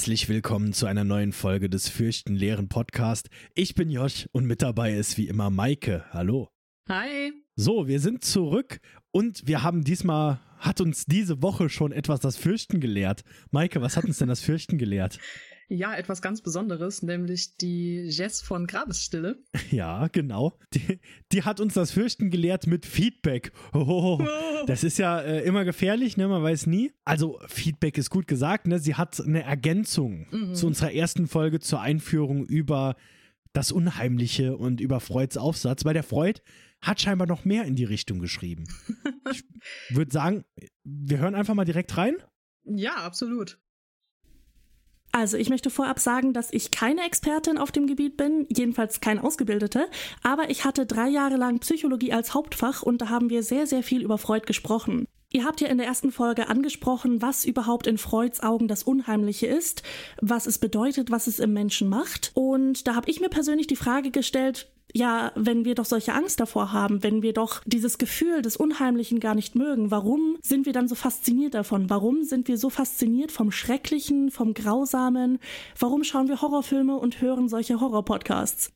herzlich 0.00 0.30
willkommen 0.30 0.72
zu 0.72 0.86
einer 0.86 1.04
neuen 1.04 1.30
Folge 1.30 1.68
des 1.68 1.90
Fürchten 1.90 2.34
leeren 2.34 2.70
Podcast. 2.70 3.28
Ich 3.54 3.74
bin 3.74 3.90
Josh 3.90 4.30
und 4.32 4.46
mit 4.46 4.62
dabei 4.62 4.94
ist 4.94 5.18
wie 5.18 5.28
immer 5.28 5.50
Maike. 5.50 6.06
Hallo. 6.10 6.48
Hi. 6.88 7.34
So, 7.54 7.86
wir 7.86 8.00
sind 8.00 8.24
zurück 8.24 8.80
und 9.10 9.46
wir 9.46 9.62
haben 9.62 9.84
diesmal, 9.84 10.40
hat 10.56 10.80
uns 10.80 11.04
diese 11.04 11.42
Woche 11.42 11.68
schon 11.68 11.92
etwas 11.92 12.20
das 12.20 12.38
Fürchten 12.38 12.80
gelehrt. 12.80 13.24
Maike, 13.50 13.82
was 13.82 13.98
hat 13.98 14.06
uns 14.06 14.16
denn 14.16 14.28
das 14.28 14.40
Fürchten 14.40 14.78
gelehrt? 14.78 15.18
Ja, 15.72 15.94
etwas 15.94 16.20
ganz 16.20 16.40
Besonderes, 16.40 17.00
nämlich 17.02 17.56
die 17.56 18.00
Jess 18.08 18.42
von 18.42 18.66
Grabesstille. 18.66 19.38
Ja, 19.70 20.08
genau. 20.08 20.58
Die, 20.74 20.98
die 21.30 21.44
hat 21.44 21.60
uns 21.60 21.74
das 21.74 21.92
Fürchten 21.92 22.30
gelehrt 22.30 22.66
mit 22.66 22.84
Feedback. 22.86 23.52
Oh, 23.72 24.20
das 24.66 24.82
ist 24.82 24.98
ja 24.98 25.20
äh, 25.20 25.44
immer 25.44 25.64
gefährlich, 25.64 26.16
ne? 26.16 26.26
Man 26.26 26.42
weiß 26.42 26.66
nie. 26.66 26.90
Also, 27.04 27.38
Feedback 27.46 27.98
ist 27.98 28.10
gut 28.10 28.26
gesagt, 28.26 28.66
ne? 28.66 28.80
Sie 28.80 28.96
hat 28.96 29.20
eine 29.20 29.44
Ergänzung 29.44 30.26
mhm. 30.32 30.54
zu 30.56 30.66
unserer 30.66 30.92
ersten 30.92 31.28
Folge 31.28 31.60
zur 31.60 31.80
Einführung 31.80 32.44
über 32.46 32.96
das 33.52 33.70
Unheimliche 33.70 34.56
und 34.56 34.80
über 34.80 34.98
Freuds 34.98 35.36
Aufsatz, 35.36 35.84
weil 35.84 35.94
der 35.94 36.02
Freud 36.02 36.40
hat 36.80 37.00
scheinbar 37.00 37.28
noch 37.28 37.44
mehr 37.44 37.64
in 37.64 37.76
die 37.76 37.84
Richtung 37.84 38.18
geschrieben. 38.18 38.64
ich 39.30 39.44
würde 39.90 40.10
sagen, 40.10 40.44
wir 40.82 41.18
hören 41.18 41.36
einfach 41.36 41.54
mal 41.54 41.64
direkt 41.64 41.96
rein. 41.96 42.16
Ja, 42.64 42.96
absolut. 42.96 43.60
Also 45.12 45.36
ich 45.36 45.50
möchte 45.50 45.70
vorab 45.70 45.98
sagen, 45.98 46.32
dass 46.32 46.52
ich 46.52 46.70
keine 46.70 47.04
Expertin 47.04 47.58
auf 47.58 47.72
dem 47.72 47.86
Gebiet 47.86 48.16
bin, 48.16 48.46
jedenfalls 48.48 49.00
kein 49.00 49.18
Ausgebildete, 49.18 49.88
aber 50.22 50.50
ich 50.50 50.64
hatte 50.64 50.86
drei 50.86 51.08
Jahre 51.08 51.36
lang 51.36 51.58
Psychologie 51.58 52.12
als 52.12 52.32
Hauptfach 52.32 52.82
und 52.82 53.02
da 53.02 53.08
haben 53.08 53.28
wir 53.28 53.42
sehr, 53.42 53.66
sehr 53.66 53.82
viel 53.82 54.02
über 54.02 54.18
Freud 54.18 54.46
gesprochen. 54.46 55.06
Ihr 55.32 55.44
habt 55.44 55.60
ja 55.60 55.68
in 55.68 55.78
der 55.78 55.86
ersten 55.86 56.10
Folge 56.10 56.48
angesprochen, 56.48 57.22
was 57.22 57.44
überhaupt 57.44 57.86
in 57.86 57.98
Freuds 57.98 58.42
Augen 58.42 58.66
das 58.66 58.82
Unheimliche 58.82 59.46
ist, 59.46 59.84
was 60.20 60.46
es 60.46 60.58
bedeutet, 60.58 61.12
was 61.12 61.28
es 61.28 61.38
im 61.38 61.52
Menschen 61.52 61.88
macht. 61.88 62.32
Und 62.34 62.88
da 62.88 62.96
habe 62.96 63.08
ich 63.08 63.20
mir 63.20 63.28
persönlich 63.28 63.68
die 63.68 63.76
Frage 63.76 64.10
gestellt, 64.10 64.68
ja, 64.92 65.30
wenn 65.36 65.64
wir 65.64 65.76
doch 65.76 65.84
solche 65.84 66.14
Angst 66.14 66.40
davor 66.40 66.72
haben, 66.72 67.04
wenn 67.04 67.22
wir 67.22 67.32
doch 67.32 67.62
dieses 67.64 67.96
Gefühl 67.96 68.42
des 68.42 68.56
Unheimlichen 68.56 69.20
gar 69.20 69.36
nicht 69.36 69.54
mögen, 69.54 69.92
warum 69.92 70.36
sind 70.42 70.66
wir 70.66 70.72
dann 70.72 70.88
so 70.88 70.96
fasziniert 70.96 71.54
davon? 71.54 71.88
Warum 71.88 72.24
sind 72.24 72.48
wir 72.48 72.58
so 72.58 72.68
fasziniert 72.68 73.30
vom 73.30 73.52
Schrecklichen, 73.52 74.32
vom 74.32 74.52
Grausamen? 74.52 75.38
Warum 75.78 76.02
schauen 76.02 76.26
wir 76.26 76.42
Horrorfilme 76.42 76.96
und 76.96 77.20
hören 77.20 77.48
solche 77.48 77.80
Horrorpodcasts? 77.80 78.72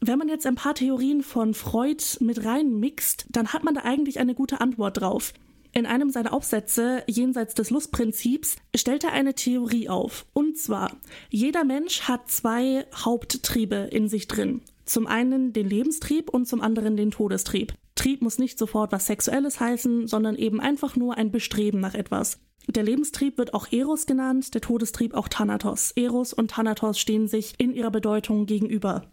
Wenn 0.00 0.18
man 0.18 0.28
jetzt 0.28 0.46
ein 0.46 0.54
paar 0.54 0.74
Theorien 0.74 1.22
von 1.22 1.52
Freud 1.52 2.04
mit 2.20 2.44
reinmixt, 2.44 3.26
dann 3.30 3.48
hat 3.48 3.64
man 3.64 3.74
da 3.74 3.80
eigentlich 3.80 4.20
eine 4.20 4.36
gute 4.36 4.60
Antwort 4.60 5.00
drauf. 5.00 5.32
In 5.76 5.84
einem 5.84 6.08
seiner 6.08 6.32
Aufsätze 6.32 7.02
jenseits 7.06 7.52
des 7.52 7.68
Lustprinzips 7.68 8.56
stellt 8.74 9.04
er 9.04 9.12
eine 9.12 9.34
Theorie 9.34 9.90
auf. 9.90 10.24
Und 10.32 10.56
zwar, 10.56 10.96
jeder 11.28 11.64
Mensch 11.64 12.08
hat 12.08 12.30
zwei 12.30 12.86
Haupttriebe 12.94 13.90
in 13.92 14.08
sich 14.08 14.26
drin. 14.26 14.62
Zum 14.86 15.06
einen 15.06 15.52
den 15.52 15.68
Lebenstrieb 15.68 16.30
und 16.30 16.48
zum 16.48 16.62
anderen 16.62 16.96
den 16.96 17.10
Todestrieb. 17.10 17.74
Trieb 17.94 18.22
muss 18.22 18.38
nicht 18.38 18.58
sofort 18.58 18.90
was 18.90 19.04
Sexuelles 19.04 19.60
heißen, 19.60 20.08
sondern 20.08 20.36
eben 20.36 20.62
einfach 20.62 20.96
nur 20.96 21.18
ein 21.18 21.30
Bestreben 21.30 21.80
nach 21.80 21.94
etwas. 21.94 22.38
Der 22.68 22.82
Lebenstrieb 22.82 23.36
wird 23.36 23.52
auch 23.52 23.70
Eros 23.70 24.06
genannt, 24.06 24.54
der 24.54 24.62
Todestrieb 24.62 25.12
auch 25.12 25.28
Thanatos. 25.28 25.92
Eros 25.94 26.32
und 26.32 26.52
Thanatos 26.52 26.98
stehen 26.98 27.28
sich 27.28 27.52
in 27.58 27.74
ihrer 27.74 27.90
Bedeutung 27.90 28.46
gegenüber. 28.46 29.10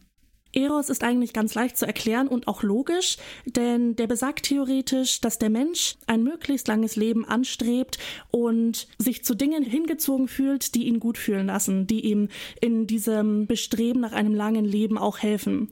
Eros 0.53 0.89
ist 0.89 1.03
eigentlich 1.03 1.33
ganz 1.33 1.55
leicht 1.55 1.77
zu 1.77 1.85
erklären 1.85 2.27
und 2.27 2.47
auch 2.47 2.63
logisch, 2.63 3.17
denn 3.45 3.95
der 3.95 4.07
besagt 4.07 4.45
theoretisch, 4.45 5.19
dass 5.19 5.39
der 5.39 5.49
Mensch 5.49 5.95
ein 6.07 6.23
möglichst 6.23 6.67
langes 6.67 6.95
Leben 6.95 7.25
anstrebt 7.25 7.97
und 8.31 8.87
sich 8.97 9.23
zu 9.23 9.35
Dingen 9.35 9.63
hingezogen 9.63 10.27
fühlt, 10.27 10.75
die 10.75 10.85
ihn 10.85 10.99
gut 10.99 11.17
fühlen 11.17 11.47
lassen, 11.47 11.87
die 11.87 12.05
ihm 12.05 12.29
in 12.61 12.87
diesem 12.87 13.47
Bestreben 13.47 14.01
nach 14.01 14.11
einem 14.11 14.33
langen 14.33 14.65
Leben 14.65 14.97
auch 14.97 15.17
helfen. 15.17 15.69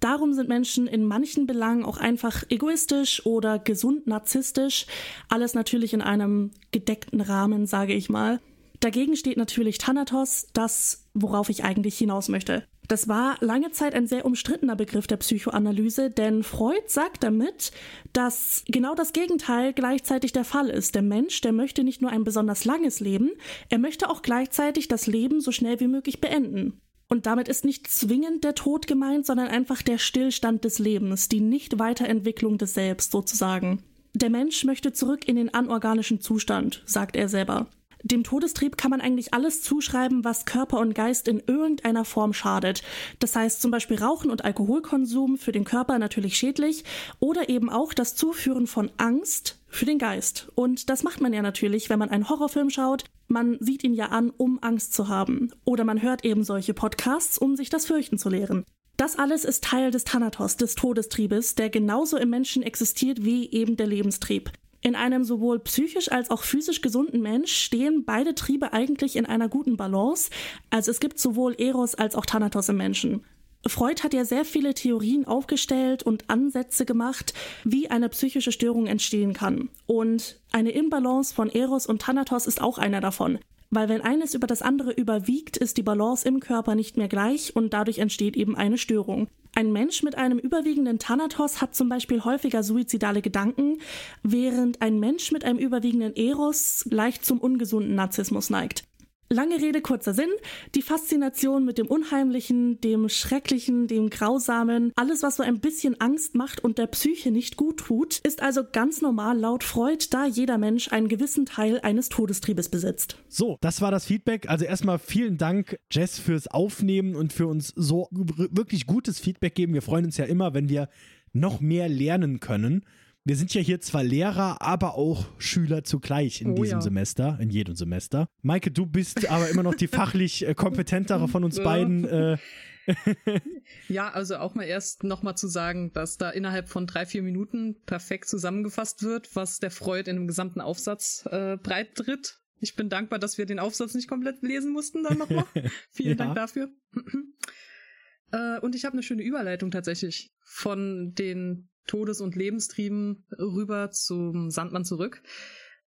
Darum 0.00 0.34
sind 0.34 0.48
Menschen 0.48 0.86
in 0.86 1.04
manchen 1.04 1.46
Belangen 1.46 1.84
auch 1.84 1.96
einfach 1.96 2.44
egoistisch 2.50 3.24
oder 3.24 3.58
gesund 3.58 4.06
narzisstisch, 4.06 4.86
alles 5.28 5.54
natürlich 5.54 5.94
in 5.94 6.02
einem 6.02 6.50
gedeckten 6.70 7.20
Rahmen, 7.20 7.66
sage 7.66 7.94
ich 7.94 8.10
mal. 8.10 8.40
Dagegen 8.80 9.16
steht 9.16 9.38
natürlich 9.38 9.78
Thanatos, 9.78 10.48
das, 10.52 11.06
worauf 11.14 11.48
ich 11.48 11.64
eigentlich 11.64 11.96
hinaus 11.96 12.28
möchte. 12.28 12.64
Das 12.88 13.08
war 13.08 13.36
lange 13.40 13.72
Zeit 13.72 13.94
ein 13.94 14.06
sehr 14.06 14.24
umstrittener 14.24 14.76
Begriff 14.76 15.06
der 15.06 15.16
Psychoanalyse, 15.16 16.10
denn 16.10 16.42
Freud 16.42 16.82
sagt 16.86 17.24
damit, 17.24 17.72
dass 18.12 18.62
genau 18.68 18.94
das 18.94 19.12
Gegenteil 19.12 19.72
gleichzeitig 19.72 20.32
der 20.32 20.44
Fall 20.44 20.68
ist. 20.68 20.94
Der 20.94 21.02
Mensch, 21.02 21.40
der 21.40 21.52
möchte 21.52 21.82
nicht 21.82 22.00
nur 22.00 22.10
ein 22.10 22.24
besonders 22.24 22.64
langes 22.64 23.00
Leben, 23.00 23.32
er 23.68 23.78
möchte 23.78 24.08
auch 24.08 24.22
gleichzeitig 24.22 24.88
das 24.88 25.06
Leben 25.06 25.40
so 25.40 25.50
schnell 25.50 25.80
wie 25.80 25.88
möglich 25.88 26.20
beenden. 26.20 26.80
Und 27.08 27.26
damit 27.26 27.48
ist 27.48 27.64
nicht 27.64 27.88
zwingend 27.88 28.42
der 28.44 28.54
Tod 28.54 28.86
gemeint, 28.86 29.26
sondern 29.26 29.48
einfach 29.48 29.82
der 29.82 29.98
Stillstand 29.98 30.64
des 30.64 30.78
Lebens, 30.78 31.28
die 31.28 31.40
Nicht-Weiterentwicklung 31.40 32.58
des 32.58 32.74
Selbst 32.74 33.12
sozusagen. 33.12 33.82
Der 34.14 34.30
Mensch 34.30 34.64
möchte 34.64 34.92
zurück 34.92 35.28
in 35.28 35.36
den 35.36 35.52
anorganischen 35.54 36.20
Zustand, 36.20 36.82
sagt 36.86 37.16
er 37.16 37.28
selber. 37.28 37.68
Dem 38.06 38.22
Todestrieb 38.22 38.76
kann 38.76 38.92
man 38.92 39.00
eigentlich 39.00 39.34
alles 39.34 39.62
zuschreiben, 39.62 40.22
was 40.22 40.44
Körper 40.44 40.78
und 40.78 40.94
Geist 40.94 41.26
in 41.26 41.42
irgendeiner 41.44 42.04
Form 42.04 42.32
schadet. 42.32 42.84
Das 43.18 43.34
heißt 43.34 43.60
zum 43.60 43.72
Beispiel 43.72 43.98
Rauchen 43.98 44.30
und 44.30 44.44
Alkoholkonsum 44.44 45.36
für 45.36 45.50
den 45.50 45.64
Körper 45.64 45.98
natürlich 45.98 46.36
schädlich 46.36 46.84
oder 47.18 47.48
eben 47.48 47.68
auch 47.68 47.92
das 47.92 48.14
Zuführen 48.14 48.68
von 48.68 48.92
Angst 48.96 49.58
für 49.66 49.86
den 49.86 49.98
Geist. 49.98 50.52
Und 50.54 50.88
das 50.88 51.02
macht 51.02 51.20
man 51.20 51.32
ja 51.32 51.42
natürlich, 51.42 51.90
wenn 51.90 51.98
man 51.98 52.10
einen 52.10 52.28
Horrorfilm 52.28 52.70
schaut. 52.70 53.06
Man 53.26 53.56
sieht 53.58 53.82
ihn 53.82 53.94
ja 53.94 54.06
an, 54.06 54.30
um 54.30 54.62
Angst 54.62 54.94
zu 54.94 55.08
haben. 55.08 55.50
Oder 55.64 55.82
man 55.82 56.00
hört 56.00 56.24
eben 56.24 56.44
solche 56.44 56.74
Podcasts, 56.74 57.38
um 57.38 57.56
sich 57.56 57.70
das 57.70 57.86
Fürchten 57.86 58.18
zu 58.18 58.28
lehren. 58.28 58.64
Das 58.96 59.18
alles 59.18 59.44
ist 59.44 59.64
Teil 59.64 59.90
des 59.90 60.04
Thanatos, 60.04 60.56
des 60.56 60.76
Todestriebes, 60.76 61.56
der 61.56 61.70
genauso 61.70 62.18
im 62.18 62.30
Menschen 62.30 62.62
existiert 62.62 63.24
wie 63.24 63.50
eben 63.50 63.76
der 63.76 63.88
Lebenstrieb. 63.88 64.52
In 64.80 64.94
einem 64.94 65.24
sowohl 65.24 65.58
psychisch 65.60 66.10
als 66.10 66.30
auch 66.30 66.42
physisch 66.42 66.80
gesunden 66.80 67.22
Mensch 67.22 67.52
stehen 67.52 68.04
beide 68.04 68.34
Triebe 68.34 68.72
eigentlich 68.72 69.16
in 69.16 69.26
einer 69.26 69.48
guten 69.48 69.76
Balance. 69.76 70.30
Also 70.70 70.90
es 70.90 71.00
gibt 71.00 71.18
sowohl 71.18 71.54
Eros 71.58 71.94
als 71.94 72.14
auch 72.14 72.26
Thanatos 72.26 72.68
im 72.68 72.76
Menschen. 72.76 73.24
Freud 73.66 74.02
hat 74.02 74.14
ja 74.14 74.24
sehr 74.24 74.44
viele 74.44 74.74
Theorien 74.74 75.26
aufgestellt 75.26 76.02
und 76.02 76.30
Ansätze 76.30 76.84
gemacht, 76.86 77.34
wie 77.64 77.90
eine 77.90 78.08
psychische 78.08 78.52
Störung 78.52 78.86
entstehen 78.86 79.32
kann. 79.32 79.70
Und 79.86 80.38
eine 80.52 80.70
Imbalance 80.70 81.34
von 81.34 81.50
Eros 81.50 81.86
und 81.86 82.02
Thanatos 82.02 82.46
ist 82.46 82.60
auch 82.60 82.78
einer 82.78 83.00
davon. 83.00 83.38
Weil 83.76 83.90
wenn 83.90 84.00
eines 84.00 84.32
über 84.32 84.46
das 84.46 84.62
andere 84.62 84.90
überwiegt, 84.90 85.58
ist 85.58 85.76
die 85.76 85.82
Balance 85.82 86.26
im 86.26 86.40
Körper 86.40 86.74
nicht 86.74 86.96
mehr 86.96 87.08
gleich 87.08 87.54
und 87.54 87.74
dadurch 87.74 87.98
entsteht 87.98 88.34
eben 88.34 88.56
eine 88.56 88.78
Störung. 88.78 89.28
Ein 89.54 89.70
Mensch 89.70 90.02
mit 90.02 90.14
einem 90.14 90.38
überwiegenden 90.38 90.98
Thanatos 90.98 91.60
hat 91.60 91.74
zum 91.74 91.90
Beispiel 91.90 92.24
häufiger 92.24 92.62
suizidale 92.62 93.20
Gedanken, 93.20 93.76
während 94.22 94.80
ein 94.80 94.98
Mensch 94.98 95.30
mit 95.30 95.44
einem 95.44 95.58
überwiegenden 95.58 96.16
Eros 96.16 96.86
leicht 96.90 97.26
zum 97.26 97.38
ungesunden 97.38 97.94
Narzissmus 97.94 98.48
neigt. 98.48 98.84
Lange 99.28 99.56
Rede, 99.56 99.80
kurzer 99.80 100.14
Sinn. 100.14 100.30
Die 100.76 100.82
Faszination 100.82 101.64
mit 101.64 101.78
dem 101.78 101.88
Unheimlichen, 101.88 102.80
dem 102.80 103.08
Schrecklichen, 103.08 103.88
dem 103.88 104.08
Grausamen, 104.08 104.92
alles, 104.94 105.24
was 105.24 105.36
so 105.36 105.42
ein 105.42 105.58
bisschen 105.58 106.00
Angst 106.00 106.36
macht 106.36 106.62
und 106.62 106.78
der 106.78 106.86
Psyche 106.86 107.32
nicht 107.32 107.56
gut 107.56 107.78
tut, 107.78 108.18
ist 108.20 108.40
also 108.40 108.62
ganz 108.70 109.02
normal 109.02 109.36
laut 109.36 109.64
Freud, 109.64 110.06
da 110.10 110.26
jeder 110.26 110.58
Mensch 110.58 110.92
einen 110.92 111.08
gewissen 111.08 111.44
Teil 111.44 111.80
eines 111.80 112.08
Todestriebes 112.08 112.68
besitzt. 112.68 113.16
So, 113.28 113.58
das 113.60 113.80
war 113.80 113.90
das 113.90 114.04
Feedback. 114.04 114.48
Also 114.48 114.64
erstmal 114.64 115.00
vielen 115.00 115.38
Dank, 115.38 115.80
Jess, 115.90 116.20
fürs 116.20 116.46
Aufnehmen 116.46 117.16
und 117.16 117.32
für 117.32 117.48
uns 117.48 117.72
so 117.74 118.08
wirklich 118.12 118.86
gutes 118.86 119.18
Feedback 119.18 119.56
geben. 119.56 119.74
Wir 119.74 119.82
freuen 119.82 120.04
uns 120.04 120.16
ja 120.18 120.24
immer, 120.24 120.54
wenn 120.54 120.68
wir 120.68 120.88
noch 121.32 121.60
mehr 121.60 121.88
lernen 121.88 122.38
können 122.38 122.84
wir 123.26 123.34
sind 123.34 123.52
ja 123.52 123.60
hier 123.60 123.80
zwar 123.80 124.04
Lehrer, 124.04 124.62
aber 124.62 124.94
auch 124.94 125.26
Schüler 125.38 125.82
zugleich 125.82 126.40
in 126.40 126.52
oh, 126.52 126.54
diesem 126.54 126.78
ja. 126.78 126.80
Semester, 126.80 127.36
in 127.40 127.50
jedem 127.50 127.74
Semester. 127.74 128.28
Maike, 128.42 128.70
du 128.70 128.86
bist 128.86 129.28
aber 129.28 129.48
immer 129.48 129.64
noch 129.64 129.74
die 129.74 129.88
fachlich 129.88 130.46
äh, 130.46 130.54
kompetentere 130.54 131.26
von 131.26 131.42
uns 131.42 131.60
beiden. 131.62 132.04
Äh. 132.04 132.38
ja, 133.88 134.10
also 134.10 134.36
auch 134.36 134.54
mal 134.54 134.62
erst 134.62 135.02
nochmal 135.02 135.36
zu 135.36 135.48
sagen, 135.48 135.92
dass 135.92 136.18
da 136.18 136.30
innerhalb 136.30 136.68
von 136.68 136.86
drei, 136.86 137.04
vier 137.04 137.22
Minuten 137.22 137.82
perfekt 137.84 138.28
zusammengefasst 138.28 139.02
wird, 139.02 139.34
was 139.34 139.58
der 139.58 139.72
Freud 139.72 140.08
in 140.08 140.14
dem 140.14 140.28
gesamten 140.28 140.60
Aufsatz 140.60 141.26
äh, 141.28 141.56
breit 141.56 141.96
tritt. 141.96 142.38
Ich 142.60 142.76
bin 142.76 142.88
dankbar, 142.88 143.18
dass 143.18 143.38
wir 143.38 143.46
den 143.46 143.58
Aufsatz 143.58 143.94
nicht 143.94 144.06
komplett 144.06 144.40
lesen 144.42 144.72
mussten 144.72 145.02
dann 145.02 145.18
nochmal. 145.18 145.46
Vielen 145.90 146.10
ja. 146.10 146.14
Dank 146.14 146.36
dafür. 146.36 146.70
äh, 148.30 148.60
und 148.60 148.76
ich 148.76 148.84
habe 148.84 148.92
eine 148.92 149.02
schöne 149.02 149.24
Überleitung 149.24 149.72
tatsächlich 149.72 150.32
von 150.44 151.12
den 151.12 151.68
Todes- 151.86 152.20
und 152.20 152.36
Lebenstrieben 152.36 153.24
rüber 153.38 153.90
zum 153.90 154.50
Sandmann 154.50 154.84
zurück. 154.84 155.22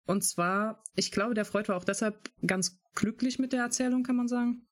Und 0.06 0.24
zwar, 0.24 0.84
ich 0.96 1.12
glaube, 1.12 1.34
der 1.34 1.46
Freud 1.46 1.68
war 1.68 1.78
auch 1.78 1.84
deshalb 1.84 2.32
ganz 2.46 2.80
glücklich 2.96 3.38
mit 3.40 3.54
der 3.54 3.62
Erzählung, 3.62 4.04
kann 4.04 4.16
man 4.16 4.28
sagen, 4.28 4.68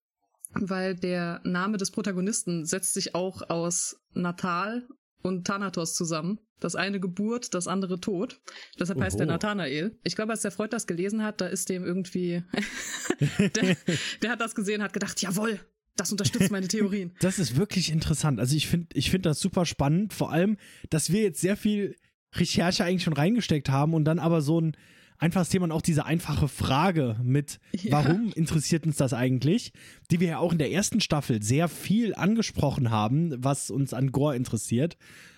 weil 0.54 0.96
der 0.96 1.42
Name 1.44 1.78
des 1.78 1.92
Protagonisten 1.92 2.66
setzt 2.66 2.94
sich 2.94 3.14
auch 3.14 3.50
aus 3.50 4.02
Natal 4.14 4.88
und 5.22 5.46
Thanatos 5.46 5.94
zusammen. 5.94 6.40
Das 6.60 6.76
eine 6.76 7.00
Geburt, 7.00 7.54
das 7.54 7.68
andere 7.68 8.00
Tod. 8.00 8.42
Deshalb 8.80 9.00
heißt 9.00 9.16
Oho. 9.16 9.20
der 9.20 9.28
Nathanael. 9.28 10.00
Ich 10.04 10.16
glaube, 10.16 10.32
als 10.32 10.42
der 10.42 10.52
Freund 10.52 10.74
das 10.74 10.88
gelesen 10.88 11.24
hat, 11.24 11.40
da 11.40 11.46
ist 11.46 11.70
dem 11.70 11.84
irgendwie, 11.84 12.44
der, 13.56 13.78
der 14.24 14.32
hat 14.32 14.42
das 14.42 14.56
gesehen, 14.56 14.82
hat 14.82 14.94
gedacht, 14.94 15.22
jawohl, 15.22 15.60
das 15.98 16.12
unterstützt 16.12 16.52
meine 16.52 16.68
Theorien. 16.68 17.12
Das 17.20 17.40
ist 17.40 17.58
wirklich 17.58 17.92
interessant. 17.92 18.40
Also 18.40 18.56
ich 18.56 18.68
finde 18.68 18.88
ich 18.94 19.12
find 19.12 19.26
das 19.26 19.40
super 19.40 19.66
spannend, 19.66 20.14
vor 20.14 20.32
allem, 20.32 20.58
dass 20.90 21.12
wir 21.12 21.22
jetzt 21.22 21.42
sehr 21.42 21.58
viel 21.58 21.96
Recherche 22.36 22.84
eigentlich 22.86 23.04
schon 23.04 23.14
reingesteckt 23.14 23.70
haben 23.70 23.94
und 23.94 24.06
dann 24.06 24.20
aber 24.20 24.42
so 24.42 24.62
ein 24.62 24.78
einfaches 25.20 25.50
Thema 25.50 25.64
und 25.66 25.72
auch 25.72 25.82
diese 25.82 26.06
einfache 26.06 26.48
Frage 26.48 27.18
mit, 27.24 27.60
Ja. 27.72 27.92
warum 27.94 28.32
interessiert 28.36 28.86
uns 28.86 28.98
das 28.98 29.14
eigentlich, 29.14 29.72
die 30.12 30.20
wir 30.20 30.28
ja 30.28 30.38
auch 30.38 30.52
in 30.52 30.60
der 30.60 30.72
ersten 30.72 31.02
Staffel 31.02 31.42
sehr 31.42 31.68
viel 31.68 32.14
angesprochen 32.14 32.92
haben, 32.92 33.34
was 33.44 33.72
uns 33.72 33.94
an 33.94 34.12
Gore 34.12 34.36
interessiert. 34.36 34.96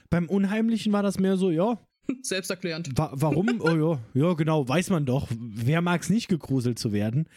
Beim 0.10 0.28
Unheimlichen 0.28 0.92
war 0.92 1.04
das 1.04 1.18
mehr 1.20 1.38
so, 1.38 1.50
ja, 1.52 1.80
Selbsterklärend. 2.24 2.90
Wa 2.98 3.12
warum? 3.14 3.48
Oh 3.62 4.00
ja, 4.16 4.22
ja, 4.28 4.34
genau, 4.34 4.68
weiß 4.68 4.90
man 4.90 5.06
doch. 5.06 5.28
Wer 5.32 5.82
mag 5.82 6.02
es 6.02 6.10
nicht 6.10 6.28
gegruselt 6.28 6.80
zu 6.80 6.92
werden? 6.92 7.30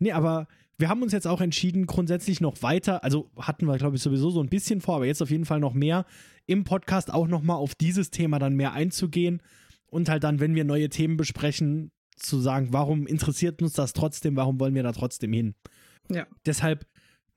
Nee, 0.00 0.10
aber 0.12 0.48
wir 0.78 0.88
haben 0.88 1.02
uns 1.02 1.12
jetzt 1.12 1.26
auch 1.26 1.40
entschieden, 1.40 1.86
grundsätzlich 1.86 2.40
noch 2.40 2.62
weiter, 2.62 3.02
also 3.02 3.30
hatten 3.36 3.66
wir, 3.66 3.76
glaube 3.78 3.96
ich, 3.96 4.02
sowieso 4.02 4.30
so 4.30 4.40
ein 4.40 4.48
bisschen 4.48 4.80
vor, 4.80 4.96
aber 4.96 5.06
jetzt 5.06 5.22
auf 5.22 5.30
jeden 5.30 5.44
Fall 5.44 5.60
noch 5.60 5.74
mehr 5.74 6.06
im 6.46 6.64
Podcast 6.64 7.12
auch 7.12 7.26
nochmal 7.26 7.56
auf 7.56 7.74
dieses 7.74 8.10
Thema 8.10 8.38
dann 8.38 8.54
mehr 8.54 8.72
einzugehen 8.72 9.42
und 9.86 10.08
halt 10.08 10.24
dann, 10.24 10.40
wenn 10.40 10.54
wir 10.54 10.64
neue 10.64 10.88
Themen 10.88 11.16
besprechen, 11.16 11.90
zu 12.16 12.40
sagen, 12.40 12.68
warum 12.72 13.06
interessiert 13.06 13.62
uns 13.62 13.74
das 13.74 13.92
trotzdem, 13.92 14.36
warum 14.36 14.58
wollen 14.60 14.74
wir 14.74 14.82
da 14.82 14.92
trotzdem 14.92 15.32
hin? 15.32 15.54
Ja. 16.10 16.26
Deshalb 16.46 16.86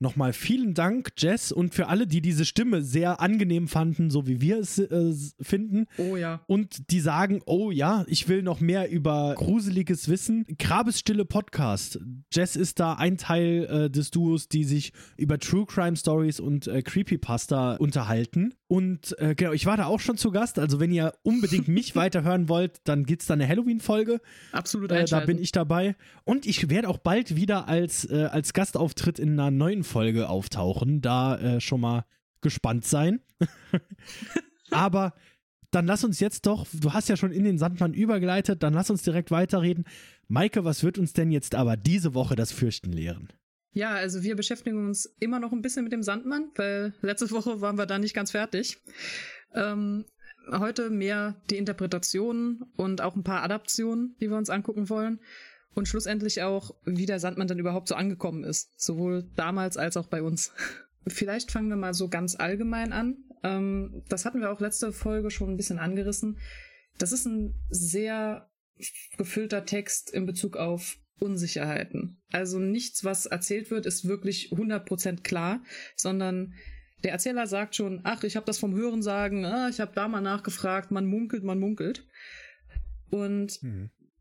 nochmal 0.02 0.32
vielen 0.34 0.74
Dank, 0.74 1.12
Jess, 1.16 1.52
und 1.52 1.74
für 1.74 1.88
alle, 1.88 2.06
die 2.06 2.20
diese 2.20 2.44
Stimme 2.44 2.82
sehr 2.82 3.20
angenehm 3.20 3.68
fanden, 3.68 4.10
so 4.10 4.26
wie 4.26 4.40
wir 4.40 4.58
es 4.58 4.78
äh, 4.78 5.12
finden 5.40 5.86
Oh 5.96 6.16
ja. 6.16 6.42
und 6.46 6.90
die 6.90 7.00
sagen, 7.00 7.40
oh 7.46 7.70
ja, 7.70 8.04
ich 8.08 8.28
will 8.28 8.42
noch 8.42 8.60
mehr 8.60 8.90
über 8.90 9.34
gruseliges 9.36 10.08
Wissen. 10.08 10.44
Grabesstille 10.58 11.24
Podcast. 11.24 11.98
Jess 12.30 12.56
ist 12.56 12.80
da 12.80 12.94
ein 12.94 13.16
Teil 13.16 13.64
äh, 13.70 13.90
des 13.90 14.10
Duos, 14.10 14.48
die 14.48 14.64
sich 14.64 14.92
über 15.16 15.38
True 15.38 15.64
Crime 15.66 15.96
Stories 15.96 16.40
und 16.40 16.66
äh, 16.66 16.82
Creepypasta 16.82 17.76
unterhalten. 17.76 18.54
Und 18.72 19.14
äh, 19.18 19.34
genau, 19.34 19.52
ich 19.52 19.66
war 19.66 19.76
da 19.76 19.84
auch 19.84 20.00
schon 20.00 20.16
zu 20.16 20.30
Gast. 20.30 20.58
Also 20.58 20.80
wenn 20.80 20.90
ihr 20.90 21.12
unbedingt 21.24 21.68
mich 21.68 21.94
weiterhören 21.94 22.48
wollt, 22.48 22.80
dann 22.84 23.04
gibt's 23.04 23.26
da 23.26 23.34
eine 23.34 23.46
Halloween-Folge. 23.46 24.22
Absolut 24.50 24.90
Äh, 24.90 25.04
da 25.04 25.20
bin 25.20 25.36
ich 25.36 25.52
dabei. 25.52 25.94
Und 26.24 26.46
ich 26.46 26.70
werde 26.70 26.88
auch 26.88 26.96
bald 26.96 27.36
wieder 27.36 27.68
als, 27.68 28.06
äh, 28.10 28.30
als 28.32 28.54
Gastauftritt 28.54 29.18
in 29.18 29.38
einer 29.38 29.50
neuen 29.50 29.84
Folge 29.84 30.30
auftauchen. 30.30 31.02
Da 31.02 31.36
äh, 31.36 31.60
schon 31.60 31.82
mal 31.82 32.06
gespannt 32.40 32.86
sein. 32.86 33.20
Aber 34.70 35.12
dann 35.70 35.84
lass 35.84 36.02
uns 36.02 36.18
jetzt 36.18 36.46
doch, 36.46 36.66
du 36.72 36.94
hast 36.94 37.10
ja 37.10 37.18
schon 37.18 37.32
in 37.32 37.44
den 37.44 37.58
Sandmann 37.58 37.92
übergeleitet, 37.92 38.62
dann 38.62 38.72
lass 38.72 38.88
uns 38.88 39.02
direkt 39.02 39.30
weiterreden. 39.30 39.84
Maike, 40.28 40.64
was 40.64 40.82
wird 40.82 40.96
uns 40.96 41.12
denn 41.12 41.30
jetzt 41.30 41.54
aber 41.54 41.76
diese 41.76 42.14
Woche 42.14 42.36
das 42.36 42.52
Fürchten 42.52 42.90
lehren? 42.90 43.28
Ja, 43.72 43.94
also 43.94 44.22
wir 44.22 44.36
beschäftigen 44.36 44.86
uns 44.86 45.06
immer 45.18 45.40
noch 45.40 45.52
ein 45.52 45.62
bisschen 45.62 45.84
mit 45.84 45.92
dem 45.92 46.02
Sandmann, 46.02 46.50
weil 46.56 46.92
letzte 47.00 47.30
Woche 47.30 47.60
waren 47.60 47.78
wir 47.78 47.86
da 47.86 47.98
nicht 47.98 48.14
ganz 48.14 48.32
fertig. 48.32 48.78
Ähm, 49.54 50.04
heute 50.50 50.90
mehr 50.90 51.40
die 51.50 51.56
Interpretationen 51.56 52.64
und 52.76 53.00
auch 53.00 53.16
ein 53.16 53.24
paar 53.24 53.42
Adaptionen, 53.42 54.14
die 54.20 54.28
wir 54.28 54.36
uns 54.36 54.50
angucken 54.50 54.90
wollen. 54.90 55.20
Und 55.74 55.88
schlussendlich 55.88 56.42
auch, 56.42 56.74
wie 56.84 57.06
der 57.06 57.18
Sandmann 57.18 57.48
dann 57.48 57.58
überhaupt 57.58 57.88
so 57.88 57.94
angekommen 57.94 58.44
ist. 58.44 58.78
Sowohl 58.78 59.24
damals 59.36 59.78
als 59.78 59.96
auch 59.96 60.06
bei 60.06 60.22
uns. 60.22 60.52
Vielleicht 61.06 61.50
fangen 61.50 61.70
wir 61.70 61.76
mal 61.76 61.94
so 61.94 62.08
ganz 62.08 62.36
allgemein 62.36 62.92
an. 62.92 63.16
Ähm, 63.42 64.02
das 64.08 64.26
hatten 64.26 64.40
wir 64.40 64.52
auch 64.52 64.60
letzte 64.60 64.92
Folge 64.92 65.30
schon 65.30 65.50
ein 65.50 65.56
bisschen 65.56 65.78
angerissen. 65.78 66.38
Das 66.98 67.10
ist 67.10 67.24
ein 67.24 67.54
sehr 67.70 68.50
gefüllter 69.16 69.64
Text 69.64 70.10
in 70.10 70.26
Bezug 70.26 70.58
auf 70.58 70.98
Unsicherheiten. 71.18 72.20
Also 72.32 72.58
nichts, 72.58 73.04
was 73.04 73.26
erzählt 73.26 73.70
wird, 73.70 73.86
ist 73.86 74.06
wirklich 74.06 74.52
100% 74.52 75.22
klar, 75.22 75.62
sondern 75.96 76.54
der 77.04 77.12
Erzähler 77.12 77.46
sagt 77.46 77.74
schon, 77.74 78.00
ach, 78.04 78.24
ich 78.24 78.36
habe 78.36 78.46
das 78.46 78.58
vom 78.58 78.74
Hören 78.74 79.02
sagen, 79.02 79.44
ah, 79.44 79.68
ich 79.68 79.80
habe 79.80 79.92
da 79.94 80.08
mal 80.08 80.20
nachgefragt, 80.20 80.90
man 80.90 81.06
munkelt, 81.06 81.42
man 81.44 81.58
munkelt. 81.58 82.06
Und 83.10 83.60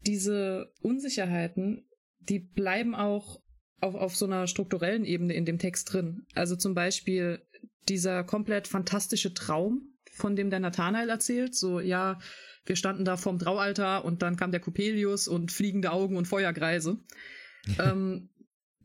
diese 0.06 0.74
Unsicherheiten, 0.82 1.88
die 2.20 2.40
bleiben 2.40 2.96
auch 2.96 3.42
auf, 3.80 3.96
auf 3.96 4.16
so 4.16 4.26
einer 4.26 4.48
strukturellen 4.48 5.06
Ebene 5.06 5.34
in 5.34 5.46
dem 5.46 5.60
Text 5.60 5.92
drin. 5.94 6.26
Also 6.36 6.56
zum 6.56 6.74
Beispiel 6.74 7.42
dieser 7.88 8.24
komplett 8.24 8.68
fantastische 8.68 9.34
Traum, 9.34 9.96
von 10.12 10.36
dem 10.36 10.50
der 10.50 10.60
Nathanael 10.60 11.10
erzählt, 11.10 11.56
so, 11.56 11.80
ja, 11.80 12.20
wir 12.66 12.76
standen 12.76 13.06
da 13.06 13.18
vorm 13.18 13.40
Traualtar 13.40 14.06
und 14.06 14.22
dann 14.22 14.36
kam 14.36 14.52
der 14.52 14.60
Coppelius 14.60 15.28
und 15.28 15.52
fliegende 15.52 15.92
Augen 15.92 16.16
und 16.18 16.28
Feuerkreise. 16.28 17.00
ähm, 17.80 18.30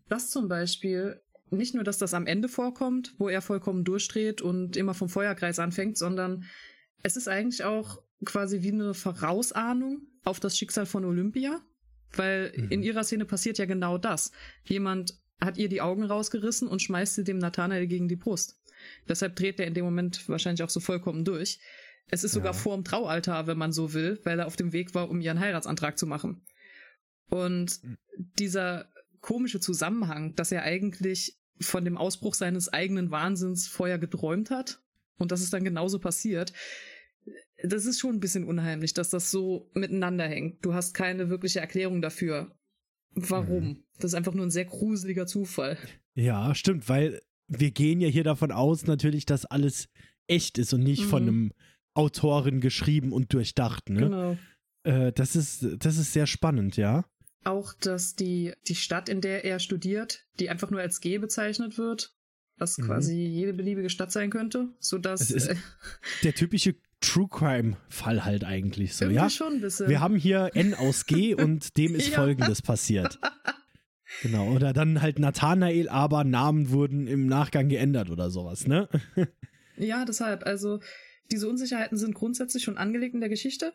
das 0.09 0.31
zum 0.31 0.49
Beispiel, 0.49 1.21
nicht 1.51 1.75
nur, 1.75 1.85
dass 1.85 1.99
das 1.99 2.15
am 2.15 2.27
Ende 2.27 2.49
vorkommt, 2.49 3.15
wo 3.19 3.29
er 3.29 3.43
vollkommen 3.43 3.85
durchdreht 3.85 4.41
und 4.43 4.77
immer 4.77 4.95
vom 4.95 5.09
Feuerkreis 5.09 5.59
anfängt, 5.59 5.99
sondern 5.99 6.45
es 7.03 7.17
ist 7.17 7.29
eigentlich 7.29 7.65
auch 7.65 8.03
quasi 8.25 8.63
wie 8.63 8.73
eine 8.73 8.95
Vorausahnung 8.95 10.03
auf 10.25 10.41
das 10.41 10.57
Schicksal 10.57 10.87
von 10.87 11.05
Olympia, 11.05 11.61
weil 12.15 12.53
Mhm. 12.57 12.69
in 12.71 12.83
ihrer 12.83 13.05
Szene 13.05 13.25
passiert 13.25 13.59
ja 13.59 13.67
genau 13.67 13.99
das. 13.99 14.33
Jemand 14.65 15.19
hat 15.41 15.59
ihr 15.59 15.69
die 15.69 15.83
Augen 15.83 16.05
rausgerissen 16.05 16.67
und 16.67 16.83
schmeißt 16.83 17.15
sie 17.15 17.25
dem 17.25 17.39
Nathanael 17.39 17.87
gegen 17.87 18.09
die 18.09 18.17
Brust. 18.17 18.59
Deshalb 19.09 19.37
dreht 19.37 19.61
er 19.61 19.67
in 19.67 19.75
dem 19.75 19.85
Moment 19.85 20.29
wahrscheinlich 20.29 20.63
auch 20.63 20.71
so 20.71 20.81
vollkommen 20.81 21.25
durch. 21.25 21.61
Es 22.11 22.25
ist 22.25 22.33
sogar 22.33 22.53
Ja. 22.53 22.59
vor 22.59 22.75
dem 22.77 22.85
Traualtar, 22.85 23.47
wenn 23.47 23.59
man 23.59 23.73
so 23.73 23.93
will, 23.93 24.21
weil 24.25 24.39
er 24.39 24.47
auf 24.47 24.57
dem 24.57 24.73
Weg 24.73 24.95
war, 24.95 25.11
um 25.11 25.21
ihren 25.21 25.41
Heiratsantrag 25.41 25.99
zu 25.99 26.07
machen. 26.07 26.43
Und 27.29 27.83
Mhm. 27.83 27.97
dieser 28.39 28.91
komische 29.21 29.59
Zusammenhang, 29.61 30.35
dass 30.37 30.53
er 30.53 30.63
eigentlich 30.63 31.37
von 31.61 31.85
dem 31.85 31.97
Ausbruch 31.97 32.35
seines 32.35 32.69
eigenen 32.73 33.11
Wahnsinns 33.11 33.67
vorher 33.67 33.99
geträumt 33.99 34.51
hat 34.51 34.81
und 35.19 35.33
dass 35.33 35.41
es 35.41 35.51
dann 35.51 35.65
genauso 35.65 35.99
passiert, 35.99 36.53
das 37.65 37.87
ist 37.87 37.99
schon 37.99 38.17
ein 38.17 38.21
bisschen 38.21 38.45
unheimlich, 38.45 38.95
dass 38.95 39.11
das 39.11 39.31
so 39.31 39.69
miteinander 39.75 40.29
hängt. 40.29 40.65
Du 40.65 40.75
hast 40.75 40.95
keine 40.95 41.29
wirkliche 41.31 41.59
Erklärung 41.61 42.03
dafür. 42.03 42.55
Warum? 43.15 43.65
Mhm. 43.65 43.85
Das 43.99 44.11
ist 44.13 44.15
einfach 44.15 44.35
nur 44.35 44.47
ein 44.47 44.51
sehr 44.51 44.67
gruseliger 44.67 45.27
Zufall. 45.27 45.79
Ja, 46.15 46.55
stimmt, 46.55 46.89
weil 46.89 47.23
wir 47.49 47.71
gehen 47.71 48.01
ja 48.01 48.09
hier 48.09 48.25
davon 48.25 48.53
aus 48.53 48.87
natürlich, 48.87 49.25
dass 49.27 49.47
alles 49.47 49.89
echt 50.29 50.59
ist 50.59 50.75
und 50.75 50.83
nicht 50.83 51.05
von 51.05 51.23
Mhm. 51.23 51.29
einem 51.29 51.53
Autoren 51.97 52.61
geschrieben 52.61 53.13
und 53.13 53.33
durchdacht. 53.33 53.91
Ne? 53.91 54.01
Genau. 54.01 54.39
Äh, 54.85 55.13
das, 55.13 55.35
ist, 55.37 55.67
das 55.79 55.97
ist 55.97 56.13
sehr 56.13 56.27
spannend, 56.27 56.77
ja. 56.77 57.05
Auch, 57.45 57.75
dass 57.75 58.15
die, 58.17 58.53
die 58.67 58.75
Stadt, 58.75 59.09
in 59.09 59.21
der 59.21 59.45
er 59.45 59.59
studiert, 59.61 60.25
die 60.41 60.51
einfach 60.51 60.71
nur 60.71 60.81
als 60.81 61.01
G 61.01 61.19
bezeichnet 61.19 61.79
wird, 61.79 62.13
was 62.59 62.77
Mhm. 62.79 62.85
quasi 62.87 63.15
jede 63.17 63.53
beliebige 63.55 63.91
Stadt 63.91 64.11
sein 64.13 64.31
könnte, 64.31 64.69
sodass 64.81 65.31
Es 65.31 65.47
äh, 65.47 65.57
Der 66.23 66.35
typische 66.35 66.75
True 67.01 67.29
Crime-Fall 67.31 68.25
halt 68.25 68.43
eigentlich 68.45 68.95
so, 68.95 69.05
irgendwie 69.05 69.17
ja. 69.23 69.31
schon 69.31 69.55
ein 69.55 69.61
bisschen. 69.61 69.89
Wir 69.89 70.01
haben 70.01 70.17
hier 70.17 70.51
N 70.55 70.75
aus 70.75 71.07
G 71.07 71.35
und 71.41 71.77
dem 71.77 71.95
ist 71.95 72.09
Ja. 72.09 72.17
Folgendes 72.17 72.63
passiert. 72.63 73.19
Genau, 74.23 74.53
oder 74.53 74.73
dann 74.73 75.03
halt 75.03 75.19
Nathanael, 75.19 75.89
aber 75.89 76.23
Namen 76.23 76.71
wurden 76.71 77.09
im 77.09 77.27
Nachgang 77.27 77.69
geändert 77.69 78.09
oder 78.09 78.31
sowas, 78.31 78.67
ne? 78.67 78.89
Ja, 79.77 80.05
deshalb, 80.05 80.47
also 80.47 80.81
diese 81.31 81.49
Unsicherheiten 81.49 81.99
sind 81.99 82.15
grundsätzlich 82.15 82.63
schon 82.63 82.79
angelegt 82.79 83.15
in 83.15 83.21
der 83.21 83.29
Geschichte 83.29 83.73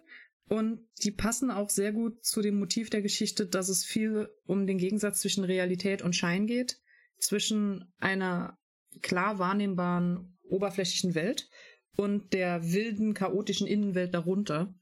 und 0.47 0.85
die 1.03 1.11
passen 1.11 1.51
auch 1.51 1.69
sehr 1.69 1.91
gut 1.91 2.25
zu 2.25 2.41
dem 2.41 2.59
Motiv 2.59 2.89
der 2.89 3.01
Geschichte, 3.01 3.45
dass 3.45 3.69
es 3.69 3.85
viel 3.85 4.29
um 4.45 4.67
den 4.67 4.77
Gegensatz 4.77 5.21
zwischen 5.21 5.43
Realität 5.43 6.01
und 6.01 6.15
Schein 6.15 6.47
geht, 6.47 6.79
zwischen 7.17 7.85
einer 7.99 8.57
klar 9.01 9.39
wahrnehmbaren 9.39 10.37
oberflächlichen 10.43 11.15
Welt 11.15 11.49
und 11.95 12.33
der 12.33 12.73
wilden, 12.73 13.13
chaotischen 13.13 13.67
Innenwelt 13.67 14.13
darunter. 14.13 14.73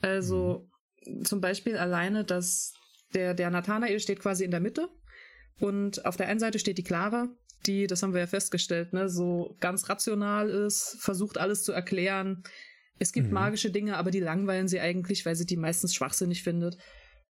Also 0.00 0.70
zum 1.22 1.40
Beispiel 1.40 1.76
alleine, 1.76 2.24
dass 2.24 2.74
der, 3.12 3.34
der 3.34 3.50
Nathanael 3.50 4.00
steht 4.00 4.20
quasi 4.20 4.44
in 4.44 4.50
der 4.50 4.60
Mitte 4.60 4.88
und 5.60 6.04
auf 6.06 6.16
der 6.16 6.28
einen 6.28 6.40
Seite 6.40 6.58
steht 6.58 6.78
die 6.78 6.84
Clara, 6.84 7.28
die, 7.66 7.86
das 7.86 8.02
haben 8.02 8.12
wir 8.12 8.20
ja 8.20 8.26
festgestellt, 8.26 8.92
ne, 8.92 9.08
so 9.08 9.56
ganz 9.60 9.88
rational 9.88 10.48
ist, 10.50 10.96
versucht 11.00 11.38
alles 11.38 11.62
zu 11.62 11.72
erklären. 11.72 12.42
Es 12.98 13.12
gibt 13.12 13.28
Mhm. 13.28 13.34
magische 13.34 13.70
Dinge, 13.70 13.96
aber 13.96 14.10
die 14.10 14.20
langweilen 14.20 14.68
sie 14.68 14.80
eigentlich, 14.80 15.26
weil 15.26 15.34
sie 15.36 15.46
die 15.46 15.56
meistens 15.56 15.94
schwachsinnig 15.94 16.42
findet. 16.42 16.76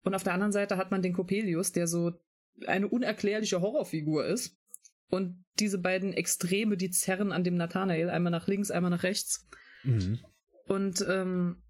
Und 0.03 0.15
auf 0.15 0.23
der 0.23 0.33
anderen 0.33 0.51
Seite 0.51 0.77
hat 0.77 0.89
man 0.91 1.01
den 1.01 1.13
Coppelius, 1.13 1.71
der 1.71 1.87
so 1.87 2.11
eine 2.65 2.87
unerklärliche 2.87 3.61
Horrorfigur 3.61 4.25
ist. 4.25 4.57
Und 5.09 5.43
diese 5.59 5.77
beiden 5.77 6.13
Extreme, 6.13 6.77
die 6.77 6.89
zerren 6.89 7.31
an 7.31 7.43
dem 7.43 7.55
Nathanael, 7.55 8.09
einmal 8.09 8.31
nach 8.31 8.47
links, 8.47 8.71
einmal 8.71 8.91
nach 8.91 9.03
rechts. 9.03 9.47
Mhm. 9.83 10.19
Und 10.67 11.05
ähm, 11.07 11.61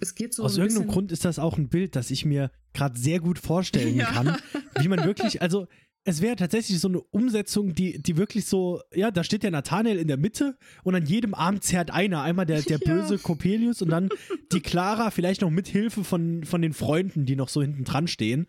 es 0.00 0.14
geht 0.14 0.34
so 0.34 0.42
Aus 0.44 0.56
ein 0.56 0.62
irgendeinem 0.62 0.88
Grund 0.88 1.12
ist 1.12 1.24
das 1.24 1.38
auch 1.38 1.56
ein 1.56 1.68
Bild, 1.68 1.94
das 1.96 2.10
ich 2.10 2.24
mir 2.24 2.50
gerade 2.74 2.98
sehr 2.98 3.20
gut 3.20 3.38
vorstellen 3.38 3.94
Ja. 3.96 4.06
kann, 4.06 4.36
wie 4.80 4.88
man 4.88 5.04
wirklich, 5.04 5.40
also 5.40 5.66
es 6.04 6.20
wäre 6.20 6.36
tatsächlich 6.36 6.78
so 6.80 6.88
eine 6.88 7.00
Umsetzung, 7.00 7.74
die, 7.74 8.00
die 8.02 8.16
wirklich 8.16 8.44
so, 8.44 8.82
ja, 8.94 9.10
da 9.10 9.24
steht 9.24 9.42
der 9.42 9.50
Nathanael 9.50 9.98
in 9.98 10.06
der 10.08 10.18
Mitte 10.18 10.56
und 10.82 10.94
an 10.94 11.06
jedem 11.06 11.34
Arm 11.34 11.62
zerrt 11.62 11.90
einer. 11.90 12.22
Einmal 12.22 12.44
der, 12.46 12.60
der 12.62 12.78
Ja. 12.84 12.94
böse 12.94 13.18
Coppelius 13.18 13.80
und 13.80 13.88
dann 13.88 14.10
die 14.52 14.60
Clara, 14.60 15.10
vielleicht 15.10 15.40
noch 15.40 15.50
mit 15.50 15.66
Hilfe 15.66 16.04
von, 16.04 16.44
von 16.44 16.60
den 16.60 16.74
Freunden, 16.74 17.24
die 17.24 17.36
noch 17.36 17.48
so 17.48 17.62
hinten 17.62 17.84
dran 17.84 18.06
stehen. 18.06 18.46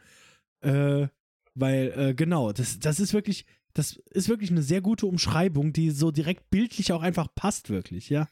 Äh, 0.62 1.08
weil, 1.54 1.94
äh, 1.96 2.14
genau, 2.14 2.52
das, 2.52 2.80
das 2.80 3.00
ist 3.00 3.14
wirklich, 3.14 3.46
das 3.74 3.94
ist 4.12 4.28
wirklich 4.28 4.52
eine 4.52 4.62
sehr 4.62 4.82
gute 4.82 5.06
Umschreibung, 5.06 5.72
die 5.72 5.92
so 5.92 6.12
direkt 6.12 6.50
bildlich 6.50 6.92
auch 6.92 7.02
einfach 7.02 7.28
passt, 7.34 7.70
wirklich, 7.70 8.10
ja. 8.10 8.28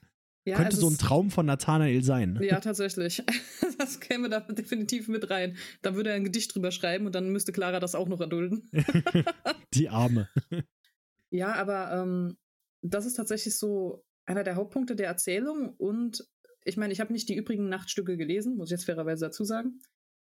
Ja, 0.46 0.58
Könnte 0.58 0.76
so 0.76 0.90
ein 0.90 0.98
Traum 0.98 1.32
von 1.32 1.46
Nathanael 1.46 2.04
sein. 2.04 2.38
Ja, 2.42 2.60
tatsächlich. 2.62 3.24
Das 3.80 4.00
käme 4.00 4.30
da 4.30 4.40
definitiv 4.40 5.08
mit 5.08 5.30
rein. 5.30 5.58
Da 5.82 5.96
würde 5.96 6.12
er 6.12 6.16
ein 6.16 6.24
Gedicht 6.24 6.54
drüber 6.54 6.72
schreiben 6.72 7.06
und 7.08 7.16
dann 7.16 7.30
müsste 7.30 7.52
Clara 7.52 7.80
das 7.80 7.96
auch 7.96 8.08
noch 8.08 8.22
erdulden. 8.22 8.70
Die 9.74 9.90
Arme. 9.90 10.30
Ja, 11.32 11.54
aber 11.56 11.92
ähm, 11.92 12.38
das 12.82 13.06
ist 13.06 13.16
tatsächlich 13.16 13.58
so 13.58 14.06
einer 14.26 14.44
der 14.44 14.56
Hauptpunkte 14.56 14.96
der 14.96 15.08
Erzählung. 15.08 15.74
Und 15.78 16.26
ich 16.64 16.78
meine, 16.78 16.94
ich 16.94 17.00
habe 17.00 17.12
nicht 17.12 17.28
die 17.30 17.36
übrigen 17.36 17.68
Nachtstücke 17.68 18.16
gelesen, 18.16 18.56
muss 18.56 18.68
ich 18.68 18.78
jetzt 18.78 18.86
fairerweise 18.86 19.26
dazu 19.26 19.44
sagen. 19.44 19.80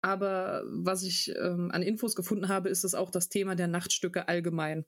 Aber 0.00 0.62
was 0.68 1.02
ich 1.02 1.34
ähm, 1.37 1.70
an 1.73 1.82
Infos 1.82 2.14
gefunden 2.14 2.49
habe, 2.49 2.68
ist 2.68 2.84
es 2.84 2.94
auch 2.94 3.11
das 3.11 3.28
Thema 3.28 3.56
der 3.56 3.68
Nachtstücke 3.68 4.28
allgemein. 4.28 4.84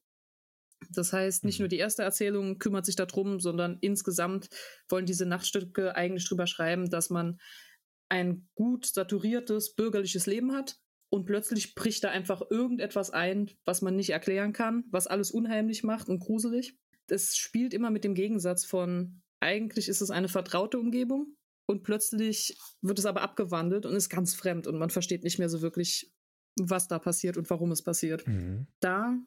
Das 0.90 1.12
heißt, 1.12 1.44
nicht 1.44 1.58
Mhm. 1.58 1.64
nur 1.64 1.68
die 1.68 1.78
erste 1.78 2.02
Erzählung 2.02 2.58
kümmert 2.58 2.86
sich 2.86 2.96
darum, 2.96 3.40
sondern 3.40 3.78
insgesamt 3.80 4.48
wollen 4.88 5.06
diese 5.06 5.26
Nachtstücke 5.26 5.94
eigentlich 5.94 6.28
drüber 6.28 6.46
schreiben, 6.46 6.90
dass 6.90 7.10
man 7.10 7.38
ein 8.08 8.48
gut 8.54 8.86
saturiertes 8.86 9.74
bürgerliches 9.74 10.26
Leben 10.26 10.52
hat 10.52 10.78
und 11.10 11.24
plötzlich 11.24 11.74
bricht 11.74 12.04
da 12.04 12.10
einfach 12.10 12.42
irgendetwas 12.50 13.10
ein, 13.10 13.50
was 13.64 13.82
man 13.82 13.96
nicht 13.96 14.10
erklären 14.10 14.52
kann, 14.52 14.84
was 14.90 15.06
alles 15.06 15.30
unheimlich 15.30 15.82
macht 15.82 16.08
und 16.08 16.20
gruselig. 16.20 16.76
Das 17.08 17.36
spielt 17.36 17.72
immer 17.74 17.90
mit 17.90 18.04
dem 18.04 18.14
Gegensatz 18.14 18.64
von, 18.64 19.22
eigentlich 19.40 19.88
ist 19.88 20.00
es 20.02 20.10
eine 20.10 20.28
vertraute 20.28 20.78
Umgebung 20.78 21.36
und 21.66 21.82
plötzlich 21.82 22.56
wird 22.80 22.98
es 22.98 23.06
aber 23.06 23.22
abgewandelt 23.22 23.86
und 23.86 23.94
ist 23.94 24.08
ganz 24.08 24.34
fremd 24.34 24.66
und 24.66 24.78
man 24.78 24.90
versteht 24.90 25.24
nicht 25.24 25.38
mehr 25.38 25.48
so 25.48 25.62
wirklich, 25.62 26.12
was 26.58 26.88
da 26.88 26.98
passiert 26.98 27.36
und 27.36 27.48
warum 27.50 27.70
es 27.72 27.82
passiert. 27.82 28.26
Mhm. 28.26 28.66
Da 28.80 29.18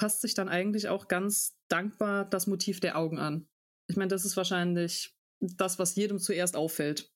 passt 0.00 0.22
sich 0.22 0.32
dann 0.32 0.48
eigentlich 0.48 0.88
auch 0.88 1.08
ganz 1.08 1.58
dankbar 1.68 2.24
das 2.24 2.46
Motiv 2.46 2.80
der 2.80 2.96
Augen 2.96 3.18
an. 3.18 3.46
Ich 3.86 3.96
meine, 3.96 4.08
das 4.08 4.24
ist 4.24 4.34
wahrscheinlich 4.34 5.14
das, 5.40 5.78
was 5.78 5.94
jedem 5.94 6.18
zuerst 6.18 6.56
auffällt. 6.56 7.12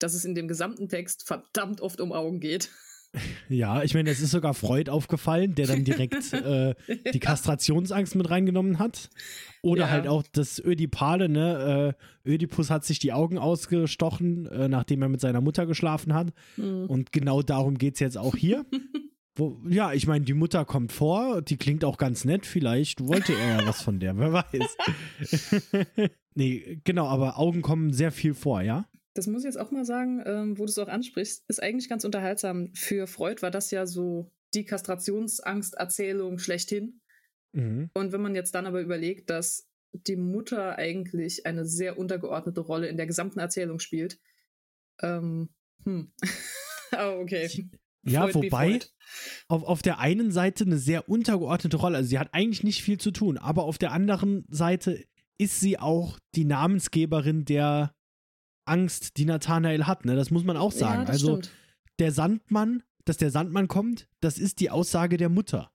Dass 0.00 0.12
es 0.12 0.24
in 0.24 0.34
dem 0.34 0.48
gesamten 0.48 0.88
Text 0.88 1.24
verdammt 1.24 1.80
oft 1.80 2.00
um 2.00 2.12
Augen 2.12 2.40
geht. 2.40 2.68
Ja, 3.48 3.82
ich 3.82 3.94
meine, 3.94 4.10
es 4.10 4.20
ist 4.20 4.32
sogar 4.32 4.52
Freud 4.52 4.90
aufgefallen, 4.90 5.54
der 5.54 5.66
dann 5.66 5.84
direkt 5.84 6.32
äh, 6.34 6.74
die 7.14 7.20
Kastrationsangst 7.20 8.14
mit 8.14 8.28
reingenommen 8.28 8.78
hat. 8.78 9.08
Oder 9.62 9.84
Ja. 9.84 9.90
halt 9.90 10.06
auch 10.06 10.22
das 10.32 10.58
Ödipale, 10.62 11.30
ne? 11.30 11.94
Äh, 12.24 12.28
Ödipus 12.28 12.68
hat 12.68 12.84
sich 12.84 12.98
die 12.98 13.14
Augen 13.14 13.38
ausgestochen, 13.38 14.44
äh, 14.46 14.68
nachdem 14.68 15.00
er 15.00 15.08
mit 15.08 15.22
seiner 15.22 15.40
Mutter 15.40 15.64
geschlafen 15.64 16.12
hat. 16.12 16.34
Hm. 16.56 16.90
Und 16.90 17.10
genau 17.10 17.40
darum 17.40 17.78
geht 17.78 17.94
es 17.94 18.00
jetzt 18.00 18.18
auch 18.18 18.36
hier. 18.36 18.66
Wo, 19.38 19.60
ja, 19.68 19.92
ich 19.92 20.06
meine, 20.06 20.24
die 20.24 20.32
Mutter 20.32 20.64
kommt 20.64 20.92
vor, 20.92 21.42
die 21.42 21.58
klingt 21.58 21.84
auch 21.84 21.98
ganz 21.98 22.24
nett, 22.24 22.46
vielleicht 22.46 23.06
wollte 23.06 23.34
er 23.34 23.60
ja 23.60 23.66
was 23.66 23.82
von 23.82 24.00
der, 24.00 24.16
wer 24.16 24.32
weiß. 24.32 24.76
nee, 26.34 26.80
genau, 26.84 27.06
aber 27.06 27.38
Augen 27.38 27.60
kommen 27.60 27.92
sehr 27.92 28.12
viel 28.12 28.32
vor, 28.32 28.62
ja? 28.62 28.88
Das 29.12 29.26
muss 29.26 29.42
ich 29.42 29.46
jetzt 29.46 29.58
auch 29.58 29.70
mal 29.70 29.84
sagen, 29.84 30.22
ähm, 30.24 30.58
wo 30.58 30.64
du 30.64 30.70
es 30.70 30.78
auch 30.78 30.88
ansprichst, 30.88 31.44
ist 31.48 31.62
eigentlich 31.62 31.90
ganz 31.90 32.04
unterhaltsam. 32.04 32.70
Für 32.74 33.06
Freud 33.06 33.42
war 33.42 33.50
das 33.50 33.70
ja 33.70 33.86
so 33.86 34.30
die 34.54 34.64
Kastrationsangst-Erzählung 34.64 36.38
schlechthin. 36.38 37.00
Mhm. 37.52 37.90
Und 37.92 38.12
wenn 38.12 38.22
man 38.22 38.34
jetzt 38.34 38.54
dann 38.54 38.66
aber 38.66 38.80
überlegt, 38.80 39.28
dass 39.28 39.68
die 39.92 40.16
Mutter 40.16 40.76
eigentlich 40.76 41.44
eine 41.44 41.66
sehr 41.66 41.98
untergeordnete 41.98 42.60
Rolle 42.60 42.88
in 42.88 42.96
der 42.96 43.06
gesamten 43.06 43.38
Erzählung 43.38 43.80
spielt, 43.80 44.18
ähm, 45.02 45.50
hm. 45.84 46.12
oh, 46.92 47.18
okay. 47.20 47.68
Ja, 48.06 48.32
wobei 48.34 48.80
auf, 49.48 49.62
auf 49.62 49.82
der 49.82 49.98
einen 49.98 50.30
Seite 50.30 50.64
eine 50.64 50.78
sehr 50.78 51.08
untergeordnete 51.08 51.76
Rolle, 51.76 51.96
also 51.98 52.08
sie 52.08 52.18
hat 52.18 52.32
eigentlich 52.32 52.64
nicht 52.64 52.82
viel 52.82 52.98
zu 52.98 53.10
tun, 53.10 53.38
aber 53.38 53.64
auf 53.64 53.78
der 53.78 53.92
anderen 53.92 54.44
Seite 54.48 55.04
ist 55.38 55.60
sie 55.60 55.78
auch 55.78 56.18
die 56.34 56.44
Namensgeberin 56.44 57.44
der 57.44 57.94
Angst, 58.64 59.16
die 59.16 59.24
Nathanael 59.24 59.86
hat, 59.86 60.04
ne? 60.04 60.16
Das 60.16 60.30
muss 60.30 60.44
man 60.44 60.56
auch 60.56 60.72
sagen. 60.72 61.02
Ja, 61.02 61.08
also 61.08 61.38
stimmt. 61.38 61.50
der 61.98 62.12
Sandmann, 62.12 62.82
dass 63.04 63.16
der 63.16 63.30
Sandmann 63.30 63.68
kommt, 63.68 64.08
das 64.20 64.38
ist 64.38 64.60
die 64.60 64.70
Aussage 64.70 65.16
der 65.16 65.28
Mutter. 65.28 65.70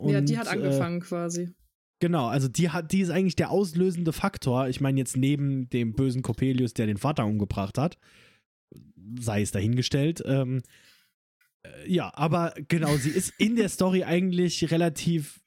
ja, 0.00 0.20
die 0.20 0.32
Und, 0.34 0.38
hat 0.38 0.46
Äh, 0.46 0.50
angefangen 0.50 1.00
quasi. 1.00 1.50
Genau, 2.00 2.26
also 2.26 2.48
die 2.48 2.70
hat, 2.70 2.90
die 2.90 3.00
ist 3.00 3.10
eigentlich 3.10 3.36
der 3.36 3.50
auslösende 3.50 4.12
Faktor. 4.12 4.68
Ich 4.68 4.80
meine 4.80 4.98
jetzt 4.98 5.16
neben 5.16 5.68
dem 5.68 5.92
bösen 5.94 6.22
Coppelius, 6.22 6.74
der 6.74 6.86
den 6.86 6.96
Vater 6.96 7.24
umgebracht 7.26 7.78
hat, 7.78 7.98
sei 9.20 9.42
es 9.42 9.52
dahingestellt. 9.52 10.22
Ähm, 10.26 10.58
äh, 10.58 10.62
ja, 11.86 12.12
aber 12.14 12.54
genau, 12.68 12.96
sie 12.96 13.10
ist 13.10 13.32
in 13.38 13.56
der 13.56 13.68
Story 13.68 14.04
eigentlich 14.04 14.70
relativ 14.70 15.40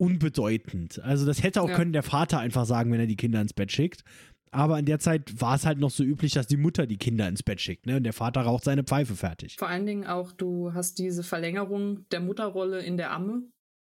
unbedeutend. 0.00 1.00
Also 1.02 1.26
das 1.26 1.42
hätte 1.42 1.60
auch 1.62 1.68
Ja. 1.70 1.76
können 1.76 1.92
der 1.92 2.02
Vater 2.02 2.38
einfach 2.38 2.66
sagen, 2.66 2.92
wenn 2.92 3.00
er 3.00 3.06
die 3.06 3.16
Kinder 3.16 3.40
ins 3.40 3.52
Bett 3.52 3.72
schickt. 3.72 4.04
Aber 4.50 4.78
in 4.78 4.86
der 4.86 4.98
Zeit 4.98 5.40
war 5.40 5.56
es 5.56 5.66
halt 5.66 5.78
noch 5.78 5.90
so 5.90 6.02
üblich, 6.02 6.32
dass 6.32 6.46
die 6.46 6.56
Mutter 6.56 6.86
die 6.86 6.96
Kinder 6.96 7.28
ins 7.28 7.42
Bett 7.42 7.60
schickt, 7.60 7.84
ne? 7.86 7.96
Und 7.96 8.04
der 8.04 8.14
Vater 8.14 8.40
raucht 8.42 8.64
seine 8.64 8.82
Pfeife 8.84 9.14
fertig. 9.14 9.56
Vor 9.58 9.68
allen 9.68 9.84
Dingen 9.84 10.06
auch, 10.06 10.32
du 10.32 10.72
hast 10.72 10.98
diese 10.98 11.22
Verlängerung 11.22 12.08
der 12.10 12.20
Mutterrolle 12.20 12.80
in 12.80 12.96
der 12.96 13.10
Amme, 13.10 13.42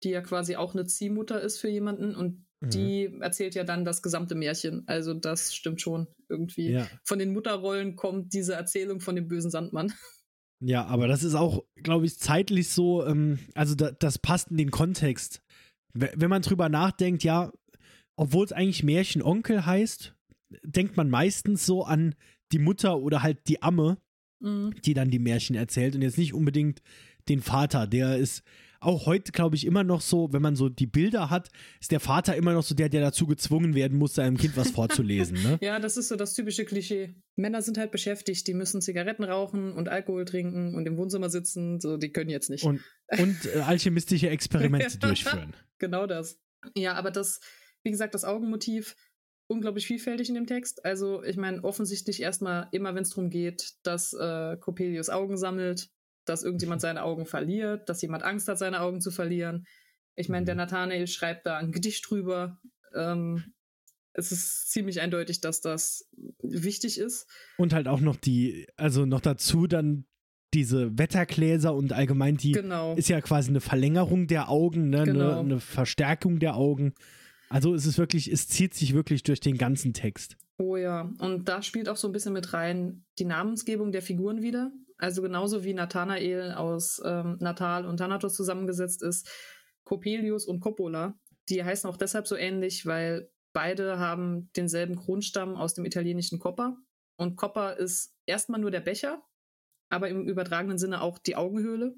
die 0.04 0.10
ja 0.10 0.22
quasi 0.22 0.58
auch 0.58 0.74
eine 0.74 0.86
Ziehmutter 0.86 1.40
ist 1.40 1.60
für 1.60 1.70
jemanden 1.70 2.14
und 2.16 2.46
Mhm. 2.62 2.70
die 2.72 3.18
erzählt 3.22 3.56
ja 3.56 3.64
dann 3.64 3.86
das 3.86 4.02
gesamte 4.02 4.36
Märchen. 4.36 4.84
Also 4.88 5.14
das 5.14 5.56
stimmt 5.56 5.80
schon 5.80 6.08
irgendwie. 6.28 6.72
Ja. 6.72 6.88
Von 7.06 7.20
den 7.20 7.32
Mutterrollen 7.32 7.96
kommt 7.96 8.34
diese 8.34 8.54
Erzählung 8.56 9.00
von 9.00 9.16
dem 9.16 9.30
bösen 9.30 9.52
Sandmann. 9.52 9.94
Ja, 10.62 10.86
aber 10.86 11.08
das 11.08 11.24
ist 11.24 11.36
auch, 11.36 11.64
glaube 11.84 12.06
ich, 12.06 12.18
zeitlich 12.20 12.70
so, 12.70 13.06
ähm, 13.06 13.40
also 13.56 13.76
da, 13.76 13.92
das 13.92 14.18
passt 14.18 14.52
in 14.52 14.58
den 14.58 14.72
Kontext. 14.72 15.42
Wenn 15.94 16.30
man 16.30 16.42
drüber 16.42 16.70
nachdenkt, 16.70 17.24
ja, 17.24 17.52
obwohl 18.16 18.46
es 18.46 18.52
eigentlich 18.52 18.84
Märchenonkel 18.84 19.66
heißt, 19.66 20.14
denkt 20.64 20.98
man 20.98 21.10
meistens 21.10 21.66
so 21.66 21.84
an 21.84 22.16
die 22.52 22.60
Mutter 22.60 23.00
oder 23.00 23.24
halt 23.24 23.48
die 23.48 23.62
Amme, 23.62 23.98
Mhm. 24.42 24.74
die 24.86 24.94
dann 24.94 25.10
die 25.12 25.20
Märchen 25.20 25.58
erzählt 25.58 25.96
und 25.96 26.02
jetzt 26.02 26.18
nicht 26.18 26.34
unbedingt 26.34 26.82
den 27.28 27.42
Vater. 27.42 27.88
Der 27.88 28.16
ist 28.18 28.42
auch 28.80 29.06
heute, 29.06 29.32
glaube 29.32 29.56
ich, 29.56 29.66
immer 29.66 29.84
noch 29.84 30.02
so, 30.02 30.32
wenn 30.32 30.42
man 30.42 30.56
so 30.56 30.70
die 30.70 30.88
Bilder 30.88 31.30
hat, 31.30 31.50
ist 31.80 31.92
der 31.92 32.00
Vater 32.00 32.36
immer 32.36 32.54
noch 32.54 32.64
so 32.64 32.76
der, 32.76 32.90
der 32.90 33.02
dazu 33.02 33.28
gezwungen 33.28 33.76
werden 33.76 33.98
muss, 33.98 34.16
seinem 34.16 34.38
Kind 34.38 34.56
was 34.56 34.72
vorzulesen. 34.72 35.42
Ne? 35.42 35.58
Ja, 35.62 35.80
das 35.80 35.98
ist 35.98 36.08
so 36.08 36.16
das 36.16 36.34
typische 36.34 36.66
Klischee. 36.66 37.16
Männer 37.36 37.62
sind 37.62 37.78
halt 37.78 37.92
beschäftigt, 37.92 38.48
die 38.48 38.54
müssen 38.54 38.82
Zigaretten 38.82 39.24
rauchen 39.24 39.74
und 39.74 39.90
Alkohol 39.90 40.26
trinken 40.26 40.76
und 40.76 40.86
im 40.86 40.98
Wohnzimmer 40.98 41.30
sitzen, 41.30 41.80
so 41.80 41.98
die 41.98 42.12
können 42.12 42.30
jetzt 42.30 42.50
nicht. 42.50 42.64
Und, 42.64 42.82
und 43.18 43.38
äh, 43.54 43.60
alchemistische 43.60 44.30
Experimente 44.30 44.98
durchführen. 45.00 45.54
Genau 45.78 46.08
das. 46.08 46.40
Ja, 46.76 46.94
aber 46.94 47.12
das, 47.12 47.42
wie 47.84 47.92
gesagt, 47.92 48.14
das 48.14 48.26
Augenmotiv 48.26 48.96
unglaublich 49.48 49.88
vielfältig 49.88 50.30
in 50.30 50.36
dem 50.36 50.48
Text. 50.48 50.86
Also, 50.86 51.24
ich 51.24 51.36
meine, 51.36 51.64
offensichtlich 51.64 52.22
erstmal 52.22 52.68
immer, 52.72 52.96
wenn 52.96 53.04
es 53.04 53.10
darum 53.10 53.30
geht, 53.30 53.74
dass 53.84 54.14
äh, 54.14 54.58
Coppelius 54.58 55.10
Augen 55.10 55.38
sammelt, 55.38 55.90
dass 56.26 56.44
irgendjemand 56.44 56.82
seine 56.82 57.04
Augen 57.04 57.26
verliert, 57.26 57.90
dass 57.90 58.02
jemand 58.02 58.24
Angst 58.24 58.48
hat, 58.48 58.58
seine 58.60 58.82
Augen 58.82 59.02
zu 59.02 59.12
verlieren. 59.12 59.66
Ich 60.16 60.30
meine, 60.30 60.46
der 60.46 60.56
Mhm. 60.56 60.60
Nathanael 60.60 61.08
schreibt 61.08 61.46
da 61.46 61.58
ein 61.58 61.72
Gedicht 61.72 62.10
drüber. 62.10 62.60
Ähm, 62.96 63.54
es 64.14 64.32
ist 64.32 64.72
ziemlich 64.72 65.02
eindeutig, 65.02 65.40
dass 65.40 65.62
das 65.62 66.10
wichtig 66.42 66.98
ist. 67.00 67.28
Und 67.58 67.74
halt 67.74 67.88
auch 67.88 68.02
noch 68.02 68.16
die, 68.16 68.68
also 68.76 69.06
noch 69.06 69.22
dazu 69.22 69.68
dann 69.68 70.06
diese 70.54 70.98
Wettergläser 70.98 71.76
und 71.76 71.94
allgemein 71.94 72.36
die 72.36 72.54
Genau. 72.54 72.96
ist 72.96 73.08
ja 73.08 73.22
quasi 73.22 73.50
eine 73.50 73.62
Verlängerung 73.62 74.26
der 74.28 74.50
Augen, 74.50 74.90
ne? 74.90 75.04
Genau. 75.04 75.30
eine, 75.32 75.40
eine 75.40 75.60
Verstärkung 75.60 76.40
der 76.40 76.56
Augen. 76.56 76.94
Also 77.50 77.74
es 77.76 77.86
ist 77.86 77.98
wirklich, 78.00 78.32
es 78.32 78.48
zieht 78.48 78.74
sich 78.74 78.94
wirklich 78.94 79.24
durch 79.24 79.40
den 79.40 79.58
ganzen 79.58 79.94
Text. 79.94 80.38
Oh 80.58 80.76
ja, 80.76 81.12
und 81.20 81.48
da 81.48 81.62
spielt 81.62 81.88
auch 81.88 81.96
so 81.98 82.08
ein 82.08 82.12
bisschen 82.12 82.34
mit 82.34 82.52
rein 82.54 83.06
die 83.20 83.26
Namensgebung 83.26 83.92
der 83.92 84.02
Figuren 84.02 84.42
wieder. 84.42 84.72
Also 85.00 85.22
genauso 85.22 85.64
wie 85.64 85.74
Nathanael 85.74 86.52
aus 86.54 87.02
ähm, 87.04 87.38
Natal 87.40 87.86
und 87.86 87.98
Thanatos 87.98 88.36
zusammengesetzt 88.36 89.02
ist, 89.02 89.28
Coppelius 89.86 90.46
und 90.46 90.60
Coppola. 90.60 91.18
Die 91.50 91.64
heißen 91.64 91.90
auch 91.90 91.98
deshalb 91.98 92.28
so 92.28 92.36
ähnlich, 92.36 92.86
weil 92.86 93.32
beide 93.54 93.98
haben 93.98 94.52
denselben 94.56 94.96
Grundstamm 94.98 95.56
aus 95.56 95.74
dem 95.74 95.86
italienischen 95.86 96.38
Coppa. 96.38 96.78
Und 97.18 97.38
Coppa 97.38 97.72
ist 97.72 98.14
erstmal 98.28 98.60
nur 98.60 98.72
der 98.72 98.82
Becher, 98.82 99.24
aber 99.90 100.10
im 100.10 100.28
übertragenen 100.28 100.78
Sinne 100.78 101.02
auch 101.02 101.18
die 101.18 101.36
Augenhöhle. 101.36 101.96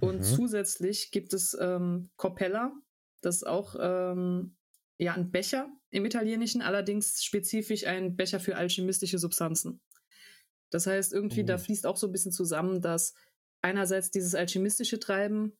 Und 0.00 0.18
Mhm. 0.18 0.22
zusätzlich 0.22 1.10
gibt 1.10 1.32
es 1.34 1.56
ähm, 1.60 2.10
Coppella, 2.16 2.72
das 3.22 3.36
ist 3.36 3.46
auch 3.46 3.76
ähm, 3.80 4.56
ja 4.98 5.14
ein 5.14 5.30
Becher 5.30 5.68
im 5.90 6.04
Italienischen, 6.04 6.62
allerdings 6.62 7.24
spezifisch 7.24 7.86
ein 7.86 8.16
Becher 8.16 8.40
für 8.40 8.56
alchemistische 8.56 9.18
Substanzen. 9.18 9.82
Das 10.70 10.86
heißt, 10.86 11.12
irgendwie 11.12 11.42
Oh. 11.42 11.46
da 11.46 11.58
fließt 11.58 11.86
auch 11.86 11.96
so 11.96 12.06
ein 12.06 12.12
bisschen 12.12 12.32
zusammen, 12.32 12.80
dass 12.80 13.14
einerseits 13.62 14.10
dieses 14.10 14.34
alchemistische 14.34 14.98
Treiben 14.98 15.56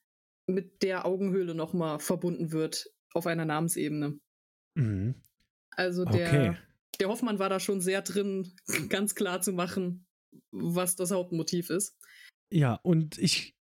mit 0.47 0.83
der 0.83 1.05
Augenhöhle 1.05 1.55
nochmal 1.55 1.99
verbunden 2.01 2.53
wird 2.53 2.87
auf 3.13 3.27
einer 3.27 3.45
Namensebene. 3.45 4.19
Mhm. 4.75 5.15
Also 5.73 6.05
der, 6.05 6.29
Okay. 6.29 6.57
der 6.99 7.09
Hoffmann 7.09 7.39
war 7.39 7.49
da 7.49 7.61
schon 7.61 7.81
sehr 7.81 8.03
drin, 8.03 8.55
ganz 8.89 9.15
klar 9.15 9.41
zu 9.43 9.53
machen, 9.53 10.07
was 10.51 10.97
das 10.97 11.11
Hauptmotiv 11.11 11.71
ist. 11.71 11.97
Ja, 12.53 12.75
und 12.75 13.19
ich, 13.19 13.57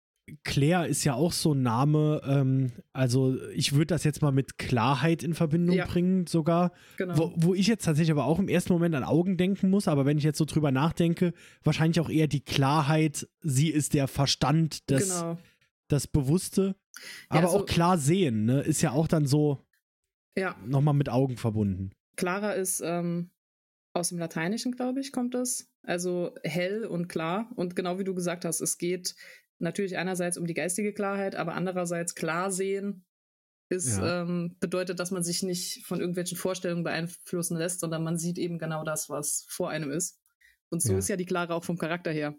Claire 0.44 0.88
ist 0.88 1.04
ja 1.06 1.14
auch 1.14 1.32
so 1.32 1.54
ein 1.54 1.62
Name, 1.62 2.22
ähm, 2.26 2.72
also 2.92 3.38
ich 3.54 3.74
würde 3.74 3.88
das 3.88 4.04
jetzt 4.04 4.22
mal 4.22 4.32
mit 4.32 4.58
Klarheit 4.58 5.24
in 5.24 5.34
Verbindung 5.34 5.76
Ja. 5.76 5.86
bringen 5.86 6.28
sogar, 6.28 6.74
Genau. 6.98 7.18
wo, 7.18 7.34
wo 7.38 7.54
ich 7.54 7.68
jetzt 7.68 7.86
tatsächlich 7.86 8.12
aber 8.12 8.26
auch 8.26 8.40
im 8.40 8.50
ersten 8.50 8.74
Moment 8.74 8.94
an 8.96 9.04
Augen 9.06 9.38
denken 9.38 9.70
muss, 9.70 9.88
aber 9.88 10.06
wenn 10.06 10.18
ich 10.18 10.24
jetzt 10.26 10.38
so 10.38 10.46
drüber 10.46 10.72
nachdenke, 10.72 11.34
wahrscheinlich 11.64 12.00
auch 12.02 12.10
eher 12.10 12.28
die 12.28 12.42
Klarheit, 12.44 13.28
sie 13.42 13.70
ist 13.70 13.94
der 13.94 14.08
Verstand, 14.10 14.90
das, 14.92 15.10
genau. 15.22 15.38
das 15.88 16.08
Bewusste, 16.08 16.76
Ja, 16.96 17.02
aber 17.30 17.48
also- 17.48 17.60
auch 17.60 17.66
klar 17.66 17.98
sehen, 17.98 18.46
ne, 18.46 18.62
ist 18.62 18.82
ja 18.82 18.92
auch 18.92 19.08
dann 19.08 19.26
so 19.28 19.64
Ja, 20.38 20.56
nochmal 20.66 20.94
mit 20.94 21.08
Augen 21.10 21.38
verbunden. 21.38 21.92
Clara 22.18 22.52
ist 22.52 22.82
ähm, 22.84 23.30
aus 23.94 24.10
dem 24.10 24.18
Lateinischen, 24.20 24.74
glaube 24.74 25.00
ich, 25.00 25.12
kommt 25.12 25.36
es. 25.36 25.70
Also 25.84 26.36
hell 26.44 26.86
und 26.86 27.08
klar. 27.08 27.50
Und 27.56 27.76
genau 27.76 27.98
wie 27.98 28.04
du 28.04 28.14
gesagt 28.14 28.44
hast, 28.44 28.60
es 28.62 28.78
geht 28.78 29.16
natürlich 29.60 29.98
einerseits 29.98 30.38
um 30.38 30.46
die 30.46 30.54
geistige 30.54 30.94
Klarheit, 30.94 31.36
aber 31.36 31.54
andererseits 31.56 32.16
klar 32.16 32.52
sehen 32.52 33.06
ist, 33.70 33.98
Ja. 33.98 34.22
ähm, 34.22 34.56
bedeutet, 34.60 35.00
dass 35.00 35.12
man 35.12 35.24
sich 35.24 35.44
nicht 35.44 35.86
von 35.86 36.00
irgendwelchen 36.00 36.38
Vorstellungen 36.38 36.84
beeinflussen 36.84 37.58
lässt, 37.58 37.82
sondern 37.82 38.04
man 38.04 38.18
sieht 38.18 38.38
eben 38.38 38.60
genau 38.60 38.84
das, 38.86 39.10
was 39.10 39.46
vor 39.50 39.70
einem 39.70 39.92
ist. 39.92 40.20
Und 40.70 40.82
so 40.82 40.94
Ja. 40.94 41.00
ist 41.00 41.10
ja 41.10 41.16
die 41.18 41.26
Clara 41.26 41.54
auch 41.54 41.64
vom 41.64 41.78
Charakter 41.78 42.12
her. 42.12 42.36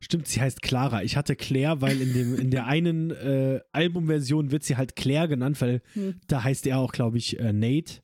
Stimmt, 0.00 0.28
sie 0.28 0.40
heißt 0.40 0.62
Clara. 0.62 1.02
Ich 1.02 1.16
hatte 1.16 1.34
Claire, 1.34 1.80
weil 1.80 2.00
in, 2.00 2.12
dem, 2.12 2.32
in 2.36 2.50
der 2.52 2.66
einen 2.66 3.10
äh, 3.10 3.60
Albumversion 3.72 4.52
wird 4.52 4.62
sie 4.62 4.76
halt 4.76 4.94
Claire 4.94 5.26
genannt, 5.26 5.60
weil 5.60 5.82
Hm. 5.94 6.20
da 6.28 6.44
heißt 6.44 6.66
er 6.68 6.78
auch, 6.78 6.92
glaube 6.92 7.18
ich, 7.18 7.38
äh, 7.40 7.52
Nate. 7.52 8.02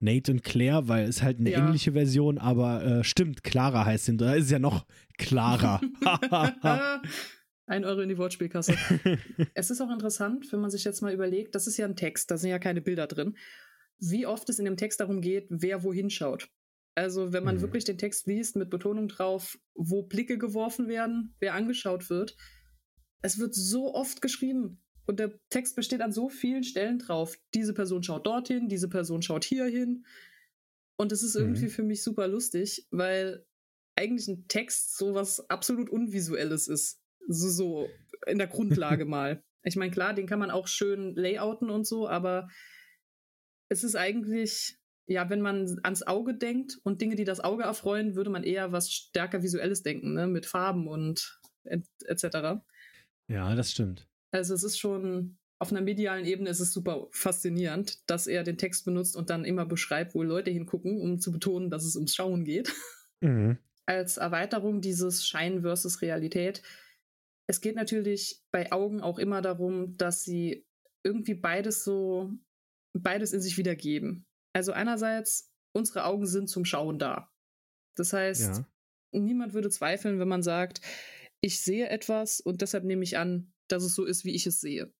Nate 0.00 0.32
und 0.32 0.42
Claire, 0.42 0.88
weil 0.88 1.08
es 1.08 1.22
halt 1.22 1.38
eine 1.38 1.50
Ja. 1.50 1.58
englische 1.64 1.92
Version, 1.92 2.38
aber 2.38 2.84
äh, 2.84 3.04
stimmt, 3.04 3.44
Clara 3.44 3.84
heißt 3.84 4.06
sie. 4.06 4.16
Da 4.16 4.34
ist 4.34 4.50
ja 4.50 4.58
noch 4.58 4.84
klarer. 5.16 5.80
Ein 7.68 7.84
Euro 7.84 8.00
in 8.00 8.08
die 8.08 8.18
Wortspielkasse. 8.18 8.74
es 9.54 9.70
ist 9.70 9.80
auch 9.80 9.90
interessant, 9.90 10.50
wenn 10.52 10.60
man 10.60 10.70
sich 10.70 10.84
jetzt 10.84 11.02
mal 11.02 11.12
überlegt, 11.12 11.54
das 11.54 11.66
ist 11.66 11.76
ja 11.76 11.86
ein 11.86 11.96
Text, 11.96 12.30
da 12.30 12.36
sind 12.38 12.50
ja 12.50 12.58
keine 12.58 12.80
Bilder 12.80 13.06
drin, 13.06 13.36
wie 13.98 14.26
oft 14.26 14.48
es 14.48 14.58
in 14.58 14.64
dem 14.64 14.76
Text 14.76 15.00
darum 15.00 15.20
geht, 15.20 15.46
wer 15.50 15.82
wohin 15.82 16.08
schaut. 16.10 16.48
Also 16.94 17.32
wenn 17.32 17.44
man 17.44 17.56
Mhm. 17.56 17.60
wirklich 17.62 17.84
den 17.84 17.98
Text 17.98 18.26
liest 18.26 18.56
mit 18.56 18.70
Betonung 18.70 19.06
drauf, 19.08 19.58
wo 19.74 20.02
Blicke 20.02 20.38
geworfen 20.38 20.88
werden, 20.88 21.34
wer 21.40 21.54
angeschaut 21.54 22.10
wird, 22.10 22.36
es 23.22 23.38
wird 23.38 23.54
so 23.54 23.94
oft 23.94 24.22
geschrieben. 24.22 24.80
Und 25.06 25.20
der 25.20 25.38
Text 25.48 25.76
besteht 25.76 26.00
an 26.02 26.12
so 26.12 26.28
vielen 26.28 26.64
Stellen 26.64 26.98
drauf. 26.98 27.38
Diese 27.54 27.72
Person 27.74 28.02
schaut 28.02 28.26
dorthin, 28.26 28.68
diese 28.68 28.88
Person 28.88 29.22
schaut 29.22 29.44
hierhin. 29.44 30.04
Und 30.96 31.12
es 31.12 31.22
ist 31.22 31.34
Mhm. 31.34 31.42
irgendwie 31.42 31.68
für 31.68 31.82
mich 31.82 32.02
super 32.02 32.26
lustig, 32.28 32.86
weil 32.90 33.44
eigentlich 33.96 34.28
ein 34.28 34.46
Text 34.48 34.96
sowas 34.96 35.48
absolut 35.50 35.90
Unvisuelles 35.90 36.68
ist. 36.68 37.00
So, 37.28 37.48
so 37.48 37.88
in 38.26 38.38
der 38.38 38.46
Grundlage 38.48 39.04
mal. 39.04 39.42
Ich 39.62 39.76
meine, 39.76 39.90
klar, 39.90 40.14
den 40.14 40.26
kann 40.26 40.38
man 40.38 40.50
auch 40.50 40.66
schön 40.66 41.14
layouten 41.14 41.70
und 41.70 41.86
so, 41.86 42.08
aber 42.08 42.48
es 43.68 43.84
ist 43.84 43.96
eigentlich, 43.96 44.78
ja, 45.06 45.28
wenn 45.30 45.40
man 45.40 45.78
ans 45.82 46.02
Auge 46.06 46.34
denkt 46.34 46.78
und 46.84 47.00
Dinge, 47.00 47.16
die 47.16 47.24
das 47.24 47.40
Auge 47.40 47.64
erfreuen, 47.64 48.14
würde 48.14 48.30
man 48.30 48.44
eher 48.44 48.72
was 48.72 48.90
stärker 48.92 49.42
Visuelles 49.42 49.82
denken, 49.82 50.14
ne? 50.14 50.26
Mit 50.26 50.46
Farben 50.46 50.88
und 50.88 51.38
et- 51.64 51.86
etc. 52.06 52.60
ja, 53.28 53.54
das 53.54 53.70
stimmt. 53.70 54.08
Also 54.30 54.54
es 54.54 54.62
ist 54.62 54.78
schon 54.78 55.38
auf 55.60 55.72
einer 55.72 55.80
medialen 55.80 56.24
Ebene 56.24 56.50
ist 56.50 56.60
es 56.60 56.72
super 56.72 57.08
faszinierend, 57.10 58.08
dass 58.08 58.26
er 58.28 58.44
den 58.44 58.58
Text 58.58 58.84
benutzt 58.84 59.16
und 59.16 59.28
dann 59.28 59.44
immer 59.44 59.66
beschreibt, 59.66 60.14
wo 60.14 60.22
Leute 60.22 60.50
hingucken, 60.52 61.00
um 61.00 61.18
zu 61.18 61.32
betonen, 61.32 61.68
dass 61.68 61.84
es 61.84 61.96
ums 61.96 62.14
Schauen 62.14 62.44
geht. 62.44 62.72
Mhm. 63.20 63.58
Als 63.84 64.18
Erweiterung 64.18 64.80
dieses 64.80 65.26
Schein 65.26 65.62
versus 65.62 66.00
Realität. 66.00 66.62
Es 67.48 67.60
geht 67.60 67.76
natürlich 67.76 68.42
bei 68.52 68.70
Augen 68.72 69.00
auch 69.00 69.18
immer 69.18 69.40
darum, 69.40 69.96
dass 69.96 70.22
sie 70.24 70.66
irgendwie 71.04 71.34
beides 71.34 71.84
so, 71.84 72.30
beides 72.92 73.32
in 73.32 73.40
sich 73.40 73.56
wiedergeben. 73.56 74.26
Also 74.54 74.72
einerseits, 74.72 75.50
unsere 75.74 76.04
Augen 76.04 76.26
sind 76.26 76.48
zum 76.48 76.64
Schauen 76.64 76.98
da. 76.98 77.32
Das 77.96 78.12
heißt, 78.12 78.58
Ja. 78.58 78.68
niemand 79.12 79.54
würde 79.54 79.70
zweifeln, 79.70 80.18
wenn 80.18 80.28
man 80.28 80.42
sagt, 80.42 80.80
ich 81.40 81.62
sehe 81.62 81.88
etwas 81.88 82.40
und 82.40 82.60
deshalb 82.62 82.84
nehme 82.84 83.04
ich 83.04 83.16
an, 83.16 83.52
dass 83.68 83.84
es 83.84 83.94
so 83.94 84.04
ist, 84.04 84.24
wie 84.24 84.34
ich 84.34 84.46
es 84.46 84.60
sehe. 84.60 84.92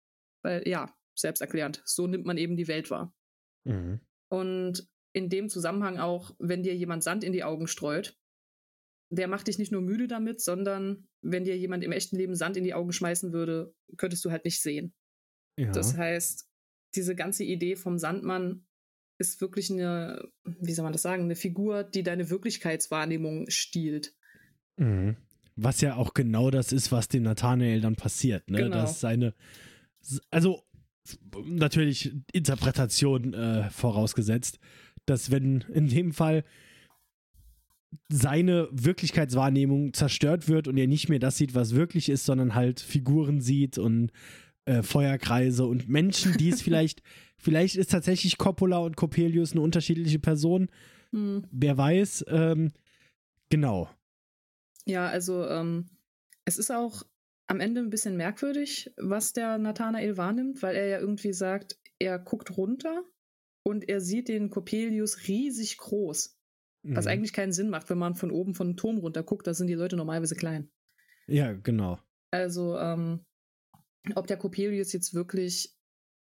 Weil 0.43 0.67
ja, 0.69 0.97
selbsterklärend, 1.19 1.83
so 1.85 2.07
nimmt 2.07 2.27
man 2.27 2.39
eben 2.39 2.57
die 2.57 2.69
Welt 2.69 2.91
wahr. 2.91 3.15
Mhm. 3.65 4.01
Und 4.31 4.89
in 5.15 5.29
dem 5.29 5.49
Zusammenhang 5.49 5.99
auch, 5.99 6.35
wenn 6.39 6.63
dir 6.63 6.77
jemand 6.77 7.03
Sand 7.03 7.25
in 7.25 7.33
die 7.33 7.45
Augen 7.45 7.67
streut, 7.67 8.17
der 9.11 9.29
macht 9.29 9.49
dich 9.49 9.59
nicht 9.59 9.73
nur 9.73 9.81
müde 9.81 10.07
damit, 10.07 10.41
sondern 10.41 11.09
wenn 11.23 11.45
dir 11.45 11.57
jemand 11.57 11.83
im 11.85 11.93
echten 11.93 12.17
Leben 12.17 12.35
Sand 12.35 12.57
in 12.57 12.65
die 12.65 12.75
Augen 12.75 12.93
schmeißen 12.93 13.33
würde, 13.33 13.75
könntest 13.97 14.25
du 14.25 14.31
halt 14.31 14.45
nicht 14.45 14.61
sehen. 14.61 14.95
Ja. 15.59 15.73
Das 15.73 15.97
heißt, 15.97 16.49
diese 16.95 17.15
ganze 17.15 17.45
Idee 17.45 17.77
vom 17.77 17.99
Sandmann 17.99 18.67
ist 19.19 19.41
wirklich 19.41 19.71
eine, 19.71 20.29
wie 20.45 20.73
soll 20.73 20.85
man 20.85 20.93
das 20.93 21.03
sagen, 21.03 21.25
eine 21.25 21.37
Figur, 21.37 21.83
die 21.85 22.03
deine 22.03 22.31
Wirklichkeitswahrnehmung 22.31 23.51
stiehlt. 23.51 24.15
Mhm. 24.77 25.17
Was 25.57 25.81
ja 25.81 25.97
auch 25.97 26.15
genau 26.15 26.51
das 26.51 26.71
ist, 26.71 26.93
was 26.93 27.09
dem 27.09 27.25
Nathanael 27.25 27.81
dann 27.81 27.97
passiert. 27.97 28.49
Ne? 28.49 28.59
Genau. 28.59 28.77
Dass 28.77 29.01
seine, 29.01 29.35
also 30.31 30.63
natürlich 31.45 32.13
Interpretation 32.33 33.35
äh, 33.35 33.69
vorausgesetzt, 33.71 34.61
dass 35.05 35.31
wenn 35.31 35.65
in 35.73 35.89
dem 35.89 36.13
Fall 36.13 36.45
seine 38.09 38.69
Wirklichkeitswahrnehmung 38.71 39.93
zerstört 39.95 40.49
wird 40.49 40.69
und 40.69 40.77
er 40.77 40.87
nicht 40.87 41.09
mehr 41.09 41.19
das 41.19 41.39
sieht, 41.39 41.55
was 41.55 41.75
wirklich 41.75 42.09
ist, 42.09 42.25
sondern 42.25 42.55
halt 42.55 42.81
Figuren 42.81 43.41
sieht 43.41 43.79
und 43.79 44.11
äh, 44.67 44.83
Feuerkreise 44.83 45.65
und 45.67 45.89
Menschen, 45.89 46.37
die 46.37 46.51
es 46.51 46.63
vielleicht, 46.63 47.03
vielleicht 47.39 47.77
ist 47.77 47.91
tatsächlich 47.91 48.39
Coppola 48.39 48.79
und 48.79 48.97
Coppelius 48.97 49.53
eine 49.53 49.63
unterschiedliche 49.63 50.19
Person, 50.19 50.69
Hm. 51.13 51.47
wer 51.51 51.79
weiß, 51.79 52.27
ähm, 52.29 52.73
genau. 53.49 53.89
Ja, 54.85 55.09
also 55.09 55.47
ähm, 55.47 55.89
es 56.45 56.59
ist 56.59 56.71
auch 56.71 57.03
am 57.47 57.61
Ende 57.61 57.81
ein 57.81 57.91
bisschen 57.91 58.17
merkwürdig, 58.17 58.93
was 58.99 59.33
der 59.33 59.57
Nathanael 59.59 60.17
wahrnimmt, 60.17 60.63
weil 60.63 60.77
er 60.77 60.87
ja 60.87 60.99
irgendwie 60.99 61.33
sagt, 61.33 61.79
er 61.99 62.19
guckt 62.19 62.57
runter 62.57 63.05
und 63.63 63.89
er 63.89 64.01
sieht 64.01 64.29
den 64.29 64.51
Coppelius 64.51 65.29
riesig 65.29 65.79
groß. 65.79 66.38
Was 66.91 67.05
Mhm. 67.05 67.11
eigentlich 67.11 67.33
keinen 67.33 67.53
Sinn 67.53 67.71
macht, 67.71 67.91
wenn 67.91 67.99
man 67.99 68.15
von 68.15 68.31
oben 68.31 68.55
von 68.55 68.69
einem 68.69 68.77
Turm 68.77 68.99
runter 68.99 69.23
guckt, 69.23 69.47
da 69.47 69.55
sind 69.55 69.67
die 69.67 69.75
Leute 69.75 69.97
normalerweise 69.97 70.35
klein. 70.37 70.71
Ja, 71.27 71.53
genau. 71.53 71.99
Also, 72.31 72.79
ähm, 72.79 73.25
ob 74.15 74.27
der 74.27 74.37
Coppelius 74.39 74.93
jetzt 74.93 75.13
wirklich 75.15 75.75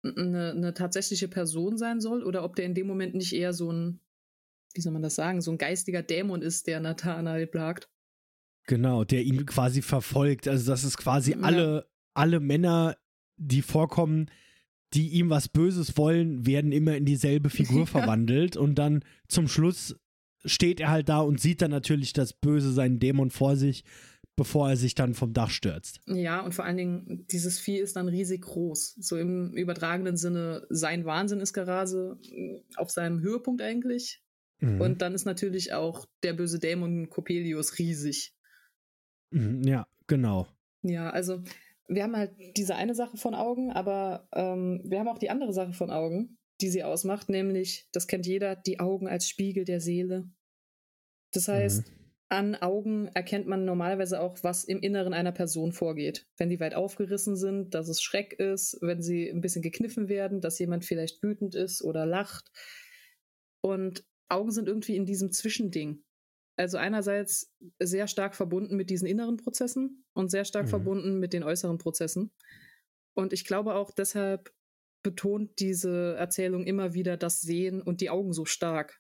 eine, 0.04 0.52
eine 0.52 0.74
tatsächliche 0.74 1.28
Person 1.28 1.78
sein 1.78 2.00
soll 2.02 2.24
oder 2.24 2.44
ob 2.44 2.56
der 2.56 2.66
in 2.66 2.74
dem 2.76 2.88
Moment 2.88 3.16
nicht 3.16 3.34
eher 3.34 3.54
so 3.54 3.72
ein, 3.72 4.00
wie 4.74 4.82
soll 4.82 4.94
man 4.94 5.02
das 5.02 5.16
sagen, 5.16 5.42
so 5.42 5.52
ein 5.52 5.58
geistiger 5.58 6.04
Dämon 6.04 6.42
ist, 6.42 6.68
der 6.68 6.80
Nathanael 6.80 7.48
plagt. 7.48 7.90
Genau, 8.68 9.06
der 9.06 9.24
ihn 9.24 9.46
quasi 9.46 9.82
verfolgt. 9.82 10.48
Also 10.48 10.70
das 10.70 10.84
ist 10.84 10.98
quasi 10.98 11.32
Ja. 11.32 11.38
alle, 11.42 11.90
alle 12.14 12.40
Männer, 12.40 12.98
die 13.38 13.62
vorkommen, 13.62 14.30
die 14.94 15.10
ihm 15.10 15.30
was 15.30 15.48
Böses 15.50 15.98
wollen, 15.98 16.46
werden 16.46 16.72
immer 16.72 16.96
in 16.98 17.06
dieselbe 17.06 17.50
Figur 17.50 17.88
verwandelt 18.18 18.58
und 18.58 18.76
dann 18.76 19.04
zum 19.30 19.48
Schluss 19.48 19.96
steht 20.46 20.80
er 20.80 20.90
halt 20.90 21.10
da 21.10 21.20
und 21.20 21.40
sieht 21.40 21.62
dann 21.62 21.72
natürlich 21.72 22.14
das 22.14 22.34
Böse, 22.34 22.72
seinen 22.72 23.00
Dämon 23.00 23.32
vor 23.32 23.56
sich, 23.56 23.84
bevor 24.36 24.70
er 24.70 24.78
sich 24.78 24.96
dann 24.96 25.16
vom 25.16 25.34
Dach 25.34 25.50
stürzt. 25.50 26.00
Ja, 26.06 26.42
und 26.42 26.54
vor 26.54 26.64
allen 26.64 26.78
Dingen, 26.78 27.26
dieses 27.32 27.60
Vieh 27.60 27.78
ist 27.78 27.96
dann 27.96 28.08
riesig 28.08 28.44
groß. 28.44 28.96
So 29.00 29.18
im 29.18 29.54
übertragenen 29.54 30.16
Sinne, 30.16 30.66
sein 30.70 31.06
Wahnsinn 31.06 31.40
ist 31.40 31.54
gerade 31.54 32.20
äh, 32.32 32.62
auf 32.76 32.92
seinem 32.92 33.20
Höhepunkt 33.22 33.62
eigentlich. 33.62 34.22
Mhm. 34.60 34.80
Und 34.80 35.02
dann 35.02 35.14
ist 35.14 35.26
natürlich 35.26 35.74
auch 35.74 36.06
der 36.24 36.34
böse 36.34 36.60
Dämon 36.60 37.10
Coppelius 37.10 37.80
riesig. 37.80 38.36
Mhm, 39.32 39.64
ja, 39.64 39.88
genau. 40.06 40.48
Ja, 40.84 41.10
also 41.10 41.42
wir 41.88 42.04
haben 42.04 42.16
halt 42.16 42.32
diese 42.56 42.76
eine 42.76 42.96
Sache 42.96 43.18
von 43.18 43.34
Augen, 43.34 43.72
aber 43.72 44.28
ähm, 44.34 44.82
wir 44.84 45.00
haben 45.00 45.08
auch 45.08 45.20
die 45.20 45.30
andere 45.30 45.54
Sache 45.54 45.74
von 45.74 45.90
Augen, 45.90 46.37
die 46.62 46.70
sie 46.70 46.84
ausmacht, 46.84 47.30
nämlich, 47.30 47.88
das 47.92 48.08
kennt 48.08 48.26
jeder, 48.28 48.56
die 48.56 48.80
Augen 48.80 49.08
als 49.08 49.28
Spiegel 49.28 49.66
der 49.66 49.82
Seele. 49.82 50.30
Das 51.34 51.48
heißt, 51.48 51.84
Mhm. 51.90 52.14
an 52.30 52.56
Augen 52.56 53.08
erkennt 53.14 53.48
man 53.48 53.64
normalerweise 53.66 54.20
auch, 54.20 54.38
was 54.44 54.64
im 54.66 54.82
Inneren 54.82 55.14
einer 55.14 55.32
Person 55.32 55.72
vorgeht. 55.72 56.28
Wenn 56.38 56.50
die 56.50 56.60
weit 56.60 56.74
aufgerissen 56.76 57.36
sind, 57.38 57.74
dass 57.74 57.88
es 57.88 58.02
Schreck 58.02 58.34
ist, 58.34 58.78
wenn 58.82 59.02
sie 59.02 59.30
ein 59.30 59.42
bisschen 59.42 59.62
gekniffen 59.62 60.10
werden, 60.10 60.42
dass 60.42 60.60
jemand 60.60 60.84
vielleicht 60.86 61.24
wütend 61.24 61.56
ist 61.56 61.82
oder 61.84 62.06
lacht. 62.06 62.52
Und 63.62 64.06
Augen 64.30 64.52
sind 64.52 64.68
irgendwie 64.68 64.96
in 64.96 65.06
diesem 65.06 65.32
Zwischending. 65.32 66.04
Also 66.58 66.78
einerseits 66.78 67.54
sehr 67.80 68.08
stark 68.08 68.36
verbunden 68.36 68.76
mit 68.76 68.90
diesen 68.90 69.08
inneren 69.08 69.38
Prozessen 69.38 70.06
und 70.14 70.30
sehr 70.32 70.44
stark 70.46 70.66
Mhm. 70.66 70.70
verbunden 70.70 71.20
mit 71.20 71.34
den 71.34 71.44
äußeren 71.44 71.78
Prozessen. 71.78 72.32
Und 73.14 73.34
ich 73.34 73.46
glaube 73.46 73.76
auch 73.76 73.92
deshalb 73.92 74.54
betont 75.08 75.58
diese 75.60 76.16
Erzählung 76.18 76.66
immer 76.66 76.94
wieder 76.94 77.16
das 77.16 77.40
Sehen 77.40 77.82
und 77.82 78.02
die 78.02 78.10
Augen 78.10 78.34
so 78.34 78.44
stark. 78.44 79.00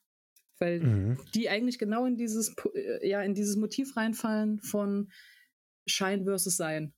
Weil 0.57 0.79
mhm. 0.79 1.17
die 1.35 1.49
eigentlich 1.49 1.79
genau 1.79 2.05
in 2.05 2.15
dieses, 2.15 2.55
äh, 2.73 3.05
ja, 3.05 3.21
in 3.21 3.33
dieses 3.33 3.57
Motiv 3.57 3.97
reinfallen 3.97 4.61
von 4.61 5.11
Schein 5.85 6.23
versus 6.23 6.55
Sein. 6.55 6.93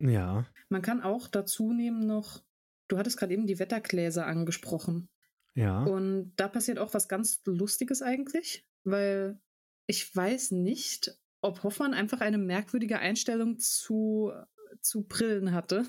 Ja. 0.00 0.48
Man 0.68 0.82
kann 0.82 1.00
auch 1.00 1.28
dazu 1.28 1.72
nehmen 1.72 2.08
noch, 2.08 2.42
du 2.88 2.98
hattest 2.98 3.18
gerade 3.18 3.34
eben 3.34 3.46
die 3.46 3.60
Wettergläser 3.60 4.26
angesprochen. 4.26 5.08
Ja. 5.54 5.84
Und 5.84 6.32
da 6.34 6.48
passiert 6.48 6.80
auch 6.80 6.92
was 6.92 7.06
ganz 7.06 7.42
Lustiges 7.44 8.02
eigentlich, 8.02 8.66
weil 8.82 9.40
ich 9.86 10.14
weiß 10.14 10.50
nicht, 10.50 11.16
ob 11.40 11.62
Hoffmann 11.62 11.94
einfach 11.94 12.20
eine 12.20 12.38
merkwürdige 12.38 12.98
Einstellung 12.98 13.60
zu, 13.60 14.32
zu 14.80 15.04
Brillen 15.06 15.52
hatte. 15.52 15.86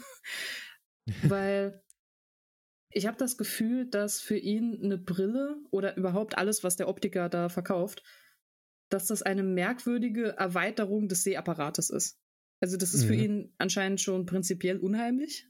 weil 1.23 1.81
ich 2.91 3.07
habe 3.07 3.17
das 3.17 3.37
Gefühl, 3.37 3.85
dass 3.89 4.21
für 4.21 4.37
ihn 4.37 4.79
eine 4.83 4.97
Brille 4.97 5.57
oder 5.71 5.97
überhaupt 5.97 6.37
alles, 6.37 6.63
was 6.63 6.75
der 6.75 6.87
Optiker 6.87 7.29
da 7.29 7.49
verkauft, 7.49 8.03
dass 8.89 9.07
das 9.07 9.21
eine 9.21 9.43
merkwürdige 9.43 10.35
Erweiterung 10.37 11.07
des 11.07 11.23
Sehapparates 11.23 11.89
ist. 11.89 12.19
Also 12.59 12.77
das 12.77 12.93
ist 12.93 13.03
mhm. 13.03 13.07
für 13.07 13.15
ihn 13.15 13.53
anscheinend 13.57 14.01
schon 14.01 14.25
prinzipiell 14.25 14.77
unheimlich, 14.77 15.47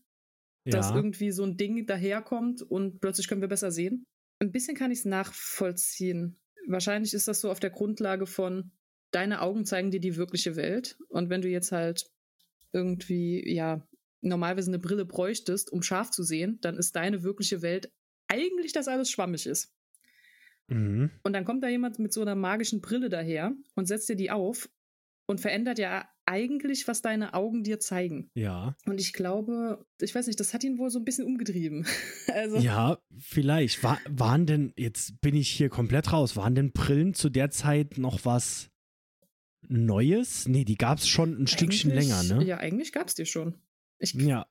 ja. 0.65 0.71
dass 0.71 0.91
irgendwie 0.91 1.31
so 1.31 1.43
ein 1.43 1.57
Ding 1.57 1.85
daherkommt 1.85 2.61
und 2.61 3.01
plötzlich 3.01 3.27
können 3.27 3.41
wir 3.41 3.49
besser 3.49 3.71
sehen. 3.71 4.05
Ein 4.39 4.51
bisschen 4.51 4.77
kann 4.77 4.91
ich 4.91 4.99
es 4.99 5.05
nachvollziehen. 5.05 6.39
Wahrscheinlich 6.67 7.13
ist 7.13 7.27
das 7.27 7.41
so 7.41 7.51
auf 7.51 7.59
der 7.59 7.71
Grundlage 7.71 8.27
von, 8.27 8.71
deine 9.11 9.41
Augen 9.41 9.65
zeigen 9.65 9.91
dir 9.91 9.99
die 9.99 10.15
wirkliche 10.15 10.55
Welt. 10.55 10.97
Und 11.09 11.29
wenn 11.29 11.41
du 11.41 11.49
jetzt 11.49 11.71
halt 11.71 12.09
irgendwie, 12.71 13.43
ja, 13.53 13.85
normalerweise 14.21 14.69
eine 14.69 14.79
Brille 14.79 15.05
bräuchtest, 15.05 15.71
um 15.71 15.81
scharf 15.81 16.11
zu 16.11 16.23
sehen, 16.23 16.59
dann 16.61 16.77
ist 16.77 16.95
deine 16.95 17.23
wirkliche 17.23 17.61
Welt 17.61 17.91
eigentlich, 18.27 18.71
dass 18.73 18.87
alles 18.87 19.09
schwammig 19.09 19.45
ist. 19.45 19.73
Mhm. 20.67 21.11
Und 21.23 21.33
dann 21.33 21.45
kommt 21.45 21.63
da 21.63 21.67
jemand 21.67 21.99
mit 21.99 22.13
so 22.13 22.21
einer 22.21 22.35
magischen 22.35 22.81
Brille 22.81 23.09
daher 23.09 23.53
und 23.75 23.87
setzt 23.87 24.07
dir 24.09 24.15
die 24.15 24.31
auf 24.31 24.69
und 25.25 25.41
verändert 25.41 25.79
ja 25.79 26.07
eigentlich, 26.25 26.87
was 26.87 27.01
deine 27.01 27.33
Augen 27.33 27.63
dir 27.63 27.79
zeigen. 27.79 28.29
Ja. 28.35 28.77
Und 28.85 29.01
ich 29.01 29.11
glaube, 29.11 29.85
ich 29.99 30.15
weiß 30.15 30.27
nicht, 30.27 30.39
das 30.39 30.53
hat 30.53 30.63
ihn 30.63 30.77
wohl 30.77 30.89
so 30.89 30.99
ein 30.99 31.05
bisschen 31.05 31.25
umgetrieben. 31.25 31.85
also. 32.27 32.57
Ja, 32.57 32.99
vielleicht. 33.17 33.83
War, 33.83 33.99
waren 34.09 34.45
denn, 34.45 34.73
jetzt 34.77 35.19
bin 35.19 35.35
ich 35.35 35.49
hier 35.49 35.69
komplett 35.69 36.13
raus, 36.13 36.35
waren 36.37 36.55
denn 36.55 36.71
Brillen 36.71 37.13
zu 37.13 37.29
der 37.29 37.49
Zeit 37.49 37.97
noch 37.97 38.23
was 38.23 38.69
Neues? 39.67 40.47
Nee, 40.47 40.63
die 40.63 40.77
gab 40.77 40.99
es 40.99 41.07
schon 41.07 41.41
ein 41.41 41.47
Stückchen 41.47 41.91
länger, 41.91 42.23
ne? 42.23 42.43
Ja, 42.45 42.57
eigentlich 42.57 42.91
gab 42.91 43.07
es 43.07 43.15
die 43.15 43.25
schon. 43.25 43.55
Ich, 44.01 44.13
ja. 44.13 44.45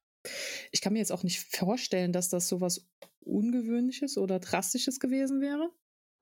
Ich 0.70 0.80
kann 0.80 0.92
mir 0.92 0.98
jetzt 0.98 1.12
auch 1.12 1.22
nicht 1.22 1.40
vorstellen, 1.40 2.12
dass 2.12 2.28
das 2.28 2.48
sowas 2.48 2.88
Ungewöhnliches 3.20 4.18
oder 4.18 4.38
Drastisches 4.38 5.00
gewesen 5.00 5.40
wäre. 5.40 5.70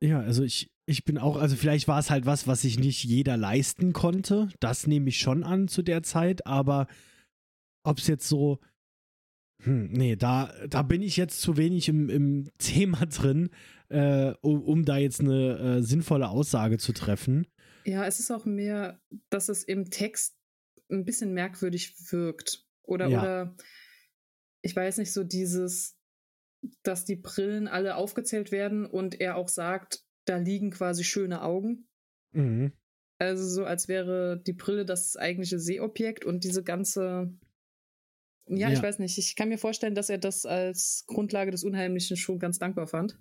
Ja, 0.00 0.20
also 0.20 0.44
ich, 0.44 0.70
ich 0.86 1.04
bin 1.04 1.18
auch, 1.18 1.36
also 1.36 1.56
vielleicht 1.56 1.88
war 1.88 1.98
es 1.98 2.10
halt 2.10 2.24
was, 2.24 2.46
was 2.46 2.62
sich 2.62 2.78
nicht 2.78 3.02
jeder 3.04 3.36
leisten 3.36 3.92
konnte. 3.92 4.48
Das 4.60 4.86
nehme 4.86 5.08
ich 5.08 5.18
schon 5.18 5.42
an 5.42 5.68
zu 5.68 5.82
der 5.82 6.02
Zeit, 6.02 6.46
aber 6.46 6.86
ob 7.84 7.98
es 7.98 8.06
jetzt 8.06 8.28
so, 8.28 8.60
hm, 9.62 9.90
nee, 9.90 10.14
da, 10.14 10.54
da 10.68 10.82
bin 10.82 11.02
ich 11.02 11.16
jetzt 11.16 11.40
zu 11.40 11.56
wenig 11.56 11.88
im, 11.88 12.08
im 12.08 12.50
Thema 12.58 13.06
drin, 13.06 13.50
äh, 13.88 14.32
um, 14.40 14.62
um 14.62 14.84
da 14.84 14.98
jetzt 14.98 15.20
eine 15.20 15.58
äh, 15.58 15.82
sinnvolle 15.82 16.28
Aussage 16.28 16.78
zu 16.78 16.92
treffen. 16.92 17.46
Ja, 17.84 18.04
es 18.06 18.20
ist 18.20 18.30
auch 18.30 18.44
mehr, 18.44 19.00
dass 19.30 19.48
es 19.48 19.64
im 19.64 19.90
Text 19.90 20.36
ein 20.90 21.04
bisschen 21.04 21.32
merkwürdig 21.34 22.12
wirkt. 22.12 22.67
Oder, 22.88 23.09
ja. 23.09 23.20
oder 23.20 23.57
ich 24.62 24.74
weiß 24.74 24.98
nicht, 24.98 25.12
so 25.12 25.22
dieses, 25.22 25.96
dass 26.83 27.05
die 27.05 27.16
Brillen 27.16 27.68
alle 27.68 27.96
aufgezählt 27.96 28.51
werden 28.51 28.87
und 28.87 29.20
er 29.20 29.37
auch 29.37 29.48
sagt, 29.48 30.03
da 30.24 30.38
liegen 30.38 30.70
quasi 30.70 31.05
schöne 31.05 31.42
Augen. 31.42 31.88
Mhm. 32.33 32.72
Also 33.18 33.46
so, 33.46 33.64
als 33.64 33.88
wäre 33.88 34.42
die 34.46 34.53
Brille 34.53 34.85
das 34.85 35.16
eigentliche 35.16 35.59
Sehobjekt 35.59 36.24
und 36.24 36.44
diese 36.44 36.62
ganze. 36.62 37.33
Ja, 38.48 38.68
ja, 38.68 38.72
ich 38.72 38.83
weiß 38.83 39.01
nicht. 39.01 39.18
Ich 39.18 39.37
kann 39.37 39.51
mir 39.51 39.59
vorstellen, 39.59 39.94
dass 39.94 40.09
er 40.09 40.18
das 40.18 40.46
als 40.46 41.05
Grundlage 41.07 41.51
des 41.51 41.64
Unheimlichen 41.64 42.16
schon 42.16 42.38
ganz 42.38 42.59
dankbar 42.59 42.87
fand. 42.87 43.18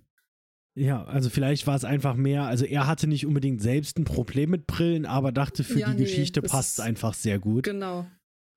Ja, 0.75 1.03
also 1.05 1.29
vielleicht 1.29 1.65
war 1.65 1.75
es 1.75 1.83
einfach 1.83 2.15
mehr, 2.15 2.43
also 2.43 2.63
er 2.63 2.85
hatte 2.85 3.07
nicht 3.07 3.25
unbedingt 3.25 3.61
selbst 3.63 3.97
ein 3.97 4.03
Problem 4.03 4.51
mit 4.51 4.67
Brillen, 4.67 5.07
aber 5.07 5.31
dachte, 5.31 5.63
für 5.63 5.79
ja, 5.79 5.87
die 5.89 5.95
nee, 5.95 6.03
Geschichte 6.03 6.43
passt 6.43 6.77
es 6.77 6.79
einfach 6.79 7.15
sehr 7.15 7.39
gut. 7.39 7.63
Genau. 7.63 8.05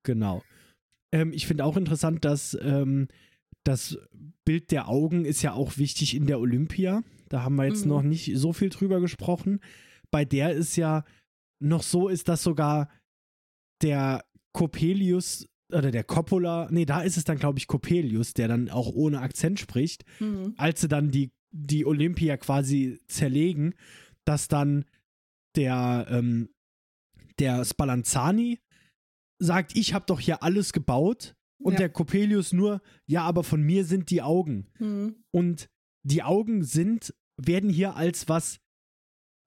Genau. 0.03 0.43
Ähm, 1.13 1.33
ich 1.33 1.47
finde 1.47 1.65
auch 1.65 1.77
interessant, 1.77 2.25
dass 2.25 2.57
ähm, 2.61 3.09
das 3.65 3.99
Bild 4.45 4.71
der 4.71 4.89
Augen 4.89 5.25
ist 5.25 5.43
ja 5.43 5.53
auch 5.53 5.77
wichtig 5.77 6.15
in 6.15 6.27
der 6.27 6.41
Olympia. 6.41 7.03
Da 7.29 7.43
haben 7.43 7.57
wir 7.57 7.67
jetzt 7.67 7.85
mhm. 7.85 7.91
noch 7.91 8.03
nicht 8.03 8.33
so 8.37 8.53
viel 8.53 8.71
drüber 8.71 9.01
gesprochen. 9.01 9.61
Bei 10.11 10.25
der 10.25 10.53
ist 10.53 10.77
ja 10.77 11.05
noch 11.61 11.83
so, 11.83 12.09
ist 12.09 12.29
das 12.29 12.43
sogar 12.43 12.89
der 13.83 14.25
Coppelius 14.53 15.47
oder 15.73 15.91
der 15.91 16.05
Coppola, 16.05 16.69
nee, 16.71 16.85
da 16.85 17.03
ist 17.03 17.17
es 17.17 17.25
dann, 17.25 17.39
glaube 17.39 17.59
ich, 17.59 17.69
Coppelius, 17.69 18.35
der 18.35 18.49
dann 18.49 18.71
auch 18.71 18.89
ohne 18.89 19.21
Akzent 19.21 19.61
spricht, 19.61 20.05
mhm. 20.19 20.55
als 20.57 20.81
sie 20.81 20.89
dann 20.89 21.11
die, 21.11 21.31
die 21.53 21.87
Olympia 21.87 22.37
quasi 22.37 22.99
zerlegen, 23.07 23.75
dass 24.25 24.49
dann 24.49 24.85
der, 25.57 26.07
ähm, 26.11 26.49
der 27.39 27.65
Spallanzani 27.65 28.59
sagt, 29.41 29.77
ich 29.77 29.95
habe 29.95 30.05
doch 30.07 30.21
hier 30.21 30.43
alles 30.43 30.73
gebaut 30.73 31.35
und 31.59 31.73
ja. 31.73 31.81
der 31.81 31.89
Coppelius 31.89 32.53
nur, 32.53 32.81
ja, 33.07 33.23
aber 33.23 33.43
von 33.43 33.63
mir 33.63 33.85
sind 33.85 34.11
die 34.11 34.23
Augen. 34.23 34.69
Mhm. 34.79 35.17
Und 35.31 35.69
die 36.03 36.23
Augen 36.23 36.63
sind, 36.63 37.15
werden 37.37 37.71
hier 37.71 37.97
als 37.97 38.29
was, 38.29 38.61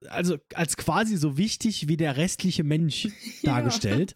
also 0.07 0.37
als 0.53 0.75
quasi 0.77 1.15
so 1.15 1.37
wichtig 1.37 1.87
wie 1.87 1.97
der 1.97 2.17
restliche 2.17 2.63
Mensch 2.63 3.07
dargestellt. 3.43 4.15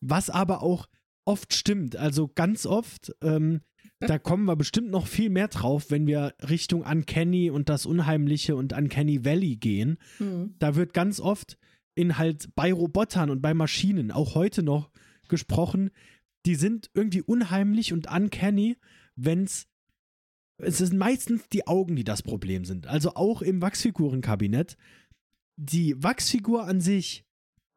Was 0.00 0.30
aber 0.30 0.62
auch 0.62 0.88
oft 1.24 1.54
stimmt. 1.54 1.96
Also 1.96 2.28
ganz 2.28 2.66
oft, 2.66 3.12
ähm, 3.22 3.60
da 4.00 4.18
kommen 4.18 4.44
wir 4.44 4.56
bestimmt 4.56 4.90
noch 4.90 5.06
viel 5.06 5.30
mehr 5.30 5.48
drauf, 5.48 5.90
wenn 5.90 6.06
wir 6.06 6.34
Richtung 6.48 6.82
Uncanny 6.82 7.50
und 7.50 7.68
das 7.68 7.86
Unheimliche 7.86 8.56
und 8.56 8.72
Uncanny 8.72 9.24
Valley 9.24 9.56
gehen. 9.56 9.98
Mhm. 10.18 10.54
Da 10.58 10.76
wird 10.76 10.92
ganz 10.92 11.18
oft 11.20 11.56
in 11.96 12.18
halt 12.18 12.54
bei 12.54 12.72
Robotern 12.72 13.30
und 13.30 13.42
bei 13.42 13.54
Maschinen 13.54 14.12
auch 14.12 14.36
heute 14.36 14.62
noch 14.62 14.90
gesprochen, 15.28 15.90
die 16.44 16.54
sind 16.54 16.90
irgendwie 16.94 17.22
unheimlich 17.22 17.92
und 17.92 18.08
uncanny, 18.08 18.76
wenn's 19.16 19.66
es 20.58 20.78
sind 20.78 20.96
meistens 20.96 21.48
die 21.50 21.66
Augen, 21.66 21.96
die 21.96 22.04
das 22.04 22.22
Problem 22.22 22.64
sind. 22.64 22.86
Also 22.86 23.14
auch 23.14 23.42
im 23.42 23.60
Wachsfigurenkabinett. 23.60 24.76
Die 25.58 26.02
Wachsfigur 26.02 26.64
an 26.64 26.80
sich, 26.80 27.24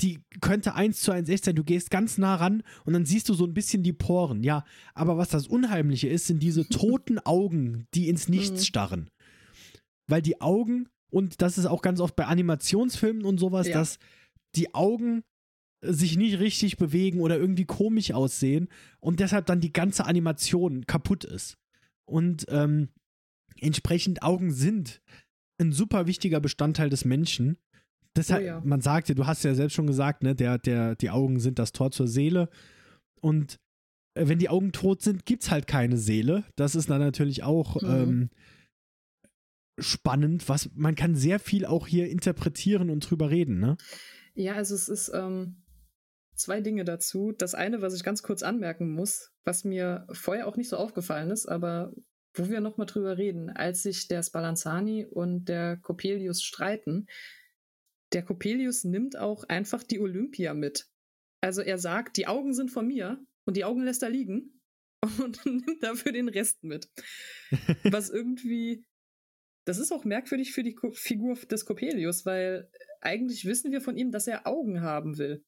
die 0.01 0.21
könnte 0.39 0.75
eins 0.75 1.01
zu 1.01 1.11
eins 1.11 1.29
echt 1.29 1.43
sein. 1.43 1.55
Du 1.55 1.63
gehst 1.63 1.91
ganz 1.91 2.17
nah 2.17 2.35
ran 2.35 2.63
und 2.85 2.93
dann 2.93 3.05
siehst 3.05 3.27
du 3.27 3.33
so 3.33 3.45
ein 3.45 3.53
bisschen 3.53 3.83
die 3.83 3.93
Poren. 3.93 4.43
Ja, 4.43 4.63
aber 4.93 5.17
was 5.17 5.29
das 5.29 5.47
Unheimliche 5.47 6.07
ist, 6.07 6.27
sind 6.27 6.41
diese 6.41 6.65
toten 6.69 7.19
Augen, 7.19 7.85
die 7.93 8.07
ins 8.07 8.29
Nichts 8.29 8.61
mhm. 8.61 8.65
starren. 8.65 9.09
Weil 10.07 10.21
die 10.21 10.39
Augen, 10.39 10.87
und 11.09 11.41
das 11.41 11.57
ist 11.57 11.65
auch 11.65 11.81
ganz 11.81 11.99
oft 11.99 12.15
bei 12.15 12.25
Animationsfilmen 12.25 13.25
und 13.25 13.39
sowas, 13.39 13.67
ja. 13.67 13.73
dass 13.73 13.99
die 14.55 14.73
Augen 14.73 15.23
sich 15.81 16.17
nicht 16.17 16.39
richtig 16.39 16.77
bewegen 16.77 17.21
oder 17.21 17.37
irgendwie 17.37 17.65
komisch 17.65 18.11
aussehen 18.11 18.67
und 18.99 19.19
deshalb 19.19 19.45
dann 19.45 19.61
die 19.61 19.71
ganze 19.71 20.05
Animation 20.05 20.85
kaputt 20.85 21.23
ist. 21.23 21.57
Und 22.05 22.45
ähm, 22.49 22.89
entsprechend 23.59 24.23
Augen 24.23 24.51
sind 24.51 25.01
ein 25.59 25.71
super 25.71 26.07
wichtiger 26.07 26.39
Bestandteil 26.39 26.89
des 26.89 27.05
Menschen. 27.05 27.57
Deshalb, 28.15 28.41
oh 28.41 28.45
ja. 28.45 28.61
man 28.63 28.81
sagt 28.81 29.09
ja, 29.09 29.15
du 29.15 29.27
hast 29.27 29.43
ja 29.43 29.53
selbst 29.53 29.75
schon 29.75 29.87
gesagt, 29.87 30.23
ne, 30.23 30.35
der, 30.35 30.57
der, 30.57 30.95
die 30.95 31.09
Augen 31.09 31.39
sind 31.39 31.59
das 31.59 31.71
Tor 31.71 31.91
zur 31.91 32.07
Seele. 32.07 32.49
Und 33.21 33.59
äh, 34.15 34.27
wenn 34.27 34.39
die 34.39 34.49
Augen 34.49 34.71
tot 34.71 35.01
sind, 35.01 35.25
gibt 35.25 35.43
es 35.43 35.51
halt 35.51 35.67
keine 35.67 35.97
Seele. 35.97 36.43
Das 36.55 36.75
ist 36.75 36.89
dann 36.89 36.99
natürlich 36.99 37.43
auch 37.43 37.81
mhm. 37.81 37.89
ähm, 37.89 38.29
spannend, 39.81 40.49
was 40.49 40.69
man 40.75 40.95
kann 40.95 41.15
sehr 41.15 41.39
viel 41.39 41.65
auch 41.65 41.87
hier 41.87 42.09
interpretieren 42.09 42.89
und 42.89 43.09
drüber 43.09 43.29
reden, 43.29 43.59
ne? 43.59 43.77
Ja, 44.35 44.53
also 44.53 44.75
es 44.75 44.89
ist, 44.89 45.11
ähm, 45.13 45.63
zwei 46.39 46.61
Dinge 46.61 46.85
dazu. 46.85 47.33
Das 47.37 47.53
eine, 47.53 47.81
was 47.81 47.93
ich 47.93 48.03
ganz 48.03 48.23
kurz 48.23 48.41
anmerken 48.41 48.91
muss, 48.91 49.31
was 49.43 49.63
mir 49.63 50.07
vorher 50.11 50.47
auch 50.47 50.57
nicht 50.57 50.69
so 50.69 50.77
aufgefallen 50.77 51.29
ist, 51.29 51.45
aber 51.45 51.93
wo 52.33 52.49
wir 52.49 52.61
nochmal 52.61 52.87
drüber 52.87 53.17
reden, 53.17 53.49
als 53.49 53.83
sich 53.83 54.07
der 54.07 54.23
Spallanzani 54.23 55.05
und 55.05 55.45
der 55.45 55.77
Coppelius 55.77 56.41
streiten, 56.41 57.07
der 58.13 58.23
Coppelius 58.23 58.83
nimmt 58.83 59.17
auch 59.17 59.43
einfach 59.43 59.83
die 59.83 59.99
Olympia 59.99 60.53
mit. 60.53 60.87
Also 61.41 61.61
er 61.61 61.77
sagt, 61.77 62.17
die 62.17 62.27
Augen 62.27 62.53
sind 62.53 62.71
von 62.71 62.87
mir 62.87 63.23
und 63.45 63.57
die 63.57 63.65
Augen 63.65 63.83
lässt 63.83 64.03
er 64.03 64.09
liegen 64.09 64.61
und 65.19 65.45
nimmt 65.45 65.83
dafür 65.83 66.11
den 66.11 66.29
Rest 66.29 66.63
mit. 66.63 66.89
Was 67.83 68.09
irgendwie, 68.09 68.85
das 69.69 69.77
ist 69.77 69.91
auch 69.91 70.03
merkwürdig 70.03 70.51
für 70.51 70.63
die 70.63 70.75
Figur 70.93 71.35
des 71.35 71.65
Coppelius, 71.65 72.25
weil 72.25 72.69
eigentlich 73.01 73.45
wissen 73.45 73.71
wir 73.71 73.81
von 73.81 73.95
ihm, 73.95 74.11
dass 74.11 74.25
er 74.25 74.47
Augen 74.47 74.81
haben 74.81 75.19
will. 75.19 75.45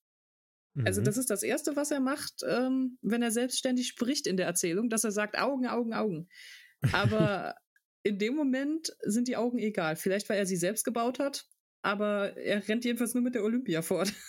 Also 0.85 1.01
das 1.01 1.17
ist 1.17 1.29
das 1.31 1.43
Erste, 1.43 1.75
was 1.75 1.89
er 1.89 1.99
macht, 1.99 2.43
ähm, 2.47 2.97
wenn 3.01 3.23
er 3.23 3.31
selbstständig 3.31 3.87
spricht 3.87 4.27
in 4.27 4.37
der 4.37 4.45
Erzählung, 4.45 4.89
dass 4.89 5.03
er 5.03 5.11
sagt 5.11 5.37
Augen, 5.37 5.65
Augen, 5.65 5.93
Augen. 5.93 6.29
Aber 6.93 7.55
in 8.03 8.19
dem 8.19 8.35
Moment 8.35 8.95
sind 9.01 9.27
die 9.27 9.37
Augen 9.37 9.57
egal. 9.57 9.95
Vielleicht, 9.95 10.29
weil 10.29 10.37
er 10.37 10.45
sie 10.45 10.55
selbst 10.55 10.85
gebaut 10.85 11.19
hat, 11.19 11.45
aber 11.81 12.37
er 12.37 12.67
rennt 12.67 12.85
jedenfalls 12.85 13.13
nur 13.13 13.23
mit 13.23 13.35
der 13.35 13.43
Olympia 13.43 13.81
fort. 13.81 14.13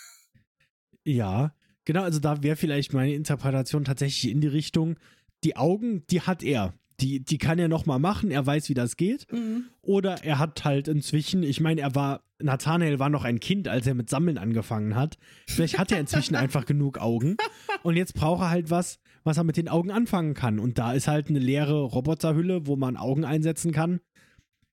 Ja, 1.05 1.53
genau, 1.83 2.03
also 2.03 2.21
da 2.21 2.43
wäre 2.43 2.55
vielleicht 2.55 2.93
meine 2.93 3.13
Interpretation 3.13 3.83
tatsächlich 3.83 4.31
in 4.31 4.39
die 4.39 4.47
Richtung, 4.47 4.97
die 5.43 5.57
Augen, 5.57 6.07
die 6.07 6.21
hat 6.21 6.43
er. 6.43 6.73
Die, 6.99 7.19
die 7.23 7.37
kann 7.37 7.59
er 7.59 7.67
nochmal 7.67 7.99
machen, 7.99 8.29
er 8.31 8.45
weiß, 8.45 8.69
wie 8.69 8.73
das 8.75 8.97
geht. 8.97 9.31
Mhm. 9.31 9.65
Oder 9.81 10.23
er 10.23 10.37
hat 10.39 10.63
halt 10.63 10.87
inzwischen, 10.87 11.41
ich 11.43 11.59
meine, 11.59 11.81
er 11.81 11.95
war, 11.95 12.23
Nathanael 12.39 12.99
war 12.99 13.09
noch 13.09 13.23
ein 13.23 13.39
Kind, 13.39 13.67
als 13.67 13.87
er 13.87 13.95
mit 13.95 14.09
Sammeln 14.09 14.37
angefangen 14.37 14.95
hat. 14.95 15.17
Vielleicht 15.47 15.79
hat 15.79 15.91
er 15.91 15.99
inzwischen 15.99 16.35
einfach 16.35 16.65
genug 16.65 16.99
Augen. 16.99 17.37
Und 17.81 17.95
jetzt 17.97 18.13
braucht 18.13 18.41
er 18.43 18.49
halt 18.49 18.69
was, 18.69 18.99
was 19.23 19.37
er 19.37 19.43
mit 19.43 19.57
den 19.57 19.69
Augen 19.69 19.91
anfangen 19.91 20.33
kann. 20.35 20.59
Und 20.59 20.77
da 20.77 20.93
ist 20.93 21.07
halt 21.07 21.29
eine 21.29 21.39
leere 21.39 21.81
Roboterhülle, 21.81 22.67
wo 22.67 22.75
man 22.75 22.95
Augen 22.97 23.25
einsetzen 23.25 23.71
kann. 23.71 23.99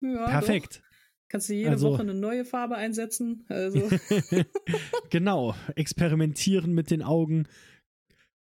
Ja, 0.00 0.26
Perfekt. 0.26 0.76
Doch. 0.82 0.90
Kannst 1.30 1.48
du 1.48 1.54
jede 1.54 1.70
Also- 1.70 1.90
Woche 1.92 2.02
eine 2.02 2.14
neue 2.14 2.44
Farbe 2.44 2.74
einsetzen? 2.76 3.44
Also, 3.48 3.88
genau, 5.10 5.54
experimentieren 5.76 6.72
mit 6.72 6.90
den 6.90 7.02
Augen. 7.02 7.46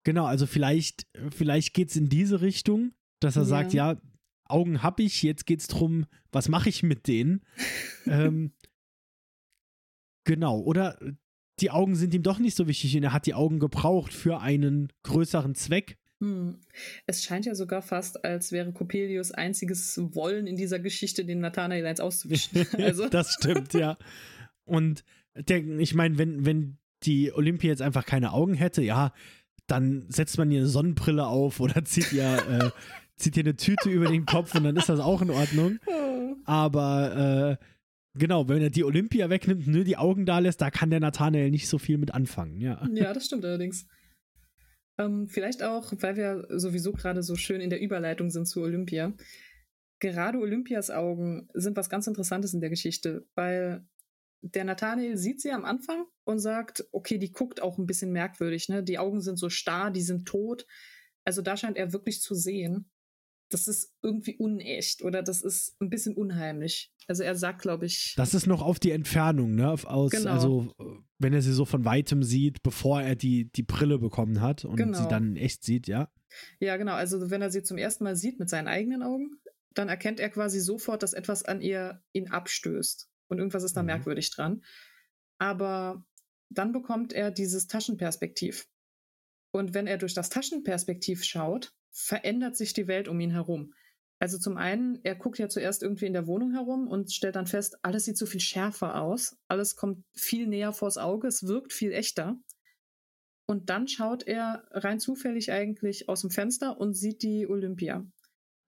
Genau, 0.03 0.25
also 0.25 0.45
vielleicht, 0.45 1.07
vielleicht 1.35 1.73
geht 1.73 1.89
es 1.89 1.95
in 1.95 2.09
diese 2.09 2.41
Richtung, 2.41 2.91
dass 3.19 3.35
er 3.35 3.43
Ja. 3.43 3.47
sagt, 3.47 3.73
ja, 3.73 4.01
Augen 4.47 4.83
habe 4.83 5.03
ich, 5.03 5.23
jetzt 5.23 5.45
geht 5.45 5.61
es 5.61 5.67
darum, 5.67 6.05
was 6.31 6.49
mache 6.49 6.69
ich 6.69 6.83
mit 6.83 7.07
denen? 7.07 7.41
ähm, 8.05 8.51
genau, 10.23 10.59
oder 10.59 10.97
die 11.59 11.71
Augen 11.71 11.95
sind 11.95 12.13
ihm 12.13 12.23
doch 12.23 12.39
nicht 12.39 12.55
so 12.57 12.67
wichtig 12.67 12.95
und 12.97 13.03
er 13.03 13.13
hat 13.13 13.25
die 13.25 13.33
Augen 13.33 13.59
gebraucht 13.59 14.13
für 14.13 14.41
einen 14.41 14.91
größeren 15.03 15.55
Zweck. 15.55 15.97
hm. 16.21 16.59
Es 17.07 17.23
scheint 17.23 17.45
ja 17.45 17.55
sogar 17.55 17.81
fast, 17.81 18.23
als 18.25 18.51
wäre 18.51 18.71
Coppelius 18.73 19.31
einziges 19.31 19.97
Wollen 20.13 20.47
in 20.47 20.57
dieser 20.57 20.79
Geschichte, 20.79 21.25
den 21.25 21.39
Nathanael 21.39 21.85
eins 21.85 21.99
auszuwischen. 21.99 22.65
Also, 22.77 23.07
das 23.09 23.33
stimmt, 23.33 23.73
ja. 23.73 23.97
Und 24.65 25.03
der, 25.35 25.65
ich 25.79 25.93
meine, 25.95 26.17
wenn, 26.17 26.45
wenn 26.45 26.77
die 27.03 27.31
Olympia 27.33 27.69
jetzt 27.69 27.81
einfach 27.81 28.05
keine 28.05 28.33
Augen 28.33 28.53
hätte, 28.55 28.81
ja, 28.81 29.13
dann 29.67 30.05
setzt 30.09 30.37
man 30.37 30.51
ihr 30.51 30.59
eine 30.59 30.67
Sonnenbrille 30.69 31.25
auf 31.25 31.59
oder 31.59 31.83
zieht 31.85 32.11
ihr, 32.11 32.35
äh, 32.49 32.69
zieht 33.17 33.37
ihr 33.37 33.43
eine 33.43 33.55
Tüte 33.55 33.89
über 33.89 34.07
den 34.07 34.25
Kopf 34.25 34.55
und 34.55 34.63
dann 34.63 34.75
ist 34.75 34.89
das 34.89 34.99
auch 34.99 35.21
in 35.21 35.29
Ordnung. 35.29 35.79
Aber 36.45 37.57
äh, 37.59 37.65
genau, 38.17 38.47
wenn 38.47 38.61
er 38.61 38.69
die 38.69 38.83
Olympia 38.83 39.29
wegnimmt, 39.29 39.67
nur 39.67 39.83
die 39.83 39.97
Augen 39.97 40.25
da 40.25 40.39
lässt, 40.39 40.61
da 40.61 40.69
kann 40.69 40.89
der 40.89 40.99
Nathanael 40.99 41.51
nicht 41.51 41.67
so 41.67 41.77
viel 41.77 41.97
mit 41.97 42.13
anfangen, 42.13 42.59
ja. 42.59 42.87
ja, 42.93 43.13
das 43.13 43.25
stimmt 43.25 43.45
allerdings. 43.45 43.87
Ähm, 44.97 45.27
vielleicht 45.27 45.63
auch, 45.63 45.91
weil 45.97 46.15
wir 46.15 46.47
sowieso 46.49 46.93
gerade 46.93 47.21
so 47.21 47.35
schön 47.35 47.61
in 47.61 47.69
der 47.69 47.81
Überleitung 47.81 48.29
sind 48.29 48.47
zu 48.47 48.61
Olympia. 48.61 49.13
Gerade 49.99 50.39
Olympias 50.39 50.89
Augen 50.89 51.49
sind 51.53 51.75
was 51.77 51.89
ganz 51.89 52.07
Interessantes 52.07 52.53
in 52.53 52.61
der 52.61 52.69
Geschichte, 52.69 53.27
weil 53.35 53.85
der 54.41 54.63
Nathanael 54.63 55.17
sieht 55.17 55.41
sie 55.41 55.51
am 55.51 55.65
Anfang 55.65 56.05
und 56.23 56.39
sagt, 56.39 56.85
okay, 56.91 57.17
die 57.17 57.31
guckt 57.31 57.61
auch 57.61 57.77
ein 57.77 57.87
bisschen 57.87 58.11
merkwürdig, 58.11 58.69
ne? 58.69 58.83
Die 58.83 58.99
Augen 58.99 59.21
sind 59.21 59.37
so 59.37 59.49
starr, 59.49 59.91
die 59.91 60.01
sind 60.01 60.27
tot. 60.27 60.65
Also 61.25 61.41
da 61.41 61.57
scheint 61.57 61.77
er 61.77 61.93
wirklich 61.93 62.21
zu 62.21 62.35
sehen. 62.35 62.91
Das 63.49 63.67
ist 63.67 63.93
irgendwie 64.01 64.35
unecht 64.37 65.03
oder 65.03 65.21
das 65.21 65.41
ist 65.41 65.75
ein 65.79 65.89
bisschen 65.89 66.15
unheimlich. 66.15 66.91
Also 67.07 67.21
er 67.23 67.35
sagt, 67.35 67.61
glaube 67.61 67.85
ich, 67.85 68.13
Das 68.17 68.33
ist 68.33 68.47
noch 68.47 68.61
auf 68.63 68.79
die 68.79 68.89
Entfernung, 68.91 69.53
ne? 69.53 69.69
Aus, 69.85 70.11
Genau. 70.11 70.31
Also, 70.31 70.73
äh, 70.79 70.83
wenn 71.19 71.33
er 71.33 71.41
sie 71.43 71.53
so 71.53 71.65
von 71.65 71.85
weitem 71.85 72.23
sieht, 72.23 72.63
bevor 72.63 73.01
er 73.01 73.15
die, 73.15 73.51
die 73.51 73.61
Brille 73.63 73.99
bekommen 73.99 74.41
hat 74.41 74.65
und 74.65 74.77
Genau. 74.77 74.97
sie 74.99 75.07
dann 75.07 75.35
echt 75.35 75.63
sieht, 75.63 75.87
ja. 75.87 76.11
Ja, 76.59 76.77
genau. 76.77 76.93
Also 76.93 77.29
wenn 77.29 77.41
er 77.43 77.51
sie 77.51 77.61
zum 77.61 77.77
ersten 77.77 78.03
Mal 78.03 78.15
sieht 78.15 78.39
mit 78.39 78.49
seinen 78.49 78.67
eigenen 78.67 79.03
Augen, 79.03 79.29
dann 79.75 79.89
erkennt 79.89 80.19
er 80.19 80.29
quasi 80.29 80.59
sofort, 80.59 81.03
dass 81.03 81.13
etwas 81.13 81.43
an 81.43 81.61
ihr 81.61 82.01
ihn 82.13 82.29
abstößt. 82.31 83.07
Und 83.27 83.37
irgendwas 83.37 83.63
ist 83.63 83.77
da 83.77 83.81
Mhm. 83.83 83.87
merkwürdig 83.87 84.31
dran. 84.31 84.63
Aber 85.37 86.03
dann 86.49 86.71
bekommt 86.71 87.13
er 87.13 87.29
dieses 87.31 87.67
Taschenperspektiv. 87.67 88.67
Und 89.51 89.73
wenn 89.73 89.85
er 89.87 89.97
durch 89.97 90.13
das 90.13 90.29
Taschenperspektiv 90.29 91.23
schaut, 91.23 91.73
verändert 91.95 92.57
sich 92.57 92.73
die 92.73 92.87
Welt 92.87 93.07
um 93.07 93.19
ihn 93.19 93.31
herum. 93.31 93.73
Also 94.19 94.37
zum 94.37 94.57
einen, 94.57 94.99
er 95.03 95.15
guckt 95.15 95.39
ja 95.39 95.49
zuerst 95.49 95.81
irgendwie 95.81 96.05
in 96.05 96.13
der 96.13 96.27
Wohnung 96.27 96.53
herum 96.53 96.87
und 96.87 97.11
stellt 97.11 97.35
dann 97.35 97.47
fest, 97.47 97.77
alles 97.83 98.05
sieht 98.05 98.17
so 98.17 98.25
viel 98.25 98.39
schärfer 98.39 99.01
aus, 99.01 99.37
alles 99.47 99.75
kommt 99.75 100.03
viel 100.13 100.47
näher 100.47 100.73
vors 100.73 100.97
Auge, 100.97 101.27
es 101.27 101.47
wirkt 101.47 101.73
viel 101.73 101.91
echter. 101.91 102.37
Und 103.47 103.69
dann 103.69 103.87
schaut 103.87 104.23
er 104.23 104.67
rein 104.71 104.99
zufällig 104.99 105.51
eigentlich 105.51 106.09
aus 106.09 106.21
dem 106.21 106.31
Fenster 106.31 106.79
und 106.79 106.95
sieht 106.95 107.21
die 107.21 107.47
Olympia. 107.47 108.05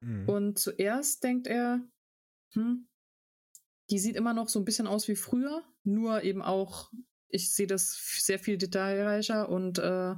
Mhm. 0.02 0.30
Und 0.30 0.60
zuerst 0.60 1.24
denkt 1.24 1.48
er, 1.48 1.82
hm, 2.54 2.88
die 3.90 4.00
sieht 4.00 4.16
immer 4.16 4.34
noch 4.34 4.50
so 4.50 4.60
ein 4.60 4.66
bisschen 4.66 4.88
aus 4.88 5.08
wie 5.08 5.16
früher, 5.16 5.63
nur 5.84 6.24
eben 6.24 6.42
auch, 6.42 6.92
ich 7.30 7.54
sehe 7.54 7.68
das 7.68 7.98
sehr 8.20 8.38
viel 8.38 8.58
detailreicher 8.58 9.50
und 9.50 9.80
äh, 9.80 10.13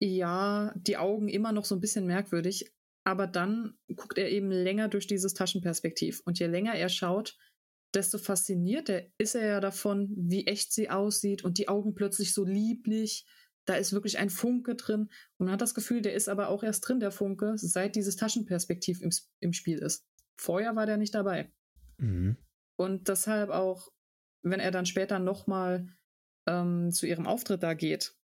ja, 0.00 0.72
die 0.76 0.96
Augen 0.96 1.28
immer 1.28 1.52
noch 1.52 1.64
so 1.64 1.74
ein 1.74 1.80
bisschen 1.80 2.06
merkwürdig. 2.06 2.72
Aber 3.04 3.26
dann 3.26 3.78
guckt 3.94 4.18
er 4.18 4.30
eben 4.30 4.50
länger 4.50 4.88
durch 4.88 5.06
dieses 5.06 5.32
Taschenperspektiv. 5.32 6.20
Und 6.24 6.38
je 6.38 6.46
länger 6.46 6.74
er 6.74 6.88
schaut, 6.88 7.38
desto 7.94 8.18
faszinierter 8.18 9.02
ist 9.16 9.34
er 9.34 9.46
ja 9.46 9.60
davon, 9.60 10.12
wie 10.14 10.46
echt 10.46 10.72
sie 10.72 10.90
aussieht 10.90 11.42
und 11.42 11.58
die 11.58 11.68
Augen 11.68 11.94
plötzlich 11.94 12.34
so 12.34 12.44
lieblich. 12.44 13.26
Da 13.64 13.74
ist 13.74 13.92
wirklich 13.92 14.18
ein 14.18 14.30
Funke 14.30 14.74
drin. 14.74 15.08
Und 15.38 15.46
man 15.46 15.52
hat 15.52 15.62
das 15.62 15.74
Gefühl, 15.74 16.02
der 16.02 16.14
ist 16.14 16.28
aber 16.28 16.48
auch 16.48 16.62
erst 16.62 16.86
drin, 16.86 17.00
der 17.00 17.10
Funke, 17.10 17.54
seit 17.56 17.96
dieses 17.96 18.16
Taschenperspektiv 18.16 19.00
im, 19.00 19.10
im 19.40 19.52
Spiel 19.52 19.78
ist. 19.78 20.06
Vorher 20.38 20.76
war 20.76 20.86
der 20.86 20.96
nicht 20.96 21.14
dabei. 21.14 21.50
Mhm. 21.98 22.36
Und 22.76 23.08
deshalb 23.08 23.50
auch, 23.50 23.90
wenn 24.42 24.60
er 24.60 24.70
dann 24.70 24.86
später 24.86 25.18
nochmal 25.18 25.88
ähm, 26.46 26.90
zu 26.92 27.06
ihrem 27.06 27.26
Auftritt 27.26 27.62
da 27.62 27.74
geht, 27.74 28.17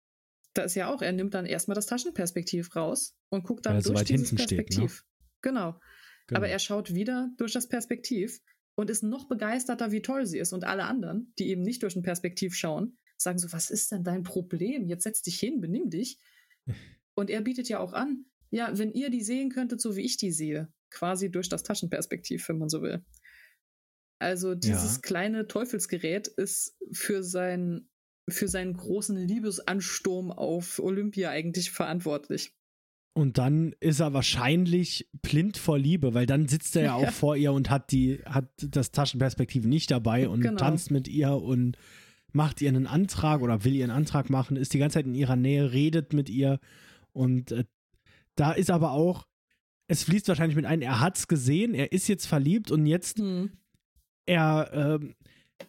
da 0.55 0.63
ist 0.63 0.75
ja 0.75 0.93
auch, 0.93 1.03
er 1.03 1.13
nimmt 1.13 1.35
dann 1.35 1.47
erstmal 1.47 1.75
das 1.75 1.87
Taschenperspektiv 1.87 2.75
raus 2.77 3.17
und 3.31 3.45
guckt 3.45 3.67
dann 3.67 3.75
Weil 3.77 3.83
so 3.83 3.91
durch 3.91 4.01
weit 4.01 4.09
dieses 4.09 4.29
hinten 4.31 4.43
steht, 4.43 4.59
ne? 4.59 4.65
Perspektiv. 4.65 5.05
Genau. 5.41 5.81
Genau. 6.29 6.39
Aber 6.39 6.49
er 6.49 6.59
schaut 6.59 6.95
wieder 6.95 7.31
durch 7.37 7.53
das 7.53 7.69
Perspektiv 7.69 8.41
und 8.75 8.91
ist 8.91 9.03
noch 9.03 9.29
begeisterter, 9.29 9.93
wie 9.93 10.03
toll 10.03 10.27
sie 10.27 10.39
ist. 10.39 10.53
Und 10.53 10.65
alle 10.65 10.85
anderen, 10.85 11.33
die 11.39 11.49
eben 11.49 11.63
nicht 11.63 11.83
durch 11.83 11.97
ein 11.97 12.03
Perspektiv 12.03 12.55
schauen, 12.55 12.97
sagen 13.17 13.39
so, 13.39 13.53
was 13.53 13.71
ist 13.71 13.93
denn 13.93 14.05
dein 14.05 14.23
Problem? 14.23 14.87
Jetzt 14.87 15.05
setz 15.05 15.23
dich 15.23 15.39
hin, 15.39 15.61
benimm 15.61 15.91
dich. 15.91 16.19
Und 17.15 17.29
er 17.29 17.43
bietet 17.43 17.69
ja 17.69 17.79
auch 17.79 17.93
an, 17.93 18.25
ja, 18.51 18.77
wenn 18.79 18.93
ihr 18.93 19.11
die 19.11 19.23
sehen 19.23 19.51
könntet, 19.51 19.81
so 19.81 19.97
wie 19.97 20.01
ich 20.03 20.17
die 20.17 20.33
sehe, 20.33 20.73
quasi 20.91 21.31
durch 21.31 21.49
das 21.49 21.63
Taschenperspektiv, 21.63 22.49
wenn 22.49 22.59
man 22.59 22.69
so 22.71 22.81
will. 22.83 23.05
Also 24.19 24.55
dieses 24.55 24.95
Ja. 24.95 25.01
kleine 25.03 25.47
Teufelsgerät 25.47 26.29
ist 26.29 26.77
für, 26.93 27.23
sein, 27.23 27.91
für 28.33 28.49
seinen 28.49 28.75
großen 28.77 29.17
Liebesansturm 29.17 30.31
auf 30.33 30.79
Olympia 30.79 31.31
eigentlich 31.31 31.71
verantwortlich. 31.71 32.53
Und 33.15 33.37
dann 33.37 33.75
ist 33.81 34.01
er 34.01 34.15
wahrscheinlich 34.15 35.09
blind 35.21 35.59
vor 35.59 35.79
Liebe, 35.79 36.15
weil 36.15 36.25
dann 36.25 36.49
sitzt 36.49 36.75
er 36.77 36.83
ja 36.85 36.95
auch 36.95 37.03
Ja. 37.03 37.11
vor 37.13 37.37
ihr 37.37 37.53
und 37.53 37.69
hat 37.69 37.93
die, 37.93 38.21
hat 38.25 38.49
das 38.57 38.91
Taschenperspektiv 38.91 39.65
nicht 39.67 39.91
dabei 39.91 40.29
und 40.29 40.41
Genau. 40.41 40.57
tanzt 40.59 40.91
mit 40.91 41.09
ihr 41.09 41.33
und 41.33 41.77
macht 42.33 42.63
ihr 42.63 42.71
einen 42.71 42.87
Antrag 42.87 43.43
oder 43.43 43.65
will 43.65 43.75
ihr 43.75 43.85
einen 43.85 43.93
Antrag 43.93 44.31
machen, 44.31 44.57
ist 44.57 44.73
die 44.73 44.79
ganze 44.79 44.95
Zeit 44.95 45.07
in 45.07 45.15
ihrer 45.15 45.37
Nähe, 45.37 45.73
redet 45.73 46.15
mit 46.15 46.31
ihr 46.31 46.59
und 47.13 47.53
äh, 47.53 47.65
da 48.37 48.53
ist 48.53 48.71
aber 48.71 48.93
auch, 48.93 49.27
es 49.89 50.05
fließt 50.05 50.29
wahrscheinlich 50.29 50.57
mit 50.57 50.65
ein, 50.65 50.81
er 50.81 51.01
hat's 51.01 51.29
gesehen, 51.29 51.75
er 51.75 51.93
ist 51.93 52.09
jetzt 52.09 52.25
verliebt 52.25 52.71
und 52.71 52.87
jetzt 52.87 53.19
Hm. 53.19 53.51
er, 54.25 54.71
ähm, 54.73 55.15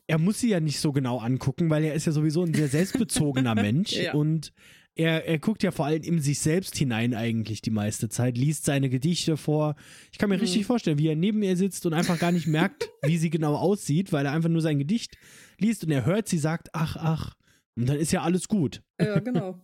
er 0.08 0.18
muss 0.18 0.40
sie 0.40 0.50
ja 0.50 0.60
nicht 0.60 0.80
so 0.80 0.92
genau 0.92 1.20
angucken, 1.20 1.70
weil 1.70 1.84
er 1.84 1.94
ist 1.94 2.06
ja 2.06 2.12
sowieso 2.12 2.44
ein 2.44 2.54
sehr 2.54 2.68
selbstbezogener 2.68 3.56
Mensch 3.56 3.94
Ja. 3.94 4.14
und 4.14 4.54
er, 4.96 5.26
er 5.26 5.40
guckt 5.40 5.64
ja 5.64 5.72
vor 5.72 5.88
allem 5.88 6.04
in 6.04 6.20
sich 6.22 6.40
selbst 6.40 6.76
hinein 6.78 7.16
eigentlich 7.16 7.62
die 7.64 7.72
meiste 7.72 8.10
Zeit, 8.10 8.38
liest 8.38 8.66
seine 8.66 8.90
Gedichte 8.92 9.38
vor. 9.38 9.76
Ich 10.12 10.20
kann 10.20 10.30
mir 10.30 10.36
Mhm. 10.36 10.42
richtig 10.42 10.66
vorstellen, 10.66 11.00
wie 11.00 11.08
er 11.08 11.16
neben 11.16 11.42
ihr 11.42 11.58
sitzt 11.58 11.86
und 11.88 11.94
einfach 11.94 12.20
gar 12.20 12.32
nicht 12.32 12.46
merkt, 12.46 12.90
wie 13.02 13.18
sie 13.18 13.32
genau 13.32 13.56
aussieht, 13.56 14.12
weil 14.12 14.26
er 14.28 14.34
einfach 14.34 14.50
nur 14.50 14.62
sein 14.62 14.78
Gedicht 14.78 15.18
liest 15.58 15.84
und 15.84 15.90
er 15.92 16.06
hört 16.06 16.28
sie, 16.28 16.38
sagt, 16.38 16.70
ach, 16.74 16.96
ach, 16.98 17.34
und 17.76 17.90
dann 17.90 17.98
ist 17.98 18.12
ja 18.12 18.22
alles 18.22 18.48
gut. 18.48 18.84
Ja, 19.02 19.20
genau. 19.20 19.60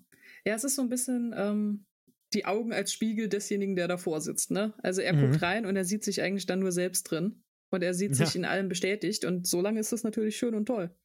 ja, 0.45 0.55
es 0.55 0.63
ist 0.63 0.75
so 0.75 0.81
ein 0.81 0.89
bisschen 0.89 1.31
ähm, 1.37 1.85
die 2.33 2.45
Augen 2.45 2.73
als 2.73 2.91
Spiegel 2.91 3.29
desjenigen, 3.29 3.75
der 3.75 3.87
davor 3.87 4.21
sitzt. 4.21 4.49
Ne? 4.49 4.73
Also 4.81 5.01
er 5.01 5.13
Mhm. 5.13 5.21
guckt 5.21 5.41
rein 5.43 5.67
und 5.67 5.75
er 5.75 5.85
sieht 5.85 6.03
sich 6.03 6.23
eigentlich 6.23 6.47
dann 6.47 6.59
nur 6.59 6.71
selbst 6.71 7.03
drin. 7.03 7.43
Und 7.71 7.83
er 7.83 7.93
sieht 7.93 8.11
Ja. 8.17 8.25
sich 8.25 8.35
in 8.35 8.45
allem 8.45 8.69
bestätigt. 8.69 9.25
Und 9.25 9.47
so 9.47 9.61
lange 9.61 9.79
ist 9.79 9.91
das 9.91 10.03
natürlich 10.03 10.37
schön 10.37 10.55
und 10.55 10.65
toll. 10.65 10.95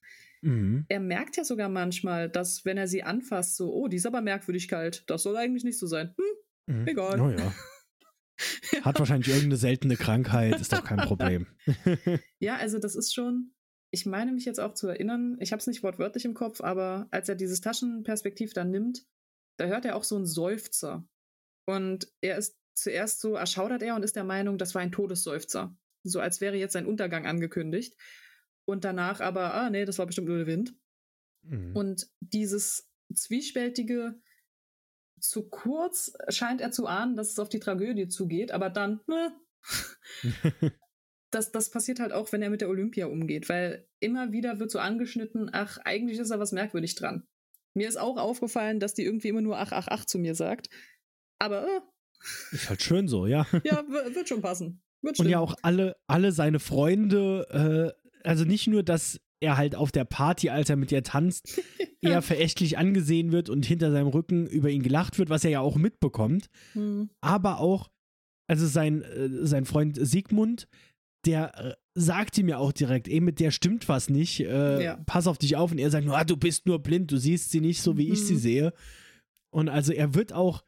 Mhm. 0.43 0.85
Er 0.89 1.01
merkt 1.01 1.37
ja 1.37 1.45
sogar 1.45 1.69
manchmal, 1.69 2.29
dass 2.29 2.65
wenn 2.65 2.77
er 2.77 2.87
sie 2.89 3.03
anfasst, 3.03 3.57
so, 3.57 3.73
oh, 3.73 3.89
die 3.89 3.97
ist 3.97 4.07
aber 4.07 4.21
merkwürdig 4.21 4.69
kalt. 4.69 5.05
Das 5.09 5.23
soll 5.23 5.37
eigentlich 5.37 5.65
nicht 5.65 5.79
so 5.79 5.87
sein. 5.87 6.15
Hm, 6.17 6.25
Mhm. 6.67 6.87
Egal. 6.89 7.21
Oh 7.21 7.29
ja. 7.31 7.55
Hat 8.85 8.99
wahrscheinlich 8.99 9.29
irgendeine 9.29 9.57
seltene 9.57 9.97
Krankheit, 9.97 10.61
ist 10.61 10.73
doch 10.73 10.83
kein 10.85 10.99
Problem. 10.99 11.47
Ja, 12.41 12.57
also 12.57 12.79
das 12.79 12.95
ist 12.97 13.15
schon, 13.15 13.55
ich 13.93 14.07
meine 14.07 14.33
mich 14.33 14.45
jetzt 14.45 14.61
auch 14.61 14.75
zu 14.75 14.89
erinnern, 14.89 15.37
ich 15.41 15.53
habe 15.53 15.61
es 15.61 15.67
nicht 15.67 15.83
wortwörtlich 15.83 16.25
im 16.25 16.35
Kopf, 16.35 16.61
aber 16.61 17.07
als 17.11 17.29
er 17.29 17.35
dieses 17.37 17.61
Taschenperspektiv 17.61 18.53
dann 18.55 18.71
nimmt, 18.71 19.07
da 19.59 19.67
hört 19.67 19.85
er 19.85 19.95
auch 19.97 20.05
so 20.05 20.17
einen 20.17 20.27
Seufzer. 20.27 21.07
Und 21.67 22.09
er 22.23 22.37
ist 22.39 22.57
zuerst 22.75 23.21
so, 23.21 23.35
erschaudert 23.35 23.83
er 23.83 23.95
und 23.95 24.03
ist 24.03 24.17
der 24.17 24.25
Meinung, 24.25 24.59
das 24.59 24.75
war 24.75 24.83
ein 24.83 24.91
Todesseufzer. 24.93 25.77
So 26.05 26.21
als 26.21 26.41
wäre 26.41 26.57
jetzt 26.57 26.75
sein 26.75 26.87
Untergang 26.87 27.27
angekündigt. 27.27 27.97
Und 28.67 28.85
danach 28.85 29.21
aber, 29.21 29.55
ah, 29.55 29.71
nee, 29.71 29.85
das 29.85 29.99
war 29.99 30.07
bestimmt 30.07 30.29
nur 30.29 30.39
der 30.39 30.47
Wind. 30.47 30.75
Mhm. 31.43 31.75
Und 31.75 32.09
dieses 32.21 32.91
zwiespältige, 33.13 34.21
zu 35.19 35.49
kurz 35.49 36.13
scheint 36.29 36.61
er 36.61 36.71
zu 36.71 36.87
ahnen, 36.87 37.17
dass 37.17 37.31
es 37.31 37.39
auf 37.39 37.49
die 37.49 37.61
Tragödie 37.61 38.09
zugeht, 38.09 38.53
aber 38.53 38.71
dann, 38.71 39.01
ne, 39.07 39.35
das, 41.31 41.53
das 41.53 41.71
passiert 41.71 42.01
halt 42.01 42.13
auch, 42.13 42.33
wenn 42.33 42.43
er 42.43 42.51
mit 42.51 42.61
der 42.61 42.69
Olympia 42.69 43.07
umgeht, 43.07 43.49
weil 43.49 43.89
immer 44.01 44.33
wieder 44.33 44.59
wird 44.59 44.71
so 44.71 44.79
angeschnitten, 44.79 45.51
ach, 45.53 45.79
eigentlich 45.79 46.19
ist 46.19 46.31
da 46.31 46.39
was 46.39 46.53
merkwürdig 46.53 46.95
dran. 46.95 47.27
Mir 47.75 47.89
ist 47.89 47.97
auch 47.97 48.17
aufgefallen, 48.19 48.79
dass 48.79 48.95
die 48.95 49.05
irgendwie 49.05 49.29
immer 49.29 49.41
nur 49.41 49.59
ach, 49.59 49.73
ach, 49.73 49.89
ach 49.89 50.05
zu 50.05 50.19
mir 50.19 50.35
sagt. 50.35 50.69
Aber 51.39 51.67
äh, 51.67 51.81
ist 52.53 52.69
halt 52.69 52.83
schön 52.83 53.09
so, 53.09 53.27
ja. 53.27 53.47
Ja, 53.65 53.85
wird 54.15 54.29
schon 54.29 54.43
passen. 54.43 54.84
Wird 55.05 55.21
Und 55.21 55.29
ja 55.29 55.39
auch 55.39 55.55
alle, 55.63 55.97
alle 56.07 56.33
seine 56.33 56.59
Freunde, 56.59 57.95
äh, 58.25 58.29
also 58.29 58.45
nicht 58.45 58.67
nur, 58.67 58.83
dass 58.83 59.21
er 59.41 59.57
halt 59.57 59.77
auf 59.77 59.93
der 59.93 60.05
Party, 60.05 60.49
als 60.49 60.71
er 60.71 60.77
mit 60.77 60.91
ihr 60.91 61.03
tanzt, 61.03 61.61
eher 62.01 62.23
verächtlich 62.23 62.79
angesehen 62.79 63.31
wird 63.31 63.51
und 63.51 63.67
hinter 63.67 63.93
seinem 63.93 64.09
Rücken 64.09 64.47
über 64.47 64.71
ihn 64.71 64.83
gelacht 64.83 65.19
wird, 65.19 65.29
was 65.29 65.45
er 65.45 65.51
ja 65.51 65.61
auch 65.61 65.77
mitbekommt, 65.77 66.49
mhm. 66.75 67.11
aber 67.21 67.61
auch, 67.61 67.91
also 68.49 68.67
sein, 68.67 69.03
äh, 69.03 69.47
sein 69.47 69.67
Freund 69.67 69.99
Sigmund, 70.01 70.67
der 71.27 71.59
äh, 71.59 71.75
sagt 71.95 72.39
ihm 72.39 72.49
ja 72.49 72.59
auch 72.59 72.73
direkt, 72.73 73.09
ey, 73.09 73.21
mit 73.21 73.41
der 73.41 73.51
stimmt 73.51 73.89
was 73.89 74.09
nicht, 74.09 74.41
äh, 74.41 74.83
ja. 74.83 74.97
pass 75.07 75.27
auf 75.27 75.39
dich 75.39 75.57
auf. 75.57 75.73
Und 75.73 75.79
er 75.79 75.91
sagt 75.91 76.07
nur, 76.07 76.17
ah, 76.17 76.25
du 76.25 76.37
bist 76.37 76.67
nur 76.67 76.83
blind, 76.83 77.11
du 77.11 77.17
siehst 77.17 77.51
sie 77.51 77.61
nicht 77.61 77.83
so, 77.83 77.97
wie 77.97 78.09
mhm. 78.09 78.13
ich 78.13 78.27
sie 78.27 78.35
mhm. 78.35 78.39
sehe. 78.39 78.73
Und 79.51 79.69
also 79.69 79.93
er 79.93 80.15
wird 80.15 80.33
auch 80.33 80.65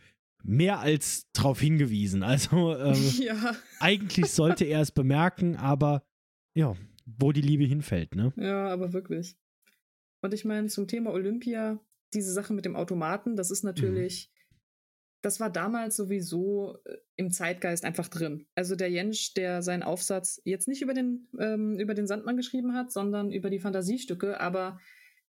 mehr 0.46 0.78
als 0.78 1.30
darauf 1.32 1.60
hingewiesen. 1.60 2.22
Also 2.22 2.76
ähm, 2.76 2.94
ja. 3.20 3.56
eigentlich 3.80 4.30
sollte 4.30 4.64
er 4.64 4.80
es 4.80 4.92
bemerken, 4.92 5.56
aber 5.56 6.06
ja, 6.54 6.74
wo 7.04 7.32
die 7.32 7.40
Liebe 7.40 7.64
hinfällt, 7.64 8.14
ne? 8.14 8.32
Ja, 8.36 8.68
aber 8.68 8.92
wirklich. 8.92 9.36
Und 10.22 10.32
ich 10.32 10.44
meine, 10.44 10.68
zum 10.68 10.88
Thema 10.88 11.12
Olympia, 11.12 11.80
diese 12.14 12.32
Sache 12.32 12.52
mit 12.52 12.64
dem 12.64 12.76
Automaten, 12.76 13.36
das 13.36 13.50
ist 13.50 13.64
natürlich, 13.64 14.30
mhm. 14.30 14.56
das 15.22 15.40
war 15.40 15.50
damals 15.50 15.96
sowieso 15.96 16.78
äh, 16.84 16.96
im 17.16 17.30
Zeitgeist 17.30 17.84
einfach 17.84 18.08
drin. 18.08 18.46
Also 18.54 18.76
der 18.76 18.90
Jensch, 18.90 19.34
der 19.34 19.62
seinen 19.62 19.82
Aufsatz 19.82 20.40
jetzt 20.44 20.68
nicht 20.68 20.82
über 20.82 20.94
den, 20.94 21.28
ähm, 21.38 21.78
über 21.78 21.94
den 21.94 22.06
Sandmann 22.06 22.36
geschrieben 22.36 22.74
hat, 22.74 22.92
sondern 22.92 23.32
über 23.32 23.50
die 23.50 23.60
Fantasiestücke, 23.60 24.40
aber 24.40 24.78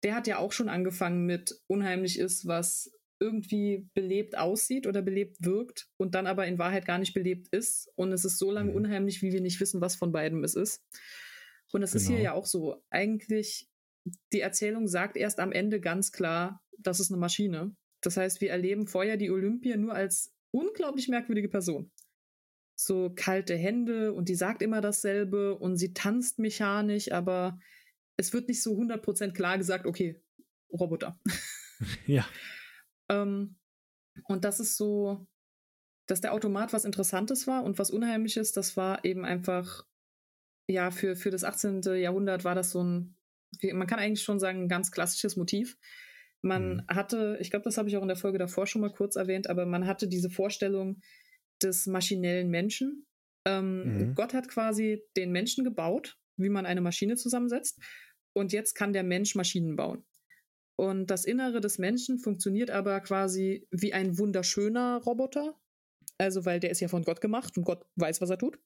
der 0.03 0.15
hat 0.15 0.27
ja 0.27 0.39
auch 0.39 0.53
schon 0.53 0.69
angefangen 0.69 1.25
mit 1.25 1.59
Unheimlich 1.67 2.19
ist, 2.19 2.47
was 2.47 2.93
irgendwie 3.19 3.89
belebt 3.95 4.37
aussieht 4.37 4.87
oder 4.87 5.03
belebt 5.03 5.37
wirkt 5.41 5.89
und 5.97 6.15
dann 6.15 6.27
aber 6.27 6.47
in 6.47 6.59
Wahrheit 6.59 6.87
gar 6.87 6.99
nicht 6.99 7.15
belebt 7.15 7.49
ist. 7.49 7.91
Und 7.97 8.13
es 8.13 8.25
ist 8.25 8.39
so 8.39 8.51
lange 8.51 8.71
mhm. 8.71 8.77
unheimlich, 8.77 9.23
wie 9.23 9.33
wir 9.33 9.41
nicht 9.41 9.61
wissen, 9.61 9.81
was 9.81 9.97
von 9.97 10.13
beidem 10.13 10.45
es 10.45 10.55
ist. 10.55 10.85
Und 11.73 11.81
das 11.81 11.93
genau. 11.93 12.01
ist 12.01 12.09
hier 12.09 12.17
genau. 12.19 12.25
ja 12.25 12.33
auch 12.35 12.47
so. 12.47 12.83
Eigentlich, 12.91 13.69
die 14.33 14.41
Erzählung 14.41 14.87
sagt 14.87 15.17
erst 15.17 15.41
am 15.41 15.53
Ende 15.53 15.81
ganz 15.81 16.13
klar, 16.13 16.63
das 16.79 17.01
ist 17.01 17.11
eine 17.11 17.19
Maschine. 17.19 17.75
Das 18.03 18.17
heißt, 18.17 18.41
wir 18.41 18.51
erleben 18.51 18.87
vorher 18.87 19.17
die 19.17 19.31
Olympia 19.31 19.77
nur 19.77 19.95
als 19.95 20.35
unglaublich 20.51 21.09
merkwürdige 21.09 21.49
Person. 21.49 21.91
So 22.79 23.11
kalte 23.15 23.57
Hände 23.57 24.13
und 24.13 24.29
die 24.29 24.35
sagt 24.35 24.61
immer 24.63 24.83
dasselbe 24.83 25.57
und 25.57 25.77
sie 25.77 25.95
tanzt 25.95 26.39
mechanisch, 26.39 27.11
aber 27.11 27.59
es 28.19 28.33
wird 28.33 28.49
nicht 28.49 28.63
so 28.63 28.75
100% 28.75 29.33
klar 29.33 29.57
gesagt, 29.59 29.87
okay, 29.87 30.21
Roboter. 30.73 31.19
Ja. 32.07 32.27
Ähm, 33.09 33.57
und 34.25 34.45
das 34.45 34.61
ist 34.61 34.77
so, 34.77 35.27
dass 36.07 36.21
der 36.21 36.33
Automat 36.33 36.73
was 36.73 36.85
Interessantes 36.85 37.47
war 37.47 37.65
und 37.65 37.79
was 37.79 37.91
Unheimliches, 37.91 38.53
das 38.53 38.77
war 38.77 39.05
eben 39.05 39.25
einfach, 39.25 39.85
ja, 40.69 40.91
für, 40.91 41.17
für 41.17 41.31
das 41.31 41.45
18. 41.45 41.83
Jahrhundert 41.97 42.45
war 42.45 42.55
das 42.55 42.71
so 42.71 42.83
ein, 42.83 43.17
man 43.73 43.87
kann 43.87 43.99
eigentlich 43.99 44.23
schon 44.23 44.39
sagen, 44.39 44.63
ein 44.63 44.69
ganz 44.69 44.91
klassisches 44.91 45.37
Motiv. 45.37 45.77
Man 46.43 46.77
mhm. 46.77 46.87
hatte, 46.89 47.39
ich 47.41 47.51
glaube, 47.51 47.65
das 47.65 47.79
habe 47.79 47.89
ich 47.89 47.97
auch 47.97 48.03
in 48.03 48.09
der 48.09 48.17
Folge 48.17 48.39
davor 48.39 48.67
schon 48.67 48.81
mal 48.81 48.93
kurz 48.93 49.17
erwähnt, 49.17 49.49
aber 49.49 49.67
man 49.67 49.87
hatte 49.87 50.09
diese 50.09 50.31
Vorstellung 50.31 51.01
des 51.63 51.87
maschinellen 51.87 52.51
Menschen. 52.51 53.07
Ähm, 53.47 53.99
mhm. 54.11 54.15
Gott 54.15 54.35
hat 54.35 54.49
quasi 54.49 55.03
den 55.17 55.33
Menschen 55.33 55.65
gebaut, 55.65 56.19
wie 56.37 56.49
man 56.49 56.67
eine 56.67 56.81
Maschine 56.81 57.17
zusammensetzt. 57.17 57.81
Und 58.33 58.53
jetzt 58.53 58.75
kann 58.75 58.93
der 58.93 59.03
Mensch 59.03 59.35
Maschinen 59.35 59.77
bauen. 59.77 60.05
Und 60.77 61.07
das 61.07 61.25
Innere 61.25 61.61
des 61.61 61.79
Menschen 61.79 62.19
funktioniert 62.19 62.71
aber 62.71 63.01
quasi 63.01 63.67
wie 63.71 63.95
ein 63.95 64.19
wunderschöner 64.19 65.01
Roboter. 65.05 65.59
Also, 66.19 66.45
weil 66.45 66.61
der 66.61 66.71
ist 66.71 66.81
ja 66.81 66.89
von 66.89 67.05
Gott 67.05 67.21
gemacht 67.21 67.57
und 67.57 67.65
Gott 67.65 67.87
weiß, 67.97 68.21
was 68.21 68.31
er 68.31 68.39
tut. 68.39 68.59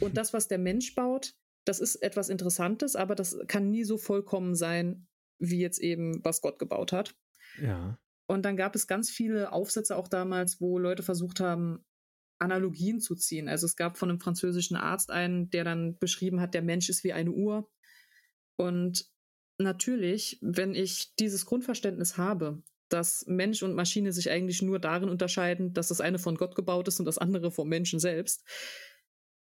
Und 0.00 0.16
das, 0.16 0.32
was 0.32 0.48
der 0.48 0.58
Mensch 0.58 0.94
baut, 0.94 1.34
das 1.64 1.80
ist 1.80 1.96
etwas 1.96 2.28
Interessantes, 2.28 2.96
aber 2.96 3.14
das 3.14 3.36
kann 3.48 3.70
nie 3.70 3.84
so 3.84 3.98
vollkommen 3.98 4.54
sein, 4.54 5.06
wie 5.38 5.60
jetzt 5.60 5.80
eben, 5.80 6.24
was 6.24 6.40
Gott 6.40 6.58
gebaut 6.58 6.92
hat. 6.92 7.16
Ja. 7.60 7.98
Und 8.26 8.44
dann 8.44 8.56
gab 8.56 8.74
es 8.74 8.86
ganz 8.86 9.10
viele 9.10 9.52
Aufsätze 9.52 9.96
auch 9.96 10.08
damals, 10.08 10.60
wo 10.60 10.78
Leute 10.78 11.02
versucht 11.02 11.40
haben, 11.40 11.84
Analogien 12.38 13.00
zu 13.00 13.16
ziehen. 13.16 13.48
Also 13.48 13.66
es 13.66 13.74
gab 13.74 13.98
von 13.98 14.10
einem 14.10 14.20
französischen 14.20 14.76
Arzt 14.76 15.10
einen, 15.10 15.50
der 15.50 15.64
dann 15.64 15.98
beschrieben 15.98 16.40
hat, 16.40 16.54
der 16.54 16.62
Mensch 16.62 16.88
ist 16.88 17.04
wie 17.04 17.12
eine 17.12 17.32
Uhr. 17.32 17.68
Und 18.56 19.10
natürlich, 19.58 20.38
wenn 20.40 20.74
ich 20.74 21.14
dieses 21.16 21.46
Grundverständnis 21.46 22.16
habe, 22.16 22.62
dass 22.88 23.26
Mensch 23.26 23.62
und 23.62 23.74
Maschine 23.74 24.12
sich 24.12 24.30
eigentlich 24.30 24.62
nur 24.62 24.78
darin 24.78 25.08
unterscheiden, 25.08 25.74
dass 25.74 25.88
das 25.88 26.00
eine 26.00 26.18
von 26.18 26.36
Gott 26.36 26.54
gebaut 26.54 26.88
ist 26.88 26.98
und 27.00 27.06
das 27.06 27.18
andere 27.18 27.50
vom 27.50 27.68
Menschen 27.68 28.00
selbst, 28.00 28.46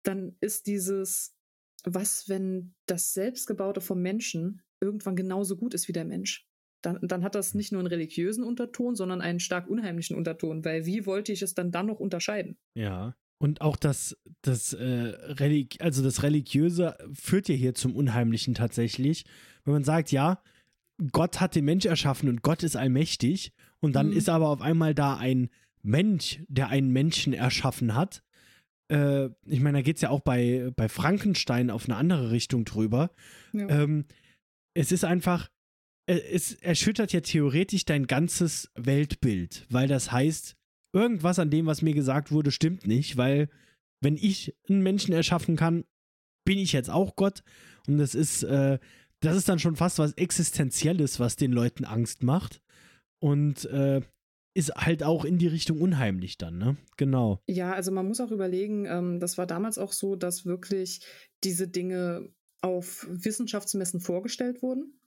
dann 0.03 0.35
ist 0.39 0.67
dieses, 0.67 1.35
was, 1.83 2.27
wenn 2.27 2.73
das 2.87 3.13
Selbstgebaute 3.13 3.81
vom 3.81 4.01
Menschen 4.01 4.61
irgendwann 4.81 5.15
genauso 5.15 5.57
gut 5.57 5.73
ist 5.73 5.87
wie 5.87 5.93
der 5.93 6.05
Mensch? 6.05 6.47
Dann, 6.81 6.99
dann 7.01 7.23
hat 7.23 7.35
das 7.35 7.53
nicht 7.53 7.71
nur 7.71 7.79
einen 7.79 7.87
religiösen 7.87 8.43
Unterton, 8.43 8.95
sondern 8.95 9.21
einen 9.21 9.39
stark 9.39 9.67
unheimlichen 9.67 10.15
Unterton, 10.15 10.63
weil 10.65 10.85
wie 10.85 11.05
wollte 11.05 11.31
ich 11.31 11.41
es 11.41 11.53
dann 11.53 11.71
dann 11.71 11.87
noch 11.87 11.99
unterscheiden? 11.99 12.57
Ja. 12.75 13.15
Und 13.37 13.61
auch 13.61 13.75
das, 13.75 14.17
das, 14.41 14.73
äh, 14.73 14.85
Relig 14.85 15.81
also 15.81 16.01
das 16.01 16.23
Religiöse 16.23 16.97
führt 17.13 17.49
ja 17.49 17.55
hier 17.55 17.75
zum 17.75 17.95
Unheimlichen 17.95 18.53
tatsächlich. 18.53 19.25
Wenn 19.65 19.73
man 19.73 19.83
sagt, 19.83 20.11
ja, 20.11 20.41
Gott 21.11 21.41
hat 21.41 21.55
den 21.55 21.65
Mensch 21.65 21.85
erschaffen 21.85 22.29
und 22.29 22.41
Gott 22.41 22.63
ist 22.63 22.75
allmächtig 22.75 23.51
und 23.79 23.93
dann 23.93 24.07
mhm. 24.07 24.17
ist 24.17 24.29
aber 24.29 24.49
auf 24.49 24.61
einmal 24.61 24.93
da 24.93 25.17
ein 25.17 25.49
Mensch, 25.81 26.39
der 26.47 26.69
einen 26.69 26.91
Menschen 26.91 27.33
erschaffen 27.33 27.93
hat. 27.93 28.23
Äh, 28.87 29.25
ich 29.45 29.59
meine, 29.59 29.79
da 29.79 29.81
geht 29.81 29.97
es 29.97 30.01
ja 30.01 30.09
auch 30.09 30.21
bei, 30.21 30.71
bei 30.75 30.89
Frankenstein 30.89 31.69
auf 31.69 31.85
eine 31.85 31.97
andere 31.97 32.31
Richtung 32.31 32.65
drüber. 32.65 33.11
Ja. 33.53 33.67
Ähm, 33.67 34.05
es 34.73 34.91
ist 34.91 35.03
einfach, 35.03 35.49
äh, 36.07 36.19
es 36.31 36.53
erschüttert 36.53 37.13
ja 37.13 37.21
theoretisch 37.21 37.85
dein 37.85 38.07
ganzes 38.07 38.71
Weltbild, 38.75 39.65
weil 39.69 39.87
das 39.87 40.11
heißt, 40.11 40.55
irgendwas 40.95 41.39
an 41.39 41.51
dem, 41.51 41.65
was 41.65 41.81
mir 41.81 41.93
gesagt 41.93 42.31
wurde, 42.31 42.51
stimmt 42.51 42.87
nicht, 42.87 43.17
weil 43.17 43.49
wenn 44.01 44.15
ich 44.15 44.55
einen 44.69 44.81
Menschen 44.81 45.13
erschaffen 45.13 45.55
kann, 45.55 45.83
bin 46.45 46.57
ich 46.57 46.71
jetzt 46.71 46.89
auch 46.89 47.15
Gott. 47.15 47.43
Und 47.87 47.97
das 47.97 48.15
ist, 48.15 48.43
äh, 48.43 48.79
das 49.19 49.35
ist 49.35 49.49
dann 49.49 49.59
schon 49.59 49.75
fast 49.75 49.99
was 49.99 50.13
Existenzielles, 50.13 51.19
was 51.19 51.35
den 51.35 51.51
Leuten 51.51 51.85
Angst 51.85 52.23
macht. 52.23 52.61
Und 53.19 53.65
äh, 53.65 54.01
ist 54.53 54.73
halt 54.75 55.03
auch 55.03 55.25
in 55.25 55.37
die 55.37 55.47
Richtung 55.47 55.81
unheimlich 55.81 56.37
dann, 56.37 56.57
ne? 56.57 56.77
Genau. 56.95 57.41
Ja, 57.47 57.73
also 57.73 57.91
man 57.91 58.07
muss 58.07 58.21
auch 58.21 58.31
überlegen, 58.31 58.85
ähm, 58.85 59.19
das 59.19 59.37
war 59.37 59.45
damals 59.45 59.77
auch 59.77 59.91
so, 59.91 60.15
dass 60.15 60.45
wirklich 60.45 61.01
diese 61.43 61.67
Dinge 61.67 62.29
auf 62.61 63.05
Wissenschaftsmessen 63.09 63.99
vorgestellt 63.99 64.61
wurden. 64.61 64.97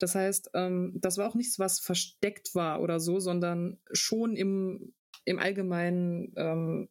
Das 0.00 0.14
heißt, 0.14 0.50
ähm, 0.54 0.96
das 0.96 1.16
war 1.16 1.28
auch 1.28 1.34
nichts, 1.34 1.58
was 1.58 1.78
versteckt 1.78 2.54
war 2.54 2.80
oder 2.80 2.98
so, 2.98 3.20
sondern 3.20 3.78
schon 3.92 4.34
im 4.34 4.94
im 5.28 5.38
allgemeinen, 5.38 6.32
ähm, 6.36 6.88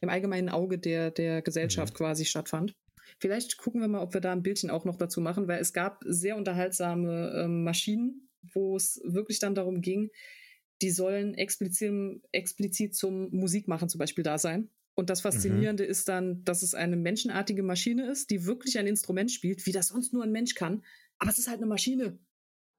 im 0.00 0.08
allgemeinen 0.08 0.48
Auge 0.48 0.78
der, 0.78 1.10
der 1.10 1.42
Gesellschaft 1.42 1.94
mhm. 1.94 1.98
quasi 1.98 2.24
stattfand. 2.24 2.74
Vielleicht 3.18 3.56
gucken 3.56 3.80
wir 3.80 3.88
mal, 3.88 4.02
ob 4.02 4.14
wir 4.14 4.20
da 4.20 4.32
ein 4.32 4.42
Bildchen 4.42 4.70
auch 4.70 4.84
noch 4.84 4.96
dazu 4.96 5.20
machen, 5.20 5.48
weil 5.48 5.60
es 5.60 5.72
gab 5.72 6.02
sehr 6.06 6.36
unterhaltsame 6.36 7.32
ähm, 7.44 7.64
Maschinen, 7.64 8.28
wo 8.52 8.76
es 8.76 9.00
wirklich 9.04 9.38
dann 9.38 9.54
darum 9.54 9.80
ging, 9.80 10.10
die 10.82 10.90
sollen 10.90 11.34
explizit, 11.34 12.22
explizit 12.32 12.94
zum 12.94 13.30
Musikmachen 13.30 13.88
zum 13.88 13.98
Beispiel 13.98 14.22
da 14.22 14.38
sein. 14.38 14.70
Und 14.94 15.10
das 15.10 15.20
Faszinierende 15.20 15.84
mhm. 15.84 15.90
ist 15.90 16.08
dann, 16.08 16.44
dass 16.44 16.62
es 16.62 16.74
eine 16.74 16.96
menschenartige 16.96 17.62
Maschine 17.62 18.10
ist, 18.10 18.30
die 18.30 18.46
wirklich 18.46 18.78
ein 18.78 18.86
Instrument 18.86 19.30
spielt, 19.30 19.64
wie 19.66 19.72
das 19.72 19.88
sonst 19.88 20.12
nur 20.12 20.24
ein 20.24 20.32
Mensch 20.32 20.54
kann. 20.54 20.84
Aber 21.18 21.30
es 21.30 21.38
ist 21.38 21.48
halt 21.48 21.58
eine 21.58 21.66
Maschine. 21.66 22.18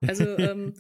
Also 0.05 0.24
ähm, 0.38 0.74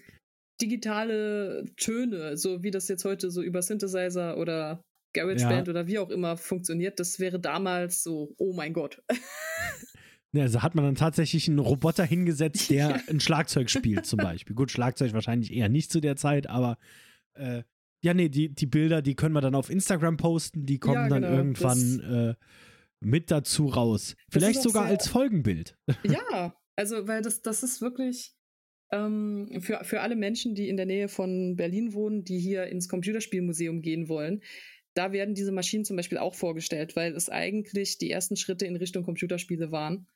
digitale 0.61 1.65
Töne, 1.77 2.37
so 2.37 2.63
wie 2.63 2.71
das 2.71 2.87
jetzt 2.87 3.05
heute 3.05 3.31
so 3.31 3.41
über 3.41 3.61
Synthesizer 3.61 4.37
oder 4.37 4.83
GarageBand 5.13 5.67
ja. 5.67 5.71
oder 5.71 5.87
wie 5.87 5.99
auch 5.99 6.09
immer 6.09 6.37
funktioniert, 6.37 6.99
das 6.99 7.19
wäre 7.19 7.39
damals 7.39 8.03
so, 8.03 8.33
oh 8.37 8.53
mein 8.53 8.73
Gott. 8.73 9.01
Ja, 10.31 10.43
also 10.43 10.61
hat 10.61 10.75
man 10.75 10.85
dann 10.85 10.93
tatsächlich 10.93 11.47
einen 11.47 11.57
Roboter 11.57 12.03
hingesetzt, 12.03 12.69
der 12.69 13.01
ein 13.09 13.19
Schlagzeug 13.19 13.67
spielt, 13.71 14.05
zum 14.05 14.17
Beispiel. 14.17 14.55
Gut, 14.55 14.69
Schlagzeug 14.69 15.13
wahrscheinlich 15.13 15.51
eher 15.51 15.69
nicht 15.69 15.91
zu 15.91 16.01
der 16.01 16.17
Zeit, 16.17 16.45
aber 16.45 16.77
äh, 17.33 17.63
ja, 18.01 18.13
nee, 18.13 18.29
die, 18.29 18.53
die 18.53 18.67
Bilder, 18.67 19.01
die 19.01 19.15
können 19.15 19.33
wir 19.33 19.41
dann 19.41 19.55
auf 19.55 19.71
Instagram 19.71 20.17
posten, 20.17 20.67
die 20.67 20.77
kommen 20.77 20.93
ja, 20.93 21.07
genau, 21.07 21.21
dann 21.21 21.35
irgendwann 21.35 21.99
äh, 21.99 22.35
mit 22.99 23.31
dazu 23.31 23.65
raus. 23.67 24.15
Vielleicht 24.29 24.61
sogar 24.61 24.85
als 24.85 25.07
Folgenbild. 25.07 25.75
Ja, 26.03 26.55
also, 26.75 27.07
weil 27.07 27.23
das, 27.23 27.41
das 27.41 27.63
ist 27.63 27.81
wirklich 27.81 28.35
ähm, 28.91 29.61
für, 29.61 29.83
für 29.83 30.01
alle 30.01 30.15
Menschen, 30.15 30.55
die 30.55 30.69
in 30.69 30.77
der 30.77 30.85
Nähe 30.85 31.07
von 31.07 31.55
Berlin 31.55 31.93
wohnen, 31.93 32.23
die 32.23 32.39
hier 32.39 32.67
ins 32.67 32.89
Computerspielmuseum 32.89 33.81
gehen 33.81 34.09
wollen. 34.09 34.41
Da 34.93 35.11
werden 35.11 35.35
diese 35.35 35.51
Maschinen 35.51 35.85
zum 35.85 35.95
Beispiel 35.95 36.17
auch 36.17 36.35
vorgestellt, 36.35 36.95
weil 36.95 37.13
es 37.13 37.29
eigentlich 37.29 37.97
die 37.97 38.11
ersten 38.11 38.35
Schritte 38.35 38.65
in 38.65 38.75
Richtung 38.75 39.03
Computerspiele 39.03 39.71
waren. 39.71 40.07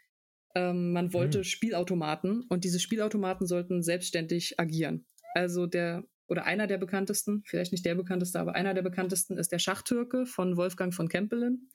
Ähm, 0.55 0.91
man 0.91 1.13
wollte 1.13 1.39
mhm. 1.39 1.43
Spielautomaten 1.43 2.43
und 2.49 2.63
diese 2.63 2.79
Spielautomaten 2.79 3.47
sollten 3.47 3.83
selbstständig 3.83 4.59
agieren. 4.59 5.05
Also 5.35 5.67
der 5.67 6.03
oder 6.27 6.45
einer 6.45 6.67
der 6.67 6.77
bekanntesten, 6.77 7.43
vielleicht 7.45 7.73
nicht 7.73 7.85
der 7.85 7.95
bekannteste, 7.95 8.39
aber 8.39 8.55
einer 8.55 8.73
der 8.73 8.81
bekanntesten 8.81 9.37
ist 9.37 9.51
der 9.51 9.59
Schachtürke 9.59 10.25
von 10.25 10.57
Wolfgang 10.57 10.93
von 10.93 11.09
Kempelen. 11.09 11.69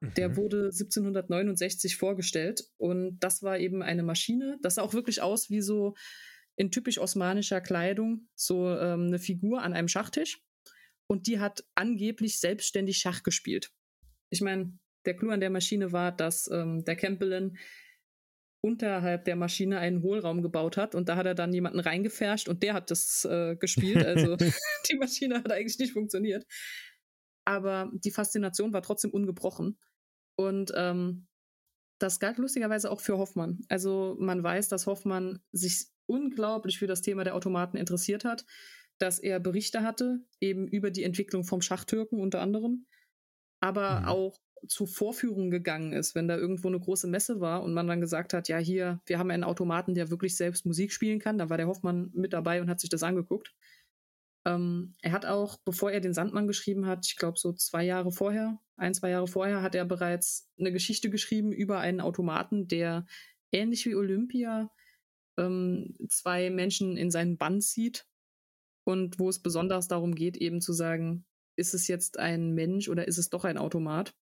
Der 0.00 0.30
mhm. 0.30 0.36
wurde 0.36 0.64
1769 0.66 1.96
vorgestellt 1.96 2.64
und 2.76 3.18
das 3.20 3.42
war 3.42 3.58
eben 3.58 3.82
eine 3.82 4.02
Maschine. 4.02 4.58
Das 4.62 4.74
sah 4.74 4.82
auch 4.82 4.92
wirklich 4.92 5.22
aus 5.22 5.48
wie 5.48 5.62
so 5.62 5.94
in 6.56 6.70
typisch 6.70 6.98
osmanischer 6.98 7.60
Kleidung, 7.60 8.28
so 8.34 8.68
ähm, 8.70 9.06
eine 9.06 9.18
Figur 9.18 9.62
an 9.62 9.72
einem 9.72 9.88
Schachtisch. 9.88 10.42
Und 11.06 11.26
die 11.26 11.38
hat 11.38 11.64
angeblich 11.74 12.40
selbstständig 12.40 12.98
Schach 12.98 13.22
gespielt. 13.22 13.70
Ich 14.30 14.40
meine, 14.40 14.76
der 15.04 15.16
Clou 15.16 15.30
an 15.30 15.40
der 15.40 15.50
Maschine 15.50 15.92
war, 15.92 16.12
dass 16.12 16.50
ähm, 16.50 16.84
der 16.84 16.96
Campbellin 16.96 17.56
unterhalb 18.60 19.24
der 19.24 19.36
Maschine 19.36 19.78
einen 19.78 20.02
Hohlraum 20.02 20.42
gebaut 20.42 20.76
hat 20.76 20.94
und 20.94 21.08
da 21.08 21.16
hat 21.16 21.26
er 21.26 21.34
dann 21.34 21.52
jemanden 21.52 21.78
reingefärscht 21.78 22.48
und 22.48 22.62
der 22.62 22.74
hat 22.74 22.90
das 22.90 23.24
äh, 23.24 23.54
gespielt. 23.56 24.04
Also 24.04 24.36
die 24.90 24.96
Maschine 24.96 25.36
hat 25.36 25.52
eigentlich 25.52 25.78
nicht 25.78 25.92
funktioniert. 25.92 26.44
Aber 27.46 27.90
die 27.94 28.10
Faszination 28.10 28.74
war 28.74 28.82
trotzdem 28.82 29.12
ungebrochen. 29.12 29.78
Und 30.36 30.72
ähm, 30.76 31.26
das 31.98 32.20
galt 32.20 32.36
lustigerweise 32.36 32.90
auch 32.90 33.00
für 33.00 33.16
Hoffmann. 33.16 33.60
Also 33.68 34.16
man 34.18 34.42
weiß, 34.42 34.68
dass 34.68 34.86
Hoffmann 34.86 35.40
sich 35.52 35.86
unglaublich 36.06 36.78
für 36.78 36.86
das 36.86 37.00
Thema 37.00 37.24
der 37.24 37.34
Automaten 37.34 37.78
interessiert 37.78 38.24
hat, 38.24 38.44
dass 38.98 39.18
er 39.18 39.40
Berichte 39.40 39.82
hatte, 39.82 40.20
eben 40.40 40.68
über 40.68 40.90
die 40.90 41.04
Entwicklung 41.04 41.44
vom 41.44 41.62
Schachtürken 41.62 42.20
unter 42.20 42.40
anderem, 42.40 42.86
aber 43.60 44.00
mhm. 44.00 44.06
auch 44.06 44.40
zu 44.68 44.86
Vorführungen 44.86 45.50
gegangen 45.50 45.92
ist, 45.92 46.14
wenn 46.14 46.28
da 46.28 46.36
irgendwo 46.36 46.68
eine 46.68 46.80
große 46.80 47.06
Messe 47.06 47.40
war 47.40 47.62
und 47.62 47.74
man 47.74 47.86
dann 47.86 48.00
gesagt 48.00 48.32
hat, 48.32 48.48
ja, 48.48 48.58
hier, 48.58 49.00
wir 49.06 49.18
haben 49.18 49.30
einen 49.30 49.44
Automaten, 49.44 49.94
der 49.94 50.10
wirklich 50.10 50.36
selbst 50.36 50.66
Musik 50.66 50.92
spielen 50.92 51.18
kann. 51.18 51.38
Da 51.38 51.50
war 51.50 51.56
der 51.56 51.66
Hoffmann 51.66 52.10
mit 52.14 52.32
dabei 52.32 52.60
und 52.60 52.70
hat 52.70 52.80
sich 52.80 52.90
das 52.90 53.02
angeguckt. 53.02 53.54
Ähm, 54.46 54.94
er 55.02 55.10
hat 55.10 55.26
auch, 55.26 55.58
bevor 55.64 55.90
er 55.90 56.00
den 56.00 56.14
Sandmann 56.14 56.46
geschrieben 56.46 56.86
hat, 56.86 57.04
ich 57.06 57.16
glaube 57.16 57.36
so 57.36 57.52
zwei 57.52 57.84
Jahre 57.84 58.12
vorher, 58.12 58.60
ein, 58.76 58.94
zwei 58.94 59.10
Jahre 59.10 59.26
vorher, 59.26 59.60
hat 59.60 59.74
er 59.74 59.84
bereits 59.84 60.48
eine 60.58 60.70
Geschichte 60.70 61.10
geschrieben 61.10 61.52
über 61.52 61.80
einen 61.80 62.00
Automaten, 62.00 62.68
der 62.68 63.06
ähnlich 63.50 63.84
wie 63.86 63.96
Olympia 63.96 64.70
ähm, 65.36 65.96
zwei 66.08 66.50
Menschen 66.50 66.96
in 66.96 67.10
seinen 67.10 67.38
Bann 67.38 67.60
zieht 67.60 68.06
und 68.84 69.18
wo 69.18 69.28
es 69.28 69.40
besonders 69.40 69.88
darum 69.88 70.14
geht, 70.14 70.36
eben 70.36 70.60
zu 70.60 70.72
sagen, 70.72 71.26
ist 71.56 71.74
es 71.74 71.88
jetzt 71.88 72.18
ein 72.18 72.54
Mensch 72.54 72.88
oder 72.88 73.08
ist 73.08 73.18
es 73.18 73.30
doch 73.30 73.44
ein 73.44 73.58
Automat? 73.58 74.14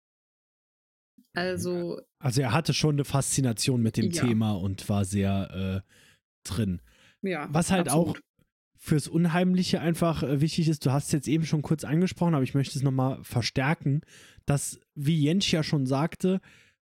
Also. 1.35 2.01
Also 2.19 2.41
er 2.41 2.53
hatte 2.53 2.73
schon 2.73 2.95
eine 2.95 3.05
Faszination 3.05 3.83
mit 3.83 3.99
dem 3.99 4.11
ja. 4.11 4.25
Thema 4.25 4.53
und 4.53 4.89
war 4.89 5.05
sehr 5.05 5.85
äh, 5.85 5.91
drin. 6.49 6.81
Ja. 7.21 7.49
Was 7.51 7.71
halt 7.71 7.89
absolut. 7.89 8.19
auch 8.19 8.21
fürs 8.85 9.09
Unheimliche 9.09 9.81
einfach 9.81 10.23
äh, 10.23 10.43
wichtig 10.43 10.69
ist, 10.69 10.85
du 10.85 10.93
hast 10.93 11.07
es 11.07 11.13
jetzt 11.13 11.27
eben 11.27 11.47
schon 11.47 11.63
kurz 11.63 11.85
angesprochen, 11.85 12.35
aber 12.35 12.45
ich 12.45 12.53
möchte 12.53 12.77
es 12.77 12.85
nochmal 12.85 13.19
verstärken, 13.23 14.03
dass, 14.45 14.79
wie 14.95 15.23
Jens 15.23 15.51
ja 15.51 15.63
schon 15.63 15.87
sagte, 15.87 16.43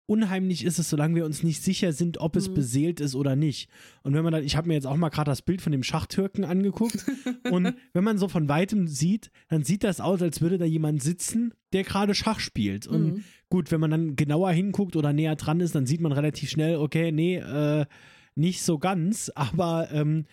unheimlich 0.05 0.63
ist 0.63 0.77
es, 0.77 0.91
solange 0.91 1.15
wir 1.15 1.25
uns 1.25 1.41
nicht 1.41 1.63
sicher 1.63 1.93
sind, 1.93 2.19
ob 2.19 2.35
es 2.35 2.49
mhm. 2.49 2.53
beseelt 2.53 2.99
ist 2.99 3.15
oder 3.15 3.35
nicht. 3.35 3.67
Und 4.03 4.13
wenn 4.13 4.23
man 4.23 4.31
dann, 4.31 4.43
ich 4.43 4.55
habe 4.55 4.67
mir 4.67 4.75
jetzt 4.75 4.85
auch 4.85 4.95
mal 4.95 5.09
gerade 5.09 5.31
das 5.31 5.41
Bild 5.41 5.59
von 5.59 5.71
dem 5.71 5.81
Schachtürken 5.81 6.45
angeguckt 6.45 7.03
und 7.49 7.73
wenn 7.93 8.03
man 8.03 8.19
so 8.19 8.27
von 8.27 8.47
weitem 8.47 8.87
sieht, 8.87 9.31
dann 9.49 9.63
sieht 9.63 9.83
das 9.83 9.99
aus, 9.99 10.21
als 10.21 10.39
würde 10.39 10.59
da 10.59 10.65
jemand 10.65 11.01
sitzen, 11.01 11.51
der 11.73 11.83
gerade 11.83 12.13
Schach 12.13 12.39
spielt. 12.39 12.85
Und 12.85 13.05
mhm. 13.05 13.23
gut, 13.49 13.71
wenn 13.71 13.79
man 13.81 13.89
dann 13.89 14.15
genauer 14.15 14.51
hinguckt 14.51 14.95
oder 14.95 15.13
näher 15.13 15.35
dran 15.35 15.61
ist, 15.61 15.73
dann 15.73 15.87
sieht 15.87 16.01
man 16.01 16.11
relativ 16.11 16.51
schnell, 16.51 16.75
okay, 16.75 17.11
nee, 17.11 17.37
äh, 17.37 17.87
nicht 18.35 18.61
so 18.61 18.77
ganz, 18.77 19.31
aber 19.33 19.89
ähm, 19.91 20.25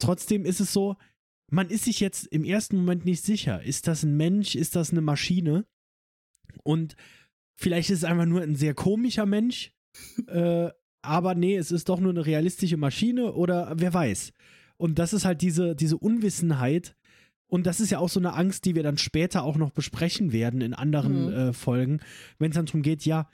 trotzdem 0.00 0.44
ist 0.44 0.60
es 0.60 0.72
so, 0.72 0.96
man 1.50 1.68
ist 1.68 1.84
sich 1.84 2.00
jetzt 2.00 2.26
im 2.28 2.44
ersten 2.44 2.76
Moment 2.76 3.04
nicht 3.04 3.24
sicher. 3.24 3.62
Ist 3.62 3.86
das 3.86 4.02
ein 4.02 4.16
Mensch? 4.16 4.54
Ist 4.54 4.76
das 4.76 4.90
eine 4.90 5.00
Maschine? 5.00 5.64
Und 6.62 6.96
Vielleicht 7.60 7.90
ist 7.90 7.98
es 7.98 8.04
einfach 8.04 8.24
nur 8.24 8.40
ein 8.40 8.56
sehr 8.56 8.72
komischer 8.72 9.26
Mensch, 9.26 9.70
äh, 10.28 10.70
aber 11.02 11.34
nee, 11.34 11.56
es 11.56 11.70
ist 11.70 11.90
doch 11.90 12.00
nur 12.00 12.10
eine 12.10 12.24
realistische 12.24 12.78
Maschine 12.78 13.34
oder 13.34 13.74
wer 13.76 13.92
weiß. 13.92 14.32
Und 14.78 14.98
das 14.98 15.12
ist 15.12 15.26
halt 15.26 15.42
diese, 15.42 15.76
diese 15.76 15.98
Unwissenheit. 15.98 16.96
Und 17.48 17.66
das 17.66 17.80
ist 17.80 17.90
ja 17.90 17.98
auch 17.98 18.08
so 18.08 18.18
eine 18.18 18.32
Angst, 18.32 18.64
die 18.64 18.74
wir 18.76 18.82
dann 18.82 18.96
später 18.96 19.42
auch 19.42 19.58
noch 19.58 19.72
besprechen 19.72 20.32
werden 20.32 20.62
in 20.62 20.72
anderen 20.72 21.26
mhm. 21.26 21.32
äh, 21.32 21.52
Folgen, 21.52 22.00
wenn 22.38 22.50
es 22.50 22.54
dann 22.54 22.64
darum 22.64 22.80
geht, 22.80 23.04
ja, 23.04 23.28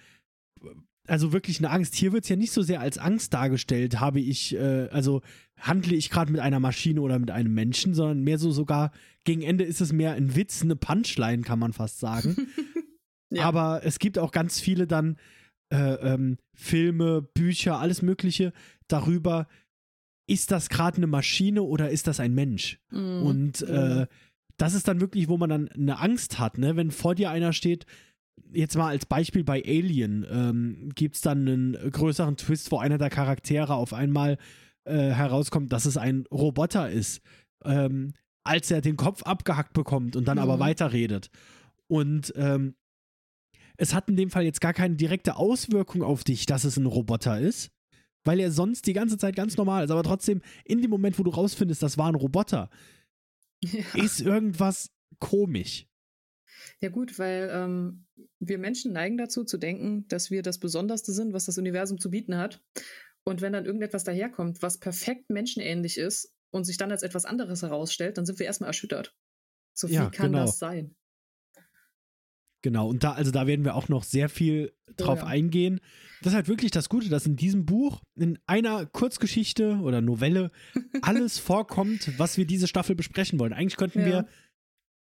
also 1.08 1.32
wirklich 1.32 1.58
eine 1.58 1.70
Angst. 1.70 1.94
Hier 1.94 2.12
wird 2.12 2.24
es 2.24 2.28
ja 2.28 2.36
nicht 2.36 2.52
so 2.52 2.62
sehr 2.62 2.80
als 2.80 2.98
Angst 2.98 3.34
dargestellt, 3.34 4.00
habe 4.00 4.20
ich, 4.20 4.54
äh, 4.54 4.88
also 4.90 5.22
handle 5.58 5.94
ich 5.94 6.10
gerade 6.10 6.32
mit 6.32 6.40
einer 6.40 6.60
Maschine 6.60 7.00
oder 7.00 7.18
mit 7.18 7.30
einem 7.30 7.54
Menschen, 7.54 7.94
sondern 7.94 8.22
mehr 8.22 8.38
so 8.38 8.50
sogar, 8.50 8.92
gegen 9.24 9.42
Ende 9.42 9.64
ist 9.64 9.80
es 9.80 9.92
mehr 9.92 10.12
ein 10.12 10.36
Witz, 10.36 10.62
eine 10.62 10.76
Punchline, 10.76 11.42
kann 11.42 11.58
man 11.58 11.72
fast 11.72 12.00
sagen. 12.00 12.36
Ja. 13.28 13.42
Aber 13.42 13.80
es 13.82 13.98
gibt 13.98 14.20
auch 14.20 14.30
ganz 14.30 14.60
viele 14.60 14.86
dann 14.86 15.16
äh, 15.70 15.94
ähm, 15.94 16.38
Filme, 16.54 17.22
Bücher, 17.22 17.80
alles 17.80 18.00
Mögliche 18.00 18.52
darüber, 18.86 19.48
ist 20.28 20.50
das 20.50 20.68
gerade 20.68 20.98
eine 20.98 21.06
Maschine 21.06 21.62
oder 21.62 21.90
ist 21.90 22.06
das 22.06 22.20
ein 22.20 22.34
Mensch? 22.34 22.80
Mhm. 22.90 23.22
Und 23.22 23.62
äh, 23.62 24.00
mhm. 24.00 24.06
das 24.56 24.74
ist 24.74 24.88
dann 24.88 25.00
wirklich, 25.00 25.28
wo 25.28 25.36
man 25.36 25.50
dann 25.50 25.68
eine 25.68 25.98
Angst 25.98 26.38
hat, 26.38 26.58
ne? 26.58 26.76
Wenn 26.76 26.90
vor 26.90 27.14
dir 27.14 27.30
einer 27.30 27.52
steht, 27.52 27.86
jetzt 28.52 28.76
mal 28.76 28.88
als 28.88 29.06
Beispiel 29.06 29.44
bei 29.44 29.62
Alien, 29.64 30.26
ähm, 30.30 30.90
gibt 30.94 31.16
es 31.16 31.20
dann 31.20 31.48
einen 31.48 31.92
größeren 31.92 32.36
Twist, 32.36 32.70
wo 32.70 32.78
einer 32.78 32.98
der 32.98 33.10
Charaktere 33.10 33.74
auf 33.74 33.92
einmal 33.92 34.38
äh, 34.84 35.10
herauskommt, 35.10 35.72
dass 35.72 35.84
es 35.84 35.96
ein 35.96 36.26
Roboter 36.30 36.90
ist, 36.90 37.20
ähm, 37.64 38.12
als 38.44 38.70
er 38.70 38.80
den 38.80 38.96
Kopf 38.96 39.22
abgehackt 39.22 39.72
bekommt 39.72 40.16
und 40.16 40.26
dann 40.28 40.38
mhm. 40.38 40.42
aber 40.42 40.58
weiterredet. 40.60 41.30
Und 41.88 42.32
ähm, 42.36 42.74
es 43.76 43.94
hat 43.94 44.08
in 44.08 44.16
dem 44.16 44.30
Fall 44.30 44.44
jetzt 44.44 44.60
gar 44.60 44.72
keine 44.72 44.96
direkte 44.96 45.36
Auswirkung 45.36 46.02
auf 46.02 46.24
dich, 46.24 46.46
dass 46.46 46.64
es 46.64 46.76
ein 46.76 46.86
Roboter 46.86 47.38
ist, 47.38 47.70
weil 48.24 48.40
er 48.40 48.50
sonst 48.50 48.86
die 48.86 48.92
ganze 48.92 49.18
Zeit 49.18 49.36
ganz 49.36 49.56
normal 49.56 49.84
ist. 49.84 49.90
Aber 49.90 50.02
trotzdem, 50.02 50.40
in 50.64 50.80
dem 50.80 50.90
Moment, 50.90 51.18
wo 51.18 51.22
du 51.22 51.30
rausfindest, 51.30 51.82
das 51.82 51.98
war 51.98 52.08
ein 52.08 52.14
Roboter, 52.14 52.70
ja. 53.62 53.82
ist 53.94 54.20
irgendwas 54.20 54.90
komisch. 55.18 55.86
Ja 56.80 56.88
gut, 56.88 57.18
weil 57.18 57.50
ähm, 57.52 58.06
wir 58.38 58.58
Menschen 58.58 58.92
neigen 58.92 59.16
dazu 59.16 59.44
zu 59.44 59.58
denken, 59.58 60.06
dass 60.08 60.30
wir 60.30 60.42
das 60.42 60.58
Besonderste 60.58 61.12
sind, 61.12 61.32
was 61.32 61.46
das 61.46 61.58
Universum 61.58 61.98
zu 61.98 62.10
bieten 62.10 62.36
hat. 62.36 62.62
Und 63.24 63.40
wenn 63.40 63.52
dann 63.52 63.66
irgendetwas 63.66 64.04
daherkommt, 64.04 64.62
was 64.62 64.78
perfekt 64.78 65.30
menschenähnlich 65.30 65.98
ist 65.98 66.32
und 66.50 66.64
sich 66.64 66.76
dann 66.76 66.92
als 66.92 67.02
etwas 67.02 67.24
anderes 67.24 67.62
herausstellt, 67.62 68.18
dann 68.18 68.26
sind 68.26 68.38
wir 68.38 68.46
erstmal 68.46 68.68
erschüttert. 68.68 69.14
So 69.74 69.88
viel 69.88 69.96
ja, 69.96 70.10
kann 70.10 70.32
genau. 70.32 70.46
das 70.46 70.58
sein. 70.58 70.94
Genau, 72.62 72.88
und 72.88 73.04
da, 73.04 73.12
also 73.12 73.30
da 73.30 73.46
werden 73.46 73.64
wir 73.64 73.76
auch 73.76 73.88
noch 73.88 74.02
sehr 74.02 74.28
viel 74.28 74.72
drauf 74.96 75.20
oh, 75.22 75.24
ja. 75.24 75.28
eingehen. 75.28 75.80
Das 76.20 76.32
ist 76.32 76.36
halt 76.36 76.48
wirklich 76.48 76.72
das 76.72 76.88
Gute, 76.88 77.08
dass 77.08 77.26
in 77.26 77.36
diesem 77.36 77.64
Buch, 77.64 78.00
in 78.16 78.38
einer 78.46 78.86
Kurzgeschichte 78.86 79.78
oder 79.82 80.00
Novelle, 80.00 80.50
alles 81.02 81.38
vorkommt, 81.38 82.18
was 82.18 82.38
wir 82.38 82.46
diese 82.46 82.66
Staffel 82.66 82.96
besprechen 82.96 83.38
wollen. 83.38 83.52
Eigentlich 83.52 83.76
könnten 83.76 84.00
ja. 84.00 84.06
wir 84.06 84.26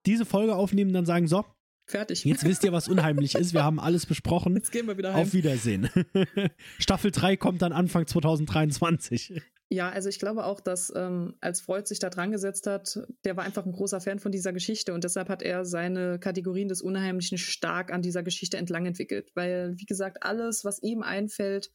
diese 0.06 0.26
Folge 0.26 0.56
aufnehmen 0.56 0.90
und 0.90 0.96
dann 0.96 1.06
sagen: 1.06 1.28
So, 1.28 1.46
Fertig. 1.86 2.24
Jetzt 2.24 2.46
wisst 2.46 2.64
ihr, 2.64 2.72
was 2.72 2.88
unheimlich 2.88 3.36
ist. 3.36 3.54
Wir 3.54 3.64
haben 3.64 3.80
alles 3.80 4.06
besprochen. 4.06 4.56
Jetzt 4.56 4.72
gehen 4.72 4.88
wir 4.88 4.98
wieder 4.98 5.14
heim. 5.14 5.24
Auf 5.24 5.34
Wiedersehen. 5.34 5.90
Staffel 6.80 7.12
3 7.12 7.36
kommt 7.36 7.62
dann 7.62 7.74
Anfang 7.74 8.08
2023. 8.08 9.42
Ja, 9.70 9.90
also 9.90 10.08
ich 10.08 10.20
glaube 10.20 10.46
auch, 10.46 10.62
dass 10.62 10.94
ähm, 10.96 11.34
als 11.42 11.60
Freud 11.60 11.88
sich 11.88 12.00
da 12.00 12.10
dran 12.10 12.32
gesetzt 12.32 12.68
hat, 12.68 13.00
der 13.26 13.36
war 13.36 13.44
einfach 13.44 13.66
ein 13.66 13.72
großer 13.72 14.00
Fan 14.00 14.20
von 14.20 14.32
dieser 14.32 14.54
Geschichte 14.54 14.94
und 14.94 15.04
deshalb 15.04 15.30
hat 15.30 15.42
er 15.42 15.66
seine 15.66 16.20
Kategorien 16.20 16.68
des 16.68 16.82
Unheimlichen 16.82 17.38
stark 17.38 17.92
an 17.92 18.02
dieser 18.02 18.24
Geschichte 18.24 18.58
entlang 18.58 18.86
entwickelt. 18.86 19.32
Weil, 19.34 19.74
wie 19.78 19.86
gesagt, 19.86 20.22
alles, 20.22 20.64
was 20.64 20.82
ihm 20.84 21.02
einfällt, 21.02 21.72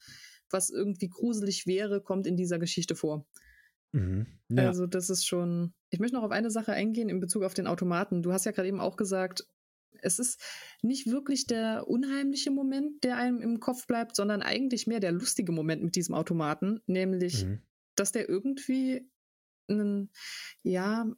was 0.49 0.71
irgendwie 0.71 1.09
gruselig 1.09 1.67
wäre, 1.67 2.01
kommt 2.01 2.27
in 2.27 2.37
dieser 2.37 2.59
Geschichte 2.59 2.95
vor. 2.95 3.27
Mhm. 3.93 4.27
Ja. 4.49 4.67
Also 4.67 4.87
das 4.87 5.11
ist 5.11 5.27
schon. 5.27 5.73
Ich 5.91 6.01
möchte 6.01 6.17
noch 6.17 6.25
auf 6.25 6.31
eine 6.31 6.51
Sache 6.51 6.73
eingehen 6.73 7.09
in 7.09 7.21
Bezug 7.21 7.43
auf 7.43 7.55
den 7.55 7.67
Automaten. 7.67 8.23
Du 8.23 8.33
hast 8.33 8.45
ja 8.45 8.53
gerade 8.53 8.69
eben 8.69 8.81
auch 8.81 8.97
gesagt, 8.97 9.47
es 10.03 10.19
ist 10.19 10.41
nicht 10.83 11.07
wirklich 11.07 11.47
der 11.47 11.89
unheimliche 11.89 12.51
Moment, 12.51 13.03
der 13.05 13.17
einem 13.17 13.41
im 13.41 13.61
Kopf 13.61 13.87
bleibt, 13.87 14.17
sondern 14.17 14.43
eigentlich 14.43 14.87
mehr 14.87 15.01
der 15.01 15.13
lustige 15.13 15.53
Moment 15.53 15.83
mit 15.83 15.97
diesem 15.97 16.15
Automaten, 16.15 16.81
nämlich, 16.87 17.47
mhm. 17.47 17.63
dass 17.97 18.13
der 18.13 18.29
irgendwie 18.29 19.11
einen, 19.69 20.11
ja, 20.63 21.11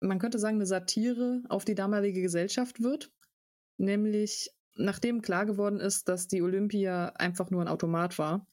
man 0.00 0.18
könnte 0.18 0.38
sagen, 0.38 0.56
eine 0.56 0.66
Satire 0.66 1.42
auf 1.48 1.64
die 1.64 1.74
damalige 1.74 2.22
Gesellschaft 2.22 2.82
wird. 2.82 3.12
Nämlich, 3.76 4.50
nachdem 4.76 5.22
klar 5.22 5.46
geworden 5.46 5.80
ist, 5.80 6.08
dass 6.08 6.28
die 6.28 6.42
Olympia 6.42 7.08
einfach 7.16 7.50
nur 7.50 7.62
ein 7.62 7.68
Automat 7.68 8.18
war, 8.18 8.46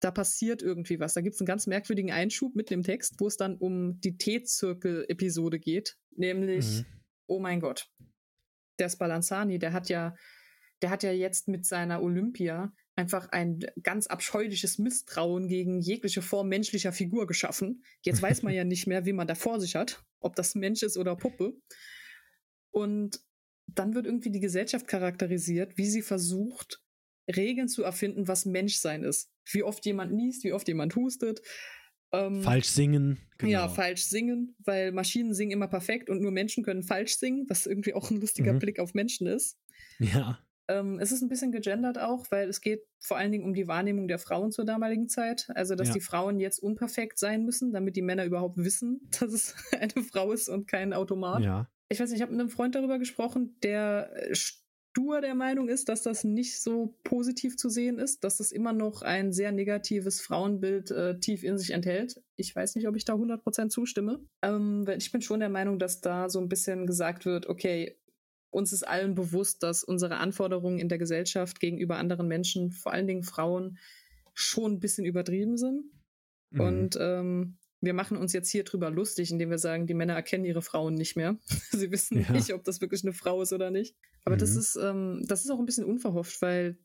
da 0.00 0.10
passiert 0.10 0.62
irgendwie 0.62 1.00
was. 1.00 1.14
Da 1.14 1.20
gibt 1.20 1.34
es 1.34 1.40
einen 1.40 1.46
ganz 1.46 1.66
merkwürdigen 1.66 2.12
Einschub 2.12 2.54
mitten 2.54 2.74
im 2.74 2.82
Text, 2.82 3.16
wo 3.18 3.26
es 3.26 3.36
dann 3.36 3.56
um 3.56 4.00
die 4.00 4.16
T-Zirkel-Episode 4.16 5.58
geht. 5.58 5.96
Nämlich, 6.14 6.66
mhm. 6.66 6.86
oh 7.26 7.40
mein 7.40 7.60
Gott, 7.60 7.88
der 8.78 8.88
Spallanzani, 8.88 9.58
der 9.58 9.72
hat 9.72 9.88
ja, 9.88 10.14
der 10.82 10.90
hat 10.90 11.02
ja 11.02 11.12
jetzt 11.12 11.48
mit 11.48 11.64
seiner 11.64 12.02
Olympia 12.02 12.72
einfach 12.94 13.28
ein 13.30 13.60
ganz 13.82 14.06
abscheuliches 14.06 14.78
Misstrauen 14.78 15.48
gegen 15.48 15.80
jegliche 15.80 16.22
Form 16.22 16.48
menschlicher 16.48 16.92
Figur 16.92 17.26
geschaffen. 17.26 17.82
Jetzt 18.02 18.22
weiß 18.22 18.42
man 18.42 18.54
ja 18.54 18.64
nicht 18.64 18.86
mehr, 18.86 19.04
wie 19.06 19.12
man 19.12 19.26
da 19.26 19.34
vor 19.34 19.60
sich 19.60 19.76
hat, 19.76 20.02
ob 20.20 20.36
das 20.36 20.54
Mensch 20.54 20.82
ist 20.82 20.96
oder 20.96 21.16
Puppe. 21.16 21.54
Und 22.70 23.20
dann 23.66 23.94
wird 23.94 24.06
irgendwie 24.06 24.30
die 24.30 24.40
Gesellschaft 24.40 24.86
charakterisiert, 24.86 25.76
wie 25.76 25.86
sie 25.86 26.02
versucht, 26.02 26.82
Regeln 27.34 27.68
zu 27.68 27.82
erfinden, 27.82 28.28
was 28.28 28.46
Menschsein 28.46 29.02
ist. 29.02 29.30
Wie 29.50 29.62
oft 29.62 29.84
jemand 29.86 30.12
niest, 30.12 30.44
wie 30.44 30.52
oft 30.52 30.66
jemand 30.68 30.96
hustet. 30.96 31.42
Ähm, 32.12 32.42
falsch 32.42 32.68
singen. 32.68 33.18
Genau. 33.38 33.52
Ja, 33.52 33.68
falsch 33.68 34.04
singen, 34.04 34.54
weil 34.64 34.92
Maschinen 34.92 35.34
singen 35.34 35.52
immer 35.52 35.68
perfekt 35.68 36.08
und 36.08 36.20
nur 36.20 36.30
Menschen 36.30 36.64
können 36.64 36.82
falsch 36.82 37.16
singen, 37.16 37.46
was 37.48 37.66
irgendwie 37.66 37.94
auch 37.94 38.10
ein 38.10 38.20
lustiger 38.20 38.52
mhm. 38.52 38.58
Blick 38.60 38.78
auf 38.78 38.94
Menschen 38.94 39.26
ist. 39.26 39.58
Ja. 39.98 40.38
Ähm, 40.68 40.98
es 40.98 41.12
ist 41.12 41.22
ein 41.22 41.28
bisschen 41.28 41.52
gegendert 41.52 41.98
auch, 41.98 42.26
weil 42.30 42.48
es 42.48 42.60
geht 42.60 42.82
vor 42.98 43.16
allen 43.16 43.30
Dingen 43.30 43.44
um 43.44 43.54
die 43.54 43.68
Wahrnehmung 43.68 44.08
der 44.08 44.18
Frauen 44.18 44.50
zur 44.50 44.64
damaligen 44.64 45.08
Zeit. 45.08 45.48
Also, 45.54 45.74
dass 45.74 45.88
ja. 45.88 45.94
die 45.94 46.00
Frauen 46.00 46.40
jetzt 46.40 46.58
unperfekt 46.58 47.18
sein 47.18 47.44
müssen, 47.44 47.72
damit 47.72 47.96
die 47.96 48.02
Männer 48.02 48.24
überhaupt 48.24 48.56
wissen, 48.56 49.08
dass 49.20 49.32
es 49.32 49.54
eine 49.72 50.04
Frau 50.04 50.32
ist 50.32 50.48
und 50.48 50.66
kein 50.66 50.92
Automat. 50.92 51.42
Ja. 51.42 51.68
Ich 51.88 52.00
weiß 52.00 52.10
nicht, 52.10 52.16
ich 52.16 52.22
habe 52.22 52.32
mit 52.32 52.40
einem 52.40 52.50
Freund 52.50 52.74
darüber 52.74 52.98
gesprochen, 52.98 53.56
der 53.62 54.10
stur 54.96 55.20
der 55.20 55.34
Meinung 55.34 55.68
ist, 55.68 55.90
dass 55.90 56.02
das 56.02 56.24
nicht 56.24 56.58
so 56.62 56.96
positiv 57.04 57.58
zu 57.58 57.68
sehen 57.68 57.98
ist, 57.98 58.24
dass 58.24 58.38
das 58.38 58.50
immer 58.50 58.72
noch 58.72 59.02
ein 59.02 59.30
sehr 59.30 59.52
negatives 59.52 60.22
Frauenbild 60.22 60.90
äh, 60.90 61.20
tief 61.20 61.44
in 61.44 61.58
sich 61.58 61.72
enthält. 61.72 62.22
Ich 62.36 62.56
weiß 62.56 62.76
nicht, 62.76 62.88
ob 62.88 62.96
ich 62.96 63.04
da 63.04 63.12
100% 63.12 63.68
zustimme. 63.68 64.20
Ähm, 64.40 64.86
ich 64.96 65.12
bin 65.12 65.20
schon 65.20 65.40
der 65.40 65.50
Meinung, 65.50 65.78
dass 65.78 66.00
da 66.00 66.30
so 66.30 66.40
ein 66.40 66.48
bisschen 66.48 66.86
gesagt 66.86 67.26
wird, 67.26 67.46
okay, 67.46 67.98
uns 68.48 68.72
ist 68.72 68.88
allen 68.88 69.14
bewusst, 69.14 69.62
dass 69.62 69.84
unsere 69.84 70.16
Anforderungen 70.16 70.78
in 70.78 70.88
der 70.88 70.96
Gesellschaft 70.96 71.60
gegenüber 71.60 71.98
anderen 71.98 72.26
Menschen, 72.26 72.70
vor 72.70 72.92
allen 72.92 73.06
Dingen 73.06 73.22
Frauen, 73.22 73.76
schon 74.32 74.72
ein 74.72 74.80
bisschen 74.80 75.04
übertrieben 75.04 75.58
sind. 75.58 75.84
Mhm. 76.52 76.60
Und 76.60 76.98
ähm, 76.98 77.58
wir 77.86 77.94
machen 77.94 78.18
uns 78.18 78.34
jetzt 78.34 78.50
hier 78.50 78.64
drüber 78.64 78.90
lustig, 78.90 79.30
indem 79.30 79.48
wir 79.48 79.58
sagen, 79.58 79.86
die 79.86 79.94
Männer 79.94 80.12
erkennen 80.12 80.44
ihre 80.44 80.60
Frauen 80.60 80.94
nicht 80.94 81.16
mehr. 81.16 81.38
Sie 81.70 81.90
wissen 81.90 82.20
ja. 82.20 82.32
nicht, 82.32 82.52
ob 82.52 82.64
das 82.64 82.82
wirklich 82.82 83.02
eine 83.02 83.14
Frau 83.14 83.40
ist 83.40 83.54
oder 83.54 83.70
nicht. 83.70 83.96
Aber 84.24 84.34
mhm. 84.34 84.40
das 84.40 84.56
ist, 84.56 84.76
ähm, 84.76 85.22
das 85.26 85.44
ist 85.44 85.50
auch 85.50 85.58
ein 85.58 85.64
bisschen 85.64 85.84
unverhofft, 85.84 86.42
weil 86.42 86.78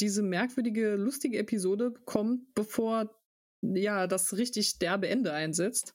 diese 0.00 0.22
merkwürdige, 0.22 0.96
lustige 0.96 1.38
Episode 1.38 1.94
kommt, 2.04 2.54
bevor 2.54 3.14
ja 3.62 4.06
das 4.06 4.36
richtig 4.36 4.78
derbe 4.78 5.08
Ende 5.08 5.32
einsetzt. 5.32 5.94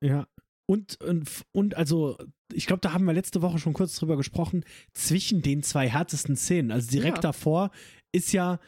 Ja. 0.00 0.26
Und, 0.66 1.00
und, 1.00 1.28
und 1.52 1.76
also, 1.76 2.16
ich 2.52 2.66
glaube, 2.66 2.80
da 2.80 2.92
haben 2.92 3.04
wir 3.04 3.12
letzte 3.12 3.42
Woche 3.42 3.58
schon 3.58 3.72
kurz 3.72 3.96
drüber 3.96 4.16
gesprochen, 4.16 4.64
zwischen 4.94 5.42
den 5.42 5.62
zwei 5.62 5.88
härtesten 5.88 6.36
Szenen. 6.36 6.70
Also 6.70 6.90
direkt 6.90 7.18
ja. 7.18 7.22
davor 7.22 7.70
ist 8.12 8.32
ja 8.32 8.60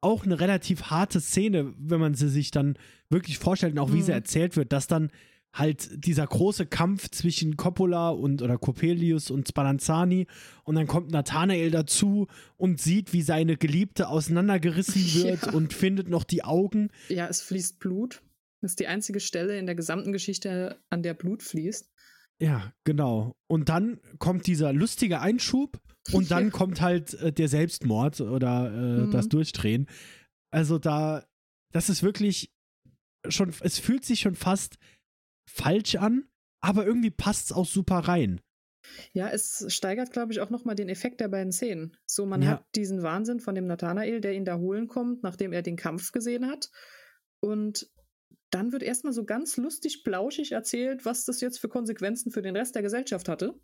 auch 0.00 0.24
eine 0.24 0.40
relativ 0.40 0.84
harte 0.84 1.20
Szene, 1.20 1.74
wenn 1.78 2.00
man 2.00 2.14
sie 2.14 2.28
sich 2.28 2.50
dann 2.50 2.76
wirklich 3.08 3.38
vorstellt 3.38 3.74
und 3.74 3.78
auch 3.78 3.92
wie 3.92 3.98
mhm. 3.98 4.02
sie 4.02 4.12
erzählt 4.12 4.56
wird, 4.56 4.72
dass 4.72 4.86
dann 4.86 5.10
halt 5.52 6.04
dieser 6.04 6.26
große 6.26 6.66
Kampf 6.66 7.10
zwischen 7.10 7.56
Coppola 7.56 8.10
und 8.10 8.40
oder 8.40 8.56
Coppelius 8.56 9.30
und 9.30 9.48
Spallanzani 9.48 10.26
und 10.64 10.76
dann 10.76 10.86
kommt 10.86 11.10
Nathanael 11.10 11.70
dazu 11.70 12.28
und 12.56 12.80
sieht, 12.80 13.12
wie 13.12 13.22
seine 13.22 13.56
Geliebte 13.56 14.08
auseinandergerissen 14.08 15.02
wird 15.24 15.46
ja. 15.46 15.52
und 15.52 15.72
findet 15.72 16.08
noch 16.08 16.24
die 16.24 16.44
Augen. 16.44 16.90
Ja, 17.08 17.26
es 17.26 17.42
fließt 17.42 17.80
Blut. 17.80 18.22
Das 18.60 18.72
ist 18.72 18.80
die 18.80 18.86
einzige 18.86 19.20
Stelle 19.20 19.58
in 19.58 19.66
der 19.66 19.74
gesamten 19.74 20.12
Geschichte, 20.12 20.78
an 20.90 21.02
der 21.02 21.14
Blut 21.14 21.42
fließt. 21.42 21.90
Ja, 22.38 22.72
genau. 22.84 23.36
Und 23.48 23.68
dann 23.68 24.00
kommt 24.18 24.46
dieser 24.46 24.72
lustige 24.72 25.20
Einschub 25.20 25.80
und 26.12 26.30
dann 26.30 26.50
kommt 26.50 26.80
halt 26.80 27.14
äh, 27.14 27.32
der 27.32 27.48
Selbstmord 27.48 28.20
oder 28.20 28.72
äh, 28.72 29.06
mhm. 29.06 29.10
das 29.10 29.28
Durchdrehen. 29.28 29.88
Also 30.50 30.78
da, 30.78 31.26
das 31.72 31.88
ist 31.88 32.02
wirklich 32.02 32.52
schon, 33.28 33.52
es 33.60 33.78
fühlt 33.78 34.04
sich 34.04 34.20
schon 34.20 34.34
fast 34.34 34.76
falsch 35.48 35.96
an, 35.96 36.24
aber 36.60 36.86
irgendwie 36.86 37.10
passt 37.10 37.46
es 37.46 37.52
auch 37.52 37.66
super 37.66 37.98
rein. 37.98 38.40
Ja, 39.12 39.28
es 39.28 39.66
steigert, 39.68 40.10
glaube 40.10 40.32
ich, 40.32 40.40
auch 40.40 40.50
nochmal 40.50 40.74
den 40.74 40.88
Effekt 40.88 41.20
der 41.20 41.28
beiden 41.28 41.52
Szenen. 41.52 41.96
So, 42.06 42.26
man 42.26 42.42
ja. 42.42 42.48
hat 42.50 42.64
diesen 42.74 43.02
Wahnsinn 43.02 43.40
von 43.40 43.54
dem 43.54 43.66
Nathanael, 43.66 44.20
der 44.20 44.32
ihn 44.32 44.44
da 44.44 44.56
holen 44.58 44.88
kommt, 44.88 45.22
nachdem 45.22 45.52
er 45.52 45.62
den 45.62 45.76
Kampf 45.76 46.12
gesehen 46.12 46.46
hat. 46.46 46.70
Und 47.40 47.90
dann 48.50 48.72
wird 48.72 48.82
erstmal 48.82 49.12
so 49.12 49.24
ganz 49.24 49.56
lustig, 49.56 50.02
plauschig 50.02 50.52
erzählt, 50.52 51.04
was 51.04 51.24
das 51.24 51.40
jetzt 51.40 51.58
für 51.58 51.68
Konsequenzen 51.68 52.32
für 52.32 52.42
den 52.42 52.56
Rest 52.56 52.74
der 52.74 52.82
Gesellschaft 52.82 53.28
hatte. 53.28 53.54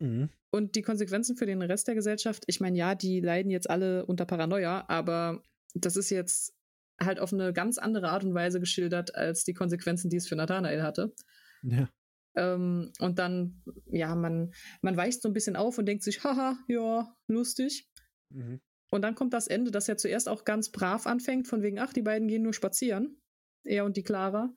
Mhm. 0.00 0.30
Und 0.50 0.74
die 0.74 0.82
Konsequenzen 0.82 1.36
für 1.36 1.46
den 1.46 1.62
Rest 1.62 1.86
der 1.86 1.94
Gesellschaft, 1.94 2.44
ich 2.46 2.60
meine, 2.60 2.76
ja, 2.76 2.94
die 2.94 3.20
leiden 3.20 3.50
jetzt 3.50 3.70
alle 3.70 4.04
unter 4.06 4.26
Paranoia, 4.26 4.84
aber 4.88 5.42
das 5.74 5.96
ist 5.96 6.10
jetzt 6.10 6.54
halt 7.00 7.20
auf 7.20 7.32
eine 7.32 7.52
ganz 7.52 7.78
andere 7.78 8.10
Art 8.10 8.24
und 8.24 8.34
Weise 8.34 8.60
geschildert 8.60 9.14
als 9.14 9.44
die 9.44 9.54
Konsequenzen, 9.54 10.10
die 10.10 10.16
es 10.16 10.28
für 10.28 10.36
Nathanael 10.36 10.82
hatte. 10.82 11.14
Ja. 11.62 11.88
Ähm, 12.36 12.92
und 12.98 13.18
dann, 13.18 13.62
ja, 13.86 14.14
man, 14.14 14.52
man 14.82 14.96
weicht 14.96 15.22
so 15.22 15.28
ein 15.28 15.32
bisschen 15.32 15.56
auf 15.56 15.78
und 15.78 15.86
denkt 15.86 16.02
sich, 16.02 16.24
haha, 16.24 16.58
ja, 16.68 17.14
lustig. 17.28 17.88
Mhm. 18.30 18.60
Und 18.90 19.02
dann 19.02 19.14
kommt 19.14 19.32
das 19.34 19.46
Ende, 19.46 19.70
das 19.70 19.86
ja 19.86 19.96
zuerst 19.96 20.28
auch 20.28 20.44
ganz 20.44 20.70
brav 20.70 21.06
anfängt, 21.06 21.46
von 21.46 21.62
wegen, 21.62 21.78
ach, 21.78 21.92
die 21.92 22.02
beiden 22.02 22.26
gehen 22.26 22.42
nur 22.42 22.54
spazieren 22.54 23.20
er 23.64 23.84
und 23.84 23.96
die 23.96 24.02
Clara. 24.02 24.54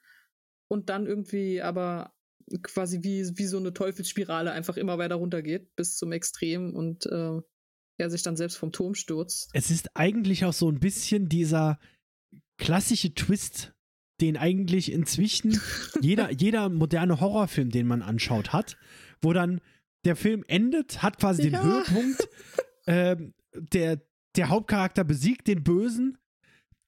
Und 0.70 0.90
dann 0.90 1.06
irgendwie 1.06 1.62
aber 1.62 2.14
quasi 2.62 3.04
wie, 3.04 3.24
wie 3.38 3.46
so 3.46 3.58
eine 3.58 3.74
Teufelsspirale 3.74 4.52
einfach 4.52 4.78
immer 4.78 4.98
weiter 4.98 5.16
runtergeht 5.16 5.76
bis 5.76 5.96
zum 5.96 6.12
Extrem 6.12 6.74
und 6.76 7.06
äh, 7.08 7.40
er 7.98 8.10
sich 8.10 8.24
dann 8.24 8.36
selbst 8.36 8.58
vom 8.58 8.72
Turm 8.72 8.96
stürzt. 8.96 9.50
Es 9.54 9.72
ist 9.72 9.96
eigentlich 9.96 10.46
auch 10.46 10.54
so 10.54 10.70
ein 10.70 10.80
bisschen 10.80 11.30
dieser 11.30 11.80
klassische 12.58 13.14
Twist, 13.14 13.74
den 14.22 14.38
eigentlich 14.38 14.92
inzwischen 14.92 15.60
jeder, 16.02 16.32
jeder 16.32 16.70
moderne 16.70 17.20
Horrorfilm, 17.20 17.70
den 17.70 17.88
man 17.88 18.02
anschaut, 18.02 18.54
hat, 18.54 18.78
wo 19.22 19.34
dann 19.34 19.62
der 20.06 20.16
Film 20.16 20.44
endet, 20.48 21.02
hat 21.02 21.18
quasi 21.18 21.50
ja. 21.50 21.50
den 21.50 21.64
Höhepunkt, 21.64 22.30
äh, 22.86 23.16
der, 23.54 24.02
der 24.36 24.50
Hauptcharakter 24.50 25.04
besiegt 25.04 25.48
den 25.48 25.64
Bösen, 25.64 26.18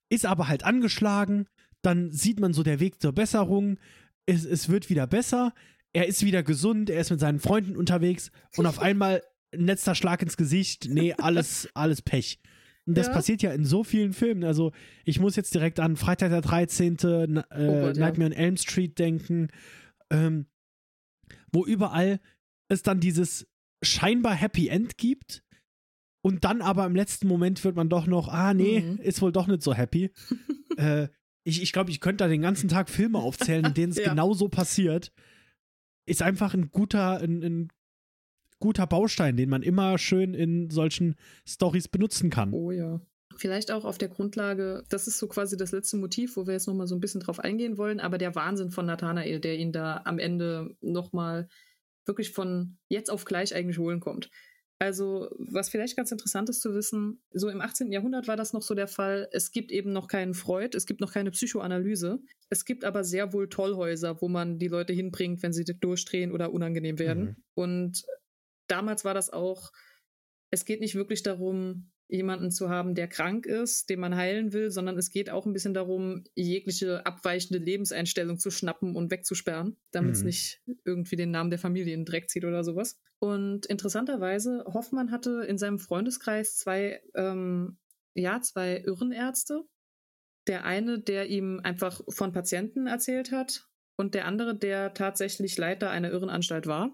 ist 0.09 0.26
aber 0.26 0.47
halt 0.47 0.63
angeschlagen, 0.63 1.47
dann 1.82 2.11
sieht 2.11 2.39
man 2.39 2.53
so 2.53 2.63
der 2.63 2.80
Weg 2.80 3.01
zur 3.01 3.13
Besserung, 3.13 3.78
es, 4.26 4.45
es 4.45 4.69
wird 4.69 4.89
wieder 4.89 5.07
besser, 5.07 5.53
er 5.93 6.07
ist 6.07 6.26
wieder 6.26 6.43
gesund, 6.43 6.89
er 6.89 6.99
ist 6.99 7.11
mit 7.11 7.19
seinen 7.19 7.39
Freunden 7.39 7.78
unterwegs 7.78 8.32
und 8.57 8.65
auf 8.65 8.80
einmal 8.82 9.21
ein 9.53 9.65
letzter 9.65 9.95
Schlag 9.95 10.21
ins 10.21 10.38
Gesicht, 10.38 10.88
nee, 10.89 11.13
alles, 11.13 11.69
alles 11.73 12.01
Pech. 12.01 12.39
Und 12.88 12.97
das 12.97 13.07
ja. 13.07 13.13
passiert 13.13 13.41
ja 13.41 13.51
in 13.51 13.65
so 13.65 13.84
vielen 13.84 14.13
Filmen. 14.13 14.43
Also, 14.43 14.71
ich 15.05 15.19
muss 15.19 15.36
jetzt 15.36 15.55
direkt 15.55 15.80
an 15.80 15.95
Freitag 15.95 16.30
der 16.30 16.41
13., 16.41 16.97
äh, 16.97 17.43
oh 17.57 17.82
Gott, 17.82 17.97
Nightmare 17.97 18.30
ja. 18.32 18.38
on 18.38 18.43
Elm 18.43 18.57
Street 18.57 18.99
denken, 18.99 19.47
ähm, 20.11 20.45
wo 21.51 21.65
überall 21.65 22.19
es 22.67 22.84
dann 22.84 22.99
dieses 22.99 23.47
scheinbar 23.82 24.36
Happy 24.36 24.67
End 24.67 24.97
gibt. 24.97 25.43
Und 26.21 26.43
dann 26.43 26.61
aber 26.61 26.86
im 26.86 26.95
letzten 26.95 27.28
Moment 27.28 27.63
wird 27.63 27.76
man 27.76 27.89
doch 27.89 28.07
noch, 28.07 28.28
ah, 28.28 28.53
nee, 28.53 28.82
mhm. 28.82 28.97
ist 28.97 29.21
wohl 29.21 29.32
doch 29.32 29.47
nicht 29.47 29.63
so 29.63 29.73
happy. 29.73 30.11
äh, 30.78 31.07
ich, 31.46 31.62
ich 31.62 31.72
glaube, 31.72 31.91
ich 31.91 32.02
könnte 32.02 32.24
da 32.24 32.28
den 32.28 32.41
ganzen 32.41 32.68
Tag 32.68 32.89
Filme 32.89 33.20
aufzählen, 33.20 33.66
in 33.66 33.74
denen 33.74 33.91
es 33.91 33.98
ja. 34.04 34.10
genau 34.10 34.34
so 34.34 34.50
passiert. 34.50 35.14
Ist 36.06 36.22
einfach 36.22 36.54
ein 36.54 36.72
guter, 36.72 37.20
ein, 37.22 37.41
ein 37.43 37.70
guter 38.60 38.88
Baustein, 38.88 39.38
den 39.38 39.50
man 39.50 39.64
immer 39.64 39.98
schön 39.98 40.34
in 40.34 40.70
solchen 40.70 41.16
Stories 41.48 41.88
benutzen 41.88 42.30
kann. 42.30 42.52
Oh 42.52 42.72
ja. 42.72 43.00
Vielleicht 43.38 43.72
auch 43.72 43.86
auf 43.86 43.98
der 43.98 44.08
Grundlage, 44.08 44.84
das 44.89 45.08
ist 45.08 45.20
so 45.20 45.28
quasi 45.28 45.58
das 45.58 45.72
letzte 45.72 45.98
Motiv, 45.98 46.36
wo 46.38 46.48
wir 46.48 46.54
jetzt 46.54 46.68
nochmal 46.68 46.88
so 46.88 46.96
ein 46.96 47.02
bisschen 47.02 47.22
drauf 47.22 47.39
eingehen 47.39 47.78
wollen, 47.78 48.00
aber 48.00 48.18
der 48.18 48.34
Wahnsinn 48.34 48.72
von 48.72 48.86
Nathanael, 48.86 49.39
der 49.39 49.58
ihn 49.58 49.72
da 49.72 50.02
am 50.06 50.20
Ende 50.20 50.76
nochmal 50.82 51.50
wirklich 52.06 52.32
von 52.32 52.78
jetzt 52.88 53.12
auf 53.12 53.26
gleich 53.26 53.54
eigentlich 53.54 53.78
holen 53.78 54.00
kommt. 54.00 54.30
Also, 54.78 55.30
was 55.38 55.69
vielleicht 55.69 55.95
ganz 55.95 56.11
interessant 56.11 56.49
ist 56.49 56.61
zu 56.61 56.76
wissen, 56.76 57.23
so 57.32 57.49
im 57.49 57.61
18. 57.61 57.91
Jahrhundert 57.91 58.28
war 58.28 58.36
das 58.36 58.51
noch 58.51 58.61
so 58.61 58.76
der 58.76 58.88
Fall. 58.88 59.30
Es 59.32 59.51
gibt 59.51 59.71
eben 59.71 59.93
noch 59.93 60.07
keinen 60.07 60.34
Freud, 60.34 60.76
es 60.76 60.86
gibt 60.86 60.99
noch 60.99 61.13
keine 61.13 61.32
Psychoanalyse. 61.32 62.19
Es 62.49 62.65
gibt 62.65 62.84
aber 62.84 63.03
sehr 63.03 63.32
wohl 63.32 63.47
Tollhäuser, 63.47 64.21
wo 64.21 64.28
man 64.28 64.59
die 64.59 64.67
Leute 64.67 64.91
hinbringt, 64.91 65.41
wenn 65.43 65.53
sie 65.53 65.63
durchdrehen 65.63 66.32
oder 66.34 66.51
unangenehm 66.51 66.99
werden. 66.99 67.23
Mhm. 67.23 67.36
Und 67.53 68.05
damals 68.67 69.05
war 69.05 69.13
das 69.13 69.30
auch 69.32 69.71
es 70.55 70.65
geht 70.65 70.80
nicht 70.80 70.95
wirklich 70.95 71.23
darum, 71.23 71.91
jemanden 72.08 72.51
zu 72.51 72.70
haben, 72.70 72.93
der 72.93 73.08
krank 73.08 73.45
ist, 73.45 73.89
den 73.89 73.99
man 73.99 74.16
heilen 74.16 74.53
will, 74.53 74.70
sondern 74.70 74.97
es 74.97 75.10
geht 75.10 75.30
auch 75.30 75.45
ein 75.45 75.53
bisschen 75.53 75.74
darum, 75.74 76.24
jegliche 76.36 77.06
abweichende 77.06 77.64
Lebenseinstellung 77.64 78.38
zu 78.38 78.51
schnappen 78.51 78.95
und 78.95 79.12
wegzusperren, 79.12 79.78
damit 79.91 80.16
es 80.16 80.20
mhm. 80.20 80.26
nicht 80.28 80.62
irgendwie 80.84 81.16
den 81.16 81.32
Namen 81.32 81.49
der 81.49 81.60
Familie 81.60 81.93
in 81.93 82.01
den 82.01 82.06
Dreck 82.06 82.30
zieht 82.30 82.45
oder 82.45 82.64
sowas. 82.64 82.99
Und 83.20 83.66
interessanterweise, 83.66 84.64
Hoffmann 84.68 85.12
hatte 85.12 85.45
in 85.47 85.58
seinem 85.58 85.80
Freundeskreis 85.80 86.58
zwei, 86.58 87.01
ähm, 87.16 87.78
ja, 88.14 88.39
zwei 88.41 88.78
Irrenärzte. 88.78 89.64
Der 90.47 90.64
eine, 90.64 90.99
der 90.99 91.28
ihm 91.28 91.60
einfach 91.64 92.01
von 92.10 92.32
Patienten 92.32 92.86
erzählt 92.86 93.32
hat 93.32 93.68
und 93.97 94.14
der 94.14 94.26
andere, 94.26 94.56
der 94.56 94.93
tatsächlich 94.93 95.58
Leiter 95.58 95.89
einer 95.89 96.12
Irrenanstalt 96.12 96.68
war. 96.68 96.91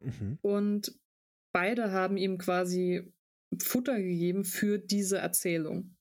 Mhm. 0.00 0.38
Und 0.40 0.96
beide 1.52 1.90
haben 1.90 2.16
ihm 2.16 2.38
quasi 2.38 3.12
Futter 3.62 4.00
gegeben 4.00 4.44
für 4.44 4.78
diese 4.78 5.18
Erzählung. 5.18 5.96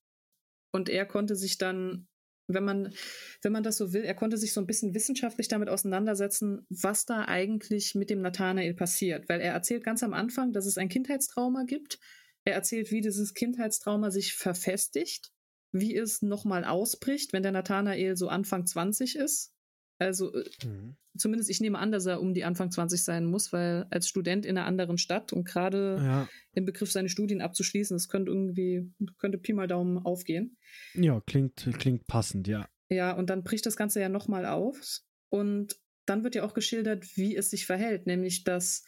Und 0.72 0.90
er 0.90 1.06
konnte 1.06 1.36
sich 1.36 1.58
dann, 1.58 2.08
wenn 2.48 2.66
man, 2.66 2.94
wenn 3.42 3.52
man 3.52 3.64
das 3.64 3.78
so 3.78 3.94
will, 3.94 4.04
er 4.04 4.14
konnte 4.14 4.38
sich 4.38 4.54
so 4.54 4.62
ein 4.62 4.68
bisschen 4.68 4.94
wissenschaftlich 4.94 5.48
damit 5.48 5.70
auseinandersetzen, 5.70 6.66
was 6.70 7.06
da 7.06 7.26
eigentlich 7.26 7.96
mit 7.96 8.10
dem 8.10 8.22
Nathanael 8.22 8.74
passiert. 8.74 9.30
Weil 9.30 9.42
er 9.42 9.54
erzählt 9.54 9.84
ganz 9.84 10.04
am 10.04 10.14
Anfang, 10.14 10.52
dass 10.52 10.66
es 10.66 10.78
ein 10.78 10.90
Kindheitstrauma 10.90 11.64
gibt. 11.64 12.00
Er 12.44 12.54
erzählt, 12.54 12.92
wie 12.92 13.02
dieses 13.02 13.34
Kindheitstrauma 13.34 14.12
sich 14.12 14.34
verfestigt, 14.34 15.32
wie 15.72 15.96
es 15.96 16.22
nochmal 16.22 16.66
ausbricht, 16.66 17.34
wenn 17.34 17.44
der 17.44 17.52
Nathanael 17.52 18.16
so 18.18 18.28
Anfang 18.28 18.66
20 18.66 19.16
ist. 19.16 19.55
Also 19.98 20.34
äh, 20.34 20.46
mhm. 20.66 20.96
zumindest 21.18 21.50
ich 21.50 21.62
nehme 21.62 21.80
an, 21.80 21.92
dass 21.92 22.06
er 22.06 22.22
um 22.22 22.34
die 22.34 22.44
Anfang 22.44 22.72
20 22.72 23.04
sein 23.04 23.26
muss, 23.26 23.54
weil 23.54 23.86
als 23.90 24.08
Student 24.08 24.46
in 24.46 24.58
einer 24.58 24.68
anderen 24.68 24.98
Stadt 24.98 25.32
und 25.34 25.46
gerade 25.46 25.98
ja. 26.00 26.30
im 26.54 26.66
Begriff 26.66 26.92
seine 26.92 27.10
Studien 27.10 27.42
abzuschließen, 27.42 27.96
das 27.96 28.10
könnte 28.10 28.32
irgendwie, 28.32 28.92
könnte 29.18 29.38
Pi 29.38 29.54
mal 29.54 29.68
Daumen 29.68 29.98
aufgehen. 29.98 30.58
Ja, 30.94 31.22
klingt, 31.26 31.68
klingt 31.80 32.08
passend, 32.08 32.48
ja. 32.48 32.68
Ja, 32.90 33.14
und 33.14 33.30
dann 33.30 33.44
bricht 33.44 33.66
das 33.66 33.78
Ganze 33.78 34.02
ja 34.02 34.10
nochmal 34.10 34.46
auf 34.46 35.00
und 35.30 35.76
dann 36.06 36.24
wird 36.24 36.36
ja 36.36 36.44
auch 36.44 36.54
geschildert, 36.54 37.18
wie 37.18 37.36
es 37.36 37.50
sich 37.50 37.66
verhält, 37.66 38.06
nämlich 38.06 38.44
dass 38.44 38.84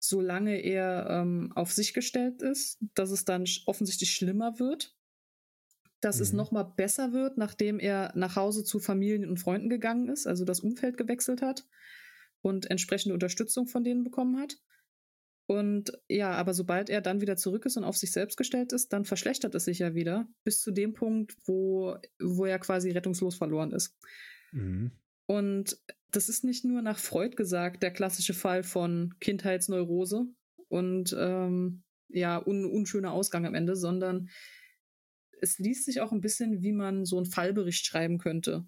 solange 0.00 0.56
er 0.56 1.06
ähm, 1.08 1.52
auf 1.54 1.70
sich 1.72 1.94
gestellt 1.94 2.42
ist, 2.42 2.78
dass 2.94 3.12
es 3.12 3.24
dann 3.24 3.44
offensichtlich 3.66 4.10
schlimmer 4.12 4.58
wird 4.58 4.96
dass 6.02 6.16
mhm. 6.16 6.22
es 6.22 6.32
nochmal 6.34 6.70
besser 6.76 7.12
wird, 7.14 7.38
nachdem 7.38 7.78
er 7.78 8.12
nach 8.14 8.36
Hause 8.36 8.64
zu 8.64 8.78
Familien 8.80 9.30
und 9.30 9.38
Freunden 9.38 9.70
gegangen 9.70 10.08
ist, 10.08 10.26
also 10.26 10.44
das 10.44 10.60
Umfeld 10.60 10.98
gewechselt 10.98 11.40
hat 11.40 11.64
und 12.42 12.70
entsprechende 12.70 13.14
Unterstützung 13.14 13.66
von 13.66 13.84
denen 13.84 14.04
bekommen 14.04 14.38
hat. 14.38 14.58
Und 15.46 15.92
ja, 16.08 16.32
aber 16.32 16.54
sobald 16.54 16.90
er 16.90 17.00
dann 17.00 17.20
wieder 17.20 17.36
zurück 17.36 17.66
ist 17.66 17.76
und 17.76 17.84
auf 17.84 17.96
sich 17.96 18.12
selbst 18.12 18.36
gestellt 18.36 18.72
ist, 18.72 18.92
dann 18.92 19.04
verschlechtert 19.04 19.54
es 19.54 19.64
sich 19.64 19.78
ja 19.78 19.94
wieder 19.94 20.28
bis 20.44 20.60
zu 20.60 20.70
dem 20.70 20.92
Punkt, 20.92 21.36
wo, 21.46 21.96
wo 22.20 22.44
er 22.44 22.58
quasi 22.58 22.90
rettungslos 22.90 23.36
verloren 23.36 23.72
ist. 23.72 23.96
Mhm. 24.52 24.92
Und 25.26 25.78
das 26.10 26.28
ist 26.28 26.44
nicht 26.44 26.64
nur 26.64 26.82
nach 26.82 26.98
Freud 26.98 27.36
gesagt, 27.36 27.82
der 27.82 27.92
klassische 27.92 28.34
Fall 28.34 28.62
von 28.62 29.14
Kindheitsneurose 29.20 30.26
und 30.68 31.16
ähm, 31.18 31.82
ja, 32.08 32.38
un 32.44 32.64
unschöner 32.64 33.12
Ausgang 33.12 33.46
am 33.46 33.54
Ende, 33.54 33.76
sondern 33.76 34.28
es 35.42 35.58
liest 35.58 35.84
sich 35.84 36.00
auch 36.00 36.12
ein 36.12 36.20
bisschen, 36.20 36.62
wie 36.62 36.72
man 36.72 37.04
so 37.04 37.16
einen 37.16 37.26
Fallbericht 37.26 37.84
schreiben 37.84 38.18
könnte. 38.18 38.64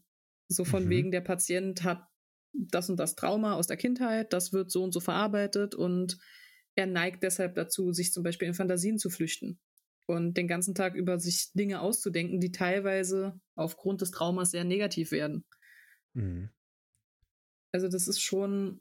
So 0.49 0.65
von 0.65 0.85
mhm. 0.85 0.91
wegen, 0.91 1.11
der 1.13 1.21
Patient 1.21 1.85
hat 1.85 2.07
das 2.53 2.91
und 2.91 2.99
das 2.99 3.15
Trauma 3.15 3.55
aus 3.55 3.67
der 3.67 3.77
Kindheit, 3.77 4.33
das 4.33 4.53
wird 4.53 4.71
so 4.71 4.83
und 4.83 4.93
so 4.93 5.01
verarbeitet 5.01 5.75
und 5.75 6.19
er 6.77 6.87
neigt 6.87 7.23
deshalb 7.23 7.55
dazu, 7.55 7.93
sich 7.93 8.13
zum 8.13 8.23
Beispiel 8.25 8.49
in 8.49 8.55
Fantasien 8.55 8.99
zu 8.99 9.09
flüchten 9.09 9.59
und 10.07 10.37
den 10.37 10.49
ganzen 10.49 10.75
Tag 10.75 10.95
über 10.95 11.19
sich 11.19 11.53
Dinge 11.53 11.81
auszudenken, 11.81 12.41
die 12.41 12.53
teilweise 12.53 13.41
aufgrund 13.55 14.01
des 14.01 14.11
Traumas 14.11 14.51
sehr 14.51 14.65
negativ 14.65 15.13
werden. 15.13 15.45
Mhm. 16.13 16.51
Also 17.73 17.89
das 17.89 18.09
ist 18.09 18.21
schon 18.21 18.81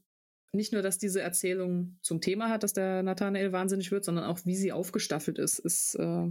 nicht 0.51 0.73
nur, 0.73 0.81
dass 0.81 0.97
diese 0.97 1.21
Erzählung 1.21 1.97
zum 2.01 2.21
Thema 2.21 2.49
hat, 2.49 2.63
dass 2.63 2.73
der 2.73 3.01
Nathanael 3.01 3.51
wahnsinnig 3.51 3.91
wird, 3.91 4.05
sondern 4.05 4.25
auch, 4.25 4.39
wie 4.45 4.55
sie 4.55 4.71
aufgestaffelt 4.71 5.39
ist, 5.39 5.59
ist 5.59 5.95
äh, 5.95 6.27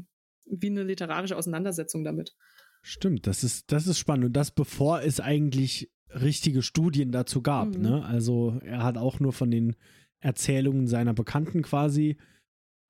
wie 0.47 0.71
eine 0.71 0.83
literarische 0.83 1.37
Auseinandersetzung 1.37 2.05
damit. 2.05 2.35
Stimmt, 2.83 3.27
das 3.27 3.45
ist, 3.45 3.71
das 3.71 3.87
ist 3.87 3.99
spannend. 3.99 4.27
Und 4.27 4.33
das 4.33 4.51
bevor 4.51 5.03
es 5.03 5.21
eigentlich 5.21 5.91
richtige 6.09 6.63
Studien 6.63 7.13
dazu 7.13 7.43
gab. 7.43 7.77
Mhm. 7.77 7.83
Ne? 7.83 8.05
Also 8.05 8.59
er 8.65 8.83
hat 8.83 8.99
auch 8.99 9.21
nur 9.21 9.33
von 9.33 9.51
den 9.51 9.77
Erzählungen 10.21 10.87
seiner 10.87 11.15
Bekannten 11.15 11.63
quasi 11.63 12.17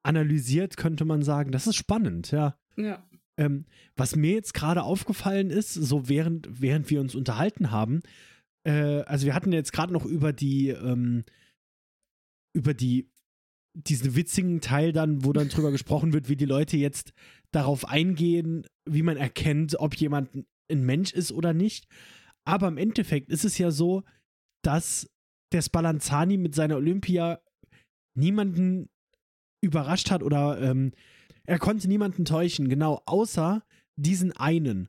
analysiert, 0.03 0.77
könnte 0.77 1.05
man 1.05 1.23
sagen. 1.23 1.53
Das 1.53 1.67
ist 1.67 1.77
spannend, 1.77 2.31
ja. 2.31 2.59
Ja. 2.77 3.07
Ähm, 3.37 3.67
was 3.97 4.17
mir 4.17 4.33
jetzt 4.33 4.55
gerade 4.55 4.83
aufgefallen 4.83 5.51
ist, 5.51 5.73
so 5.73 6.09
während, 6.09 6.61
während 6.61 6.91
wir 6.91 7.01
uns 7.01 7.15
unterhalten 7.15 7.71
haben, 7.71 8.01
äh, 8.65 9.03
also 9.03 9.27
wir 9.27 9.35
hatten 9.35 9.53
jetzt 9.53 9.73
gerade 9.73 9.93
noch 9.93 10.05
über 10.05 10.33
die, 10.33 10.69
ähm, 10.69 11.25
über 12.53 12.75
die 12.75 13.11
diesen 13.75 14.15
witzigen 14.15 14.61
Teil 14.61 14.93
dann, 14.93 15.25
wo 15.25 15.33
dann 15.33 15.49
drüber 15.49 15.71
gesprochen 15.71 16.13
wird, 16.13 16.29
wie 16.29 16.37
die 16.37 16.45
Leute 16.45 16.77
jetzt 16.77 17.15
darauf 17.53 17.87
eingehen, 17.89 18.67
wie 18.85 19.03
man 19.03 19.17
erkennt, 19.17 19.79
ob 19.79 19.95
jemand 19.95 20.31
ein 20.71 20.85
Mensch 20.85 21.13
ist 21.13 21.33
oder 21.33 21.53
nicht. 21.53 21.87
Aber 22.45 22.69
im 22.69 22.79
Endeffekt 22.79 23.31
ist 23.31 23.45
es 23.45 23.59
ja 23.59 23.71
so, 23.71 24.03
dass 24.63 25.11
der 25.53 25.63
Spallanzani 25.63 26.39
mit 26.39 26.55
seiner 26.55 26.77
Olympia 26.77 27.41
niemanden 28.15 28.89
überrascht 29.63 30.11
hat 30.11 30.23
oder 30.23 30.61
ähm, 30.61 30.93
er 31.45 31.59
konnte 31.59 31.89
niemanden 31.89 32.25
täuschen, 32.25 32.69
genau, 32.69 33.03
außer 33.07 33.65
diesen 33.97 34.33
einen. 34.33 34.89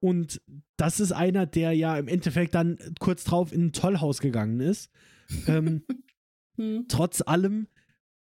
Und 0.00 0.42
das 0.76 1.00
ist 1.00 1.12
einer, 1.12 1.46
der 1.46 1.72
ja 1.72 1.96
im 1.96 2.08
Endeffekt 2.08 2.54
dann 2.54 2.78
kurz 3.00 3.24
drauf 3.24 3.52
in 3.52 3.66
ein 3.66 3.72
Tollhaus 3.72 4.20
gegangen 4.20 4.60
ist. 4.60 4.90
ähm, 5.46 5.84
hm. 6.56 6.86
Trotz 6.88 7.22
allem 7.22 7.68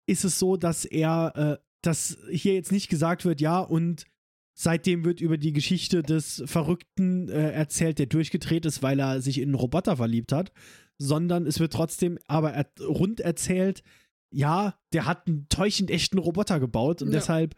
ist 0.05 0.23
es 0.23 0.37
so, 0.37 0.57
dass 0.57 0.85
er, 0.85 1.33
äh, 1.35 1.70
dass 1.81 2.17
hier 2.29 2.53
jetzt 2.53 2.71
nicht 2.71 2.89
gesagt 2.89 3.25
wird, 3.25 3.41
ja, 3.41 3.59
und 3.59 4.05
seitdem 4.53 5.05
wird 5.05 5.21
über 5.21 5.37
die 5.37 5.53
Geschichte 5.53 6.03
des 6.03 6.43
Verrückten 6.45 7.29
äh, 7.29 7.51
erzählt, 7.51 7.99
der 7.99 8.05
durchgedreht 8.05 8.65
ist, 8.65 8.83
weil 8.83 8.99
er 8.99 9.21
sich 9.21 9.39
in 9.39 9.49
einen 9.49 9.55
Roboter 9.55 9.97
verliebt 9.97 10.31
hat, 10.31 10.51
sondern 10.97 11.47
es 11.47 11.59
wird 11.59 11.73
trotzdem 11.73 12.19
aber 12.27 12.51
er 12.51 12.67
rund 12.79 13.19
erzählt, 13.19 13.81
ja, 14.33 14.75
der 14.93 15.05
hat 15.05 15.27
einen 15.27 15.47
täuschend 15.49 15.89
echten 15.89 16.17
Roboter 16.17 16.59
gebaut 16.59 17.01
und 17.01 17.09
ja. 17.09 17.13
deshalb 17.13 17.55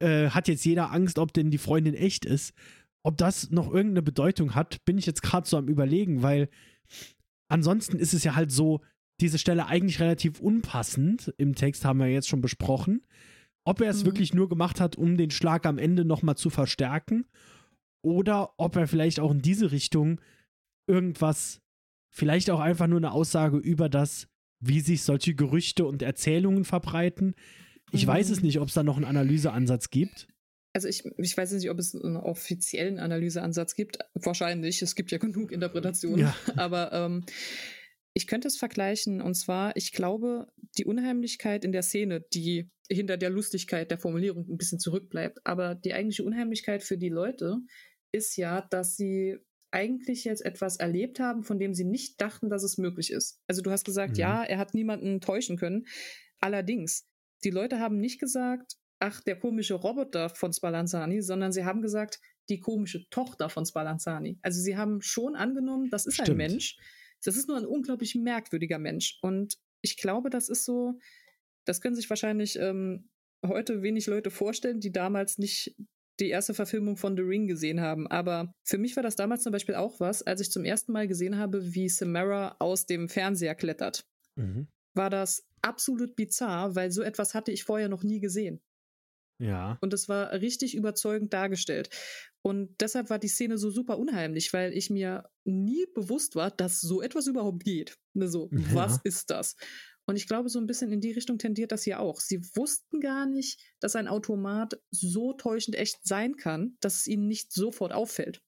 äh, 0.00 0.30
hat 0.30 0.48
jetzt 0.48 0.64
jeder 0.64 0.90
Angst, 0.92 1.18
ob 1.18 1.32
denn 1.32 1.50
die 1.50 1.58
Freundin 1.58 1.94
echt 1.94 2.24
ist. 2.24 2.54
Ob 3.02 3.16
das 3.16 3.50
noch 3.50 3.66
irgendeine 3.72 4.02
Bedeutung 4.02 4.54
hat, 4.54 4.84
bin 4.84 4.98
ich 4.98 5.06
jetzt 5.06 5.22
gerade 5.22 5.48
so 5.48 5.56
am 5.56 5.68
Überlegen, 5.68 6.22
weil 6.22 6.48
ansonsten 7.48 7.98
ist 7.98 8.14
es 8.14 8.24
ja 8.24 8.34
halt 8.34 8.50
so, 8.50 8.80
diese 9.20 9.38
Stelle 9.38 9.66
eigentlich 9.66 10.00
relativ 10.00 10.40
unpassend. 10.40 11.34
Im 11.36 11.54
Text 11.54 11.84
haben 11.84 11.98
wir 11.98 12.08
jetzt 12.08 12.28
schon 12.28 12.40
besprochen. 12.40 13.02
Ob 13.64 13.80
er 13.80 13.90
es 13.90 14.02
mhm. 14.02 14.06
wirklich 14.06 14.34
nur 14.34 14.48
gemacht 14.48 14.80
hat, 14.80 14.96
um 14.96 15.16
den 15.16 15.30
Schlag 15.30 15.66
am 15.66 15.78
Ende 15.78 16.04
nochmal 16.04 16.36
zu 16.36 16.50
verstärken. 16.50 17.26
Oder 18.02 18.54
ob 18.56 18.76
er 18.76 18.86
vielleicht 18.86 19.20
auch 19.20 19.30
in 19.30 19.42
diese 19.42 19.72
Richtung 19.72 20.20
irgendwas, 20.86 21.60
vielleicht 22.08 22.50
auch 22.50 22.60
einfach 22.60 22.86
nur 22.86 22.98
eine 22.98 23.12
Aussage 23.12 23.58
über 23.58 23.88
das, 23.88 24.28
wie 24.60 24.80
sich 24.80 25.02
solche 25.02 25.34
Gerüchte 25.34 25.84
und 25.84 26.02
Erzählungen 26.02 26.64
verbreiten. 26.64 27.34
Ich 27.92 28.06
mhm. 28.06 28.10
weiß 28.10 28.30
es 28.30 28.42
nicht, 28.42 28.58
ob 28.60 28.68
es 28.68 28.74
da 28.74 28.82
noch 28.82 28.96
einen 28.96 29.04
Analyseansatz 29.04 29.90
gibt. 29.90 30.28
Also 30.72 30.86
ich, 30.86 31.04
ich 31.18 31.36
weiß 31.36 31.52
nicht, 31.52 31.68
ob 31.70 31.78
es 31.78 31.94
einen 31.94 32.16
offiziellen 32.16 32.98
Analyseansatz 32.98 33.74
gibt. 33.74 33.98
Wahrscheinlich, 34.14 34.82
es 34.82 34.94
gibt 34.94 35.10
ja 35.10 35.18
genug 35.18 35.50
Interpretationen. 35.50 36.20
Ja. 36.20 36.36
Aber 36.56 36.92
ähm, 36.92 37.24
ich 38.14 38.26
könnte 38.26 38.48
es 38.48 38.56
vergleichen 38.56 39.20
und 39.20 39.34
zwar, 39.34 39.76
ich 39.76 39.92
glaube, 39.92 40.46
die 40.78 40.84
Unheimlichkeit 40.84 41.64
in 41.64 41.72
der 41.72 41.82
Szene, 41.82 42.20
die 42.32 42.70
hinter 42.90 43.16
der 43.16 43.30
Lustigkeit 43.30 43.90
der 43.90 43.98
Formulierung 43.98 44.48
ein 44.48 44.56
bisschen 44.56 44.80
zurückbleibt, 44.80 45.38
aber 45.44 45.74
die 45.74 45.94
eigentliche 45.94 46.24
Unheimlichkeit 46.24 46.82
für 46.82 46.98
die 46.98 47.08
Leute 47.08 47.58
ist 48.12 48.36
ja, 48.36 48.62
dass 48.62 48.96
sie 48.96 49.38
eigentlich 49.70 50.24
jetzt 50.24 50.44
etwas 50.44 50.76
erlebt 50.76 51.20
haben, 51.20 51.44
von 51.44 51.58
dem 51.58 51.74
sie 51.74 51.84
nicht 51.84 52.20
dachten, 52.20 52.50
dass 52.50 52.64
es 52.64 52.76
möglich 52.76 53.12
ist. 53.12 53.40
Also 53.46 53.62
du 53.62 53.70
hast 53.70 53.84
gesagt, 53.84 54.14
mhm. 54.14 54.18
ja, 54.18 54.42
er 54.42 54.58
hat 54.58 54.74
niemanden 54.74 55.20
täuschen 55.20 55.56
können. 55.56 55.86
Allerdings, 56.40 57.06
die 57.44 57.50
Leute 57.50 57.78
haben 57.78 58.00
nicht 58.00 58.18
gesagt, 58.18 58.76
ach, 58.98 59.20
der 59.20 59.38
komische 59.38 59.74
Roboter 59.74 60.28
von 60.30 60.52
Spallanzani, 60.52 61.22
sondern 61.22 61.52
sie 61.52 61.64
haben 61.64 61.82
gesagt, 61.82 62.20
die 62.48 62.58
komische 62.58 63.08
Tochter 63.10 63.48
von 63.48 63.64
Spallanzani. 63.64 64.38
Also 64.42 64.60
sie 64.60 64.76
haben 64.76 65.00
schon 65.00 65.36
angenommen, 65.36 65.88
das 65.90 66.06
ist 66.06 66.14
Stimmt. 66.14 66.30
ein 66.30 66.36
Mensch, 66.36 66.76
das 67.24 67.36
ist 67.36 67.48
nur 67.48 67.56
ein 67.56 67.66
unglaublich 67.66 68.16
merkwürdiger 68.16 68.78
Mensch. 68.78 69.18
Und 69.22 69.56
ich 69.82 69.96
glaube, 69.96 70.30
das 70.30 70.48
ist 70.48 70.64
so, 70.64 70.98
das 71.66 71.80
können 71.80 71.96
sich 71.96 72.08
wahrscheinlich 72.10 72.56
ähm, 72.58 73.08
heute 73.46 73.82
wenig 73.82 74.06
Leute 74.06 74.30
vorstellen, 74.30 74.80
die 74.80 74.92
damals 74.92 75.38
nicht 75.38 75.74
die 76.18 76.28
erste 76.28 76.52
Verfilmung 76.52 76.96
von 76.98 77.16
The 77.16 77.22
Ring 77.22 77.46
gesehen 77.46 77.80
haben. 77.80 78.06
Aber 78.06 78.52
für 78.64 78.76
mich 78.76 78.94
war 78.96 79.02
das 79.02 79.16
damals 79.16 79.42
zum 79.42 79.52
Beispiel 79.52 79.74
auch 79.74 80.00
was, 80.00 80.22
als 80.22 80.40
ich 80.42 80.50
zum 80.50 80.64
ersten 80.64 80.92
Mal 80.92 81.08
gesehen 81.08 81.38
habe, 81.38 81.72
wie 81.74 81.88
Samara 81.88 82.56
aus 82.58 82.84
dem 82.86 83.08
Fernseher 83.08 83.54
klettert. 83.54 84.04
Mhm. 84.36 84.68
war 84.94 85.10
das 85.10 85.44
absolut 85.62 86.14
bizarr, 86.16 86.74
weil 86.74 86.90
so 86.90 87.02
etwas 87.02 87.34
hatte 87.34 87.52
ich 87.52 87.64
vorher 87.64 87.88
noch 87.88 88.02
nie 88.02 88.20
gesehen. 88.20 88.60
Ja. 89.40 89.78
Und 89.80 89.92
es 89.94 90.08
war 90.08 90.32
richtig 90.32 90.74
überzeugend 90.74 91.32
dargestellt. 91.32 91.88
Und 92.42 92.80
deshalb 92.80 93.10
war 93.10 93.18
die 93.18 93.28
Szene 93.28 93.56
so 93.58 93.70
super 93.70 93.98
unheimlich, 93.98 94.52
weil 94.52 94.72
ich 94.72 94.90
mir 94.90 95.28
nie 95.44 95.86
bewusst 95.94 96.36
war, 96.36 96.50
dass 96.50 96.80
so 96.80 97.02
etwas 97.02 97.26
überhaupt 97.26 97.64
geht. 97.64 97.96
So, 98.14 98.48
Ja. 98.52 98.74
was 98.74 99.00
ist 99.04 99.30
das? 99.30 99.56
Und 100.10 100.16
ich 100.16 100.26
glaube, 100.26 100.48
so 100.48 100.58
ein 100.58 100.66
bisschen 100.66 100.90
in 100.90 101.00
die 101.00 101.12
Richtung 101.12 101.38
tendiert 101.38 101.70
das 101.70 101.84
hier 101.84 102.00
auch. 102.00 102.18
Sie 102.18 102.42
wussten 102.56 102.98
gar 102.98 103.26
nicht, 103.26 103.60
dass 103.78 103.94
ein 103.94 104.08
Automat 104.08 104.80
so 104.90 105.34
täuschend 105.34 105.76
echt 105.76 106.00
sein 106.02 106.34
kann, 106.34 106.76
dass 106.80 106.96
es 106.96 107.06
ihnen 107.06 107.28
nicht 107.28 107.52
sofort 107.52 107.92
auffällt. 107.92 108.42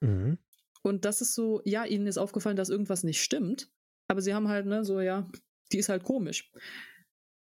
Mhm. 0.00 0.38
Und 0.80 1.04
das 1.04 1.20
ist 1.20 1.34
so, 1.34 1.60
ja, 1.66 1.84
ihnen 1.84 2.06
ist 2.06 2.16
aufgefallen, 2.16 2.56
dass 2.56 2.70
irgendwas 2.70 3.04
nicht 3.04 3.20
stimmt, 3.22 3.70
aber 4.08 4.22
sie 4.22 4.32
haben 4.32 4.48
halt, 4.48 4.64
ne, 4.64 4.82
so, 4.82 4.98
ja, 4.98 5.30
die 5.72 5.76
ist 5.76 5.90
halt 5.90 6.04
komisch. 6.04 6.50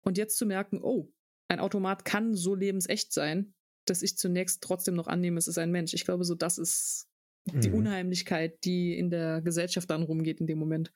Und 0.01 0.19
jetzt 0.19 0.39
zu 0.39 0.45
merken, 0.45 0.81
oh, 0.83 1.13
ein 1.47 1.61
Automat 1.61 2.05
kann 2.05 2.35
so 2.35 2.57
lebensecht 2.57 3.13
sein, 3.13 3.55
dass 3.85 4.03
ich 4.03 4.19
zunächst 4.19 4.61
trotzdem 4.61 4.97
noch 4.97 5.07
annehme, 5.07 5.39
es 5.39 5.47
ist 5.47 5.59
ein 5.59 5.71
Mensch. 5.71 5.95
Ich 5.95 6.05
glaube, 6.05 6.25
so 6.25 6.35
das 6.35 6.59
ist 6.59 7.09
die 7.45 7.69
Mhm. 7.69 7.77
Unheimlichkeit, 7.77 8.65
die 8.65 8.99
in 8.99 9.09
der 9.09 9.41
Gesellschaft 9.41 9.89
dann 9.89 10.03
rumgeht 10.03 10.41
in 10.41 10.49
dem 10.49 10.59
Moment. 10.59 10.93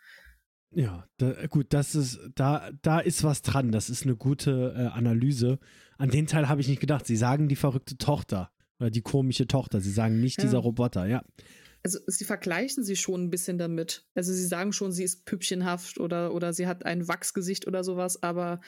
Ja, 0.77 1.09
da, 1.17 1.47
gut, 1.47 1.69
das 1.71 1.95
ist, 1.95 2.21
da, 2.35 2.71
da 2.83 3.01
ist 3.01 3.25
was 3.25 3.41
dran. 3.41 3.73
Das 3.73 3.89
ist 3.89 4.03
eine 4.03 4.15
gute 4.15 4.75
äh, 4.77 4.87
Analyse. 4.89 5.59
An 5.97 6.11
den 6.11 6.27
Teil 6.27 6.51
habe 6.51 6.61
ich 6.61 6.69
nicht 6.69 6.81
gedacht. 6.81 7.07
Sie 7.07 7.17
sagen 7.17 7.49
die 7.49 7.57
verrückte 7.57 7.97
Tochter 7.97 8.51
oder 8.79 8.91
die 8.91 9.01
komische 9.01 9.47
Tochter. 9.47 9.81
Sie 9.81 9.91
sagen 9.91 10.21
nicht 10.21 10.37
Ja. 10.37 10.45
dieser 10.45 10.59
Roboter, 10.59 11.07
ja. 11.07 11.25
Also 11.83 11.99
sie 12.07 12.27
vergleichen 12.27 12.85
sie 12.85 12.97
schon 12.97 13.25
ein 13.25 13.31
bisschen 13.31 13.57
damit. 13.57 14.05
Also 14.15 14.35
sie 14.35 14.45
sagen 14.45 14.75
schon, 14.75 14.93
sie 14.93 15.05
ist 15.05 15.25
püppchenhaft 15.25 15.99
oder, 15.99 16.35
oder 16.35 16.53
sie 16.53 16.67
hat 16.67 16.85
ein 16.85 17.09
Wachsgesicht 17.09 17.67
oder 17.67 17.83
sowas, 17.83 18.23
aber 18.23 18.61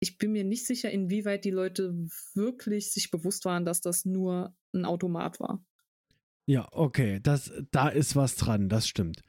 ich 0.00 0.16
bin 0.16 0.32
mir 0.32 0.44
nicht 0.44 0.64
sicher, 0.64 0.90
inwieweit 0.90 1.44
die 1.44 1.50
Leute 1.50 1.92
wirklich 2.32 2.90
sich 2.90 3.10
bewusst 3.10 3.44
waren, 3.44 3.66
dass 3.66 3.82
das 3.82 4.06
nur 4.06 4.54
ein 4.72 4.86
Automat 4.86 5.40
war. 5.40 5.62
Ja, 6.46 6.68
okay, 6.70 7.20
das, 7.22 7.52
da 7.70 7.88
ist 7.88 8.16
was 8.16 8.36
dran, 8.36 8.70
das 8.70 8.88
stimmt. 8.88 9.22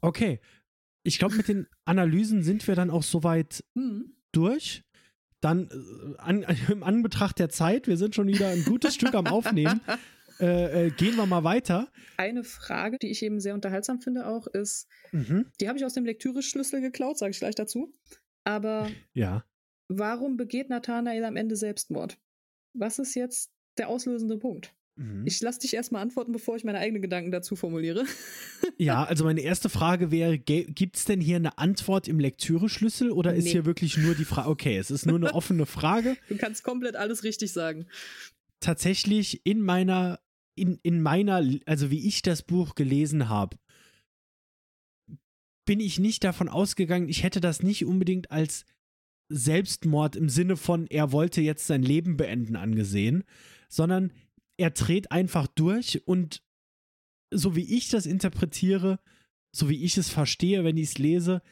Okay, 0.00 0.40
ich 1.06 1.18
glaube, 1.18 1.36
mit 1.36 1.48
den 1.48 1.66
Analysen 1.84 2.42
sind 2.42 2.66
wir 2.66 2.74
dann 2.74 2.90
auch 2.90 3.02
soweit 3.02 3.64
Hm. 3.74 4.14
durch. 4.32 4.82
Dann 5.40 5.68
äh, 5.70 6.18
an, 6.18 6.44
im 6.70 6.82
Anbetracht 6.82 7.38
der 7.38 7.48
Zeit, 7.48 7.86
wir 7.86 7.96
sind 7.96 8.14
schon 8.14 8.26
wieder 8.28 8.48
ein 8.48 8.64
gutes 8.64 8.94
Stück 8.94 9.14
am 9.14 9.26
Aufnehmen, 9.26 9.80
äh, 10.40 10.86
äh, 10.86 10.90
gehen 10.90 11.16
wir 11.16 11.26
mal 11.26 11.44
weiter. 11.44 11.88
Eine 12.16 12.42
Frage, 12.44 12.98
die 12.98 13.10
ich 13.10 13.22
eben 13.22 13.40
sehr 13.40 13.54
unterhaltsam 13.54 14.00
finde 14.00 14.26
auch, 14.26 14.46
ist, 14.46 14.88
Mhm. 15.12 15.46
die 15.60 15.68
habe 15.68 15.78
ich 15.78 15.84
aus 15.84 15.94
dem 15.94 16.04
Lektüre-Schlüssel 16.04 16.80
geklaut, 16.80 17.18
sage 17.18 17.30
ich 17.30 17.38
gleich 17.38 17.54
dazu. 17.54 17.92
Aber 18.44 18.90
Ja. 19.14 19.44
warum 19.88 20.36
begeht 20.36 20.68
Nathanael 20.68 21.24
am 21.24 21.36
Ende 21.36 21.56
Selbstmord? 21.56 22.18
Was 22.74 22.98
ist 22.98 23.14
jetzt 23.14 23.50
der 23.78 23.88
auslösende 23.88 24.36
Punkt? 24.38 24.74
Mhm. 24.96 25.26
Ich 25.26 25.40
lasse 25.42 25.60
dich 25.60 25.74
erstmal 25.74 26.02
antworten, 26.02 26.32
bevor 26.32 26.56
ich 26.56 26.64
meine 26.64 26.78
eigenen 26.78 27.02
Gedanken 27.02 27.30
dazu 27.30 27.56
formuliere. 27.56 28.04
Ja, 28.78 29.04
also 29.04 29.24
meine 29.24 29.40
erste 29.40 29.68
Frage 29.68 30.10
wäre, 30.10 30.38
gibt 30.38 30.96
es 30.96 31.04
denn 31.04 31.20
hier 31.20 31.36
eine 31.36 31.56
Antwort 31.58 32.08
im 32.08 32.18
Lektüre-Schlüssel 32.18 33.10
oder 33.10 33.34
ist 33.34 33.44
Nee. 33.44 33.52
hier 33.52 33.64
wirklich 33.64 33.96
nur 33.96 34.14
die 34.14 34.24
Frage, 34.24 34.48
okay, 34.48 34.76
es 34.76 34.90
ist 34.90 35.06
nur 35.06 35.16
eine 35.16 35.32
offene 35.34 35.66
Frage. 35.66 36.16
Du 36.28 36.36
kannst 36.36 36.62
komplett 36.64 36.96
alles 36.96 37.22
richtig 37.22 37.52
sagen. 37.52 37.86
Tatsächlich 38.60 39.42
in 39.46 39.60
meiner, 39.62 40.20
in, 40.56 40.78
in 40.82 41.00
meiner, 41.00 41.42
also 41.66 41.90
wie 41.90 42.06
ich 42.06 42.22
das 42.22 42.42
Buch 42.42 42.74
gelesen 42.74 43.28
habe, 43.28 43.56
bin 45.66 45.80
ich 45.80 45.98
nicht 45.98 46.24
davon 46.24 46.48
ausgegangen, 46.48 47.08
ich 47.08 47.22
hätte 47.22 47.40
das 47.40 47.62
nicht 47.62 47.84
unbedingt 47.84 48.30
als 48.30 48.64
Selbstmord 49.28 50.16
im 50.16 50.28
Sinne 50.28 50.56
von, 50.56 50.86
er 50.86 51.12
wollte 51.12 51.40
jetzt 51.40 51.66
sein 51.66 51.82
Leben 51.82 52.16
beenden 52.16 52.56
angesehen, 52.56 53.24
sondern 53.68 54.12
er 54.58 54.70
dreht 54.70 55.12
einfach 55.12 55.46
durch 55.46 56.06
und 56.06 56.42
so 57.30 57.56
wie 57.56 57.76
ich 57.76 57.90
das 57.90 58.06
interpretiere, 58.06 59.00
so 59.54 59.68
wie 59.68 59.82
ich 59.84 59.96
es 59.96 60.08
verstehe, 60.08 60.64
wenn 60.64 60.76
ich 60.76 60.90
es 60.90 60.98
lese, 60.98 61.42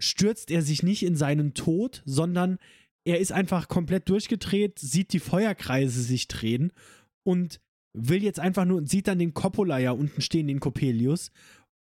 stürzt 0.00 0.50
er 0.50 0.62
sich 0.62 0.82
nicht 0.82 1.02
in 1.02 1.16
seinen 1.16 1.54
Tod, 1.54 2.02
sondern 2.04 2.58
er 3.04 3.18
ist 3.18 3.32
einfach 3.32 3.68
komplett 3.68 4.08
durchgedreht, 4.08 4.78
sieht 4.78 5.12
die 5.12 5.18
Feuerkreise 5.18 6.02
sich 6.02 6.28
drehen 6.28 6.72
und 7.24 7.60
will 7.94 8.22
jetzt 8.22 8.40
einfach 8.40 8.64
nur, 8.64 8.86
sieht 8.86 9.08
dann 9.08 9.18
den 9.18 9.34
Coppola 9.34 9.78
ja 9.78 9.92
unten 9.92 10.20
stehen, 10.20 10.46
den 10.46 10.60
Coppelius, 10.60 11.30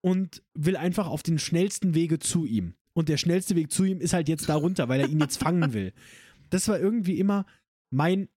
und 0.02 0.44
will 0.54 0.78
einfach 0.78 1.08
auf 1.08 1.24
den 1.24 1.40
schnellsten 1.40 1.94
Wege 1.94 2.20
zu 2.20 2.46
ihm. 2.46 2.76
Und 2.94 3.10
der 3.10 3.18
schnellste 3.18 3.56
Weg 3.56 3.72
zu 3.72 3.84
ihm 3.84 4.00
ist 4.00 4.14
halt 4.14 4.30
jetzt 4.30 4.48
da 4.50 4.56
runter, 4.56 4.90
weil 4.90 5.02
er 5.02 5.10
ihn 5.10 5.20
jetzt 5.20 5.38
fangen 5.38 5.74
will. 5.74 5.94
Das 6.50 6.68
war 6.68 6.80
irgendwie 6.80 7.20
immer 7.20 7.46
mein 7.90 8.30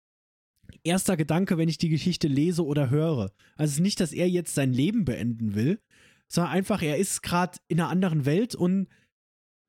erster 0.82 1.16
Gedanke, 1.16 1.58
wenn 1.58 1.68
ich 1.68 1.78
die 1.78 1.88
Geschichte 1.88 2.28
lese 2.28 2.64
oder 2.64 2.90
höre. 2.90 3.32
Also 3.56 3.70
es 3.70 3.72
ist 3.72 3.80
nicht, 3.80 4.00
dass 4.00 4.12
er 4.12 4.28
jetzt 4.28 4.54
sein 4.54 4.72
Leben 4.72 5.04
beenden 5.04 5.54
will, 5.54 5.80
sondern 6.28 6.52
einfach, 6.52 6.82
er 6.82 6.96
ist 6.96 7.22
gerade 7.22 7.58
in 7.68 7.80
einer 7.80 7.90
anderen 7.90 8.24
Welt 8.24 8.54
und 8.54 8.88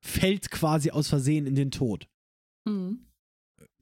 fällt 0.00 0.50
quasi 0.50 0.90
aus 0.90 1.08
Versehen 1.08 1.46
in 1.46 1.54
den 1.54 1.70
Tod. 1.70 2.08
Mhm. 2.64 3.06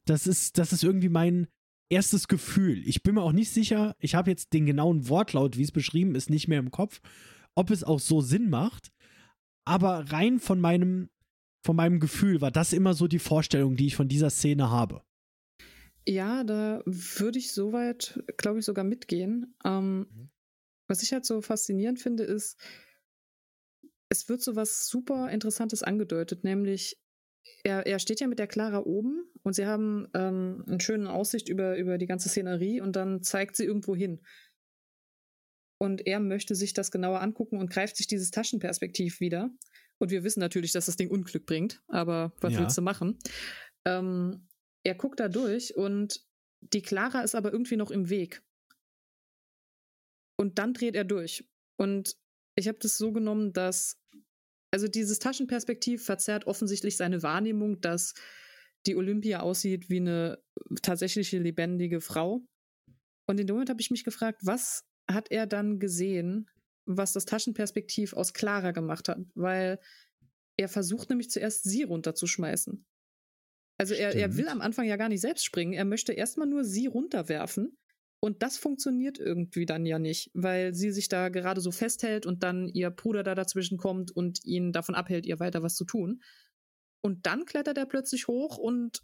Das 0.05 0.27
ist, 0.27 0.59
das 0.59 0.73
ist 0.73 0.83
irgendwie 0.83 1.09
mein 1.09 1.47
erstes 1.91 2.29
Gefühl. 2.29 2.87
Ich 2.87 3.03
bin 3.03 3.14
mir 3.14 3.23
auch 3.23 3.33
nicht 3.33 3.51
sicher, 3.51 3.97
ich 3.99 4.14
habe 4.14 4.31
jetzt 4.31 4.53
den 4.53 4.66
genauen 4.66 5.09
Wortlaut, 5.09 5.57
wie 5.57 5.62
es 5.62 5.73
beschrieben 5.73 6.14
ist, 6.14 6.31
nicht 6.31 6.49
mehr 6.49 6.59
im 6.59 6.71
Kopf, 6.71 7.01
ob 7.55 7.71
es 7.71 7.85
auch 7.85 8.01
so 8.01 8.21
Sinn 8.21 8.49
macht. 8.49 8.93
Aber 9.64 10.11
rein 10.11 10.39
von 10.41 10.61
meinem, 10.61 11.11
von 11.64 11.77
meinem 11.77 12.01
Gefühl 12.01 12.41
war 12.41 12.51
das 12.51 12.73
immer 12.73 12.95
so 12.95 13.09
die 13.09 13.18
Vorstellung, 13.18 13.77
die 13.77 13.87
ich 13.87 13.97
von 13.97 14.09
dieser 14.09 14.31
Szene 14.31 14.71
habe. 14.71 15.03
Ja, 16.07 16.44
da 16.44 16.82
würde 16.86 17.38
ich 17.38 17.53
soweit, 17.53 18.22
glaube 18.36 18.59
ich, 18.59 18.64
sogar 18.64 18.84
mitgehen. 18.84 19.55
Ähm, 19.64 20.07
Mhm. 20.11 20.30
Was 20.88 21.05
ich 21.05 21.12
halt 21.12 21.24
so 21.24 21.40
faszinierend 21.40 22.01
finde, 22.01 22.24
ist, 22.24 22.59
es 24.09 24.28
wird 24.28 24.42
so 24.42 24.57
was 24.57 24.88
super 24.88 25.30
Interessantes 25.30 25.84
angedeutet, 25.84 26.42
nämlich 26.42 26.98
er, 27.62 27.86
er 27.86 28.01
steht 28.01 28.20
ja 28.20 28.26
mit 28.26 28.38
der 28.40 28.48
Clara 28.48 28.78
oben 28.80 29.24
und 29.42 29.55
sie 29.55 29.66
haben 29.66 30.09
ähm, 30.14 30.64
eine 30.66 30.80
schöne 30.80 31.12
Aussicht 31.12 31.48
über, 31.48 31.76
über 31.76 31.96
die 31.96 32.07
ganze 32.07 32.28
Szenerie 32.28 32.80
und 32.80 32.96
dann 32.96 33.22
zeigt 33.22 33.55
sie 33.57 33.64
irgendwo 33.64 33.94
hin. 33.94 34.20
Und 35.78 36.07
er 36.07 36.20
möchte 36.20 36.55
sich 36.55 36.74
das 36.74 36.90
genauer 36.90 37.20
angucken 37.22 37.59
und 37.59 37.70
greift 37.70 37.96
sich 37.96 38.07
dieses 38.07 38.30
Taschenperspektiv 38.30 39.20
wieder. 39.20 39.51
Und 39.98 40.11
wir 40.11 40.24
wissen 40.24 40.40
natürlich, 40.40 40.72
dass 40.72 40.86
das 40.86 40.96
Ding 40.96 41.11
Unglück 41.11 41.46
bringt, 41.46 41.82
aber 41.88 42.32
was 42.40 42.53
Ja. 42.55 42.61
willst 42.61 42.76
du 42.76 42.82
machen? 42.82 43.18
Ähm, 43.84 44.48
er 44.85 44.95
guckt 44.95 45.20
da 45.20 45.28
durch 45.28 45.76
und 45.76 46.24
die 46.61 46.83
Clara 46.83 47.22
ist 47.22 47.35
aber 47.35 47.53
irgendwie 47.53 47.76
noch 47.76 47.91
im 47.91 48.09
Weg. 48.11 48.43
Und 50.37 50.59
dann 50.59 50.74
dreht 50.74 50.95
er 50.95 51.05
durch. 51.05 51.49
Und 51.76 52.16
ich 52.57 52.68
habe 52.68 52.78
das 52.78 52.97
so 52.97 53.12
genommen, 53.12 53.53
dass, 53.53 53.99
also 54.70 54.89
dieses 54.89 55.18
Taschenperspektiv 55.18 56.05
verzerrt 56.05 56.47
offensichtlich 56.47 56.97
seine 56.97 57.22
Wahrnehmung, 57.22 57.81
dass 57.81 58.14
die 58.87 58.97
Olympia 58.97 59.41
aussieht 59.41 59.91
wie 59.91 59.99
eine 59.99 60.43
tatsächliche 60.83 61.39
lebendige 61.39 62.01
Frau. 62.01 62.43
Und 63.26 63.39
in 63.39 63.47
dem 63.47 63.55
Moment 63.55 63.70
habe 63.70 63.81
ich 63.81 63.91
mich 63.91 64.05
gefragt, 64.05 64.41
was 64.43 64.85
hat 65.11 65.31
er 65.31 65.47
dann 65.47 65.78
gesehen, 65.78 66.49
was 66.87 67.12
das 67.12 67.24
Taschenperspektiv 67.24 68.14
aus 68.14 68.33
Clara 68.33 68.72
gemacht 68.72 69.09
hat? 69.09 69.18
Weil 69.35 69.78
er 70.57 70.68
versucht 70.68 71.11
nämlich 71.11 71.31
zuerst 71.31 71.64
sie 71.64 71.83
runterzuschmeißen. 71.83 72.85
Also 73.81 73.95
er, 73.95 74.14
er 74.14 74.37
will 74.37 74.47
am 74.49 74.61
Anfang 74.61 74.85
ja 74.85 74.97
gar 74.97 75.09
nicht 75.09 75.22
selbst 75.22 75.43
springen, 75.43 75.72
er 75.72 75.87
möchte 75.87 76.12
erstmal 76.12 76.47
nur 76.47 76.64
sie 76.64 76.87
runterwerfen. 76.87 77.78
Und 78.22 78.43
das 78.43 78.59
funktioniert 78.59 79.18
irgendwie 79.18 79.64
dann 79.64 79.87
ja 79.87 79.99
nicht, 79.99 80.31
weil 80.35 80.74
sie 80.74 80.91
sich 80.91 81.09
da 81.09 81.31
gerade 81.31 81.62
so 81.62 81.70
festhält 81.70 82.26
und 82.26 82.43
dann 82.43 82.68
ihr 82.68 82.91
Bruder 82.91 83.22
da 83.22 83.35
dazwischen 83.35 83.78
kommt 83.78 84.14
und 84.14 84.45
ihn 84.45 84.72
davon 84.72 84.95
abhält, 84.95 85.24
ihr 85.24 85.41
weiter 85.41 85.62
was 85.62 85.76
zu 85.76 85.87
tun. 85.87 86.22
Und 87.03 87.24
dann 87.24 87.47
klettert 87.47 87.78
er 87.78 87.87
plötzlich 87.87 88.28
hoch 88.28 88.59
und 88.59 89.01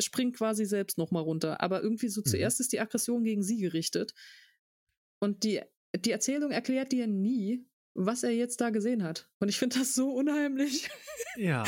springt 0.00 0.34
quasi 0.34 0.64
selbst 0.64 0.96
nochmal 0.96 1.22
runter. 1.22 1.60
Aber 1.60 1.82
irgendwie 1.82 2.08
so 2.08 2.22
Mhm. 2.22 2.30
zuerst 2.30 2.58
ist 2.60 2.72
die 2.72 2.80
Aggression 2.80 3.22
gegen 3.22 3.42
sie 3.42 3.58
gerichtet. 3.58 4.14
Und 5.20 5.44
die, 5.44 5.60
die 5.94 6.12
Erzählung 6.12 6.52
erklärt 6.52 6.92
dir 6.92 7.06
nie, 7.06 7.66
was 7.92 8.22
er 8.22 8.30
jetzt 8.30 8.62
da 8.62 8.70
gesehen 8.70 9.02
hat. 9.02 9.28
Und 9.40 9.50
ich 9.50 9.58
finde 9.58 9.78
das 9.78 9.94
so 9.94 10.10
unheimlich. 10.14 10.88
Ja. 11.36 11.64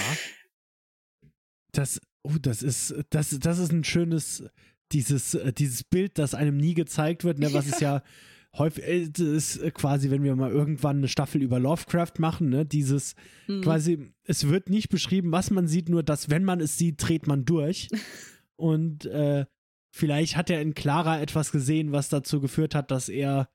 Das, 1.73 2.01
oh, 2.29 2.39
das 2.41 2.63
ist, 2.63 2.95
das, 3.11 3.37
das 3.39 3.59
ist 3.59 3.73
ein 3.73 3.85
schönes, 3.85 4.45
dieses, 4.93 5.35
äh, 5.35 5.53
dieses 5.53 5.85
Bild, 5.85 6.19
das 6.19 6.35
einem 6.35 6.57
nie 6.57 6.75
gezeigt 6.75 7.25
wird, 7.25 7.39
ne, 7.39 7.53
was 7.53 7.67
es 7.67 7.81
ja 7.81 8.03
häufig, 8.57 8.85
äh, 8.85 9.37
ist 9.37 9.61
quasi, 9.75 10.11
wenn 10.11 10.23
wir 10.23 10.35
mal 10.37 10.51
irgendwann 10.51 10.99
eine 10.99 11.09
Staffel 11.09 11.43
über 11.43 11.59
Lovecraft 11.59 12.15
machen, 12.19 12.49
ne, 12.49 12.65
dieses 12.65 13.15
Mhm. 13.47 13.61
quasi, 13.63 14.13
es 14.25 14.49
wird 14.49 14.71
nicht 14.71 14.89
beschrieben, 14.89 15.33
was 15.33 15.51
man 15.51 15.67
sieht, 15.69 15.89
nur 15.89 16.03
dass, 16.03 16.31
wenn 16.31 16.45
man 16.45 16.61
es 16.61 16.77
sieht, 16.79 16.97
dreht 16.99 17.27
man 17.27 17.45
durch. 17.45 17.89
Und 18.57 19.07
äh, 19.07 19.47
vielleicht 19.95 20.37
hat 20.37 20.51
er 20.51 20.61
in 20.61 20.75
Clara 20.75 21.21
etwas 21.21 21.53
gesehen, 21.53 21.93
was 21.93 22.09
dazu 22.09 22.41
geführt 22.41 22.75
hat, 22.75 22.91
dass 22.91 23.09
er 23.09 23.49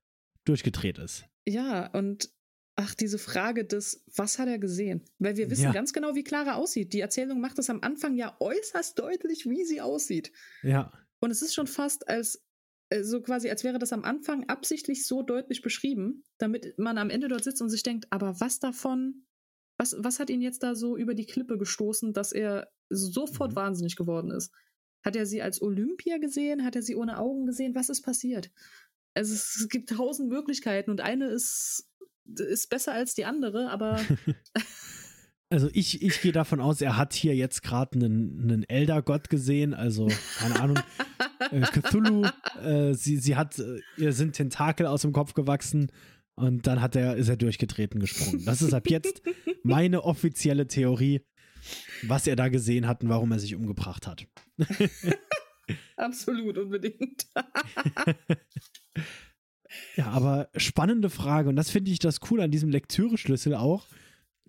durchgedreht 0.45 0.97
ist. 0.97 1.25
Ja, 1.45 1.87
und 1.91 2.29
ach, 2.75 2.95
diese 2.95 3.17
Frage 3.19 3.65
des, 3.65 4.03
was 4.15 4.39
hat 4.39 4.47
er 4.47 4.59
gesehen? 4.59 5.03
Weil 5.19 5.37
wir 5.37 5.49
wissen 5.49 5.63
Ja. 5.65 5.71
ganz 5.71 5.93
genau, 5.93 6.15
wie 6.15 6.23
Clara 6.23 6.55
aussieht. 6.55 6.93
Die 6.93 6.99
Erzählung 7.01 7.39
macht 7.39 7.59
es 7.59 7.69
am 7.69 7.81
Anfang 7.81 8.15
ja 8.15 8.35
äußerst 8.39 8.97
deutlich, 8.97 9.47
wie 9.47 9.63
sie 9.63 9.79
aussieht. 9.81 10.31
Ja. 10.63 10.91
Und 11.19 11.31
es 11.31 11.41
ist 11.41 11.53
schon 11.53 11.67
fast 11.67 12.07
als 12.09 12.43
äh, 12.89 13.03
so 13.03 13.21
quasi, 13.21 13.49
als 13.49 13.63
wäre 13.63 13.79
das 13.79 13.93
am 13.93 14.03
Anfang 14.03 14.49
absichtlich 14.49 15.05
so 15.05 15.21
deutlich 15.21 15.61
beschrieben, 15.61 16.23
damit 16.39 16.77
man 16.79 16.97
am 16.97 17.09
Ende 17.09 17.27
dort 17.27 17.43
sitzt 17.43 17.61
und 17.61 17.69
sich 17.69 17.83
denkt, 17.83 18.07
aber 18.09 18.39
was 18.39 18.59
davon, 18.59 19.25
was, 19.77 19.95
was 19.99 20.19
hat 20.19 20.29
ihn 20.29 20.41
jetzt 20.41 20.63
da 20.63 20.75
so 20.75 20.97
über 20.97 21.13
die 21.13 21.25
Klippe 21.25 21.57
gestoßen, 21.57 22.11
dass 22.13 22.31
er 22.31 22.71
sofort 22.89 23.51
Mhm. 23.51 23.55
wahnsinnig 23.55 23.95
geworden 23.95 24.31
ist? 24.31 24.51
Hat 25.05 25.15
er 25.15 25.25
sie 25.25 25.41
als 25.41 25.61
Olympia 25.61 26.17
gesehen? 26.17 26.63
Hat 26.63 26.75
er 26.75 26.81
sie 26.81 26.95
ohne 26.95 27.17
Augen 27.19 27.45
gesehen? 27.45 27.75
Was 27.75 27.89
ist 27.89 28.01
passiert? 28.01 28.51
Also 29.15 29.33
es, 29.33 29.57
es 29.61 29.69
gibt 29.69 29.89
tausend 29.89 30.29
Möglichkeiten 30.29 30.89
und 30.89 31.01
eine 31.01 31.27
ist, 31.27 31.87
ist 32.25 32.69
besser 32.69 32.93
als 32.93 33.13
die 33.13 33.25
andere, 33.25 33.69
aber 33.69 33.99
Also 35.53 35.69
ich, 35.71 36.01
ich 36.01 36.19
gehe 36.19 36.31
davon 36.31 36.59
aus, 36.59 36.81
er 36.81 36.97
hat 36.97 37.13
hier 37.13 37.35
jetzt 37.35 37.61
gerade 37.61 37.93
einen, 37.93 38.41
einen 38.41 38.63
Elder-Gott 38.63 39.29
gesehen, 39.29 39.75
also 39.75 40.09
keine 40.39 40.59
Ahnung, 40.59 40.79
äh, 41.51 41.61
Cthulhu, 41.61 42.25
äh, 42.63 42.95
sie, 42.95 43.17
sie 43.17 43.35
hat, 43.35 43.59
äh, 43.59 43.79
ihr 43.97 44.13
sind 44.13 44.33
Tentakel 44.33 44.87
aus 44.87 45.03
dem 45.03 45.11
Kopf 45.11 45.35
gewachsen 45.35 45.91
und 46.33 46.65
dann 46.65 46.81
hat 46.81 46.95
er, 46.95 47.17
ist 47.17 47.29
er 47.29 47.37
durchgetreten 47.37 47.99
gesprungen. 47.99 48.43
Das 48.45 48.63
ist 48.63 48.73
ab 48.73 48.89
jetzt 48.89 49.21
meine 49.61 50.03
offizielle 50.03 50.65
Theorie, 50.65 51.21
was 52.01 52.25
er 52.25 52.35
da 52.35 52.47
gesehen 52.47 52.87
hat 52.87 53.03
und 53.03 53.09
warum 53.09 53.31
er 53.31 53.37
sich 53.37 53.53
umgebracht 53.53 54.07
hat. 54.07 54.25
absolut 55.97 56.57
unbedingt. 56.57 57.27
Ja, 59.95 60.07
aber 60.07 60.49
spannende 60.55 61.09
Frage 61.09 61.49
und 61.49 61.55
das 61.55 61.69
finde 61.69 61.91
ich 61.91 61.99
das 61.99 62.19
cool 62.29 62.41
an 62.41 62.51
diesem 62.51 62.69
Lektüreschlüssel 62.69 63.55
auch. 63.55 63.85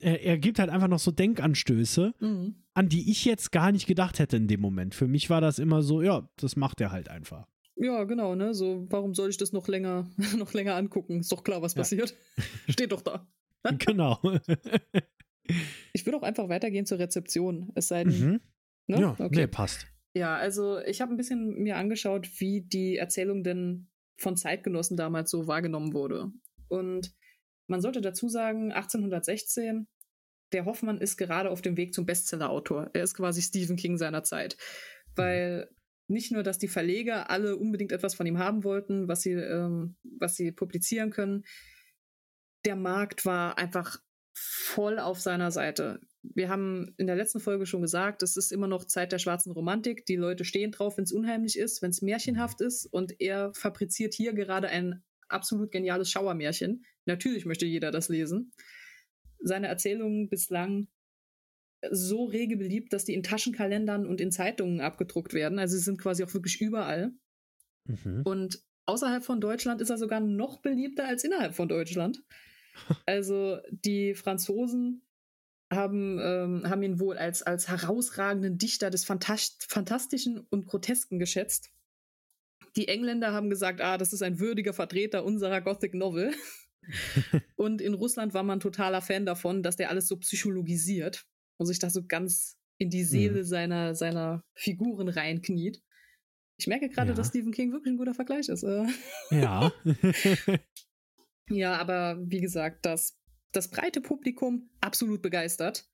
Er, 0.00 0.22
er 0.24 0.38
gibt 0.38 0.58
halt 0.58 0.70
einfach 0.70 0.88
noch 0.88 0.98
so 0.98 1.10
Denkanstöße, 1.10 2.14
Mhm. 2.20 2.56
an 2.74 2.88
die 2.88 3.10
ich 3.10 3.24
jetzt 3.24 3.52
gar 3.52 3.70
nicht 3.72 3.86
gedacht 3.86 4.18
hätte 4.18 4.36
in 4.36 4.48
dem 4.48 4.60
Moment. 4.60 4.94
Für 4.94 5.06
mich 5.06 5.30
war 5.30 5.40
das 5.40 5.58
immer 5.58 5.82
so, 5.82 6.02
ja, 6.02 6.28
das 6.36 6.56
macht 6.56 6.80
er 6.80 6.90
halt 6.92 7.08
einfach. 7.08 7.46
Ja, 7.76 8.04
genau, 8.04 8.34
ne? 8.34 8.54
So, 8.54 8.86
warum 8.90 9.14
soll 9.14 9.30
ich 9.30 9.36
das 9.36 9.52
noch 9.52 9.66
länger, 9.68 10.08
noch 10.38 10.52
länger 10.52 10.74
angucken? 10.76 11.20
Ist 11.20 11.32
doch 11.32 11.42
klar, 11.44 11.62
was 11.62 11.74
Ja. 11.74 11.80
passiert. 11.80 12.14
Steht 12.68 12.92
doch 12.92 13.02
da. 13.02 13.26
genau. 13.78 14.20
Ich 15.92 16.06
würde 16.06 16.16
auch 16.18 16.22
einfach 16.22 16.48
weitergehen 16.48 16.86
zur 16.86 16.98
Rezeption. 16.98 17.70
Es 17.74 17.88
sei 17.88 18.04
denn, 18.04 18.18
mhm. 18.18 18.40
ne? 18.86 19.00
Ja, 19.00 19.10
okay. 19.18 19.28
nee, 19.42 19.46
passt. 19.46 19.86
Ja, 20.14 20.36
also 20.36 20.78
ich 20.80 21.00
habe 21.00 21.12
ein 21.12 21.16
bisschen 21.16 21.62
mir 21.62 21.76
angeschaut, 21.76 22.28
wie 22.40 22.62
die 22.62 22.96
Erzählung 22.96 23.42
denn 23.44 23.88
von 24.16 24.36
Zeitgenossen 24.36 24.96
damals 24.96 25.30
so 25.30 25.46
wahrgenommen 25.46 25.92
wurde. 25.92 26.30
Und 26.68 27.14
man 27.66 27.80
sollte 27.80 28.00
dazu 28.00 28.28
sagen, 28.28 28.72
1816, 28.72 29.88
der 30.52 30.64
Hoffmann 30.64 30.98
ist 30.98 31.16
gerade 31.16 31.50
auf 31.50 31.62
dem 31.62 31.76
Weg 31.76 31.94
zum 31.94 32.06
Bestsellerautor. 32.06 32.90
Er 32.92 33.02
ist 33.02 33.14
quasi 33.14 33.42
Stephen 33.42 33.76
King 33.76 33.96
seiner 33.96 34.22
Zeit. 34.22 34.56
Weil 35.16 35.68
nicht 36.06 36.32
nur, 36.32 36.42
dass 36.42 36.58
die 36.58 36.68
Verleger 36.68 37.30
alle 37.30 37.56
unbedingt 37.56 37.92
etwas 37.92 38.14
von 38.14 38.26
ihm 38.26 38.38
haben 38.38 38.62
wollten, 38.62 39.08
was 39.08 39.22
sie, 39.22 39.32
ähm, 39.32 39.96
was 40.18 40.36
sie 40.36 40.52
publizieren 40.52 41.10
können, 41.10 41.44
der 42.64 42.76
Markt 42.76 43.24
war 43.24 43.58
einfach 43.58 43.98
voll 44.34 44.98
auf 44.98 45.20
seiner 45.20 45.50
Seite. 45.50 46.00
Wir 46.34 46.48
haben 46.48 46.94
in 46.96 47.06
der 47.06 47.16
letzten 47.16 47.40
Folge 47.40 47.66
schon 47.66 47.82
gesagt, 47.82 48.22
es 48.22 48.36
ist 48.36 48.50
immer 48.50 48.66
noch 48.66 48.86
Zeit 48.86 49.12
der 49.12 49.18
schwarzen 49.18 49.52
Romantik. 49.52 50.06
Die 50.06 50.16
Leute 50.16 50.44
stehen 50.44 50.72
drauf, 50.72 50.96
wenn 50.96 51.04
es 51.04 51.12
unheimlich 51.12 51.58
ist, 51.58 51.82
wenn 51.82 51.90
es 51.90 52.02
märchenhaft 52.02 52.60
ist. 52.60 52.86
Und 52.86 53.20
er 53.20 53.52
fabriziert 53.54 54.14
hier 54.14 54.32
gerade 54.32 54.68
ein 54.68 55.02
absolut 55.28 55.70
geniales 55.70 56.10
Schauermärchen. 56.10 56.84
Natürlich 57.04 57.44
möchte 57.44 57.66
jeder 57.66 57.90
das 57.90 58.08
lesen. 58.08 58.52
Seine 59.40 59.68
Erzählungen 59.68 60.28
bislang 60.28 60.88
so 61.90 62.24
rege 62.24 62.56
beliebt, 62.56 62.92
dass 62.92 63.04
die 63.04 63.14
in 63.14 63.22
Taschenkalendern 63.22 64.06
und 64.06 64.20
in 64.20 64.30
Zeitungen 64.30 64.80
abgedruckt 64.80 65.34
werden. 65.34 65.58
Also 65.58 65.76
sie 65.76 65.82
sind 65.82 66.00
quasi 66.00 66.24
auch 66.24 66.32
wirklich 66.32 66.60
überall. 66.60 67.12
Mhm. 67.84 68.22
Und 68.24 68.62
außerhalb 68.86 69.24
von 69.24 69.40
Deutschland 69.40 69.80
ist 69.80 69.90
er 69.90 69.98
sogar 69.98 70.20
noch 70.20 70.60
beliebter 70.60 71.06
als 71.06 71.24
innerhalb 71.24 71.54
von 71.54 71.68
Deutschland. 71.68 72.22
Also 73.06 73.58
die 73.70 74.14
Franzosen 74.14 75.03
haben, 75.74 76.18
ähm, 76.20 76.68
haben 76.68 76.82
ihn 76.82 77.00
wohl 77.00 77.16
als, 77.18 77.42
als 77.42 77.68
herausragenden 77.68 78.58
Dichter 78.58 78.90
des 78.90 79.04
Phantast 79.04 79.66
Fantastischen 79.68 80.46
und 80.50 80.66
Grotesken 80.66 81.18
geschätzt. 81.18 81.70
Die 82.76 82.88
Engländer 82.88 83.32
haben 83.32 83.50
gesagt, 83.50 83.80
ah, 83.80 83.98
das 83.98 84.12
ist 84.12 84.22
ein 84.22 84.40
würdiger 84.40 84.72
Vertreter 84.72 85.24
unserer 85.24 85.60
Gothic 85.60 85.94
Novel. 85.94 86.34
und 87.56 87.80
in 87.80 87.94
Russland 87.94 88.34
war 88.34 88.42
man 88.42 88.60
totaler 88.60 89.00
Fan 89.00 89.24
davon, 89.26 89.62
dass 89.62 89.76
der 89.76 89.90
alles 89.90 90.08
so 90.08 90.16
psychologisiert 90.16 91.24
und 91.56 91.66
sich 91.66 91.78
da 91.78 91.88
so 91.90 92.04
ganz 92.04 92.58
in 92.78 92.90
die 92.90 93.04
Seele 93.04 93.44
seiner, 93.44 93.94
seiner 93.94 94.42
Figuren 94.54 95.08
reinkniet. 95.08 95.82
Ich 96.56 96.66
merke 96.66 96.88
gerade, 96.88 97.10
Ja. 97.10 97.14
dass 97.14 97.28
Stephen 97.28 97.52
King 97.52 97.72
wirklich 97.72 97.94
ein 97.94 97.98
guter 97.98 98.14
Vergleich 98.14 98.48
ist. 98.48 98.62
äh. 98.64 98.86
Ja. 99.30 99.72
Ja, 101.50 101.76
aber 101.76 102.18
wie 102.22 102.40
gesagt, 102.40 102.86
das, 102.86 103.18
das 103.56 103.68
breite 103.68 104.00
Publikum 104.00 104.70
absolut 104.80 105.22
begeistert. 105.22 105.88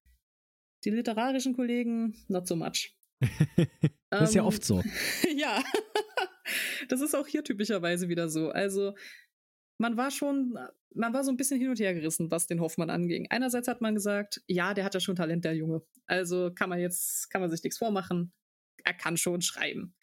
Die 0.85 0.91
literarischen 0.91 1.55
Kollegen 1.55 2.17
not 2.29 2.47
so 2.47 2.57
much. 2.57 2.97
das 4.11 4.31
ist 4.31 4.35
ja 4.35 4.43
Ähm, 4.43 4.49
oft 4.49 4.65
so. 4.65 4.83
ja, 5.37 5.63
das 6.89 7.01
ist 7.01 7.15
auch 7.15 7.27
hier 7.27 7.45
typischerweise 7.45 8.09
wieder 8.09 8.29
so. 8.29 8.51
Also 8.51 8.95
man 9.79 9.97
war 9.97 10.11
schon, 10.11 10.59
man 10.95 11.13
war 11.13 11.25
so 11.25 11.31
ein 11.31 11.37
bisschen 11.37 11.59
hin 11.59 11.71
und 11.71 11.81
her 11.81 11.95
gerissen, 11.95 12.31
was 12.31 12.47
den 12.47 12.61
Hoffmann 12.61 12.91
anging. 12.91 13.27
Einerseits 13.31 13.69
hat 13.69 13.81
man 13.81 13.95
gesagt, 13.95 14.43
ja, 14.47 14.75
der 14.75 14.85
hat 14.85 14.95
ja 14.95 15.01
schon 15.01 15.17
Talent, 15.17 15.45
der 15.45 15.55
Junge. 15.55 15.83
Also 16.07 16.51
kann 16.55 16.69
man 16.69 16.81
jetzt, 16.81 17.31
kann 17.31 17.41
man 17.41 17.51
sich 17.51 17.63
nichts 17.63 17.79
vormachen. 17.79 18.33
Er 18.85 18.95
kann 18.95 19.17
schon 19.17 19.43
schreiben. 19.43 19.95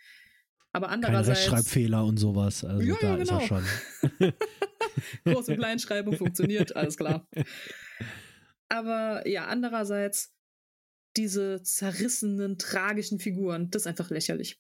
Aber 0.72 0.88
Keine 0.88 1.08
andererseits 1.08 1.40
Rechtschreibfehler 1.40 2.06
und 2.06 2.18
sowas. 2.18 2.64
Also 2.64 2.84
Ja, 2.84 2.96
da 3.02 3.08
ja, 3.08 3.16
ist 3.16 3.32
er 3.32 3.38
genau. 3.40 3.48
schon. 3.48 4.34
Groß- 5.26 5.52
und 5.52 5.58
Kleinschreibung 5.58 6.16
funktioniert, 6.16 6.76
alles 6.76 6.98
klar. 6.98 7.28
Aber 8.70 9.28
ja, 9.28 9.46
andererseits 9.46 10.34
diese 11.16 11.64
zerrissenen, 11.64 12.58
tragischen 12.58 13.20
Figuren, 13.20 13.72
das 13.72 13.84
ist 13.84 13.88
einfach 13.88 14.10
lächerlich. 14.10 14.60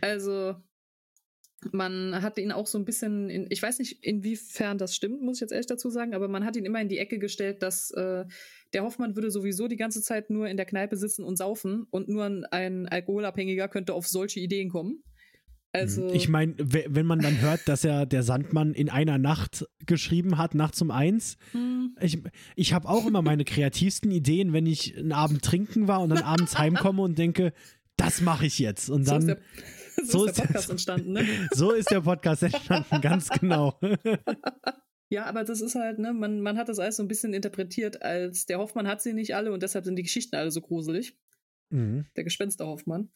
Also, 0.00 0.56
man 1.70 2.20
hat 2.22 2.38
ihn 2.38 2.50
auch 2.50 2.66
so 2.66 2.78
ein 2.78 2.84
bisschen, 2.84 3.30
in, 3.30 3.46
ich 3.50 3.62
weiß 3.62 3.78
nicht, 3.78 4.04
inwiefern 4.04 4.78
das 4.78 4.96
stimmt, 4.96 5.22
muss 5.22 5.36
ich 5.36 5.42
jetzt 5.42 5.52
ehrlich 5.52 5.66
dazu 5.66 5.90
sagen, 5.90 6.14
aber 6.14 6.26
man 6.26 6.44
hat 6.44 6.56
ihn 6.56 6.64
immer 6.64 6.80
in 6.80 6.88
die 6.88 6.98
Ecke 6.98 7.18
gestellt, 7.18 7.62
dass 7.62 7.92
äh, 7.92 8.24
der 8.72 8.82
Hoffmann 8.82 9.14
würde 9.14 9.30
sowieso 9.30 9.68
die 9.68 9.76
ganze 9.76 10.02
Zeit 10.02 10.30
nur 10.30 10.48
in 10.48 10.56
der 10.56 10.66
Kneipe 10.66 10.96
sitzen 10.96 11.22
und 11.24 11.36
saufen 11.36 11.86
und 11.90 12.08
nur 12.08 12.24
ein, 12.24 12.44
ein 12.46 12.88
Alkoholabhängiger 12.88 13.68
könnte 13.68 13.94
auf 13.94 14.08
solche 14.08 14.40
Ideen 14.40 14.70
kommen. 14.70 15.04
Also, 15.74 16.12
ich 16.12 16.28
meine, 16.28 16.54
wenn 16.58 17.06
man 17.06 17.20
dann 17.20 17.40
hört, 17.40 17.66
dass 17.66 17.82
er 17.82 18.04
der 18.04 18.22
Sandmann 18.22 18.74
in 18.74 18.90
einer 18.90 19.16
Nacht 19.16 19.66
geschrieben 19.86 20.36
hat, 20.36 20.54
nachts 20.54 20.82
um 20.82 20.90
eins, 20.90 21.38
hm, 21.52 21.96
ich, 21.98 22.18
ich 22.56 22.74
habe 22.74 22.88
auch 22.88 23.06
immer 23.06 23.22
meine 23.22 23.44
kreativsten 23.44 24.10
Ideen, 24.10 24.52
wenn 24.52 24.66
ich 24.66 24.96
einen 24.98 25.12
Abend 25.12 25.42
trinken 25.42 25.88
war 25.88 26.02
und 26.02 26.10
dann 26.10 26.22
abends 26.22 26.58
heimkomme 26.58 27.00
und 27.00 27.18
denke, 27.18 27.54
das 27.96 28.20
mache 28.20 28.44
ich 28.44 28.58
jetzt. 28.58 28.90
Und 28.90 29.06
so 29.06 29.16
ist 29.16 29.26
dann, 29.26 29.38
der, 29.38 29.38
so 30.04 30.18
so 30.18 30.24
ist 30.26 30.30
ist 30.30 30.40
der 30.40 30.44
Podcast 30.44 30.70
entstanden, 30.70 31.12
ne? 31.12 31.26
so 31.52 31.70
ist 31.72 31.90
der 31.90 32.00
Podcast 32.02 32.42
entstanden, 32.42 33.00
ganz 33.00 33.30
genau. 33.30 33.80
Ja, 35.08 35.24
aber 35.26 35.44
das 35.44 35.60
ist 35.60 35.74
halt, 35.74 35.98
ne, 35.98 36.12
man, 36.12 36.40
man 36.40 36.56
hat 36.56 36.68
das 36.68 36.78
alles 36.78 36.96
so 36.96 37.02
ein 37.02 37.08
bisschen 37.08 37.34
interpretiert, 37.34 38.02
als 38.02 38.46
der 38.46 38.58
Hoffmann 38.58 38.88
hat 38.88 39.02
sie 39.02 39.12
nicht 39.12 39.34
alle 39.34 39.52
und 39.52 39.62
deshalb 39.62 39.84
sind 39.84 39.96
die 39.96 40.02
Geschichten 40.02 40.36
alle 40.36 40.50
so 40.50 40.60
gruselig. 40.60 41.18
Mhm. 41.70 42.06
Der 42.16 42.24
Gespenster-Hoffmann. 42.24 43.10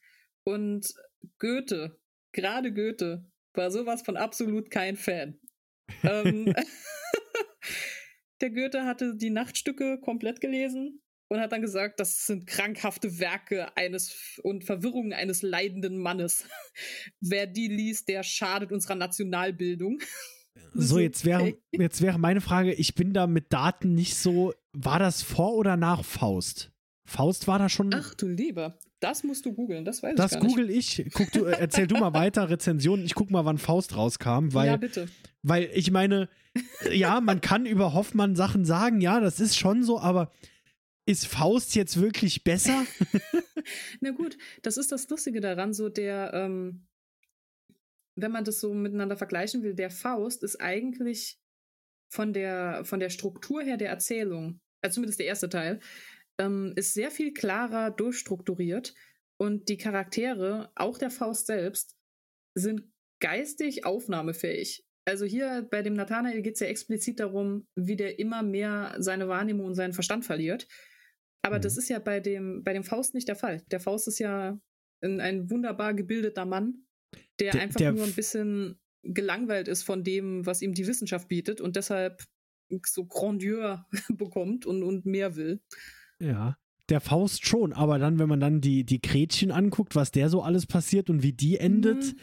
Und 0.45 0.87
Goethe, 1.39 1.99
gerade 2.37 2.73
Goethe, 2.73 3.27
war 3.55 3.71
sowas 3.73 4.03
von 4.03 4.17
absolut 4.17 4.71
kein 4.71 4.97
Fan. 4.97 5.41
ähm, 6.05 6.55
der 8.41 8.51
Goethe 8.51 8.85
hatte 8.85 9.17
die 9.17 9.31
Nachtstücke 9.31 9.99
komplett 10.01 10.41
gelesen 10.41 11.03
und 11.29 11.41
hat 11.41 11.53
dann 11.53 11.63
gesagt, 11.63 11.99
das 11.99 12.27
sind 12.27 12.47
krankhafte 12.47 13.19
Werke 13.19 13.77
eines 13.77 14.39
und 14.43 14.65
Verwirrungen 14.65 15.13
eines 15.13 15.43
leidenden 15.43 15.99
Mannes. 15.99 16.45
Wer 17.21 17.47
die 17.47 17.69
liest, 17.69 18.09
der 18.09 18.23
schadet 18.23 18.71
unserer 18.71 18.95
Nationalbildung. 18.95 20.01
So, 20.73 20.99
jetzt 20.99 21.25
wäre, 21.25 21.55
jetzt 21.73 22.03
wäre 22.03 22.19
meine 22.19 22.41
Frage, 22.41 22.73
ich 22.73 22.95
bin 22.95 23.13
da 23.13 23.27
mit 23.27 23.53
Daten 23.53 23.95
nicht 23.95 24.15
so, 24.15 24.55
war 24.73 24.99
das 24.99 25.23
vor 25.23 25.55
oder 25.55 25.77
nach 25.77 26.05
Faust? 26.05 26.71
Faust 27.07 27.47
war 27.47 27.59
da 27.59 27.69
schon, 27.69 27.95
Ach 27.95 28.15
du 28.15 28.27
Lieber, 28.27 28.79
das 29.01 29.25
musst 29.25 29.45
du 29.45 29.53
googeln, 29.53 29.85
das 29.85 30.03
weiß 30.03 30.15
das 30.17 30.33
ich 30.33 30.41
nicht. 30.41 30.49
google 30.49 30.71
ich. 30.71 31.07
Guck 31.13 31.31
du, 31.33 31.45
äh, 31.45 31.57
erzähl 31.59 31.87
du 31.87 31.97
mal 31.97 32.15
weiter 32.15 32.49
Rezensionen. 32.51 33.05
Ich 33.05 33.15
guck 33.15 33.31
mal, 33.31 33.45
wann 33.45 33.59
Faust 33.59 33.97
rauskam, 33.97 34.55
weil 34.55 34.67
ja, 34.69 34.77
bitte. 34.77 35.09
Weil 35.43 35.71
ich 35.75 35.91
meine, 35.91 36.29
ja, 36.91 37.21
man 37.21 37.41
kann 37.41 37.67
über 37.67 37.93
Hoffmann 37.93 38.37
Sachen 38.37 38.65
sagen, 38.65 39.01
ja, 39.01 39.21
das 39.21 39.39
ist 39.39 39.57
schon 39.57 39.83
so, 39.83 40.01
aber 40.01 40.33
ist 41.07 41.27
Faust 41.27 41.75
jetzt 41.75 42.01
wirklich 42.01 42.43
besser? 42.43 42.85
Na 44.01 44.11
gut, 44.11 44.37
das 44.63 44.77
ist 44.77 44.93
das 44.93 45.09
Lustige 45.09 45.41
daran, 45.41 45.73
so 45.73 45.89
der, 45.89 46.33
ähm, 46.35 46.87
wenn 48.17 48.33
man 48.33 48.45
das 48.45 48.61
so 48.61 48.75
miteinander 48.75 49.17
vergleichen 49.17 49.63
will, 49.63 49.75
der 49.75 49.91
Faust 49.91 50.43
ist 50.43 50.61
eigentlich 50.61 51.39
von 52.09 52.33
der, 52.33 52.85
von 52.85 52.99
der 52.99 53.11
Struktur 53.11 53.63
her 53.63 53.77
der 53.77 53.91
Erzählung, 53.91 54.61
also 54.81 54.95
zumindest 54.95 55.21
der 55.21 55.27
erste 55.27 55.49
Teil, 55.49 55.81
ähm, 56.39 56.73
ist 56.77 56.95
sehr 56.95 57.11
viel 57.11 57.33
klarer 57.33 57.91
durchstrukturiert 57.91 58.95
und 59.39 59.69
die 59.69 59.77
Charaktere, 59.77 60.71
auch 60.75 60.99
der 60.99 61.11
Faust 61.11 61.47
selbst, 61.47 61.97
sind 62.55 62.83
geistig 63.21 63.85
aufnahmefähig. 63.85 64.85
Also 65.05 65.25
hier 65.25 65.67
bei 65.71 65.83
dem 65.83 65.95
Nathanael 65.95 66.43
geht 66.43 66.55
es 66.55 66.61
ja 66.61 66.67
explizit 66.67 67.21
darum, 67.21 67.69
wie 67.77 67.97
der 67.97 68.19
immer 68.19 68.43
mehr 68.43 68.97
seine 68.99 69.29
Wahrnehmung 69.29 69.67
und 69.67 69.75
seinen 69.75 69.93
Verstand 69.93 70.25
verliert. 70.25 70.67
Aber 71.43 71.59
mhm. 71.59 71.63
das 71.63 71.77
ist 71.77 71.89
ja 71.89 71.99
bei 71.99 72.19
dem, 72.19 72.65
bei 72.65 72.73
dem 72.73 72.83
Faust 72.83 73.15
nicht 73.15 73.29
der 73.29 73.37
Fall. 73.37 73.63
Der 73.71 73.79
Faust 73.79 74.09
ist 74.09 74.19
ja 74.19 74.59
ein, 75.03 75.21
ein 75.21 75.51
wunderbar 75.51 75.95
gebildeter 75.95 76.45
Mann, 76.45 76.87
der, 77.39 77.53
der 77.53 77.63
einfach 77.63 77.79
der 77.79 77.93
nur 77.93 78.05
ein 78.05 78.15
bisschen 78.15 78.81
gelangweilt 79.03 79.69
ist 79.69 79.85
von 79.85 80.03
dem, 80.03 80.45
was 80.45 80.63
ihm 80.63 80.75
die 80.75 80.87
Wissenschaft 80.87 81.29
bietet 81.29 81.61
und 81.61 81.77
deshalb 81.77 82.25
so 82.85 83.05
Grandeur 83.07 83.87
bekommt 84.09 84.67
und, 84.67 84.83
und 84.83 85.07
mehr 85.07 85.37
will. 85.37 85.63
Ja, 86.21 86.57
der 86.89 87.01
Faust 87.01 87.47
schon, 87.47 87.73
aber 87.73 87.99
dann, 87.99 88.19
wenn 88.19 88.29
man 88.29 88.41
dann 88.41 88.61
die, 88.61 88.85
die 88.85 89.01
Gretchen 89.01 89.51
anguckt, 89.51 89.95
was 89.95 90.13
der 90.13 90.29
so 90.29 90.43
alles 90.43 90.67
passiert 90.67 91.11
und 91.11 91.23
wie 91.23 91.33
die 91.33 91.59
endet, 91.59 92.05
mhm. 92.05 92.19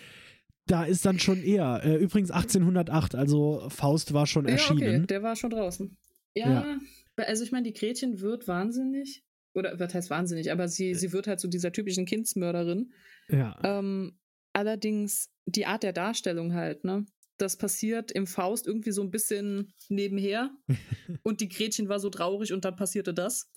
da 0.67 0.85
ist 0.85 1.05
dann 1.05 1.19
schon 1.19 1.43
eher. 1.43 1.81
Äh, 1.83 1.95
übrigens 1.95 2.31
1808, 2.31 3.15
also 3.15 3.67
Faust 3.69 4.13
war 4.13 4.25
schon 4.25 4.45
ja, 4.45 4.51
erschienen. 4.51 5.01
Okay, 5.01 5.07
der 5.07 5.23
war 5.23 5.35
schon 5.35 5.49
draußen. 5.49 5.97
Ja, 6.35 6.49
ja. 6.49 6.79
also 7.17 7.43
ich 7.43 7.51
meine, 7.51 7.63
die 7.63 7.73
Gretchen 7.73 8.21
wird 8.21 8.47
wahnsinnig. 8.47 9.23
Oder 9.55 9.79
was 9.79 9.93
heißt 9.93 10.09
wahnsinnig, 10.09 10.51
aber 10.51 10.67
sie, 10.67 10.95
sie 10.95 11.11
wird 11.13 11.27
halt 11.27 11.39
zu 11.39 11.47
so 11.47 11.51
dieser 11.51 11.71
typischen 11.71 12.05
Kindsmörderin. 12.05 12.91
Ja. 13.29 13.55
Ähm, 13.63 14.17
allerdings 14.51 15.29
die 15.45 15.65
Art 15.67 15.83
der 15.83 15.93
Darstellung 15.93 16.53
halt, 16.53 16.83
ne? 16.83 17.05
Das 17.37 17.57
passiert 17.57 18.11
im 18.11 18.25
Faust 18.25 18.67
irgendwie 18.67 18.91
so 18.91 19.01
ein 19.01 19.11
bisschen 19.11 19.73
nebenher. 19.89 20.51
und 21.23 21.41
die 21.41 21.49
Gretchen 21.49 21.89
war 21.89 21.99
so 21.99 22.09
traurig 22.09 22.53
und 22.53 22.65
dann 22.65 22.75
passierte 22.75 23.13
das. 23.13 23.51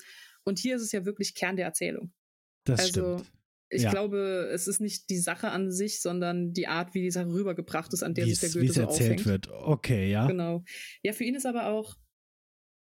Und 0.47 0.59
hier 0.59 0.77
ist 0.77 0.83
es 0.83 0.93
ja 0.93 1.05
wirklich 1.05 1.35
Kern 1.35 1.57
der 1.57 1.67
Erzählung. 1.67 2.13
Das 2.65 2.81
also, 2.81 3.19
stimmt. 3.19 3.33
Ich 3.69 3.83
ja. 3.83 3.91
glaube, 3.91 4.49
es 4.53 4.69
ist 4.69 4.81
nicht 4.81 5.11
die 5.11 5.19
Sache 5.19 5.51
an 5.51 5.73
sich, 5.73 6.01
sondern 6.01 6.53
die 6.53 6.69
Art, 6.69 6.95
wie 6.95 7.03
die 7.03 7.11
Sache 7.11 7.29
rübergebracht 7.29 7.93
ist, 7.93 8.05
an 8.05 8.15
der 8.15 8.27
wie's, 8.27 8.41
sich 8.41 8.53
der 8.53 8.63
Goethe 8.63 8.73
so 8.75 8.81
erzählt 8.83 9.21
aufhängt. 9.21 9.27
wird. 9.27 9.49
Okay, 9.51 10.09
ja. 10.09 10.27
Genau. 10.29 10.63
Ja, 11.03 11.13
für 11.13 11.25
ihn 11.25 11.35
ist 11.35 11.47
aber 11.47 11.67
auch, 11.67 11.97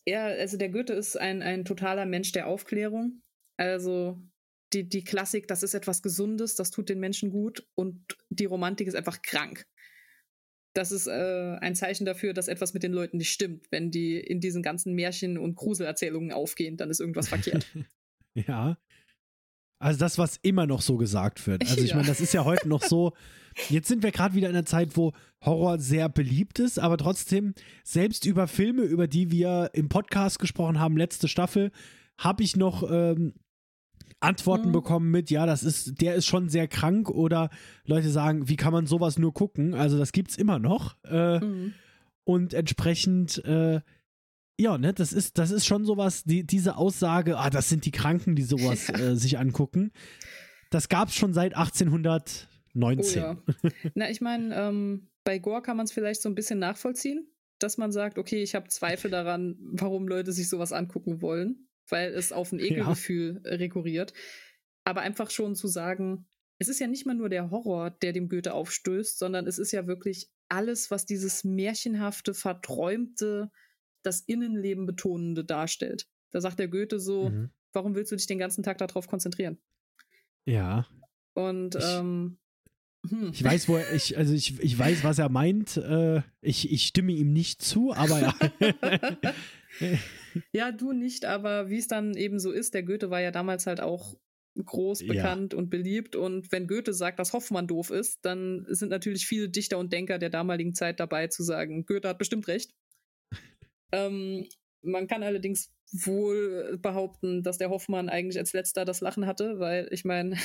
er, 0.05 0.25
also 0.39 0.59
der 0.59 0.69
Goethe 0.69 0.93
ist 0.93 1.19
ein, 1.19 1.41
ein 1.41 1.65
totaler 1.65 2.05
Mensch 2.05 2.33
der 2.33 2.47
Aufklärung. 2.47 3.23
Also 3.57 4.21
die, 4.75 4.87
die 4.87 5.05
Klassik, 5.05 5.49
das 5.49 5.62
ist 5.62 5.73
etwas 5.73 6.03
Gesundes, 6.03 6.55
das 6.57 6.71
tut 6.71 6.91
den 6.91 7.01
Menschen 7.01 7.31
gut 7.31 7.67
und 7.75 8.19
die 8.29 8.45
Romantik 8.45 8.87
ist 8.87 8.97
einfach 8.97 9.23
krank 9.23 9.67
das 10.75 10.93
ist 10.93 11.07
äh, 11.07 11.57
ein 11.61 11.75
Zeichen 11.75 12.05
dafür, 12.05 12.35
dass 12.35 12.49
etwas 12.49 12.75
mit 12.75 12.83
den 12.83 12.93
Leuten 12.93 13.18
nicht 13.18 13.31
stimmt. 13.31 13.66
Wenn 13.70 13.91
die 13.91 14.18
in 14.18 14.41
diesen 14.41 14.62
ganzen 14.62 14.95
Märchen 14.95 15.39
und 15.39 15.55
Gruselerzählungen 15.55 16.33
aufgehen, 16.33 16.77
dann 16.77 16.91
ist 16.91 17.01
irgendwas 17.01 17.29
verkehrt. 17.29 17.66
ja. 18.35 18.77
Also 19.79 19.99
das, 19.99 20.18
was 20.18 20.39
immer 20.43 20.66
noch 20.66 20.81
so 20.81 20.97
gesagt 20.97 21.47
wird. 21.47 21.62
Also 21.68 21.83
ich 21.83 21.91
ja. 21.91 21.97
meine, 21.97 22.09
das 22.09 22.20
ist 22.20 22.35
ja 22.35 22.45
heute 22.45 22.68
noch 22.68 22.83
so. 22.83 23.12
Jetzt 23.68 23.87
sind 23.87 24.03
wir 24.03 24.11
gerade 24.11 24.35
wieder 24.35 24.49
in 24.49 24.57
einer 24.57 24.66
Zeit, 24.66 24.97
wo 24.97 25.12
Horror 25.45 25.79
sehr 25.79 26.09
beliebt 26.09 26.59
ist, 26.59 26.81
aber 26.81 26.99
trotzdem, 26.99 27.55
selbst 27.85 28.27
über 28.27 28.49
Filme, 28.49 28.83
über 28.83 29.07
die 29.07 29.31
wir 29.31 29.70
im 29.75 29.89
Podcast 29.89 30.41
gesprochen 30.41 30.81
haben, 30.81 30.97
letzte 30.97 31.29
Staffel, 31.29 31.70
habe 32.18 32.43
ich 32.43 32.57
noch 32.57 32.89
ähm, 32.91 33.35
Antworten 34.25 34.68
mhm. 34.68 34.72
bekommen 34.72 35.11
mit, 35.11 35.31
ja, 35.31 35.47
das 35.47 35.62
ist, 35.62 36.01
der 36.01 36.14
ist 36.14 36.27
schon 36.27 36.49
sehr 36.49 36.66
krank 36.66 37.11
oder 37.11 37.51
Leute 37.85 38.09
sagen, 38.09 38.49
wie 38.49 38.57
kann 38.57 38.72
man 38.72 38.87
sowas 38.87 39.18
nur 39.18 39.33
gucken? 39.33 39.75
Also 39.75 39.99
das 39.99 40.12
gibt 40.12 40.31
es 40.31 40.39
immer 40.39 40.59
noch. 40.59 40.97
Äh, 41.05 41.39
mhm. 41.39 41.75
Und 42.25 42.55
entsprechend, 42.55 43.45
äh, 43.45 43.81
ja, 44.59 44.79
ne, 44.79 44.95
das 44.95 45.12
ist, 45.12 45.39
das 45.39 45.51
ist 45.51 45.66
schon 45.66 45.85
sowas, 45.85 46.25
die, 46.25 46.45
diese 46.45 46.77
Aussage, 46.77 47.37
ah, 47.39 47.51
das 47.51 47.68
sind 47.68 47.85
die 47.85 47.91
Kranken, 47.91 48.35
die 48.35 48.43
sowas 48.43 48.87
ja. 48.89 48.99
äh, 48.99 49.16
sich 49.16 49.39
angucken. 49.39 49.93
Das 50.70 50.89
gab 50.89 51.09
es 51.09 51.14
schon 51.14 51.35
seit 51.35 51.55
1819. 51.55 52.49
Oh, 52.75 53.03
ja. 53.14 53.37
Na, 53.95 54.11
ich 54.11 54.20
meine, 54.20 54.55
ähm, 54.55 55.09
bei 55.22 55.39
Gore 55.39 55.62
kann 55.62 55.77
man 55.77 55.85
es 55.85 55.93
vielleicht 55.93 56.22
so 56.22 56.29
ein 56.29 56.35
bisschen 56.35 56.59
nachvollziehen, 56.59 57.27
dass 57.59 57.77
man 57.77 57.93
sagt, 57.93 58.18
okay, 58.18 58.43
ich 58.43 58.55
habe 58.55 58.68
Zweifel 58.68 59.11
daran, 59.11 59.57
warum 59.61 60.09
Leute 60.09 60.33
sich 60.33 60.49
sowas 60.49 60.72
angucken 60.72 61.20
wollen 61.20 61.64
weil 61.89 62.12
es 62.12 62.32
auf 62.32 62.53
ein 62.53 62.59
Ekelgefühl 62.61 63.41
ja. 63.45 63.53
rekurriert. 63.53 64.12
Aber 64.85 65.01
einfach 65.01 65.30
schon 65.30 65.55
zu 65.55 65.66
sagen, 65.66 66.26
es 66.59 66.68
ist 66.68 66.80
ja 66.80 66.87
nicht 66.87 67.07
mal 67.07 67.14
nur 67.14 67.28
der 67.28 67.51
Horror, 67.51 67.91
der 67.91 68.12
dem 68.12 68.28
Goethe 68.28 68.55
aufstößt, 68.55 69.18
sondern 69.18 69.47
es 69.47 69.59
ist 69.59 69.72
ja 69.72 69.87
wirklich 69.87 70.30
alles, 70.49 70.91
was 70.91 71.07
dieses 71.07 71.43
märchenhafte, 71.45 72.35
verträumte, 72.35 73.51
das 74.03 74.20
Innenleben 74.20 74.87
betonende 74.87 75.45
darstellt. 75.45 76.07
Da 76.30 76.41
sagt 76.41 76.59
der 76.59 76.68
Goethe 76.68 77.01
so, 77.01 77.30
mhm. 77.30 77.51
warum 77.72 77.95
willst 77.95 78.12
du 78.12 78.16
dich 78.16 78.26
den 78.26 78.39
ganzen 78.39 78.62
Tag 78.62 78.78
darauf 78.78 79.09
konzentrieren? 79.09 79.59
Ja. 80.45 80.87
Und 81.32 81.74
ich, 81.74 81.85
ähm, 81.85 82.39
hm. 83.09 83.30
ich 83.32 83.43
weiß, 83.43 83.68
wo 83.68 83.76
er, 83.76 83.93
ich, 83.93 84.16
also 84.16 84.35
ich, 84.35 84.61
ich 84.61 84.78
weiß, 84.78 85.05
was 85.05 85.18
er 85.18 85.28
meint. 85.28 85.76
Äh, 85.76 86.22
ich, 86.41 86.70
ich 86.70 86.87
stimme 86.87 87.12
ihm 87.12 87.32
nicht 87.32 87.62
zu, 87.62 87.93
aber 87.93 88.20
ja. 88.20 88.35
ja, 90.53 90.72
du 90.72 90.93
nicht, 90.93 91.24
aber 91.24 91.70
wie 91.70 91.78
es 91.78 91.89
dann 91.89 92.14
eben 92.14 92.39
so 92.39 92.53
ist, 92.53 92.74
der 92.74 92.82
Goethe 92.82 93.11
war 93.11 93.20
ja 93.20 93.30
damals 93.30 93.66
halt 93.66 93.80
auch 93.80 94.16
groß 94.62 95.07
bekannt 95.07 95.53
ja. 95.53 95.59
und 95.59 95.70
beliebt. 95.70 96.16
Und 96.16 96.53
wenn 96.53 96.66
Goethe 96.66 96.93
sagt, 96.93 97.18
dass 97.18 97.32
Hoffmann 97.32 97.66
doof 97.66 97.91
ist, 97.91 98.24
dann 98.24 98.64
sind 98.68 98.89
natürlich 98.89 99.26
viele 99.26 99.49
Dichter 99.49 99.78
und 99.78 99.93
Denker 99.93 100.18
der 100.18 100.30
damaligen 100.30 100.74
Zeit 100.74 101.01
dabei 101.01 101.26
zu 101.26 101.43
sagen, 101.43 101.87
Goethe 101.87 102.09
hat 102.09 102.18
bestimmt 102.18 102.47
recht. 102.47 102.72
ähm, 103.93 104.47
man 104.82 105.07
kann 105.07 105.22
allerdings 105.22 105.72
wohl 105.91 106.78
behaupten, 106.80 107.43
dass 107.43 107.59
der 107.59 107.70
Hoffmann 107.70 108.09
eigentlich 108.09 108.39
als 108.39 108.53
letzter 108.53 108.85
das 108.85 109.01
Lachen 109.01 109.26
hatte, 109.26 109.59
weil 109.59 109.89
ich 109.91 110.05
meine, 110.05 110.37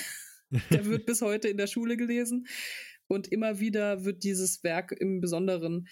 der 0.72 0.86
wird 0.86 1.06
bis 1.06 1.22
heute 1.22 1.48
in 1.48 1.58
der 1.58 1.68
Schule 1.68 1.98
gelesen. 1.98 2.48
Und 3.08 3.32
immer 3.32 3.60
wieder 3.60 4.06
wird 4.06 4.24
dieses 4.24 4.64
Werk 4.64 4.92
im 4.92 5.20
Besonderen 5.20 5.88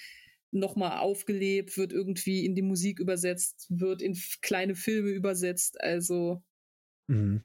nochmal 0.59 0.99
aufgelebt, 0.99 1.77
wird 1.77 1.91
irgendwie 1.91 2.45
in 2.45 2.55
die 2.55 2.61
Musik 2.61 2.99
übersetzt, 2.99 3.67
wird 3.69 4.01
in 4.01 4.17
kleine 4.41 4.75
Filme 4.75 5.09
übersetzt. 5.09 5.81
Also 5.81 6.43
mhm. 7.07 7.43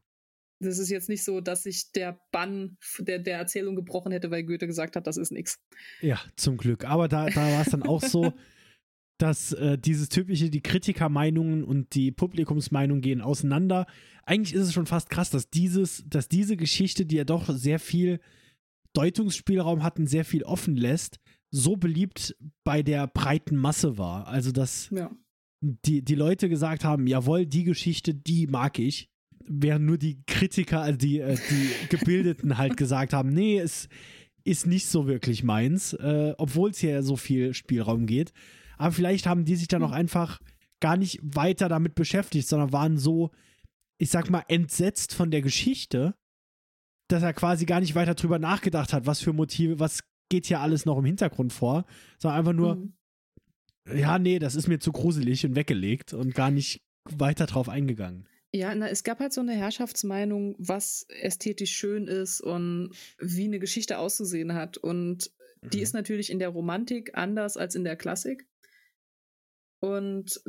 das 0.60 0.78
ist 0.78 0.90
jetzt 0.90 1.08
nicht 1.08 1.24
so, 1.24 1.40
dass 1.40 1.64
sich 1.64 1.92
der 1.92 2.20
Bann 2.30 2.76
der, 2.98 3.18
der 3.18 3.38
Erzählung 3.38 3.76
gebrochen 3.76 4.12
hätte, 4.12 4.30
weil 4.30 4.44
Goethe 4.44 4.66
gesagt 4.66 4.96
hat, 4.96 5.06
das 5.06 5.16
ist 5.16 5.32
nichts. 5.32 5.60
Ja, 6.00 6.20
zum 6.36 6.56
Glück. 6.56 6.84
Aber 6.84 7.08
da, 7.08 7.28
da 7.28 7.52
war 7.52 7.62
es 7.62 7.70
dann 7.70 7.82
auch 7.82 8.02
so, 8.02 8.32
dass 9.18 9.52
äh, 9.52 9.78
dieses 9.78 10.08
typische, 10.08 10.50
die 10.50 10.62
Kritikermeinungen 10.62 11.62
und 11.62 11.94
die 11.94 12.10
Publikumsmeinung 12.10 13.00
gehen 13.00 13.20
auseinander. 13.20 13.86
Eigentlich 14.24 14.54
ist 14.54 14.62
es 14.62 14.72
schon 14.72 14.86
fast 14.86 15.10
krass, 15.10 15.30
dass 15.30 15.48
dieses, 15.48 16.02
dass 16.08 16.28
diese 16.28 16.56
Geschichte, 16.56 17.06
die 17.06 17.16
ja 17.16 17.24
doch 17.24 17.48
sehr 17.48 17.78
viel 17.78 18.18
Deutungsspielraum 18.94 19.82
hat 19.84 19.98
und 19.98 20.08
sehr 20.08 20.24
viel 20.24 20.42
offen 20.42 20.76
lässt, 20.76 21.20
so 21.52 21.76
beliebt 21.76 22.34
bei 22.64 22.82
der 22.82 23.06
breiten 23.06 23.56
Masse 23.56 23.98
war. 23.98 24.26
Also, 24.26 24.50
dass 24.50 24.90
ja. 24.90 25.10
die, 25.60 26.02
die 26.02 26.14
Leute 26.14 26.48
gesagt 26.48 26.82
haben, 26.82 27.06
jawohl, 27.06 27.46
die 27.46 27.64
Geschichte, 27.64 28.14
die 28.14 28.48
mag 28.48 28.78
ich. 28.78 29.10
Während 29.44 29.84
nur 29.84 29.98
die 29.98 30.22
Kritiker, 30.26 30.80
also 30.80 30.96
die, 30.96 31.20
äh, 31.20 31.36
die 31.50 31.88
Gebildeten 31.88 32.58
halt 32.58 32.76
gesagt 32.76 33.12
haben, 33.12 33.28
nee, 33.28 33.58
es 33.58 33.88
ist 34.44 34.66
nicht 34.66 34.86
so 34.86 35.06
wirklich 35.06 35.44
meins, 35.44 35.92
äh, 35.92 36.34
obwohl 36.38 36.70
es 36.70 36.78
hier 36.78 37.02
so 37.02 37.16
viel 37.16 37.54
Spielraum 37.54 38.06
geht. 38.06 38.32
Aber 38.78 38.92
vielleicht 38.92 39.26
haben 39.26 39.44
die 39.44 39.56
sich 39.56 39.68
dann 39.68 39.82
auch 39.82 39.90
hm. 39.90 39.98
einfach 39.98 40.40
gar 40.80 40.96
nicht 40.96 41.20
weiter 41.22 41.68
damit 41.68 41.94
beschäftigt, 41.94 42.48
sondern 42.48 42.72
waren 42.72 42.98
so, 42.98 43.30
ich 43.98 44.10
sag 44.10 44.30
mal, 44.30 44.44
entsetzt 44.48 45.14
von 45.14 45.30
der 45.30 45.42
Geschichte, 45.42 46.14
dass 47.08 47.22
er 47.22 47.34
quasi 47.34 47.66
gar 47.66 47.80
nicht 47.80 47.94
weiter 47.94 48.14
drüber 48.14 48.38
nachgedacht 48.38 48.92
hat, 48.92 49.06
was 49.06 49.20
für 49.20 49.32
Motive, 49.32 49.78
was 49.78 50.02
geht 50.32 50.46
hier 50.46 50.60
alles 50.60 50.86
noch 50.86 50.96
im 50.96 51.04
Hintergrund 51.04 51.52
vor, 51.52 51.84
sondern 52.18 52.38
einfach 52.38 52.54
nur, 52.54 52.76
mhm. 52.76 52.94
ja, 53.94 54.18
nee, 54.18 54.38
das 54.38 54.54
ist 54.54 54.66
mir 54.66 54.78
zu 54.78 54.90
gruselig 54.90 55.44
und 55.44 55.56
weggelegt 55.56 56.14
und 56.14 56.34
gar 56.34 56.50
nicht 56.50 56.80
weiter 57.04 57.44
drauf 57.44 57.68
eingegangen. 57.68 58.26
Ja, 58.54 58.74
na, 58.74 58.88
es 58.88 59.04
gab 59.04 59.20
halt 59.20 59.34
so 59.34 59.42
eine 59.42 59.52
Herrschaftsmeinung, 59.52 60.56
was 60.58 61.04
ästhetisch 61.08 61.72
schön 61.72 62.06
ist 62.06 62.40
und 62.40 62.94
wie 63.18 63.44
eine 63.44 63.58
Geschichte 63.58 63.98
auszusehen 63.98 64.54
hat. 64.54 64.78
Und 64.78 65.30
die 65.60 65.78
mhm. 65.78 65.82
ist 65.82 65.92
natürlich 65.92 66.30
in 66.30 66.38
der 66.38 66.48
Romantik 66.48 67.10
anders 67.12 67.58
als 67.58 67.74
in 67.74 67.84
der 67.84 67.96
Klassik. 67.96 68.48
Und 69.80 70.40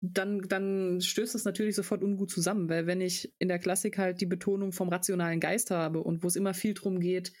dann, 0.00 0.42
dann 0.42 1.00
stößt 1.00 1.34
es 1.34 1.44
natürlich 1.44 1.74
sofort 1.74 2.04
ungut 2.04 2.30
zusammen, 2.30 2.68
weil 2.68 2.86
wenn 2.86 3.00
ich 3.00 3.34
in 3.40 3.48
der 3.48 3.58
Klassik 3.58 3.98
halt 3.98 4.20
die 4.20 4.26
Betonung 4.26 4.70
vom 4.70 4.88
rationalen 4.88 5.40
Geist 5.40 5.72
habe 5.72 6.00
und 6.00 6.22
wo 6.22 6.28
es 6.28 6.36
immer 6.36 6.54
viel 6.54 6.74
darum 6.74 7.00
geht, 7.00 7.32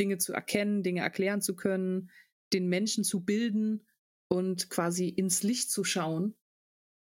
Dinge 0.00 0.18
zu 0.18 0.32
erkennen, 0.32 0.82
Dinge 0.82 1.00
erklären 1.00 1.40
zu 1.40 1.54
können, 1.54 2.10
den 2.52 2.68
Menschen 2.68 3.04
zu 3.04 3.24
bilden 3.24 3.86
und 4.28 4.70
quasi 4.70 5.08
ins 5.08 5.42
Licht 5.42 5.70
zu 5.70 5.84
schauen. 5.84 6.34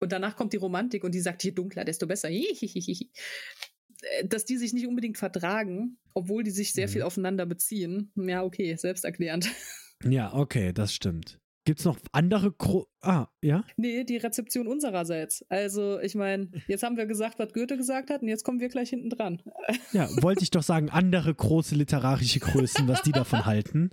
Und 0.01 0.13
danach 0.13 0.37
kommt 0.37 0.53
die 0.53 0.59
Romantik 0.59 1.05
und 1.05 1.15
die 1.15 1.21
sagt, 1.21 1.45
je 1.45 1.51
dunkler, 1.53 1.85
desto 1.85 2.07
besser. 2.07 2.31
Dass 4.25 4.47
die 4.47 4.57
sich 4.57 4.73
nicht 4.73 4.87
unbedingt 4.87 5.19
vertragen, 5.19 5.99
obwohl 6.15 6.43
die 6.43 6.51
sich 6.51 6.73
sehr 6.73 6.89
mhm. 6.89 6.93
viel 6.93 7.03
aufeinander 7.03 7.45
beziehen. 7.45 8.11
Ja, 8.17 8.43
okay, 8.43 8.75
selbsterklärend. 8.77 9.49
Ja, 10.03 10.33
okay, 10.33 10.73
das 10.73 10.95
stimmt. 10.95 11.40
Gibt 11.65 11.81
es 11.81 11.85
noch 11.85 11.99
andere 12.13 12.53
Gro 12.53 12.87
Ah, 13.03 13.29
ja? 13.43 13.65
Nee, 13.77 14.05
die 14.05 14.17
Rezeption 14.17 14.67
unsererseits. 14.67 15.45
Also, 15.49 15.99
ich 16.01 16.15
meine, 16.15 16.51
jetzt 16.69 16.83
haben 16.83 16.97
wir 16.97 17.07
gesagt, 17.07 17.39
was 17.39 17.53
Goethe 17.53 17.77
gesagt 17.77 18.11
hat, 18.11 18.23
und 18.23 18.29
jetzt 18.29 18.45
kommen 18.45 18.61
wir 18.61 18.69
gleich 18.69 18.91
hinten 18.91 19.11
dran. 19.11 19.43
Ja, 19.93 20.09
wollte 20.23 20.43
ich 20.43 20.51
doch 20.51 20.63
sagen, 20.63 20.91
andere 20.91 21.35
große 21.35 21.75
literarische 21.75 22.41
Größen, 22.41 22.87
was 22.89 23.03
die 23.03 23.13
davon 23.13 23.45
halten. 23.45 23.91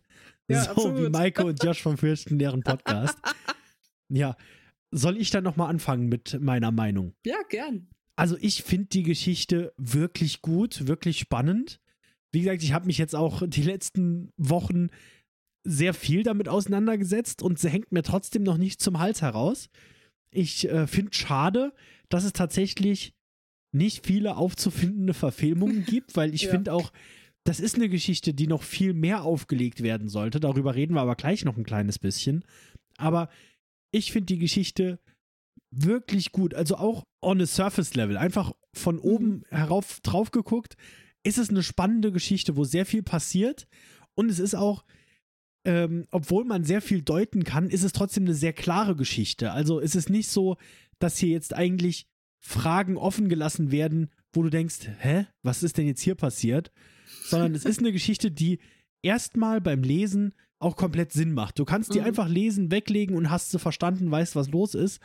Ja, 0.48 0.64
so 0.64 0.72
absolut. 0.72 1.06
wie 1.06 1.10
Maike 1.10 1.46
und 1.46 1.64
Josh 1.64 1.82
vom 1.82 1.98
Fürsten, 1.98 2.40
deren 2.40 2.62
Podcast. 2.64 3.18
Ja, 4.10 4.38
soll 4.90 5.18
ich 5.18 5.32
dann 5.32 5.44
nochmal 5.44 5.70
anfangen 5.70 6.08
mit 6.08 6.40
meiner 6.40 6.72
Meinung? 6.72 7.14
Ja, 7.26 7.36
gern. 7.50 7.90
Also, 8.16 8.38
ich 8.40 8.64
finde 8.64 8.86
die 8.86 9.04
Geschichte 9.04 9.74
wirklich 9.76 10.42
gut, 10.42 10.88
wirklich 10.88 11.20
spannend. 11.20 11.82
Wie 12.32 12.40
gesagt, 12.40 12.64
ich 12.64 12.72
habe 12.72 12.86
mich 12.86 12.98
jetzt 12.98 13.16
auch 13.16 13.44
die 13.46 13.64
letzten 13.64 14.32
Wochen 14.38 14.88
sehr 15.68 15.94
viel 15.94 16.24
damit 16.24 16.48
auseinandergesetzt 16.48 17.42
und 17.42 17.60
sie 17.60 17.70
hängt 17.70 17.92
mir 17.92 18.02
trotzdem 18.02 18.44
noch 18.44 18.58
nicht 18.58 18.82
zum 18.82 19.00
Hals 19.00 19.22
heraus. 19.22 19.70
Ich 20.32 20.70
äh, 20.70 20.88
finde 20.88 21.14
schade, 21.14 21.74
dass 22.08 22.24
es 22.24 22.32
tatsächlich 22.32 23.14
nicht 23.74 24.06
viele 24.06 24.38
aufzufindende 24.38 25.14
Verfilmungen 25.14 25.86
gibt, 25.88 26.16
weil 26.16 26.34
ich 26.34 26.44
ja. 26.44 26.52
finde 26.52 26.74
auch, 26.74 26.94
das 27.44 27.60
ist 27.60 27.76
eine 27.76 27.90
Geschichte, 27.90 28.34
die 28.34 28.48
noch 28.48 28.64
viel 28.64 28.94
mehr 28.94 29.24
aufgelegt 29.24 29.84
werden 29.84 30.08
sollte. 30.08 30.40
Darüber 30.40 30.76
reden 30.76 30.94
wir 30.94 31.02
aber 31.02 31.16
gleich 31.16 31.44
noch 31.44 31.58
ein 31.58 31.66
kleines 31.66 32.00
bisschen. 32.00 32.46
Aber 32.98 33.30
ich 33.92 34.12
finde 34.12 34.28
die 34.28 34.40
Geschichte 34.40 35.00
wirklich 35.70 36.32
gut. 36.32 36.54
Also 36.54 36.78
auch 36.78 37.06
on 37.22 37.42
a 37.42 37.46
surface 37.46 37.94
level, 37.94 38.18
einfach 38.18 38.54
von 38.74 38.96
mhm. 38.96 39.02
oben 39.02 39.44
herauf 39.50 40.00
drauf 40.02 40.32
geguckt, 40.32 40.78
ist 41.24 41.38
es 41.38 41.50
eine 41.50 41.64
spannende 41.64 42.14
Geschichte, 42.14 42.56
wo 42.56 42.64
sehr 42.64 42.86
viel 42.86 43.04
passiert. 43.04 43.68
Und 44.16 44.30
es 44.30 44.40
ist 44.40 44.56
auch, 44.56 44.86
ähm, 45.68 46.08
obwohl 46.12 46.46
man 46.46 46.64
sehr 46.64 46.82
viel 46.82 47.02
deuten 47.02 47.44
kann, 47.44 47.70
ist 47.70 47.84
es 47.84 47.92
trotzdem 47.92 48.24
eine 48.24 48.34
sehr 48.34 48.54
klare 48.54 48.96
Geschichte. 48.96 49.52
Also 49.52 49.80
ist 49.80 49.96
es 49.96 50.08
nicht 50.08 50.30
so, 50.30 50.56
dass 50.98 51.18
hier 51.18 51.30
jetzt 51.30 51.54
eigentlich 51.54 52.08
Fragen 52.40 52.96
offen 52.96 53.28
gelassen 53.28 53.70
werden, 53.70 54.10
wo 54.32 54.44
du 54.44 54.50
denkst, 54.50 54.88
hä, 55.00 55.28
was 55.44 55.64
ist 55.64 55.78
denn 55.78 55.86
jetzt 55.86 56.02
hier 56.02 56.16
passiert? 56.16 56.72
Sondern 57.26 57.54
es 57.54 57.66
ist 57.66 57.80
eine 57.80 57.92
Geschichte, 57.92 58.32
die 58.32 58.60
erstmal 59.02 59.60
beim 59.60 59.84
Lesen 59.84 60.34
auch 60.60 60.78
komplett 60.78 61.12
Sinn 61.12 61.34
macht. 61.34 61.60
Du 61.60 61.66
kannst 61.66 61.94
die 61.94 62.00
mhm. 62.00 62.06
einfach 62.06 62.30
lesen, 62.30 62.72
weglegen 62.72 63.18
und 63.18 63.30
hast 63.30 63.52
sie 63.52 63.60
verstanden, 63.60 64.10
weißt, 64.10 64.38
was 64.38 64.50
los 64.50 64.74
ist. 64.74 65.02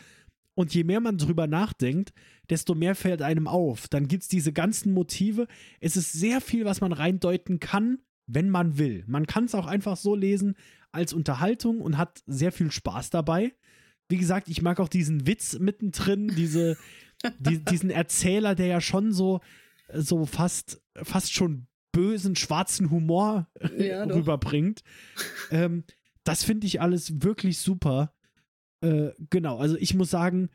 Und 0.55 0.73
je 0.75 0.85
mehr 0.85 1.01
man 1.01 1.19
drüber 1.19 1.49
nachdenkt, 1.49 2.13
desto 2.51 2.77
mehr 2.77 2.95
fällt 2.95 3.21
einem 3.21 3.49
auf. 3.49 3.89
Dann 3.89 4.07
gibt 4.07 4.23
es 4.23 4.29
diese 4.29 4.53
ganzen 4.53 4.93
Motive. 4.93 5.49
Es 5.81 5.97
ist 5.97 6.13
sehr 6.13 6.41
viel, 6.41 6.65
was 6.65 6.81
man 6.81 6.93
reindeuten 6.93 7.59
kann, 7.59 7.99
wenn 8.27 8.51
man 8.51 8.79
will. 8.79 9.05
Man 9.07 9.27
kann 9.27 9.45
es 9.45 9.55
auch 9.55 9.67
einfach 9.67 9.97
so 9.97 10.15
lesen 10.15 10.57
als 10.93 11.13
Unterhaltung 11.13 11.81
und 11.81 11.99
hat 11.99 12.23
sehr 12.27 12.53
viel 12.53 12.71
Spaß 12.71 13.11
dabei. 13.11 13.55
Wie 14.09 14.19
gesagt, 14.19 14.49
ich 14.49 14.63
mag 14.63 14.79
auch 14.81 14.89
diesen 14.89 15.27
Witz 15.27 15.59
mittendrin, 15.59 16.29
diese, 16.29 16.77
die, 17.39 17.65
diesen 17.65 17.91
Erzähler, 17.91 18.55
der 18.55 18.67
ja 18.67 18.81
schon 18.81 19.13
so, 19.13 19.41
so 19.93 20.27
fast, 20.27 20.83
fast 20.95 21.33
schon 21.33 21.67
bösen, 21.93 22.37
schwarzen 22.37 22.91
Humor 22.91 23.49
ja, 23.79 24.05
rüberbringt. 24.05 24.83
Ähm, 25.51 25.85
das 26.25 26.45
finde 26.45 26.67
ich 26.67 26.81
alles 26.81 27.23
wirklich 27.23 27.59
super. 27.59 28.15
Äh, 28.81 29.11
genau, 29.31 29.59
also 29.59 29.77
ich 29.77 29.95
muss 29.95 30.11
sagen, 30.11 30.51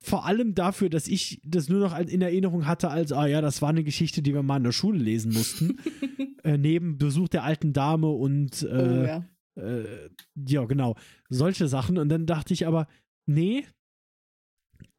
vor 0.00 0.26
allem 0.26 0.54
dafür, 0.54 0.90
dass 0.90 1.08
ich 1.08 1.40
das 1.44 1.68
nur 1.68 1.80
noch 1.80 1.98
in 1.98 2.22
Erinnerung 2.22 2.66
hatte, 2.66 2.90
als, 2.90 3.12
ah 3.12 3.26
ja, 3.26 3.40
das 3.40 3.62
war 3.62 3.70
eine 3.70 3.84
Geschichte, 3.84 4.22
die 4.22 4.32
wir 4.32 4.42
mal 4.42 4.58
in 4.58 4.64
der 4.64 4.72
Schule 4.72 4.98
lesen 4.98 5.32
mussten. 5.32 5.78
äh, 6.44 6.56
neben 6.56 6.98
Besuch 6.98 7.28
der 7.28 7.44
alten 7.44 7.72
Dame 7.72 8.08
und 8.08 8.62
äh, 8.62 8.66
oh, 8.66 9.06
ja. 9.06 9.24
Äh, 9.56 10.10
ja, 10.46 10.64
genau, 10.64 10.96
solche 11.28 11.66
Sachen. 11.68 11.98
Und 11.98 12.08
dann 12.08 12.26
dachte 12.26 12.54
ich 12.54 12.66
aber, 12.66 12.86
nee, 13.26 13.66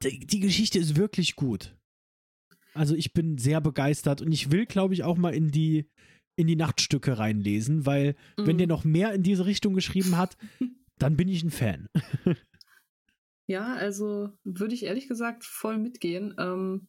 die, 0.03 0.19
die 0.19 0.39
Geschichte 0.39 0.79
ist 0.79 0.97
wirklich 0.97 1.35
gut. 1.35 1.77
Also 2.73 2.95
ich 2.95 3.13
bin 3.13 3.37
sehr 3.37 3.61
begeistert 3.61 4.21
und 4.21 4.31
ich 4.31 4.51
will, 4.51 4.65
glaube 4.65 4.93
ich, 4.93 5.03
auch 5.03 5.17
mal 5.17 5.33
in 5.33 5.49
die, 5.49 5.89
in 6.35 6.47
die 6.47 6.55
Nachtstücke 6.55 7.17
reinlesen, 7.17 7.85
weil 7.85 8.15
mhm. 8.37 8.47
wenn 8.47 8.57
der 8.57 8.67
noch 8.67 8.83
mehr 8.83 9.13
in 9.13 9.23
diese 9.23 9.45
Richtung 9.45 9.73
geschrieben 9.73 10.17
hat, 10.17 10.37
dann 10.97 11.15
bin 11.15 11.27
ich 11.29 11.43
ein 11.43 11.51
Fan. 11.51 11.87
Ja, 13.49 13.73
also 13.73 14.29
würde 14.43 14.75
ich 14.75 14.83
ehrlich 14.83 15.07
gesagt 15.07 15.43
voll 15.43 15.79
mitgehen. 15.79 16.35
Ähm, 16.37 16.87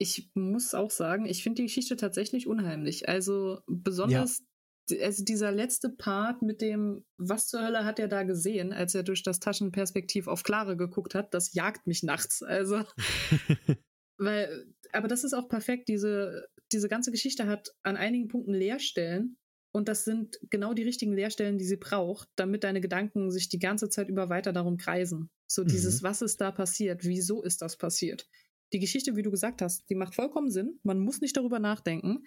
ich 0.00 0.32
muss 0.34 0.74
auch 0.74 0.90
sagen, 0.90 1.26
ich 1.26 1.44
finde 1.44 1.62
die 1.62 1.68
Geschichte 1.68 1.94
tatsächlich 1.94 2.48
unheimlich. 2.48 3.08
Also 3.08 3.60
besonders, 3.68 4.42
ja. 4.90 5.04
also 5.06 5.22
dieser 5.22 5.52
letzte 5.52 5.90
Part 5.90 6.42
mit 6.42 6.60
dem, 6.60 7.04
was 7.18 7.46
zur 7.46 7.64
Hölle 7.64 7.84
hat 7.84 8.00
er 8.00 8.08
da 8.08 8.24
gesehen, 8.24 8.72
als 8.72 8.96
er 8.96 9.04
durch 9.04 9.22
das 9.22 9.38
Taschenperspektiv 9.38 10.26
auf 10.26 10.42
Klare 10.42 10.76
geguckt 10.76 11.14
hat, 11.14 11.32
das 11.32 11.54
jagt 11.54 11.86
mich 11.86 12.02
nachts. 12.02 12.42
Also, 12.42 12.82
weil, 14.18 14.66
aber 14.92 15.06
das 15.06 15.22
ist 15.22 15.34
auch 15.34 15.48
perfekt. 15.48 15.86
Diese, 15.86 16.48
diese 16.72 16.88
ganze 16.88 17.12
Geschichte 17.12 17.46
hat 17.46 17.68
an 17.84 17.96
einigen 17.96 18.26
Punkten 18.26 18.54
Leerstellen, 18.54 19.36
und 19.74 19.88
das 19.88 20.04
sind 20.04 20.38
genau 20.50 20.72
die 20.72 20.84
richtigen 20.84 21.14
Leerstellen, 21.14 21.58
die 21.58 21.64
sie 21.64 21.76
braucht, 21.76 22.28
damit 22.36 22.62
deine 22.62 22.80
Gedanken 22.80 23.32
sich 23.32 23.48
die 23.48 23.58
ganze 23.58 23.88
Zeit 23.88 24.08
über 24.08 24.28
weiter 24.28 24.52
darum 24.52 24.76
kreisen. 24.76 25.30
So 25.48 25.64
dieses, 25.64 26.00
mhm. 26.00 26.06
was 26.06 26.22
ist 26.22 26.40
da 26.40 26.52
passiert? 26.52 27.02
Wieso 27.02 27.42
ist 27.42 27.60
das 27.60 27.76
passiert? 27.76 28.28
Die 28.72 28.78
Geschichte, 28.78 29.16
wie 29.16 29.22
du 29.22 29.32
gesagt 29.32 29.62
hast, 29.62 29.90
die 29.90 29.96
macht 29.96 30.14
vollkommen 30.14 30.48
Sinn. 30.48 30.78
Man 30.84 31.00
muss 31.00 31.20
nicht 31.20 31.36
darüber 31.36 31.58
nachdenken. 31.58 32.24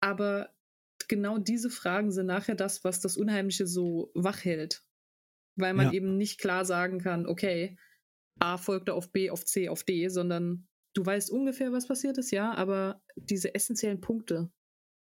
Aber 0.00 0.52
genau 1.06 1.38
diese 1.38 1.70
Fragen 1.70 2.10
sind 2.10 2.26
nachher 2.26 2.56
das, 2.56 2.82
was 2.82 2.98
das 2.98 3.16
Unheimliche 3.16 3.68
so 3.68 4.10
wach 4.14 4.44
hält. 4.44 4.82
Weil 5.54 5.74
man 5.74 5.86
ja. 5.86 5.92
eben 5.92 6.16
nicht 6.16 6.40
klar 6.40 6.64
sagen 6.64 6.98
kann, 6.98 7.28
okay, 7.28 7.78
A 8.40 8.58
folgte 8.58 8.94
auf 8.94 9.12
B, 9.12 9.30
auf 9.30 9.44
C, 9.44 9.68
auf 9.68 9.84
D, 9.84 10.08
sondern 10.08 10.66
du 10.92 11.06
weißt 11.06 11.30
ungefähr, 11.30 11.70
was 11.70 11.86
passiert 11.86 12.18
ist, 12.18 12.32
ja, 12.32 12.52
aber 12.52 13.00
diese 13.14 13.54
essentiellen 13.54 14.00
Punkte, 14.00 14.50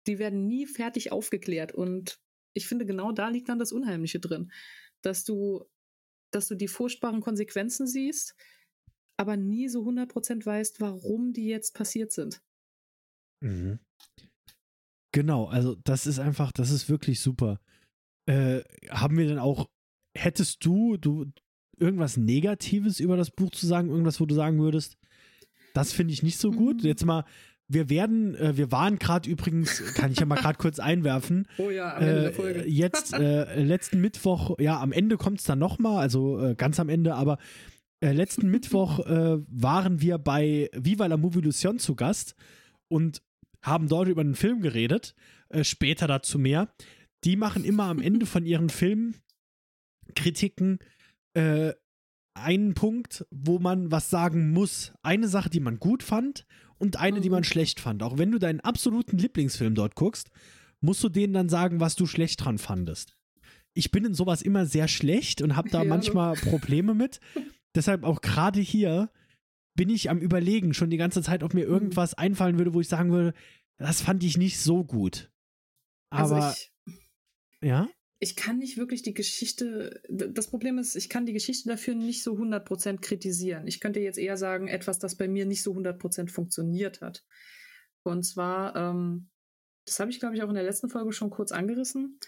die 0.08 0.20
werden 0.20 0.48
nie 0.48 0.66
fertig 0.66 1.12
aufgeklärt. 1.12 1.74
Und 1.74 2.20
ich 2.54 2.68
finde, 2.68 2.86
genau 2.86 3.12
da 3.12 3.30
liegt 3.30 3.50
dann 3.50 3.60
das 3.60 3.72
Unheimliche 3.72 4.20
drin. 4.20 4.52
Dass 5.02 5.24
du, 5.24 5.66
dass 6.32 6.48
du 6.48 6.56
die 6.56 6.68
furchtbaren 6.68 7.22
Konsequenzen 7.22 7.88
siehst, 7.88 8.36
aber 9.18 9.38
nie 9.38 9.68
so 9.68 9.84
100% 9.84 10.46
weißt, 10.46 10.82
warum 10.82 11.34
die 11.34 11.48
jetzt 11.48 11.74
passiert 11.74 12.12
sind. 12.12 12.42
Mhm. 13.42 13.80
Genau, 15.12 15.46
also 15.46 15.76
das 15.84 16.08
ist 16.08 16.20
einfach, 16.20 16.52
das 16.52 16.72
ist 16.72 16.90
wirklich 16.90 17.20
super. 17.20 17.60
Äh, 18.26 18.62
haben 18.90 19.18
wir 19.18 19.28
denn 19.28 19.40
auch, 19.40 19.70
hättest 20.16 20.64
du, 20.66 20.98
du 20.98 21.26
irgendwas 21.78 22.16
Negatives 22.16 23.00
über 23.00 23.18
das 23.18 23.32
Buch 23.32 23.52
zu 23.52 23.66
sagen, 23.66 23.90
irgendwas, 23.90 24.22
wo 24.22 24.26
du 24.26 24.36
sagen 24.36 24.60
würdest, 24.60 24.98
das 25.74 25.92
finde 25.92 26.14
ich 26.14 26.24
nicht 26.24 26.38
so 26.38 26.52
gut. 26.52 26.82
Mhm. 26.82 26.88
Jetzt 26.88 27.06
mal 27.06 27.26
wir 27.74 27.90
werden, 27.90 28.36
äh, 28.36 28.58
wir 28.58 28.72
waren 28.72 29.00
gerade 29.00 29.30
übrigens, 29.30 29.94
kann 29.94 30.12
ich 30.12 30.20
ja 30.20 30.26
mal 30.26 30.36
gerade 30.36 30.58
kurz 30.58 30.80
einwerfen. 30.80 31.48
Oh 31.58 31.70
ja, 31.70 31.96
am 31.96 32.04
Ende 32.04 32.18
äh, 32.18 32.22
der 32.24 32.34
Folge. 32.34 32.68
Jetzt, 32.68 33.14
äh, 33.14 33.62
letzten 33.62 34.02
Mittwoch, 34.02 34.58
ja, 34.60 34.80
am 34.80 34.92
Ende 34.92 35.18
kommt 35.18 35.40
es 35.40 35.46
dann 35.46 35.60
nochmal, 35.60 36.00
also 36.00 36.44
äh, 36.44 36.56
ganz 36.56 36.80
am 36.80 36.90
Ende, 36.90 37.16
aber 37.16 37.38
äh, 38.00 38.12
letzten 38.12 38.48
Mittwoch 38.52 39.00
äh, 39.00 39.38
waren 39.48 40.02
wir 40.02 40.18
bei 40.18 40.70
Viva 40.74 41.06
la 41.06 41.18
Movilusion 41.18 41.80
zu 41.80 41.96
Gast 41.96 42.36
und 42.88 43.22
haben 43.62 43.88
dort 43.88 44.08
über 44.08 44.22
einen 44.22 44.36
Film 44.36 44.62
geredet. 44.62 45.14
später 45.62 46.08
dazu 46.08 46.40
mehr. 46.40 46.74
Die 47.24 47.36
machen 47.36 47.64
immer 47.64 47.84
am 47.84 48.02
Ende 48.02 48.26
von 48.26 48.44
ihren 48.44 48.70
Filmkritiken 48.70 50.80
einen 52.34 52.74
Punkt, 52.74 53.26
wo 53.30 53.60
man 53.60 53.92
was 53.92 54.10
sagen 54.10 54.52
muss. 54.52 54.94
Eine 55.04 55.28
Sache, 55.28 55.50
die 55.50 55.60
man 55.60 55.80
gut 55.80 56.04
fand 56.04 56.46
und 56.78 56.98
eine, 56.98 57.20
mhm. 57.20 57.24
die 57.24 57.30
man 57.30 57.42
mhm. 57.42 57.46
schlecht 57.46 57.80
fand. 57.80 58.04
Auch 58.04 58.18
wenn 58.18 58.32
du 58.32 58.40
deinen 58.40 58.60
absoluten 58.60 59.18
Lieblingsfilm 59.18 59.76
dort 59.76 59.96
guckst, 59.96 60.30
musst 60.80 61.04
du 61.04 61.10
denen 61.10 61.34
dann 61.34 61.50
sagen, 61.50 61.80
was 61.80 61.96
du 61.96 62.06
schlecht 62.06 62.44
dran 62.44 62.58
fandest. 62.58 63.18
Ich 63.74 63.92
bin 63.92 64.04
in 64.04 64.14
sowas 64.14 64.42
immer 64.42 64.66
sehr 64.66 64.88
schlecht 64.88 65.42
und 65.42 65.56
habe 65.56 65.70
da 65.70 65.84
ja, 65.84 65.88
manchmal 65.88 66.36
Probleme 66.36 66.94
mit. 66.94 67.20
Deshalb 67.76 68.04
auch 68.04 68.22
gerade 68.22 68.60
hier 68.60 69.10
bin 69.76 69.90
ich 69.90 70.10
am 70.10 70.18
Überlegen 70.18 70.74
schon 70.74 70.90
die 70.90 70.98
ganze 70.98 71.22
Zeit, 71.22 71.44
ob 71.44 71.54
mir 71.54 71.66
mhm. 71.66 71.72
irgendwas 71.72 72.14
einfallen 72.14 72.58
würde, 72.58 72.74
wo 72.74 72.82
ich 72.82 72.90
sagen 72.90 73.12
würde, 73.12 73.34
das 73.78 74.02
fand 74.02 74.24
ich 74.24 74.38
nicht 74.38 74.60
so 74.60 74.84
gut. 74.84 75.32
Also 76.10 76.36
Aber 76.36 76.46
also 76.46 76.62
ich, 76.86 76.94
ja? 77.62 77.88
Ich 78.24 78.36
kann 78.36 78.60
nicht 78.60 78.78
wirklich 78.78 79.02
die 79.02 79.16
Geschichte, 79.16 80.00
das 80.08 80.48
Problem 80.48 80.78
ist, 80.78 80.96
ich 80.96 81.10
kann 81.10 81.26
die 81.26 81.34
Geschichte 81.34 81.68
dafür 81.68 81.96
nicht 81.96 82.22
so 82.22 82.36
100% 82.36 83.02
kritisieren. 83.02 83.66
Ich 83.66 83.80
könnte 83.80 84.00
jetzt 84.00 84.20
eher 84.20 84.38
sagen, 84.38 84.68
etwas, 84.68 85.00
das 85.00 85.16
bei 85.16 85.28
mir 85.28 85.48
nicht 85.48 85.64
so 85.64 85.74
100% 85.74 86.30
funktioniert 86.30 87.02
hat. 87.02 87.26
Und 88.04 88.22
zwar, 88.22 88.76
ähm, 88.76 89.32
das 89.88 90.00
habe 90.00 90.12
ich, 90.12 90.20
glaube 90.20 90.36
ich, 90.36 90.44
auch 90.44 90.50
in 90.50 90.56
der 90.56 90.64
letzten 90.64 90.88
Folge 90.88 91.14
schon 91.14 91.32
kurz 91.32 91.52
angerissen, 91.52 92.20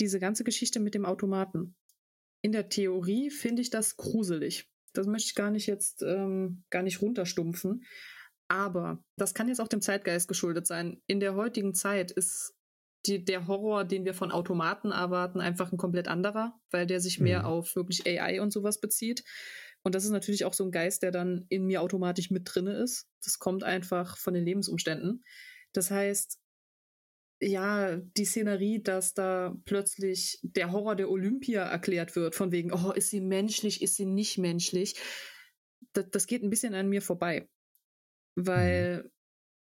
diese 0.00 0.20
ganze 0.20 0.42
Geschichte 0.42 0.80
mit 0.80 0.94
dem 0.94 1.04
Automaten. 1.04 1.76
In 2.40 2.52
der 2.52 2.70
Theorie 2.70 3.28
finde 3.28 3.60
ich 3.60 3.68
das 3.68 3.98
gruselig. 3.98 4.70
Das 4.94 5.06
möchte 5.06 5.28
ich 5.28 5.34
gar 5.34 5.50
nicht 5.50 5.66
jetzt 5.66 6.00
ähm, 6.00 6.64
gar 6.70 6.82
nicht 6.82 7.02
runterstumpfen. 7.02 7.84
Aber 8.48 9.04
das 9.18 9.34
kann 9.34 9.48
jetzt 9.48 9.60
auch 9.60 9.68
dem 9.68 9.82
Zeitgeist 9.82 10.28
geschuldet 10.28 10.66
sein. 10.66 11.02
In 11.06 11.20
der 11.20 11.34
heutigen 11.34 11.74
Zeit 11.74 12.10
ist 12.10 12.55
die, 13.06 13.24
der 13.24 13.46
Horror, 13.46 13.84
den 13.84 14.04
wir 14.04 14.14
von 14.14 14.30
Automaten 14.30 14.90
erwarten, 14.90 15.40
einfach 15.40 15.72
ein 15.72 15.78
komplett 15.78 16.08
anderer, 16.08 16.58
weil 16.70 16.86
der 16.86 17.00
sich 17.00 17.20
mehr 17.20 17.40
mhm. 17.40 17.46
auf 17.46 17.76
wirklich 17.76 18.06
AI 18.06 18.40
und 18.40 18.52
sowas 18.52 18.80
bezieht. 18.80 19.24
Und 19.82 19.94
das 19.94 20.04
ist 20.04 20.10
natürlich 20.10 20.44
auch 20.44 20.54
so 20.54 20.64
ein 20.64 20.72
Geist, 20.72 21.02
der 21.02 21.12
dann 21.12 21.46
in 21.48 21.64
mir 21.64 21.82
automatisch 21.82 22.30
mit 22.30 22.42
drinne 22.44 22.72
ist. 22.82 23.06
Das 23.22 23.38
kommt 23.38 23.62
einfach 23.62 24.16
von 24.16 24.34
den 24.34 24.44
Lebensumständen. 24.44 25.24
Das 25.72 25.90
heißt, 25.90 26.40
ja, 27.40 27.96
die 27.96 28.24
Szenerie, 28.24 28.82
dass 28.82 29.14
da 29.14 29.54
plötzlich 29.64 30.40
der 30.42 30.72
Horror 30.72 30.96
der 30.96 31.10
Olympia 31.10 31.62
erklärt 31.62 32.16
wird, 32.16 32.34
von 32.34 32.50
wegen, 32.50 32.72
oh, 32.72 32.92
ist 32.92 33.10
sie 33.10 33.20
menschlich, 33.20 33.82
ist 33.82 33.96
sie 33.96 34.06
nicht 34.06 34.38
menschlich, 34.38 34.96
das, 35.92 36.06
das 36.10 36.26
geht 36.26 36.42
ein 36.42 36.50
bisschen 36.50 36.74
an 36.74 36.88
mir 36.88 37.02
vorbei. 37.02 37.48
Weil, 38.34 39.04
mhm. 39.04 39.10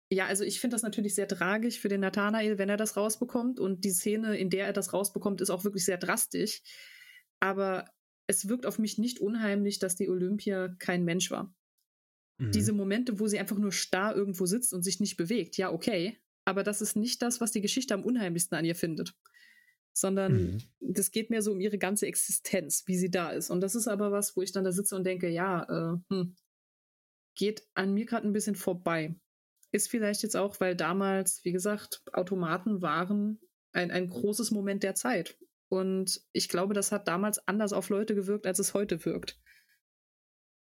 Ja, 0.09 0.27
also 0.27 0.43
ich 0.43 0.59
finde 0.59 0.75
das 0.75 0.83
natürlich 0.83 1.15
sehr 1.15 1.27
tragisch 1.27 1.79
für 1.79 1.89
den 1.89 2.01
Nathanael, 2.01 2.57
wenn 2.57 2.69
er 2.69 2.77
das 2.77 2.97
rausbekommt. 2.97 3.59
Und 3.59 3.83
die 3.83 3.91
Szene, 3.91 4.37
in 4.37 4.49
der 4.49 4.65
er 4.65 4.73
das 4.73 4.93
rausbekommt, 4.93 5.41
ist 5.41 5.49
auch 5.49 5.63
wirklich 5.63 5.85
sehr 5.85 5.97
drastisch. 5.97 6.61
Aber 7.39 7.85
es 8.27 8.47
wirkt 8.47 8.65
auf 8.65 8.79
mich 8.79 8.97
nicht 8.97 9.19
unheimlich, 9.19 9.79
dass 9.79 9.95
die 9.95 10.09
Olympia 10.09 10.69
kein 10.79 11.03
Mensch 11.03 11.31
war. 11.31 11.53
Mhm. 12.37 12.51
Diese 12.51 12.73
Momente, 12.73 13.19
wo 13.19 13.27
sie 13.27 13.39
einfach 13.39 13.57
nur 13.57 13.71
starr 13.71 14.15
irgendwo 14.15 14.45
sitzt 14.45 14.73
und 14.73 14.83
sich 14.83 14.99
nicht 14.99 15.17
bewegt, 15.17 15.57
ja, 15.57 15.71
okay. 15.71 16.17
Aber 16.45 16.63
das 16.63 16.81
ist 16.81 16.95
nicht 16.95 17.21
das, 17.21 17.41
was 17.41 17.51
die 17.51 17.61
Geschichte 17.61 17.93
am 17.93 18.03
unheimlichsten 18.03 18.57
an 18.57 18.65
ihr 18.65 18.75
findet. 18.75 19.13
Sondern 19.93 20.33
mhm. 20.33 20.57
das 20.79 21.11
geht 21.11 21.29
mehr 21.29 21.41
so 21.41 21.51
um 21.51 21.59
ihre 21.59 21.77
ganze 21.77 22.07
Existenz, 22.07 22.83
wie 22.87 22.97
sie 22.97 23.11
da 23.11 23.31
ist. 23.31 23.49
Und 23.49 23.61
das 23.61 23.75
ist 23.75 23.87
aber 23.87 24.11
was, 24.11 24.35
wo 24.35 24.41
ich 24.41 24.51
dann 24.51 24.63
da 24.63 24.71
sitze 24.71 24.95
und 24.95 25.05
denke, 25.05 25.29
ja, 25.29 25.63
äh, 25.63 25.97
hm, 26.09 26.35
geht 27.35 27.67
an 27.73 27.93
mir 27.93 28.05
gerade 28.05 28.27
ein 28.27 28.33
bisschen 28.33 28.55
vorbei. 28.55 29.15
Ist 29.73 29.89
vielleicht 29.89 30.23
jetzt 30.23 30.37
auch, 30.37 30.59
weil 30.59 30.75
damals, 30.75 31.43
wie 31.43 31.51
gesagt, 31.51 32.03
Automaten 32.13 32.81
waren 32.81 33.39
ein, 33.73 33.91
ein 33.91 34.07
großes 34.07 34.51
Moment 34.51 34.83
der 34.83 34.95
Zeit. 34.95 35.37
Und 35.67 36.21
ich 36.31 36.47
glaube, 36.47 36.73
das 36.75 36.91
hat 36.91 37.07
damals 37.07 37.45
anders 37.47 37.73
auf 37.73 37.89
Leute 37.89 38.13
gewirkt, 38.13 38.45
als 38.45 38.59
es 38.59 38.75
heute 38.75 39.03
wirkt. 39.03 39.41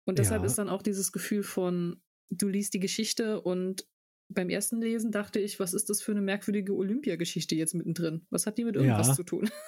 Und 0.06 0.18
deshalb 0.18 0.42
ja. 0.42 0.46
ist 0.46 0.56
dann 0.56 0.70
auch 0.70 0.82
dieses 0.82 1.12
Gefühl 1.12 1.42
von, 1.42 2.00
du 2.30 2.48
liest 2.48 2.72
die 2.74 2.80
Geschichte 2.80 3.40
und 3.42 3.86
beim 4.28 4.48
ersten 4.48 4.80
Lesen 4.80 5.12
dachte 5.12 5.38
ich, 5.38 5.60
was 5.60 5.74
ist 5.74 5.90
das 5.90 6.02
für 6.02 6.12
eine 6.12 6.22
merkwürdige 6.22 6.74
Olympiageschichte 6.74 7.54
jetzt 7.54 7.74
mittendrin? 7.74 8.26
Was 8.30 8.46
hat 8.46 8.58
die 8.58 8.64
mit 8.64 8.76
irgendwas 8.76 9.08
ja. 9.08 9.14
zu 9.14 9.22
tun? 9.22 9.50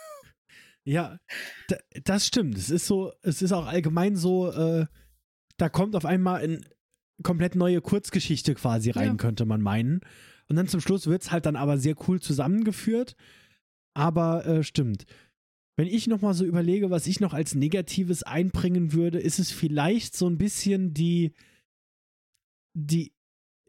Ja, 0.85 1.21
das 2.05 2.27
stimmt. 2.27 2.57
Es 2.57 2.71
ist 2.71 2.87
so, 2.87 3.13
es 3.21 3.43
ist 3.43 3.53
auch 3.53 3.67
allgemein 3.67 4.17
so, 4.17 4.51
äh, 4.51 4.87
da 5.59 5.69
kommt 5.69 5.95
auf 5.95 6.07
einmal 6.07 6.41
eine 6.41 6.63
komplett 7.23 7.55
neue 7.55 7.81
Kurzgeschichte 7.81 8.55
quasi 8.55 8.91
rein, 8.91 9.07
ja. 9.09 9.15
könnte 9.15 9.45
man 9.45 9.61
meinen. 9.61 10.01
Und 10.49 10.57
dann 10.57 10.69
zum 10.69 10.81
Schluss 10.81 11.07
wird 11.07 11.23
es 11.23 11.31
halt 11.31 11.47
dann 11.47 11.57
aber 11.57 11.79
sehr 11.79 11.95
cool 12.09 12.21
zusammengeführt. 12.21 13.17
Aber 13.95 14.47
äh, 14.47 14.63
stimmt. 14.63 15.05
Wenn 15.77 15.89
ich 15.89 16.07
nochmal 16.07 16.35
so 16.35 16.45
überlege, 16.45 16.91
was 16.91 17.07
ich 17.07 17.21
noch 17.21 17.35
als 17.35 17.55
Negatives 17.55 18.23
einbringen 18.23 18.93
würde, 18.93 19.21
ist 19.21 19.39
es 19.39 19.53
vielleicht 19.53 20.17
so 20.17 20.29
ein 20.29 20.39
bisschen 20.39 20.95
die, 20.95 21.35
die, 22.75 23.13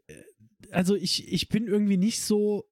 äh, 0.06 0.14
also 0.70 0.96
ich, 0.96 1.32
ich 1.32 1.48
bin 1.48 1.66
irgendwie 1.66 1.96
nicht 1.96 2.22
so 2.22 2.68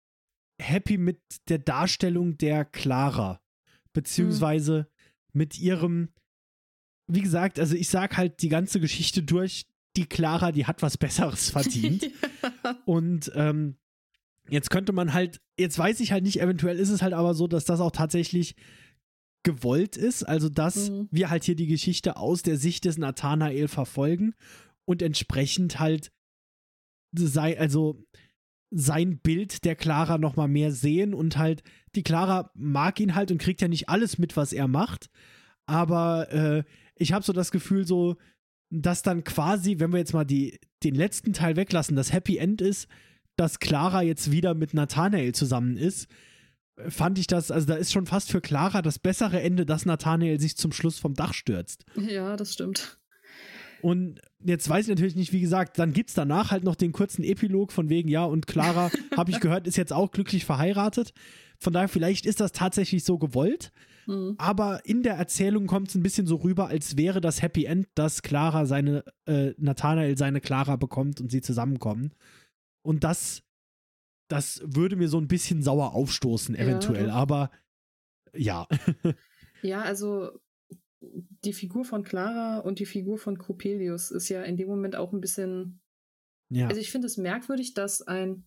happy 0.61 0.99
mit 0.99 1.21
der 1.49 1.59
Darstellung 1.59 2.37
der 2.37 2.65
Clara, 2.65 3.41
beziehungsweise 3.93 4.89
mhm. 4.89 5.39
mit 5.39 5.59
ihrem, 5.59 6.09
wie 7.07 7.23
gesagt, 7.23 7.59
also 7.61 7.77
ich 7.77 7.89
sag 7.89 8.17
halt 8.17 8.43
die 8.43 8.49
ganze 8.49 8.81
Geschichte 8.81 9.23
durch, 9.23 9.67
die 9.99 10.07
Clara, 10.07 10.53
die 10.53 10.67
hat 10.67 10.81
was 10.81 10.97
Besseres 10.97 11.51
verdient. 11.51 12.11
Und 12.87 13.31
ähm, 13.35 13.77
Jetzt 14.51 14.71
könnte 14.71 14.93
man 14.93 15.13
halt, 15.13 15.41
jetzt 15.59 15.79
weiß 15.79 16.01
ich 16.01 16.13
halt 16.13 16.25
nicht, 16.25 16.41
eventuell 16.41 16.79
ist 16.79 16.89
es 16.91 17.03
halt 17.03 17.13
aber 17.13 17.35
so, 17.35 17.47
dass 17.47 17.65
das 17.65 17.81
auch 17.81 17.91
tatsächlich 17.91 18.57
gewollt 19.43 19.97
ist, 19.97 20.25
also 20.25 20.49
dass 20.49 20.91
mhm. 20.91 21.09
wir 21.11 21.31
halt 21.31 21.45
hier 21.45 21.55
die 21.55 21.67
Geschichte 21.67 22.17
aus 22.17 22.43
der 22.43 22.57
Sicht 22.57 22.85
des 22.85 22.99
Nathanael 22.99 23.69
verfolgen 23.69 24.35
und 24.85 25.03
entsprechend 25.03 25.79
halt 25.79 26.13
sei, 27.17 27.59
also 27.59 28.05
sein 28.71 29.19
Bild 29.19 29.65
der 29.65 29.77
Clara 29.77 30.19
noch 30.19 30.37
mal 30.37 30.49
mehr 30.49 30.73
sehen 30.73 31.15
und 31.15 31.39
halt 31.39 31.63
die 31.95 32.03
Clara 32.03 32.51
mag 32.55 33.01
ihn 33.01 33.15
halt 33.15 33.31
und 33.31 33.39
kriegt 33.39 33.61
ja 33.61 33.69
nicht 33.69 33.89
alles 33.89 34.19
mit, 34.19 34.37
was 34.37 34.53
er 34.53 34.69
macht, 34.69 35.09
aber 35.67 36.33
äh, 36.33 36.65
ich 36.97 37.13
habe 37.13 37.25
so 37.25 37.33
das 37.33 37.51
Gefühl 37.53 37.87
so, 37.87 38.17
dass 38.71 39.03
dann 39.03 39.25
quasi, 39.25 39.79
wenn 39.79 39.93
wir 39.93 39.99
jetzt 39.99 40.13
mal 40.13 40.25
die, 40.25 40.59
den 40.85 40.95
letzten 40.95 41.33
Teil 41.33 41.57
weglassen, 41.57 41.97
das 41.97 42.13
Happy 42.13 42.37
End 42.39 42.61
ist, 42.61 42.89
dass 43.37 43.61
Clara 43.61 44.03
jetzt 44.03 44.31
wieder 44.31 44.55
mit 44.55 44.75
Nathanael 44.75 45.35
zusammen 45.35 45.77
ist, 45.77 46.09
fand 46.89 47.19
ich 47.19 47.27
das, 47.27 47.51
also 47.51 47.67
da 47.67 47.75
ist 47.75 47.93
schon 47.93 48.07
fast 48.07 48.31
für 48.31 48.41
Clara 48.41 48.83
das 48.83 48.99
bessere 48.99 49.41
Ende, 49.41 49.67
dass 49.67 49.87
Nathanael 49.87 50.41
sich 50.41 50.57
zum 50.57 50.73
Schluss 50.73 50.99
vom 50.99 51.15
Dach 51.15 51.35
stürzt. 51.35 51.85
Ja, 51.97 52.37
das 52.37 52.53
stimmt. 52.53 52.99
Und 53.81 54.21
jetzt 54.45 54.69
weiß 54.69 54.87
ich 54.87 54.89
natürlich 54.89 55.17
nicht, 55.17 55.33
wie 55.33 55.41
gesagt, 55.41 55.79
dann 55.79 55.93
gibt 55.93 56.11
es 56.11 56.15
danach 56.15 56.51
halt 56.51 56.65
noch 56.65 56.75
den 56.75 56.93
kurzen 56.93 57.23
Epilog 57.23 57.73
von 57.73 57.89
wegen, 57.89 58.09
ja, 58.09 58.25
und 58.25 58.47
Clara, 58.47 58.91
habe 59.17 59.31
ich 59.31 59.41
gehört, 59.41 59.67
ist 59.67 59.77
jetzt 59.77 59.93
auch 59.93 60.11
glücklich 60.11 60.45
verheiratet. 60.45 61.13
Von 61.59 61.73
daher, 61.73 61.89
vielleicht 61.89 62.27
ist 62.27 62.41
das 62.41 62.53
tatsächlich 62.53 63.05
so 63.05 63.19
gewollt. 63.19 63.73
Mhm. 64.09 64.37
Aber 64.39 64.85
in 64.87 65.03
der 65.03 65.15
Erzählung 65.15 65.67
kommt 65.67 65.89
es 65.89 65.95
ein 65.95 66.03
bisschen 66.03 66.27
so 66.27 66.37
rüber, 66.37 66.69
als 66.69 66.97
wäre 66.97 67.21
das 67.21 67.43
Happy 67.43 67.67
End, 67.67 67.89
dass 67.95 68.23
Clara 68.23 68.65
seine, 68.65 69.05
äh, 69.27 69.53
Nathanael 69.59 70.17
seine 70.17 70.41
Clara 70.41 70.77
bekommt 70.77 71.21
und 71.21 71.31
sie 71.31 71.43
zusammenkommen. 71.43 72.15
Und 72.83 73.05
das, 73.05 73.43
das 74.29 74.63
würde 74.65 74.97
mir 74.97 75.09
so 75.09 75.19
ein 75.19 75.29
bisschen 75.29 75.63
sauer 75.63 75.95
aufstoßen, 75.95 76.55
eventuell. 76.55 77.09
Ja. 77.09 77.15
Aber 77.15 77.51
ja. 78.35 78.67
ja, 79.63 79.83
also 79.83 80.31
die 81.01 81.53
Figur 81.53 81.85
von 81.85 82.03
Clara 82.03 82.61
und 82.61 82.79
die 82.79 82.87
Figur 82.87 83.19
von 83.19 83.37
Coppelius 83.37 84.11
ist 84.11 84.31
ja 84.31 84.43
in 84.43 84.57
dem 84.57 84.69
Moment 84.69 84.97
auch 84.97 85.13
ein 85.13 85.21
bisschen. 85.21 85.81
Ja. 86.51 86.67
Also 86.69 86.81
ich 86.81 86.91
finde 86.91 87.07
es 87.07 87.19
merkwürdig, 87.19 87.75
dass 87.75 88.01
ein. 88.01 88.45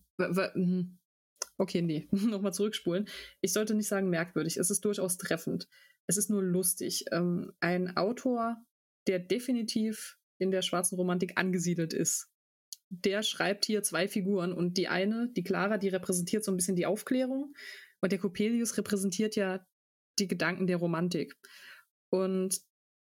Okay, 1.62 1.80
nee, 1.80 2.08
nochmal 2.10 2.52
zurückspulen. 2.52 3.08
Ich 3.40 3.52
sollte 3.52 3.74
nicht 3.74 3.86
sagen 3.86 4.10
merkwürdig, 4.10 4.56
es 4.56 4.68
ist 4.68 4.84
durchaus 4.84 5.16
treffend. 5.16 5.68
Es 6.08 6.16
ist 6.16 6.28
nur 6.28 6.42
lustig. 6.42 7.04
Ähm, 7.12 7.52
ein 7.60 7.96
Autor, 7.96 8.56
der 9.06 9.20
definitiv 9.20 10.18
in 10.38 10.50
der 10.50 10.62
schwarzen 10.62 10.96
Romantik 10.96 11.38
angesiedelt 11.38 11.92
ist, 11.92 12.32
der 12.90 13.22
schreibt 13.22 13.64
hier 13.64 13.84
zwei 13.84 14.08
Figuren 14.08 14.52
und 14.52 14.76
die 14.76 14.88
eine, 14.88 15.30
die 15.36 15.44
Clara, 15.44 15.78
die 15.78 15.90
repräsentiert 15.90 16.44
so 16.44 16.50
ein 16.50 16.56
bisschen 16.56 16.74
die 16.74 16.84
Aufklärung 16.84 17.54
und 18.00 18.10
der 18.10 18.18
Coppelius 18.18 18.76
repräsentiert 18.76 19.36
ja 19.36 19.64
die 20.18 20.26
Gedanken 20.26 20.66
der 20.66 20.78
Romantik. 20.78 21.36
Und 22.10 22.60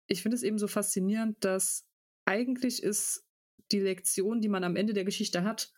ich 0.07 0.23
finde 0.23 0.37
es 0.37 0.43
eben 0.43 0.59
so 0.59 0.67
faszinierend, 0.67 1.45
dass 1.45 1.87
eigentlich 2.25 2.83
ist 2.83 3.27
die 3.71 3.81
Lektion, 3.81 4.41
die 4.41 4.49
man 4.49 4.65
am 4.65 4.77
Ende 4.77 4.95
der 4.95 5.05
Geschichte 5.05 5.45
hat, 5.45 5.75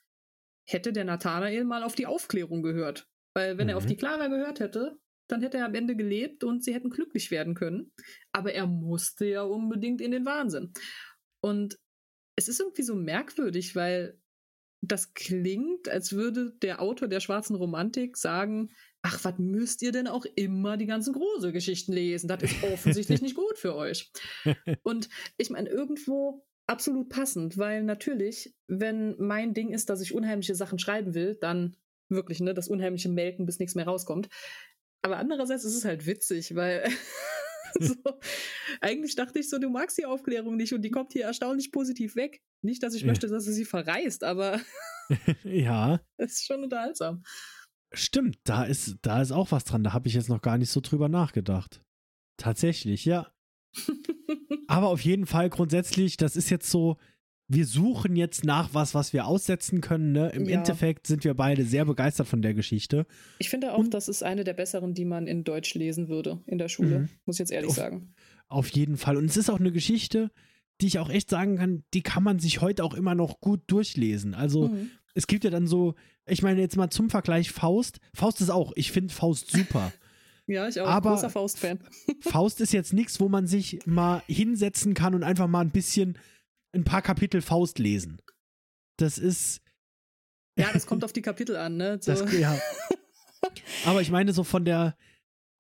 hätte 0.69 0.93
der 0.93 1.05
Nathanael 1.05 1.65
mal 1.65 1.83
auf 1.83 1.95
die 1.95 2.07
Aufklärung 2.07 2.63
gehört. 2.63 3.09
Weil 3.35 3.59
wenn 3.59 3.67
mhm. 3.67 3.71
er 3.71 3.77
auf 3.79 3.85
mhm. 3.85 3.89
die 3.89 3.97
Clara 3.97 4.29
gehört 4.29 4.61
hätte, 4.61 4.99
dann 5.29 5.43
hätte 5.43 5.59
er 5.59 5.67
am 5.67 5.75
Ende 5.75 5.97
gelebt 5.97 6.45
und 6.45 6.65
sie 6.65 6.75
hätten 6.75 6.91
glücklich 6.91 7.31
werden 7.31 7.55
können. 7.55 7.93
Aber 8.33 8.53
er 8.53 8.67
musste 8.67 9.27
ja 9.27 9.43
unbedingt 9.43 10.01
in 10.01 10.11
den 10.11 10.25
Wahnsinn. 10.25 10.73
Und 11.41 11.79
es 12.37 12.49
ist 12.49 12.61
irgendwie 12.61 12.83
so 12.83 12.95
merkwürdig, 12.95 13.77
weil 13.77 14.19
das 14.81 15.13
klingt, 15.15 15.89
als 15.89 16.13
würde 16.13 16.53
der 16.63 16.81
Autor 16.81 17.09
der 17.09 17.21
schwarzen 17.21 17.57
Romantik 17.57 18.17
sagen, 18.17 18.71
ach, 19.03 19.25
was 19.25 19.39
müsst 19.39 19.83
ihr 19.83 19.93
denn 19.93 20.07
auch 20.07 20.25
immer 20.37 20.77
die 20.77 20.87
ganzen 20.87 21.15
Gruselgeschichten 21.15 21.93
lesen? 21.93 22.29
Das 22.29 22.43
ist 22.43 22.63
offensichtlich 22.63 23.21
nicht 23.21 23.35
gut 23.35 23.59
für 23.59 23.75
euch. 23.75 24.11
Und 24.83 25.09
ich 25.37 25.51
meine, 25.51 25.69
irgendwo 25.69 26.47
absolut 26.69 27.09
passend, 27.09 27.59
weil 27.59 27.83
natürlich, 27.83 28.55
wenn 28.69 29.17
mein 29.19 29.55
Ding 29.55 29.73
ist, 29.73 29.91
dass 29.91 30.01
ich 30.01 30.15
unheimliche 30.15 30.55
Sachen 30.55 30.79
schreiben 30.79 31.15
will, 31.15 31.37
dann 31.41 31.77
wirklich, 32.09 32.41
ne, 32.41 32.55
das 32.55 32.69
unheimliche 32.69 33.09
Melken, 33.09 33.47
bis 33.47 33.59
nichts 33.59 33.75
mehr 33.75 33.87
rauskommt. 33.87 34.29
Aber 35.03 35.17
andererseits 35.17 35.65
ist 35.65 35.75
es 35.75 35.85
halt 35.85 36.07
witzig, 36.07 36.55
weil 36.55 36.89
so, 37.81 37.95
eigentlich 38.81 39.17
dachte 39.17 39.39
ich 39.39 39.49
so, 39.49 39.59
du 39.59 39.71
magst 39.71 39.99
die 39.99 40.07
Aufklärung 40.07 40.57
nicht 40.57 40.73
und 40.73 40.83
die 40.83 40.91
kommt 40.91 41.13
hier 41.13 41.25
erstaunlich 41.25 41.73
positiv 41.73 42.17
weg. 42.17 42.43
Nicht, 42.63 42.83
dass 42.83 42.95
ich 42.95 43.03
ja. 43.03 43.07
möchte, 43.07 43.29
dass 43.29 43.45
sie 43.45 43.53
sie 43.53 43.65
verreist, 43.65 44.25
aber 44.25 44.61
ja. 45.45 46.01
Es 46.19 46.33
ist 46.33 46.47
schon 46.47 46.63
unterhaltsam. 46.63 47.23
Stimmt, 47.95 48.39
da 48.45 48.65
ist, 48.65 48.97
da 49.01 49.23
ist 49.23 49.33
auch 49.33 49.53
was 49.53 49.65
dran. 49.65 49.83
Da 49.83 49.95
habe 49.95 50.09
ich 50.09 50.15
jetzt 50.15 50.29
noch 50.29 50.43
gar 50.43 50.59
nicht 50.59 50.71
so 50.71 50.81
drüber 50.81 51.09
nachgedacht. 51.09 51.83
Tatsächlich, 52.37 53.07
ja. 53.07 53.33
Aber 54.69 54.89
auf 54.89 55.01
jeden 55.01 55.27
Fall 55.27 55.51
grundsätzlich, 55.51 56.17
das 56.17 56.37
ist 56.37 56.51
jetzt 56.51 56.71
so, 56.71 56.99
wir 57.49 57.65
suchen 57.65 58.15
jetzt 58.15 58.45
nach 58.45 58.75
was, 58.75 58.95
was 58.95 59.15
wir 59.15 59.27
aussetzen 59.27 59.81
können. 59.81 60.13
Ne? 60.13 60.29
Im 60.35 60.47
ja. 60.47 60.59
Endeffekt 60.59 61.07
sind 61.07 61.25
wir 61.25 61.33
beide 61.33 61.65
sehr 61.65 61.87
begeistert 61.87 62.29
von 62.29 62.43
der 62.43 62.53
Geschichte. 62.53 63.07
Ich 63.39 63.49
finde 63.49 63.73
auch, 63.73 63.79
Und, 63.79 63.95
das 63.95 64.09
ist 64.09 64.23
eine 64.23 64.45
der 64.45 64.53
besseren, 64.53 64.93
die 64.93 65.07
man 65.07 65.27
in 65.27 65.43
Deutsch 65.43 65.75
lesen 65.75 66.09
würde 66.09 66.43
in 66.47 66.59
der 66.59 66.69
Schule, 66.69 67.01
mhm. 67.01 67.09
muss 67.25 67.37
ich 67.37 67.41
jetzt 67.41 67.51
ehrlich 67.51 67.71
auf, 67.71 67.77
sagen. 67.77 68.15
Auf 68.49 68.69
jeden 68.69 68.99
Fall. 68.99 69.17
Und 69.17 69.25
es 69.25 69.39
ist 69.39 69.49
auch 69.49 69.59
eine 69.59 69.73
Geschichte, 69.73 70.31
die 70.83 70.87
ich 70.87 70.99
auch 70.99 71.09
echt 71.09 71.31
sagen 71.31 71.57
kann, 71.57 71.83
die 71.95 72.03
kann 72.03 72.23
man 72.23 72.39
sich 72.39 72.61
heute 72.61 72.85
auch 72.85 72.95
immer 72.95 73.15
noch 73.15 73.41
gut 73.41 73.63
durchlesen. 73.69 74.35
Also 74.35 74.69
mhm. 74.69 74.91
es 75.15 75.27
gibt 75.27 75.45
ja 75.45 75.51
dann 75.51 75.67
so, 75.67 75.95
ich 76.27 76.43
meine 76.43 76.61
jetzt 76.61 76.77
mal 76.77 76.91
zum 76.91 77.09
Vergleich 77.09 77.51
Faust. 77.51 77.99
Faust 78.15 78.43
ist 78.43 78.51
auch, 78.51 78.73
ich 78.77 78.93
finde 78.93 79.15
Faust 79.15 79.51
super. 79.51 79.91
Ja, 80.49 80.67
ich 80.67 80.81
auch. 80.81 80.89
Aber 80.89 81.11
großer 81.13 81.31
Faust-Fan. 81.31 81.79
Faust 82.23 82.61
ist 82.61 82.73
jetzt 82.73 82.93
nichts, 82.93 83.21
wo 83.21 83.29
man 83.29 83.47
sich 83.47 83.79
mal 83.87 84.23
hinsetzen 84.27 84.95
kann 84.95 85.15
und 85.15 85.23
einfach 85.23 85.47
mal 85.47 85.61
ein 85.61 85.71
bisschen 85.71 86.19
ein 86.75 86.85
paar 86.85 87.03
Kapitel 87.03 87.41
Faust 87.43 87.79
lesen. 87.79 88.21
Das 88.97 89.19
ist. 89.19 89.61
Ja, 90.59 90.73
das 90.73 90.87
kommt 90.87 91.05
auf 91.05 91.13
die 91.13 91.23
Kapitel 91.23 91.55
an, 91.57 91.77
ne? 91.77 91.99
So. 92.03 92.13
Das, 92.13 92.33
ja. 92.33 92.59
Aber 93.87 94.01
ich 94.01 94.11
meine, 94.11 94.33
so 94.33 94.43
von 94.43 94.65
der. 94.65 94.97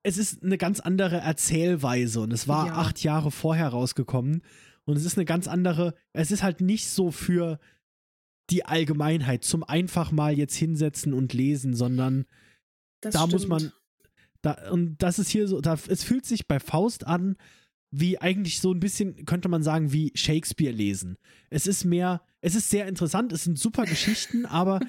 Es 0.02 0.16
ist 0.16 0.42
eine 0.42 0.58
ganz 0.58 0.80
andere 0.80 1.16
Erzählweise 1.18 2.20
und 2.20 2.32
es 2.32 2.48
war 2.48 2.66
Ja. 2.68 2.74
acht 2.74 3.02
Jahre 3.02 3.30
vorher 3.30 3.68
rausgekommen 3.68 4.42
und 4.84 4.96
es 4.96 5.04
ist 5.04 5.18
eine 5.18 5.24
ganz 5.24 5.48
andere. 5.48 5.94
Es 6.12 6.30
ist 6.30 6.42
halt 6.42 6.60
nicht 6.60 6.88
so 6.88 7.10
für 7.10 7.58
die 8.50 8.64
Allgemeinheit 8.64 9.44
zum 9.44 9.64
einfach 9.64 10.10
mal 10.12 10.32
jetzt 10.38 10.54
hinsetzen 10.54 11.12
und 11.12 11.34
lesen, 11.34 11.74
sondern 11.74 12.24
Das 13.02 13.12
da 13.12 13.26
muss 13.26 13.42
stimmt. 13.42 13.48
man. 13.48 13.72
Da, 14.42 14.70
und 14.70 14.98
das 14.98 15.18
ist 15.18 15.30
hier 15.30 15.48
so, 15.48 15.60
da, 15.60 15.76
es 15.88 16.04
fühlt 16.04 16.24
sich 16.26 16.46
bei 16.46 16.60
Faust 16.60 17.06
an, 17.06 17.36
wie 17.90 18.18
eigentlich 18.18 18.60
so 18.60 18.72
ein 18.72 18.80
bisschen, 18.80 19.24
könnte 19.24 19.48
man 19.48 19.62
sagen, 19.62 19.92
wie 19.92 20.12
Shakespeare 20.14 20.72
lesen. 20.74 21.16
Es 21.50 21.66
ist 21.66 21.84
mehr, 21.84 22.22
es 22.40 22.54
ist 22.54 22.70
sehr 22.70 22.86
interessant, 22.86 23.32
es 23.32 23.44
sind 23.44 23.58
super 23.58 23.84
Geschichten, 23.84 24.46
aber 24.46 24.80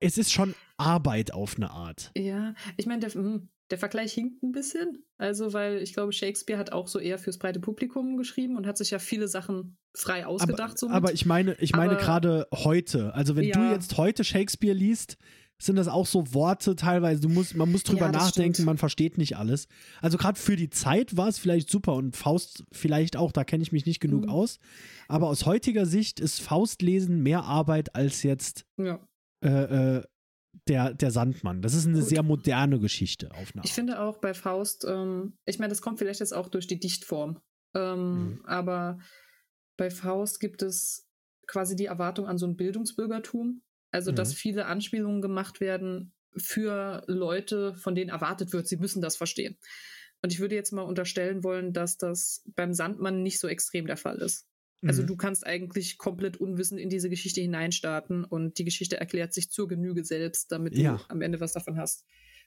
es 0.00 0.18
ist 0.18 0.32
schon 0.32 0.54
Arbeit 0.78 1.32
auf 1.32 1.56
eine 1.56 1.70
Art. 1.70 2.10
Ja, 2.16 2.54
ich 2.76 2.86
meine, 2.86 3.00
der, 3.00 3.10
hm, 3.10 3.48
der 3.70 3.78
Vergleich 3.78 4.12
hinkt 4.14 4.42
ein 4.42 4.52
bisschen. 4.52 5.04
Also, 5.18 5.52
weil 5.52 5.82
ich 5.82 5.92
glaube, 5.92 6.12
Shakespeare 6.12 6.58
hat 6.58 6.72
auch 6.72 6.88
so 6.88 6.98
eher 6.98 7.18
fürs 7.18 7.38
breite 7.38 7.60
Publikum 7.60 8.16
geschrieben 8.16 8.56
und 8.56 8.66
hat 8.66 8.78
sich 8.78 8.90
ja 8.90 8.98
viele 8.98 9.28
Sachen 9.28 9.76
frei 9.94 10.26
ausgedacht. 10.26 10.82
aber, 10.82 10.92
aber 10.92 11.12
ich 11.12 11.26
meine, 11.26 11.54
ich 11.60 11.72
meine 11.72 11.96
gerade 11.96 12.46
heute. 12.52 13.14
Also 13.14 13.36
wenn 13.36 13.44
du 13.44 13.58
Ja. 13.58 13.72
jetzt 13.72 13.96
heute 13.96 14.24
Shakespeare 14.24 14.74
liest, 14.74 15.18
sind 15.60 15.76
das 15.76 15.88
auch 15.88 16.06
so 16.06 16.32
Worte 16.34 16.74
teilweise. 16.74 17.20
Du 17.20 17.28
musst, 17.28 17.54
man 17.54 17.70
muss 17.70 17.82
drüber 17.82 18.06
Ja, 18.06 18.12
nachdenken, 18.12 18.54
stimmt. 18.54 18.66
man 18.66 18.78
versteht 18.78 19.18
nicht 19.18 19.36
alles. 19.36 19.68
Also 20.00 20.16
gerade 20.18 20.38
für 20.40 20.56
die 20.56 20.70
Zeit 20.70 21.16
war 21.16 21.28
es 21.28 21.38
vielleicht 21.38 21.70
super 21.70 21.94
und 21.94 22.16
Faust 22.16 22.64
vielleicht 22.72 23.16
auch. 23.16 23.30
Da 23.30 23.44
kenne 23.44 23.62
ich 23.62 23.70
mich 23.70 23.86
nicht 23.86 24.00
genug 24.00 24.24
Mhm. 24.24 24.30
aus. 24.30 24.58
Aber 25.08 25.28
aus 25.28 25.44
heutiger 25.46 25.84
Sicht 25.86 26.18
ist 26.18 26.40
Faustlesen 26.40 27.22
mehr 27.22 27.44
Arbeit 27.44 27.94
als 27.94 28.22
jetzt 28.22 28.64
ja. 28.78 28.98
äh, 29.44 29.98
äh, 29.98 30.02
der, 30.66 30.94
der 30.94 31.10
Sandmann. 31.10 31.62
Das 31.62 31.74
ist 31.74 31.86
eine 31.86 32.00
Gut. 32.00 32.08
sehr 32.08 32.22
moderne 32.22 32.78
Geschichte 32.80 33.30
auf 33.34 33.52
Ich 33.62 33.72
finde 33.72 34.00
auch 34.00 34.18
bei 34.18 34.34
Faust, 34.34 34.84
ähm, 34.88 35.34
ich 35.46 35.58
meine, 35.58 35.70
das 35.70 35.82
kommt 35.82 35.98
vielleicht 35.98 36.20
jetzt 36.20 36.34
auch 36.34 36.48
durch 36.48 36.66
die 36.66 36.80
Dichtform. 36.80 37.38
Ähm, 37.74 38.30
Mhm. 38.34 38.44
Aber 38.46 38.98
bei 39.76 39.90
Faust 39.90 40.40
gibt 40.40 40.62
es 40.62 41.06
quasi 41.46 41.76
die 41.76 41.86
Erwartung 41.86 42.26
an 42.26 42.38
so 42.38 42.46
ein 42.46 42.56
Bildungsbürgertum. 42.56 43.62
Also, 43.90 44.12
dass 44.12 44.32
Mhm. 44.32 44.34
viele 44.34 44.66
Anspielungen 44.66 45.22
gemacht 45.22 45.60
werden 45.60 46.14
für 46.36 47.02
Leute, 47.06 47.74
von 47.74 47.94
denen 47.94 48.10
erwartet 48.10 48.52
wird, 48.52 48.68
sie 48.68 48.76
müssen 48.76 49.02
das 49.02 49.16
verstehen. 49.16 49.58
Und 50.22 50.32
ich 50.32 50.40
würde 50.40 50.54
jetzt 50.54 50.72
mal 50.72 50.82
unterstellen 50.82 51.42
wollen, 51.44 51.72
dass 51.72 51.96
das 51.96 52.44
beim 52.54 52.74
Sandmann 52.74 53.22
nicht 53.22 53.38
so 53.38 53.48
extrem 53.48 53.86
der 53.86 53.96
Fall 53.96 54.18
ist. 54.18 54.46
Also 54.86 55.02
Mhm. 55.02 55.04
du 55.04 55.16
kannst 55.16 55.46
eigentlich 55.46 55.98
komplett 55.98 56.38
unwissend 56.38 56.80
in 56.80 56.88
diese 56.90 57.10
Geschichte 57.10 57.40
hineinstarten 57.40 58.24
und 58.24 58.58
die 58.58 58.64
Geschichte 58.64 58.98
erklärt 58.98 59.32
sich 59.32 59.50
zur 59.50 59.68
Genüge 59.68 60.04
selbst, 60.04 60.50
damit 60.52 60.78
du 60.78 60.84
Ja. 60.84 61.06
am 61.08 61.22
Ende 61.22 61.40
was 61.40 61.52
davon 61.52 61.76
hast. 61.78 62.04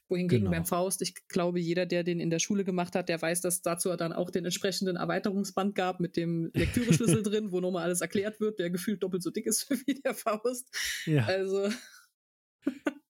Wohingegen 0.08 0.44
Genau. 0.44 0.50
beim 0.50 0.66
Faust, 0.66 1.00
ich 1.02 1.14
glaube, 1.28 1.60
jeder, 1.60 1.86
der 1.86 2.04
den 2.04 2.20
in 2.20 2.28
der 2.30 2.38
Schule 2.38 2.64
gemacht 2.64 2.94
hat, 2.94 3.08
der 3.08 3.20
weiß, 3.22 3.40
dass 3.40 3.62
dazu 3.62 3.94
dann 3.96 4.12
auch 4.12 4.30
den 4.30 4.44
entsprechenden 4.44 4.96
Erweiterungsband 4.96 5.74
gab 5.74 5.98
mit 6.00 6.16
dem 6.16 6.50
Lektüreschlüssel 6.54 7.22
drin, 7.22 7.52
wo 7.52 7.60
nochmal 7.60 7.84
alles 7.84 8.00
erklärt 8.02 8.38
wird, 8.40 8.58
der 8.58 8.70
gefühlt 8.70 9.02
doppelt 9.02 9.22
so 9.22 9.30
dick 9.30 9.46
ist 9.46 9.68
wie 9.86 9.94
der 9.94 10.14
Faust. 10.14 10.68
ja. 11.06 11.24
Also, 11.24 11.68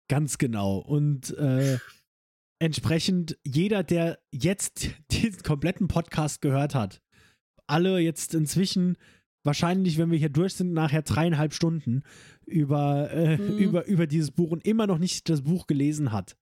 Ganz 0.08 0.38
genau. 0.38 0.78
Und 0.78 1.36
äh, 1.38 1.78
entsprechend 2.58 3.38
jeder, 3.44 3.82
der 3.82 4.18
jetzt 4.30 4.90
diesen 5.10 5.42
kompletten 5.42 5.88
Podcast 5.88 6.40
gehört 6.42 6.74
hat, 6.74 7.00
alle 7.66 7.98
jetzt 7.98 8.34
inzwischen 8.34 8.96
wahrscheinlich, 9.42 9.98
wenn 9.98 10.10
wir 10.10 10.18
hier 10.18 10.28
durch 10.28 10.54
sind, 10.54 10.72
nachher 10.72 11.02
dreieinhalb 11.02 11.54
Stunden 11.54 12.02
über, 12.46 13.10
äh, 13.10 13.36
Mhm. 13.38 13.58
über, 13.58 13.86
über 13.86 14.06
dieses 14.06 14.30
Buch 14.30 14.50
und 14.50 14.66
immer 14.66 14.86
noch 14.86 14.98
nicht 14.98 15.28
das 15.28 15.42
Buch 15.42 15.66
gelesen 15.66 16.12
hat. 16.12 16.36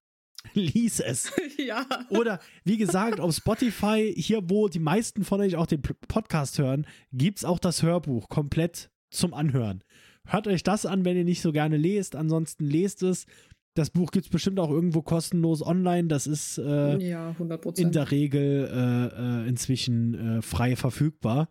Lies 0.55 1.01
es. 1.01 1.32
ja. 1.59 1.86
Oder 2.10 2.40
wie 2.64 2.77
gesagt, 2.77 3.20
auf 3.20 3.35
Spotify, 3.35 4.12
hier 4.16 4.48
wo 4.51 4.69
die 4.69 4.78
meisten 4.81 5.24
von 5.24 5.40
euch 5.40 5.56
auch 5.56 5.66
den 5.66 5.82
Podcast 5.82 6.59
hören, 6.59 6.86
gibt 7.12 7.39
es 7.39 7.44
auch 7.44 7.59
das 7.59 7.82
Hörbuch 7.82 8.28
komplett 8.28 8.90
zum 9.10 9.35
Anhören. 9.35 9.82
Hört 10.27 10.47
euch 10.47 10.62
das 10.62 10.86
an, 10.86 11.05
wenn 11.05 11.16
ihr 11.16 11.24
nicht 11.24 11.40
so 11.43 11.52
gerne 11.52 11.77
lest. 11.77 12.16
Ansonsten 12.16 12.64
lest 12.66 13.02
es. 13.02 13.27
Das 13.74 13.90
Buch 13.90 14.10
gibt 14.10 14.27
es 14.27 14.31
bestimmt 14.31 14.60
auch 14.60 14.70
irgendwo 14.70 15.01
kostenlos 15.02 15.62
online. 15.64 16.09
Das 16.09 16.27
ist 16.27 16.59
äh, 16.59 16.98
ja, 16.98 17.31
100 17.31 17.78
in 17.78 17.90
der 17.90 18.10
Regel 18.10 18.69
äh, 18.70 19.44
äh, 19.44 19.48
inzwischen 19.48 20.39
äh, 20.39 20.43
frei 20.43 20.77
verfügbar. 20.77 21.48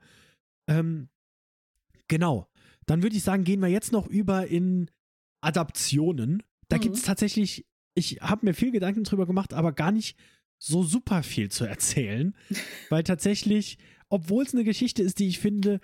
Ähm, 0.68 1.10
genau. 2.08 2.48
Dann 2.86 3.02
würde 3.04 3.16
ich 3.16 3.24
sagen, 3.24 3.44
gehen 3.44 3.60
wir 3.62 3.68
jetzt 3.70 3.92
noch 3.92 4.06
über 4.08 4.48
in 4.48 4.90
Adaptionen. 5.42 6.44
Da 6.70 6.78
Mhm. 6.78 6.82
gibt 6.82 6.96
es 6.98 7.04
tatsächlich, 7.04 7.66
ich 7.94 8.22
habe 8.22 8.46
mir 8.46 8.54
viel 8.54 8.72
Gedanken 8.72 9.04
drüber 9.04 9.26
gemacht, 9.26 9.54
aber 9.54 9.72
gar 9.74 9.92
nicht 9.92 10.18
so 10.58 10.84
super 10.84 11.24
viel 11.24 11.50
zu 11.50 11.66
erzählen. 11.66 12.36
weil 12.90 13.04
tatsächlich, 13.04 13.78
obwohl 14.10 14.44
es 14.44 14.54
eine 14.54 14.64
Geschichte 14.64 15.04
ist, 15.04 15.20
die 15.20 15.28
ich 15.28 15.40
finde, 15.40 15.80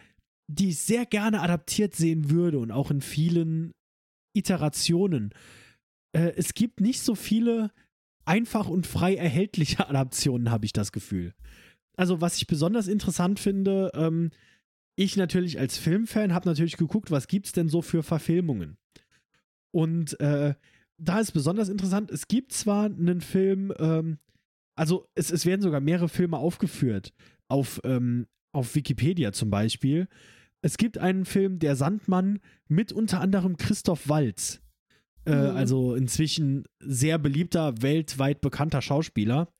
die 0.47 0.69
ich 0.69 0.79
sehr 0.79 1.05
gerne 1.05 1.41
adaptiert 1.41 1.95
sehen 1.95 2.29
würde 2.29 2.59
und 2.59 2.71
auch 2.71 2.91
in 2.91 3.01
vielen 3.01 3.73
Iterationen, 4.33 5.33
äh, 6.13 6.33
es 6.37 6.53
gibt 6.53 6.79
nicht 6.79 7.01
so 7.01 7.15
viele 7.15 7.71
einfach 8.25 8.67
und 8.67 8.87
frei 8.87 9.15
erhältliche 9.15 9.87
Adaptionen, 9.89 10.51
habe 10.51 10.65
ich 10.65 10.73
das 10.73 10.91
Gefühl. 10.91 11.33
Also, 11.97 12.21
was 12.21 12.37
ich 12.37 12.47
besonders 12.47 12.87
interessant 12.87 13.39
finde, 13.39 13.91
ähm, 13.95 14.29
ich 14.95 15.17
natürlich 15.17 15.59
als 15.59 15.77
Filmfan 15.77 16.33
habe 16.33 16.47
natürlich 16.47 16.77
geguckt, 16.77 17.11
was 17.11 17.27
gibt's 17.27 17.51
denn 17.51 17.69
so 17.69 17.81
für 17.81 18.03
Verfilmungen? 18.03 18.77
Und 19.71 20.19
äh, 20.19 20.55
da 20.97 21.19
ist 21.19 21.31
besonders 21.31 21.69
interessant, 21.69 22.11
es 22.11 22.27
gibt 22.27 22.53
zwar 22.53 22.85
einen 22.85 23.21
Film, 23.21 23.73
ähm, 23.79 24.17
also 24.75 25.07
es, 25.15 25.31
es 25.31 25.45
werden 25.45 25.61
sogar 25.61 25.79
mehrere 25.79 26.09
Filme 26.09 26.37
aufgeführt, 26.37 27.13
auf, 27.47 27.79
ähm, 27.83 28.27
auf 28.51 28.75
Wikipedia 28.75 29.31
zum 29.31 29.49
Beispiel. 29.49 30.07
Es 30.61 30.77
gibt 30.77 30.97
einen 30.97 31.25
Film, 31.25 31.59
Der 31.59 31.75
Sandmann, 31.75 32.39
mit 32.67 32.91
unter 32.91 33.21
anderem 33.21 33.57
Christoph 33.57 34.09
Waltz. 34.09 34.61
Äh, 35.25 35.35
Mhm. 35.35 35.57
Also 35.57 35.95
inzwischen 35.95 36.63
sehr 36.79 37.17
beliebter, 37.17 37.81
weltweit 37.81 38.41
bekannter 38.41 38.81
Schauspieler. 38.81 39.51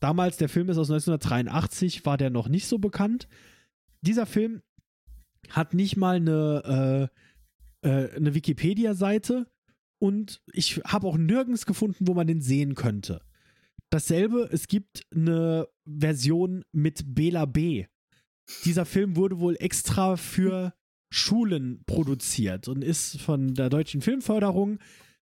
Damals, 0.00 0.36
der 0.36 0.48
Film 0.48 0.68
ist 0.68 0.76
aus 0.76 0.90
1983, 0.90 2.04
war 2.04 2.16
der 2.18 2.30
noch 2.30 2.48
nicht 2.48 2.66
so 2.66 2.78
bekannt. 2.78 3.28
Dieser 4.02 4.26
Film 4.26 4.60
hat 5.50 5.72
nicht 5.72 5.96
mal 5.96 6.16
eine, 6.16 7.10
äh, 7.82 7.88
äh, 7.88 8.16
eine 8.16 8.34
Wikipedia-Seite 8.34 9.46
und 9.98 10.42
ich 10.52 10.76
habe 10.84 11.06
auch 11.06 11.16
nirgends 11.16 11.66
gefunden, 11.66 12.06
wo 12.06 12.14
man 12.14 12.26
den 12.26 12.40
sehen 12.40 12.74
könnte. 12.74 13.22
Dasselbe, 13.90 14.48
es 14.52 14.66
gibt 14.66 15.06
eine 15.14 15.68
Version 15.86 16.64
mit 16.72 17.14
Bela 17.14 17.44
B. 17.44 17.86
Dieser 18.64 18.84
Film 18.84 19.16
wurde 19.16 19.38
wohl 19.38 19.56
extra 19.58 20.16
für 20.16 20.74
Schulen 21.10 21.84
produziert 21.86 22.66
und 22.66 22.82
ist 22.82 23.20
von 23.20 23.54
der 23.54 23.70
deutschen 23.70 24.00
Filmförderung. 24.00 24.78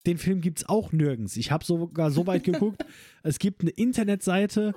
Den 0.06 0.18
Film 0.18 0.40
gibt 0.40 0.58
es 0.58 0.68
auch 0.68 0.92
nirgends. 0.92 1.36
Ich 1.36 1.50
habe 1.50 1.64
sogar 1.64 2.10
so 2.10 2.26
weit 2.26 2.44
geguckt, 2.44 2.84
es 3.22 3.38
gibt 3.38 3.62
eine 3.62 3.70
Internetseite 3.70 4.74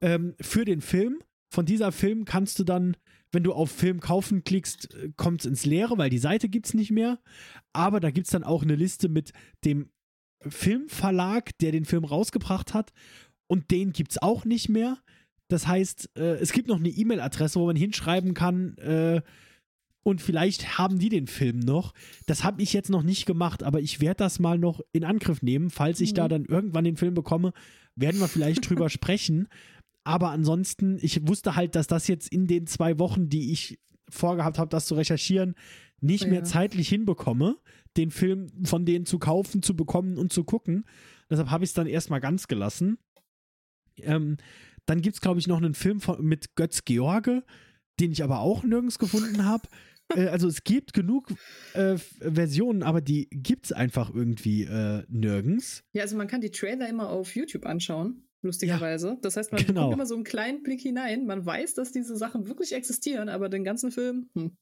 ähm, 0.00 0.34
für 0.40 0.64
den 0.64 0.80
Film. 0.80 1.22
Von 1.50 1.66
dieser 1.66 1.92
Film 1.92 2.24
kannst 2.24 2.58
du 2.58 2.64
dann, 2.64 2.96
wenn 3.32 3.42
du 3.44 3.52
auf 3.52 3.70
Film 3.70 4.00
kaufen 4.00 4.42
klickst, 4.44 4.88
kommt 5.16 5.40
es 5.40 5.46
ins 5.46 5.64
Leere, 5.66 5.98
weil 5.98 6.10
die 6.10 6.18
Seite 6.18 6.48
gibt 6.48 6.66
es 6.66 6.74
nicht 6.74 6.90
mehr. 6.90 7.18
Aber 7.72 8.00
da 8.00 8.10
gibt 8.10 8.26
es 8.26 8.32
dann 8.32 8.44
auch 8.44 8.62
eine 8.62 8.74
Liste 8.74 9.08
mit 9.08 9.32
dem 9.64 9.90
Filmverlag, 10.46 11.56
der 11.58 11.72
den 11.72 11.84
Film 11.84 12.04
rausgebracht 12.04 12.74
hat. 12.74 12.92
Und 13.46 13.70
den 13.70 13.92
gibt 13.92 14.12
es 14.12 14.22
auch 14.22 14.44
nicht 14.44 14.68
mehr. 14.68 14.98
Das 15.48 15.66
heißt, 15.66 16.10
äh, 16.16 16.36
es 16.36 16.52
gibt 16.52 16.68
noch 16.68 16.78
eine 16.78 16.88
E-Mail-Adresse, 16.88 17.58
wo 17.58 17.66
man 17.66 17.76
hinschreiben 17.76 18.34
kann, 18.34 18.76
äh, 18.78 19.22
und 20.02 20.22
vielleicht 20.22 20.78
haben 20.78 20.98
die 20.98 21.10
den 21.10 21.26
Film 21.26 21.58
noch. 21.58 21.92
Das 22.26 22.42
habe 22.42 22.62
ich 22.62 22.72
jetzt 22.72 22.88
noch 22.88 23.02
nicht 23.02 23.26
gemacht, 23.26 23.62
aber 23.62 23.80
ich 23.80 24.00
werde 24.00 24.16
das 24.24 24.38
mal 24.38 24.56
noch 24.56 24.80
in 24.92 25.04
Angriff 25.04 25.42
nehmen. 25.42 25.68
Falls 25.68 26.00
ich 26.00 26.12
Mhm. 26.12 26.16
da 26.16 26.28
dann 26.28 26.44
irgendwann 26.46 26.84
den 26.84 26.96
Film 26.96 27.12
bekomme, 27.12 27.52
werden 27.96 28.18
wir 28.18 28.28
vielleicht 28.28 28.68
drüber 28.68 28.88
sprechen. 28.90 29.46
Aber 30.04 30.30
ansonsten, 30.30 30.98
ich 31.00 31.26
wusste 31.28 31.56
halt, 31.56 31.74
dass 31.74 31.86
das 31.86 32.08
jetzt 32.08 32.32
in 32.32 32.46
den 32.46 32.66
zwei 32.66 32.98
Wochen, 32.98 33.28
die 33.28 33.52
ich 33.52 33.78
vorgehabt 34.08 34.58
habe, 34.58 34.68
das 34.70 34.86
zu 34.86 34.94
recherchieren, 34.94 35.54
nicht 36.00 36.26
mehr 36.26 36.40
Ja. 36.40 36.44
zeitlich 36.44 36.88
hinbekomme, 36.88 37.58
den 37.96 38.10
Film 38.10 38.48
von 38.64 38.86
denen 38.86 39.04
zu 39.04 39.18
kaufen, 39.18 39.62
zu 39.62 39.76
bekommen 39.76 40.16
und 40.16 40.32
zu 40.32 40.44
gucken. 40.44 40.84
Deshalb 41.28 41.50
habe 41.50 41.64
ich 41.64 41.70
es 41.70 41.74
dann 41.74 41.86
erstmal 41.86 42.20
ganz 42.20 42.48
gelassen. 42.48 42.98
Ähm, 43.98 44.38
dann 44.86 45.02
gibt 45.02 45.16
es, 45.16 45.20
glaube 45.20 45.38
ich, 45.40 45.46
noch 45.46 45.58
einen 45.58 45.74
Film 45.74 46.00
von, 46.00 46.24
mit 46.24 46.56
Götz 46.56 46.84
George, 46.84 47.44
den 48.00 48.12
ich 48.12 48.24
aber 48.24 48.40
auch 48.40 48.64
nirgends 48.64 48.98
gefunden 48.98 49.44
habe. 49.44 49.68
äh, 50.16 50.28
also 50.28 50.48
es 50.48 50.64
gibt 50.64 50.94
genug 50.94 51.32
äh, 51.74 51.98
Versionen, 51.98 52.82
aber 52.82 53.00
die 53.00 53.28
gibt 53.30 53.66
es 53.66 53.72
einfach 53.72 54.12
irgendwie 54.12 54.64
äh, 54.64 55.04
nirgends. 55.08 55.84
Ja, 55.92 56.02
also 56.02 56.16
man 56.16 56.26
kann 56.26 56.40
die 56.40 56.50
Trailer 56.50 56.88
immer 56.88 57.10
auf 57.10 57.36
YouTube 57.36 57.66
anschauen, 57.66 58.24
lustigerweise. 58.42 59.08
Ja, 59.08 59.16
das 59.20 59.36
heißt, 59.36 59.52
man 59.52 59.64
genau. 59.64 59.82
bekommt 59.82 59.94
immer 59.94 60.06
so 60.06 60.14
einen 60.14 60.24
kleinen 60.24 60.62
Blick 60.62 60.80
hinein. 60.80 61.26
Man 61.26 61.44
weiß, 61.44 61.74
dass 61.74 61.92
diese 61.92 62.16
Sachen 62.16 62.46
wirklich 62.48 62.72
existieren, 62.72 63.28
aber 63.28 63.48
den 63.48 63.64
ganzen 63.64 63.90
Film, 63.90 64.28
hm. 64.34 64.56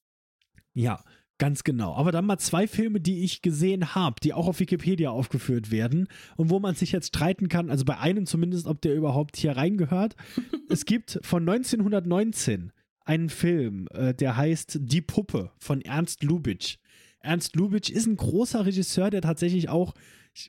Ja, 0.74 1.02
Ganz 1.38 1.62
genau. 1.62 1.94
Aber 1.94 2.10
dann 2.10 2.26
mal 2.26 2.38
zwei 2.38 2.66
Filme, 2.66 3.00
die 3.00 3.22
ich 3.22 3.42
gesehen 3.42 3.94
habe, 3.94 4.16
die 4.20 4.32
auch 4.32 4.48
auf 4.48 4.58
Wikipedia 4.58 5.10
aufgeführt 5.10 5.70
werden 5.70 6.08
und 6.36 6.50
wo 6.50 6.58
man 6.58 6.74
sich 6.74 6.90
jetzt 6.90 7.08
streiten 7.08 7.48
kann, 7.48 7.70
also 7.70 7.84
bei 7.84 7.96
einem 7.96 8.26
zumindest, 8.26 8.66
ob 8.66 8.82
der 8.82 8.96
überhaupt 8.96 9.36
hier 9.36 9.56
reingehört. 9.56 10.16
es 10.68 10.84
gibt 10.84 11.20
von 11.22 11.48
1919 11.48 12.72
einen 13.04 13.28
Film, 13.28 13.86
äh, 13.92 14.14
der 14.14 14.36
heißt 14.36 14.80
Die 14.82 15.00
Puppe 15.00 15.52
von 15.58 15.80
Ernst 15.80 16.24
Lubitsch. 16.24 16.78
Ernst 17.20 17.54
Lubitsch 17.54 17.90
ist 17.90 18.06
ein 18.06 18.16
großer 18.16 18.66
Regisseur, 18.66 19.10
der 19.10 19.22
tatsächlich 19.22 19.68
auch 19.68 19.94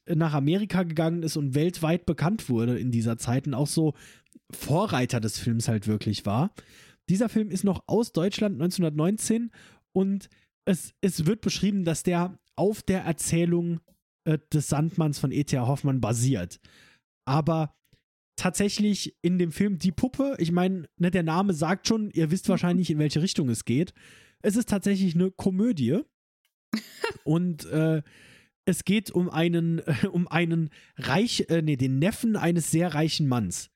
nach 0.08 0.34
Amerika 0.34 0.84
gegangen 0.84 1.24
ist 1.24 1.38
und 1.38 1.56
weltweit 1.56 2.06
bekannt 2.06 2.50
wurde 2.50 2.78
in 2.78 2.92
dieser 2.92 3.18
Zeit 3.18 3.48
und 3.48 3.54
auch 3.54 3.68
so 3.68 3.94
Vorreiter 4.52 5.20
des 5.20 5.38
Films 5.38 5.68
halt 5.68 5.88
wirklich 5.88 6.26
war. 6.26 6.54
Dieser 7.10 7.30
Film 7.30 7.50
ist 7.50 7.64
noch 7.64 7.84
aus 7.88 8.12
Deutschland 8.12 8.56
1919 8.56 9.52
und 9.94 10.30
es, 10.66 10.94
es 11.02 11.26
wird 11.26 11.42
beschrieben, 11.42 11.84
dass 11.84 12.04
der 12.04 12.38
auf 12.56 12.84
der 12.84 13.02
Erzählung 13.02 13.80
äh, 14.26 14.38
des 14.54 14.68
Sandmanns 14.68 15.18
von 15.18 15.32
E.T.A. 15.32 15.66
Hoffmann 15.66 16.02
basiert. 16.02 16.60
Aber 17.26 17.76
tatsächlich 18.36 19.16
in 19.22 19.38
dem 19.38 19.52
Film 19.52 19.80
Die 19.80 19.92
Puppe, 19.92 20.36
ich 20.40 20.52
meine, 20.52 20.88
ne, 20.98 21.12
der 21.12 21.24
Name 21.24 21.54
sagt 21.54 21.88
schon, 21.88 22.10
ihr 22.12 22.32
wisst 22.32 22.50
wahrscheinlich, 22.50 22.90
in 22.90 23.00
welche 23.00 23.22
Richtung 23.22 23.50
es 23.50 23.66
geht. 23.66 23.94
Es 24.42 24.56
ist 24.56 24.70
tatsächlich 24.70 25.16
eine 25.16 25.32
Komödie. 25.32 26.00
Und 27.24 27.66
äh, 27.66 28.02
es 28.70 28.86
geht 28.86 29.12
um 29.12 29.30
einen, 29.30 29.82
um 30.12 30.28
einen 30.28 30.70
reich, 30.98 31.46
äh, 31.50 31.62
nee, 31.62 31.76
den 31.76 32.00
Neffen 32.00 32.36
eines 32.36 32.72
sehr 32.72 32.94
reichen 32.94 33.28
Manns. 33.28 33.70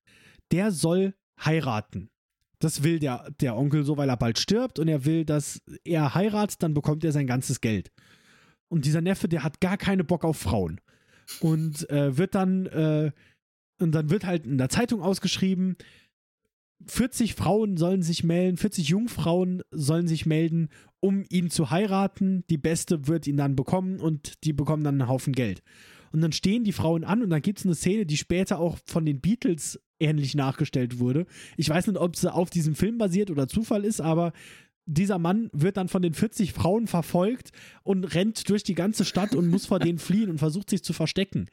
Der 0.52 0.72
soll 0.72 1.16
heiraten. 1.44 2.10
Das 2.60 2.84
will 2.84 3.00
der, 3.00 3.30
der 3.42 3.58
Onkel 3.58 3.84
so, 3.84 3.98
weil 3.98 4.08
er 4.08 4.18
bald 4.18 4.40
stirbt 4.40 4.80
und 4.80 4.88
er 4.88 5.04
will, 5.04 5.26
dass 5.26 5.62
er 5.84 6.16
heiratet, 6.16 6.64
dann 6.64 6.74
bekommt 6.74 7.04
er 7.04 7.12
sein 7.12 7.28
ganzes 7.28 7.60
Geld. 7.60 7.92
Und 8.70 8.86
dieser 8.86 9.02
Neffe, 9.02 9.28
der 9.28 9.44
hat 9.44 9.60
gar 9.60 9.78
keine 9.78 10.04
Bock 10.04 10.24
auf 10.24 10.38
Frauen. 10.38 10.80
Und 11.42 11.90
äh, 11.90 12.18
wird 12.18 12.36
dann, 12.36 12.68
äh, 12.68 13.12
und 13.80 13.92
dann 13.92 14.10
wird 14.10 14.26
halt 14.26 14.46
in 14.46 14.58
der 14.58 14.70
Zeitung 14.70 15.02
ausgeschrieben, 15.02 15.76
40 16.86 17.34
Frauen 17.34 17.78
sollen 17.78 18.02
sich 18.02 18.24
melden, 18.24 18.58
40 18.58 18.90
Jungfrauen 18.90 19.64
sollen 19.72 20.08
sich 20.08 20.26
melden, 20.26 20.70
um 21.04 21.26
ihn 21.30 21.50
zu 21.50 21.70
heiraten. 21.70 22.46
Die 22.50 22.58
beste 22.58 23.08
wird 23.08 23.28
ihn 23.28 23.36
dann 23.36 23.58
bekommen 23.58 24.00
und 24.00 24.46
die 24.46 24.54
bekommen 24.54 24.86
dann 24.86 25.02
einen 25.02 25.10
Haufen 25.10 25.34
Geld. 25.34 25.62
Und 26.14 26.22
dann 26.22 26.32
stehen 26.32 26.64
die 26.64 26.72
Frauen 26.72 27.04
an 27.04 27.22
und 27.22 27.30
dann 27.30 27.42
gibt 27.42 27.60
es 27.60 27.66
eine 27.66 27.76
Szene, 27.76 28.06
die 28.06 28.16
später 28.16 28.58
auch 28.58 28.78
von 28.86 29.04
den 29.04 29.20
Beatles 29.20 29.82
ähnlich 30.00 30.34
nachgestellt 30.34 31.00
wurde. 31.00 31.26
Ich 31.58 31.68
weiß 31.68 31.88
nicht, 31.88 32.00
ob 32.00 32.16
es 32.16 32.26
auf 32.26 32.50
diesem 32.50 32.76
Film 32.76 32.98
basiert 32.98 33.32
oder 33.32 33.50
Zufall 33.50 33.84
ist, 33.84 34.00
aber 34.00 34.32
dieser 34.86 35.20
Mann 35.20 35.50
wird 35.52 35.76
dann 35.76 35.90
von 35.90 36.02
den 36.02 36.14
40 36.14 36.54
Frauen 36.54 36.88
verfolgt 36.88 37.52
und 37.84 38.06
rennt 38.16 38.50
durch 38.50 38.64
die 38.64 38.76
ganze 38.76 39.04
Stadt 39.04 39.36
und 39.36 39.50
muss 39.50 39.66
vor 39.66 39.80
denen 39.80 40.00
fliehen 40.00 40.30
und 40.30 40.38
versucht 40.38 40.70
sich 40.70 40.84
zu 40.84 40.94
verstecken. 40.94 41.48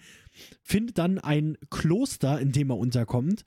Findet 0.62 0.98
dann 0.98 1.18
ein 1.18 1.58
Kloster, 1.70 2.40
in 2.40 2.52
dem 2.52 2.70
er 2.70 2.78
unterkommt, 2.78 3.44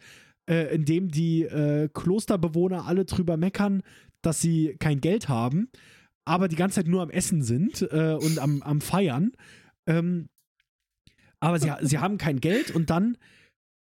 äh, 0.50 0.74
in 0.76 0.84
dem 0.84 1.10
die 1.10 1.44
äh, 1.44 1.88
Klosterbewohner 1.94 2.88
alle 2.88 3.06
drüber 3.06 3.38
meckern, 3.38 3.84
dass 4.24 4.42
sie 4.42 4.76
kein 4.80 5.02
Geld 5.02 5.30
haben, 5.30 5.70
aber 6.26 6.48
die 6.48 6.56
ganze 6.56 6.76
Zeit 6.76 6.88
nur 6.88 7.02
am 7.02 7.10
Essen 7.10 7.44
sind 7.44 7.82
äh, 7.82 8.18
und 8.20 8.40
am, 8.40 8.62
am 8.64 8.82
Feiern. 8.82 9.34
Ähm, 9.88 10.30
aber 11.40 11.60
sie, 11.60 11.72
sie 11.82 12.00
haben 12.00 12.18
kein 12.18 12.40
Geld 12.40 12.72
und 12.72 12.90
dann 12.90 13.18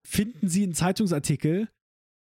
finden 0.07 0.49
sie 0.49 0.65
einen 0.65 0.75
Zeitungsartikel, 0.75 1.69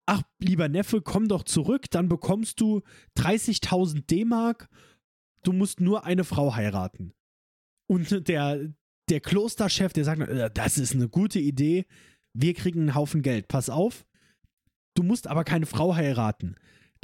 ach, 0.05 0.21
lieber 0.39 0.69
Neffe, 0.69 1.01
komm 1.01 1.27
doch 1.27 1.43
zurück, 1.43 1.89
dann 1.89 2.09
bekommst 2.09 2.61
du 2.61 2.81
30.000 3.17 4.05
D-Mark, 4.05 4.69
du 5.43 5.51
musst 5.51 5.81
nur 5.81 6.05
eine 6.05 6.23
Frau 6.23 6.55
heiraten. 6.55 7.13
Und 7.87 8.27
der, 8.27 8.73
der 9.09 9.19
Klosterchef, 9.19 9.93
der 9.93 10.03
sagt, 10.03 10.21
äh, 10.21 10.49
das 10.53 10.77
ist 10.77 10.93
eine 10.93 11.09
gute 11.09 11.39
Idee, 11.39 11.85
wir 12.33 12.53
kriegen 12.53 12.81
einen 12.81 12.95
Haufen 12.95 13.21
Geld, 13.21 13.47
pass 13.47 13.69
auf, 13.69 14.05
du 14.95 15.03
musst 15.03 15.27
aber 15.27 15.43
keine 15.43 15.65
Frau 15.65 15.95
heiraten. 15.95 16.55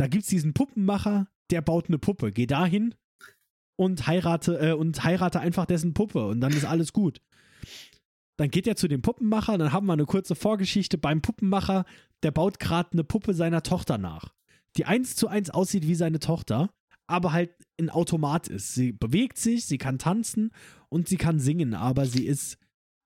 Da 0.02 0.07
gibt 0.07 0.23
es 0.23 0.30
diesen 0.30 0.56
Puppenmacher, 0.56 1.28
der 1.52 1.61
baut 1.61 1.88
eine 1.88 1.99
Puppe, 1.99 2.32
geh 2.32 2.48
dahin 2.48 2.95
und 3.76 4.07
heirate, 4.07 4.57
äh, 4.57 4.73
und 4.73 5.03
heirate 5.03 5.40
einfach 5.40 5.68
dessen 5.68 5.94
Puppe 5.94 6.26
und 6.26 6.41
dann 6.41 6.53
ist 6.53 6.65
alles 6.65 6.91
gut. 6.91 7.22
Dann 8.40 8.49
geht 8.49 8.65
er 8.65 8.76
zu 8.76 8.88
dem 8.88 9.03
Puppenmacher, 9.03 9.60
dann 9.60 9.72
haben 9.72 9.86
wir 9.86 9.94
eine 9.94 10.07
kurze 10.07 10.34
Vorgeschichte 10.34 10.98
beim 10.98 11.22
Puppenmacher, 11.22 11.86
der 12.23 12.32
baut 12.32 12.60
gerade 12.60 12.94
eine 12.94 13.03
Puppe 13.03 13.36
seiner 13.36 13.61
Tochter 13.61 13.99
nach, 13.99 14.34
die 14.76 14.86
eins 14.86 15.15
zu 15.15 15.28
eins 15.28 15.52
aussieht 15.52 15.86
wie 15.88 15.94
seine 15.94 16.18
Tochter, 16.18 16.72
aber 17.06 17.32
halt 17.32 17.52
ein 17.80 17.91
Automat 17.91 18.48
ist. 18.48 18.73
Sie 18.73 18.94
bewegt 18.94 19.38
sich, 19.38 19.65
sie 19.65 19.78
kann 19.78 19.99
tanzen 19.99 20.49
und 20.90 21.10
sie 21.10 21.18
kann 21.18 21.40
singen, 21.40 21.76
aber 21.76 22.07
sie 22.07 22.26
ist 22.26 22.57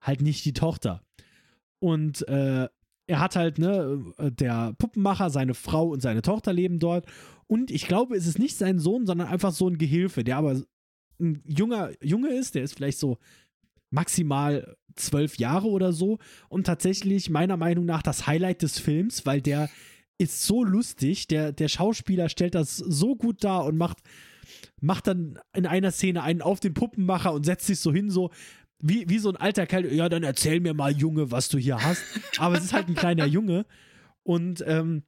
halt 0.01 0.21
nicht 0.21 0.45
die 0.45 0.53
Tochter. 0.53 1.03
Und 1.79 2.25
äh, 2.29 2.69
er 3.07 3.19
hat 3.19 3.35
halt, 3.35 3.59
ne, 3.59 4.03
der 4.17 4.73
Puppenmacher, 4.77 5.29
seine 5.29 5.53
Frau 5.53 5.89
und 5.89 6.01
seine 6.01 6.21
Tochter 6.21 6.53
leben 6.53 6.79
dort. 6.79 7.05
Und 7.47 7.69
ich 7.69 7.87
glaube, 7.87 8.15
es 8.15 8.25
ist 8.25 8.39
nicht 8.39 8.57
sein 8.57 8.79
Sohn, 8.79 9.05
sondern 9.05 9.27
einfach 9.27 9.51
so 9.51 9.67
ein 9.67 9.77
Gehilfe, 9.77 10.23
der 10.23 10.37
aber 10.37 10.61
ein 11.19 11.41
junger 11.45 11.91
Junge 12.01 12.29
ist, 12.29 12.55
der 12.55 12.63
ist 12.63 12.73
vielleicht 12.73 12.97
so 12.97 13.17
maximal 13.91 14.75
zwölf 14.95 15.37
Jahre 15.37 15.67
oder 15.67 15.93
so. 15.93 16.17
Und 16.49 16.65
tatsächlich 16.65 17.29
meiner 17.29 17.57
Meinung 17.57 17.85
nach 17.85 18.01
das 18.01 18.27
Highlight 18.27 18.61
des 18.61 18.79
Films, 18.79 19.25
weil 19.25 19.41
der 19.41 19.69
ist 20.17 20.43
so 20.43 20.63
lustig, 20.63 21.27
der, 21.27 21.51
der 21.51 21.67
Schauspieler 21.67 22.29
stellt 22.29 22.55
das 22.55 22.77
so 22.77 23.15
gut 23.15 23.43
dar 23.43 23.65
und 23.65 23.77
macht, 23.77 23.97
macht 24.81 25.07
dann 25.07 25.39
in 25.53 25.65
einer 25.65 25.91
Szene 25.91 26.23
einen 26.23 26.41
auf 26.41 26.59
den 26.59 26.73
Puppenmacher 26.73 27.33
und 27.33 27.45
setzt 27.45 27.67
sich 27.67 27.79
so 27.79 27.93
hin, 27.93 28.09
so 28.09 28.31
wie, 28.79 29.09
wie 29.09 29.19
so 29.19 29.29
ein 29.29 29.37
alter 29.37 29.65
Kerl, 29.65 29.91
ja, 29.93 30.09
dann 30.09 30.23
erzähl 30.23 30.59
mir 30.59 30.73
mal, 30.73 30.91
Junge, 30.91 31.31
was 31.31 31.49
du 31.49 31.57
hier 31.57 31.81
hast. 31.81 32.03
Aber 32.37 32.57
es 32.57 32.65
ist 32.65 32.73
halt 32.73 32.87
ein 32.87 32.95
kleiner 32.95 33.25
Junge 33.25 33.65
und 34.23 34.63
ähm, 34.67 35.03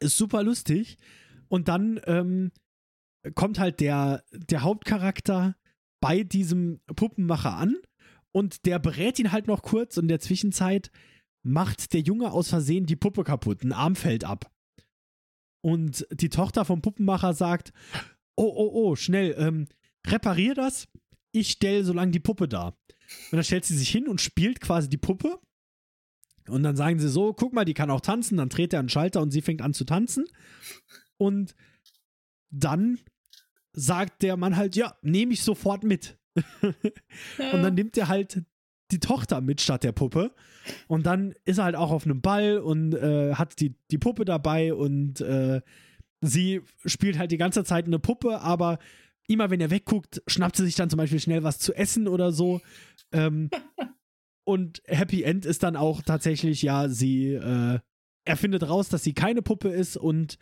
ist 0.00 0.16
super 0.16 0.42
lustig. 0.42 0.98
Und 1.48 1.68
dann 1.68 2.00
ähm, 2.06 2.52
kommt 3.34 3.58
halt 3.58 3.80
der, 3.80 4.24
der 4.32 4.62
Hauptcharakter 4.62 5.56
bei 6.00 6.22
diesem 6.22 6.80
Puppenmacher 6.94 7.54
an 7.54 7.76
und 8.32 8.66
der 8.66 8.78
berät 8.78 9.18
ihn 9.18 9.32
halt 9.32 9.46
noch 9.46 9.62
kurz 9.62 9.96
und 9.96 10.04
in 10.04 10.08
der 10.08 10.20
Zwischenzeit 10.20 10.90
macht 11.42 11.92
der 11.92 12.00
Junge 12.00 12.32
aus 12.32 12.48
Versehen 12.48 12.86
die 12.86 12.96
Puppe 12.96 13.24
kaputt, 13.24 13.62
ein 13.62 13.72
Arm 13.72 13.96
fällt 13.96 14.24
ab. 14.24 14.50
Und 15.62 16.06
die 16.12 16.28
Tochter 16.28 16.64
vom 16.64 16.82
Puppenmacher 16.82 17.32
sagt, 17.34 17.72
oh, 18.36 18.52
oh, 18.54 18.70
oh, 18.72 18.96
schnell, 18.96 19.34
ähm, 19.38 19.68
reparier 20.06 20.54
das, 20.54 20.86
ich 21.36 21.50
stelle 21.50 21.84
so 21.84 21.92
lange 21.92 22.12
die 22.12 22.20
Puppe 22.20 22.48
da. 22.48 22.68
Und 22.68 23.32
dann 23.32 23.44
stellt 23.44 23.64
sie 23.64 23.76
sich 23.76 23.88
hin 23.88 24.08
und 24.08 24.20
spielt 24.20 24.60
quasi 24.60 24.88
die 24.88 24.96
Puppe. 24.96 25.38
Und 26.48 26.62
dann 26.62 26.76
sagen 26.76 26.98
sie 26.98 27.08
so, 27.08 27.32
guck 27.32 27.52
mal, 27.52 27.64
die 27.64 27.74
kann 27.74 27.90
auch 27.90 28.00
tanzen. 28.00 28.38
Dann 28.38 28.48
dreht 28.48 28.72
er 28.72 28.80
einen 28.80 28.88
Schalter 28.88 29.20
und 29.20 29.30
sie 29.30 29.42
fängt 29.42 29.62
an 29.62 29.74
zu 29.74 29.84
tanzen. 29.84 30.24
Und 31.16 31.54
dann 32.50 32.98
sagt 33.72 34.22
der 34.22 34.36
Mann 34.36 34.56
halt, 34.56 34.76
ja, 34.76 34.96
nehme 35.02 35.32
ich 35.32 35.42
sofort 35.42 35.84
mit. 35.84 36.18
und 36.62 37.62
dann 37.62 37.74
nimmt 37.74 37.96
er 37.96 38.08
halt 38.08 38.42
die 38.90 39.00
Tochter 39.00 39.40
mit 39.40 39.60
statt 39.60 39.84
der 39.84 39.92
Puppe. 39.92 40.34
Und 40.86 41.06
dann 41.06 41.34
ist 41.44 41.58
er 41.58 41.64
halt 41.64 41.76
auch 41.76 41.90
auf 41.90 42.04
einem 42.04 42.20
Ball 42.20 42.58
und 42.58 42.94
äh, 42.94 43.34
hat 43.34 43.60
die, 43.60 43.76
die 43.90 43.98
Puppe 43.98 44.24
dabei 44.24 44.74
und 44.74 45.20
äh, 45.20 45.60
sie 46.20 46.62
spielt 46.84 47.18
halt 47.18 47.30
die 47.30 47.36
ganze 47.36 47.64
Zeit 47.64 47.86
eine 47.86 47.98
Puppe, 47.98 48.40
aber 48.40 48.78
immer 49.28 49.50
wenn 49.50 49.60
er 49.60 49.70
wegguckt, 49.70 50.22
schnappt 50.26 50.56
sie 50.56 50.64
sich 50.64 50.74
dann 50.74 50.90
zum 50.90 50.98
Beispiel 50.98 51.20
schnell 51.20 51.42
was 51.42 51.58
zu 51.58 51.74
essen 51.74 52.08
oder 52.08 52.32
so. 52.32 52.60
Ähm, 53.12 53.50
und 54.44 54.82
Happy 54.86 55.22
End 55.22 55.46
ist 55.46 55.62
dann 55.62 55.76
auch 55.76 56.02
tatsächlich, 56.02 56.62
ja, 56.62 56.88
sie, 56.88 57.34
äh, 57.34 57.78
er 58.24 58.36
findet 58.36 58.68
raus, 58.68 58.88
dass 58.88 59.02
sie 59.02 59.14
keine 59.14 59.42
Puppe 59.42 59.68
ist 59.68 59.96
und 59.96 60.38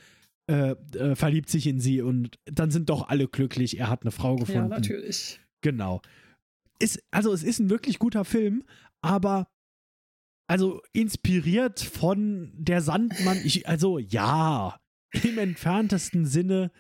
äh, 0.51 0.73
äh, 0.97 1.17
verliebt 1.17 1.49
sich 1.49 1.67
in 1.67 1.81
sie 1.81 2.03
und 2.03 2.39
dann 2.45 2.71
sind 2.71 2.91
doch 2.91 3.09
alle 3.09 3.29
glücklich. 3.29 3.79
Er 3.79 3.89
hat 3.89 4.03
eine 4.03 4.11
Frau 4.11 4.37
gefunden. 4.37 4.71
Ja, 4.71 4.77
natürlich. 4.77 5.41
Genau. 5.63 6.03
Ist, 6.79 7.03
also 7.11 7.33
es 7.33 7.43
ist 7.43 7.61
ein 7.61 7.71
wirklich 7.71 7.99
guter 7.99 8.25
Film, 8.25 8.65
aber 9.01 9.49
also 10.47 10.83
inspiriert 10.93 11.81
von 11.81 12.53
der 12.55 12.83
Sandmann, 12.83 13.41
ich, 13.45 13.67
also 13.67 13.99
ja, 13.99 14.79
im 15.23 15.39
entferntesten 15.39 16.27
Sinne. 16.27 16.71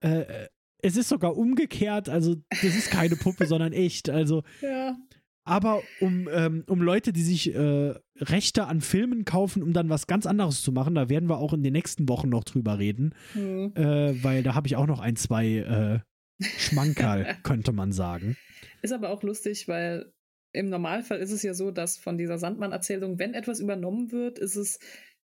Äh, 0.00 0.46
es 0.82 0.96
ist 0.96 1.08
sogar 1.08 1.36
umgekehrt, 1.36 2.08
also 2.08 2.36
das 2.50 2.64
ist 2.64 2.90
keine 2.90 3.16
Puppe, 3.16 3.46
sondern 3.46 3.72
echt. 3.72 4.10
Also, 4.10 4.42
ja. 4.60 4.96
aber 5.44 5.82
um, 6.00 6.28
ähm, 6.30 6.64
um 6.66 6.82
Leute, 6.82 7.12
die 7.12 7.22
sich 7.22 7.54
äh, 7.54 7.94
Rechte 8.18 8.66
an 8.66 8.80
Filmen 8.80 9.24
kaufen, 9.24 9.62
um 9.62 9.72
dann 9.72 9.88
was 9.88 10.06
ganz 10.06 10.26
anderes 10.26 10.62
zu 10.62 10.72
machen, 10.72 10.94
da 10.94 11.08
werden 11.08 11.28
wir 11.28 11.38
auch 11.38 11.52
in 11.52 11.62
den 11.62 11.72
nächsten 11.72 12.08
Wochen 12.08 12.28
noch 12.28 12.44
drüber 12.44 12.78
reden, 12.78 13.14
mhm. 13.34 13.72
äh, 13.76 14.22
weil 14.22 14.42
da 14.42 14.54
habe 14.54 14.66
ich 14.66 14.76
auch 14.76 14.86
noch 14.86 15.00
ein, 15.00 15.16
zwei 15.16 15.46
äh, 15.46 16.00
Schmankerl, 16.44 17.36
könnte 17.44 17.72
man 17.72 17.92
sagen. 17.92 18.36
Ist 18.82 18.92
aber 18.92 19.10
auch 19.10 19.22
lustig, 19.22 19.68
weil 19.68 20.12
im 20.52 20.68
Normalfall 20.68 21.18
ist 21.18 21.30
es 21.30 21.42
ja 21.42 21.54
so, 21.54 21.70
dass 21.70 21.96
von 21.96 22.18
dieser 22.18 22.38
Sandmann-Erzählung, 22.38 23.18
wenn 23.18 23.34
etwas 23.34 23.60
übernommen 23.60 24.12
wird, 24.12 24.38
ist 24.38 24.56
es 24.56 24.80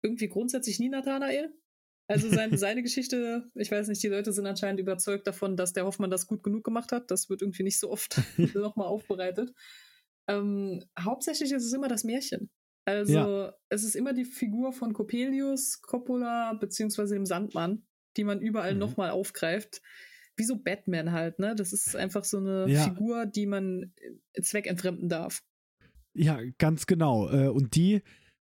irgendwie 0.04 0.28
grundsätzlich 0.28 0.80
nie 0.80 0.90
Nathanael. 0.90 1.52
Also 2.08 2.30
sein, 2.30 2.58
seine 2.58 2.84
Geschichte, 2.84 3.50
ich 3.56 3.72
weiß 3.72 3.88
nicht, 3.88 4.02
die 4.02 4.08
Leute 4.08 4.32
sind 4.32 4.46
anscheinend 4.46 4.80
überzeugt 4.80 5.28
davon, 5.28 5.58
dass 5.58 5.74
der 5.74 5.86
Hoffmann 5.86 6.10
das 6.10 6.28
gut 6.28 6.44
genug 6.44 6.64
gemacht 6.64 6.92
hat. 6.92 7.12
Das 7.12 7.30
wird 7.30 7.42
irgendwie 7.42 7.64
nicht 7.64 7.80
so 7.80 7.92
oft 7.92 8.22
nochmal 8.56 8.88
aufbereitet. 8.88 9.54
Ähm, 10.28 10.84
hauptsächlich 11.00 11.52
ist 11.52 11.66
es 11.66 11.74
immer 11.74 11.88
das 11.88 12.04
Märchen. 12.04 12.50
Also 12.86 13.14
ja. 13.14 13.54
es 13.70 13.84
ist 13.84 13.96
immer 13.96 14.14
die 14.14 14.24
Figur 14.24 14.72
von 14.72 14.94
Coppelius, 14.94 15.82
Coppola 15.82 16.54
beziehungsweise 16.54 17.16
dem 17.16 17.26
Sandmann, 17.26 17.86
die 18.16 18.24
man 18.24 18.40
überall 18.40 18.74
mhm. 18.74 18.80
nochmal 18.80 19.10
aufgreift. 19.10 19.82
Wie 20.38 20.46
so 20.46 20.56
Batman 20.56 21.12
halt, 21.12 21.40
ne? 21.40 21.56
Das 21.56 21.74
ist 21.74 21.96
einfach 21.96 22.24
so 22.24 22.38
eine 22.38 22.70
ja. 22.70 22.84
Figur, 22.84 23.26
die 23.26 23.48
man 23.48 23.94
zweckentfremden 24.42 25.10
darf. 25.10 25.42
Ja, 26.14 26.40
ganz 26.60 26.86
genau. 26.86 27.30
Äh, 27.30 27.50
und 27.50 27.76
die, 27.76 28.04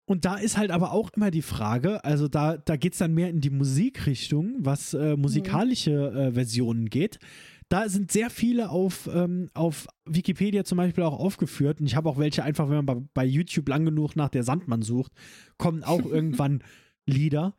und 0.10 0.26
da 0.26 0.38
ist 0.38 0.58
halt 0.58 0.72
aber 0.72 0.92
auch 0.92 1.12
immer 1.12 1.30
die 1.30 1.44
Frage, 1.44 2.04
also 2.04 2.28
da, 2.28 2.58
da 2.58 2.78
geht 2.78 2.94
es 2.94 2.98
dann 2.98 3.14
mehr 3.14 3.30
in 3.30 3.42
die 3.42 3.52
Musikrichtung, 3.52 4.56
was 4.58 4.96
äh, 4.96 5.16
musikalische 5.16 5.92
äh, 5.92 6.32
Versionen 6.32 6.90
geht. 6.90 7.20
Da 7.68 7.88
sind 7.90 8.12
sehr 8.12 8.32
viele 8.32 8.72
auf, 8.72 9.08
ähm, 9.14 9.52
auf 9.54 9.86
Wikipedia 10.06 10.64
zum 10.64 10.80
Beispiel 10.80 11.04
auch 11.04 11.20
aufgeführt. 11.20 11.80
Und 11.80 11.86
ich 11.86 11.96
habe 11.96 12.10
auch 12.10 12.18
welche 12.18 12.42
einfach, 12.42 12.70
wenn 12.70 12.78
man 12.78 12.86
bei, 12.88 12.96
bei, 13.14 13.24
YouTube 13.24 13.70
lang 13.70 13.86
genug 13.86 14.16
nach 14.16 14.30
der 14.30 14.42
Sandmann 14.42 14.82
sucht, 14.82 15.12
kommen 15.60 15.84
auch 15.84 16.04
irgendwann 16.06 16.64
Lieder. 17.06 17.54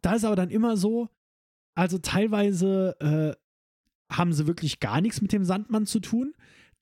Da 0.00 0.14
ist 0.14 0.24
aber 0.24 0.36
dann 0.36 0.48
immer 0.48 0.78
so, 0.78 1.10
also 1.74 1.98
teilweise 1.98 2.96
äh, 3.00 4.16
haben 4.16 4.32
sie 4.32 4.46
wirklich 4.46 4.80
gar 4.80 5.02
nichts 5.02 5.20
mit 5.20 5.34
dem 5.34 5.44
Sandmann 5.44 5.84
zu 5.84 6.00
tun. 6.00 6.32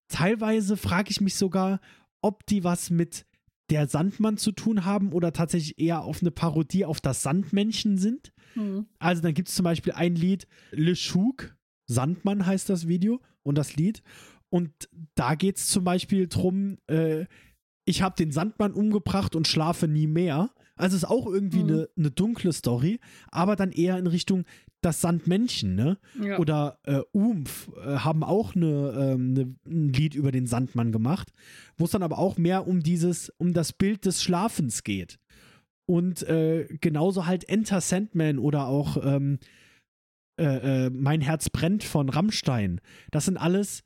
Teilweise 0.07 0.77
frage 0.77 1.11
ich 1.11 1.21
mich 1.21 1.35
sogar, 1.35 1.81
ob 2.21 2.47
die 2.47 2.63
was 2.63 2.91
mit 2.91 3.27
der 3.71 3.89
Sandmann 3.89 4.37
zu 4.37 4.53
tun 4.53 4.85
haben 4.85 5.13
oder 5.13 5.33
tatsächlich 5.33 5.79
eher 5.79 6.03
auf 6.03 6.21
eine 6.21 6.31
Parodie 6.31 6.85
auf 6.85 7.01
das 7.01 7.23
Sandmännchen 7.23 7.99
sind. 7.99 8.33
Mhm. 8.55 8.87
Also 8.99 9.23
dann 9.23 9.35
gibt 9.35 9.49
es 9.49 9.55
zum 9.55 9.65
Beispiel 9.65 9.93
ein 9.93 10.15
Lied, 10.15 10.47
Le 10.73 10.95
Chouk, 10.95 11.57
Sandmann 11.87 12.47
heißt 12.47 12.69
das 12.69 12.89
Video 12.89 13.21
und 13.43 13.57
das 13.57 13.77
Lied. 13.77 14.03
Und 14.49 14.89
da 15.15 15.35
geht 15.35 15.57
es 15.57 15.69
zum 15.69 15.85
Beispiel 15.85 16.29
drum, 16.29 16.79
äh, 16.89 17.27
ich 17.85 18.03
habe 18.03 18.17
den 18.17 18.31
Sandmann 18.31 18.73
umgebracht 18.73 19.35
und 19.35 19.49
schlafe 19.49 19.89
nie 19.89 20.07
mehr. 20.07 20.51
Also 20.77 20.97
ist 20.97 21.05
auch 21.05 21.27
irgendwie 21.27 21.61
eine 21.61 21.89
mhm. 21.95 22.03
ne 22.05 22.11
dunkle 22.11 22.53
Story, 22.53 23.01
aber 23.31 23.57
dann 23.57 23.73
eher 23.73 23.99
in 23.99 24.07
Richtung 24.07 24.45
das 24.81 25.01
Sandmännchen, 25.01 25.75
ne? 25.75 25.99
Ja. 26.21 26.39
Oder 26.39 26.79
äh, 26.85 27.01
Umf 27.13 27.71
äh, 27.77 27.99
haben 27.99 28.23
auch 28.23 28.55
eine, 28.55 29.15
ähm, 29.15 29.33
ne, 29.33 29.55
ein 29.67 29.93
Lied 29.93 30.15
über 30.15 30.33
den 30.33 30.47
Sandmann 30.47 30.93
gemacht, 30.93 31.33
wo 31.77 31.85
es 31.85 31.91
dann 31.91 32.03
aber 32.03 32.19
auch 32.19 32.39
mehr 32.39 32.67
um 32.67 32.83
dieses, 32.83 33.31
um 33.39 33.53
das 33.53 33.73
Bild 33.73 34.07
des 34.07 34.23
Schlafens 34.23 34.83
geht. 34.85 35.19
Und 35.87 36.23
äh, 36.23 36.67
genauso 36.81 37.27
halt 37.27 37.49
Enter 37.49 37.81
Sandman 37.81 38.39
oder 38.39 38.67
auch 38.67 38.97
ähm, 39.05 39.39
äh, 40.39 40.87
äh, 40.87 40.91
Mein 40.91 41.21
Herz 41.21 41.51
brennt 41.51 41.85
von 41.85 42.09
Rammstein. 42.09 42.81
Das 43.11 43.27
sind 43.27 43.37
alles 43.37 43.83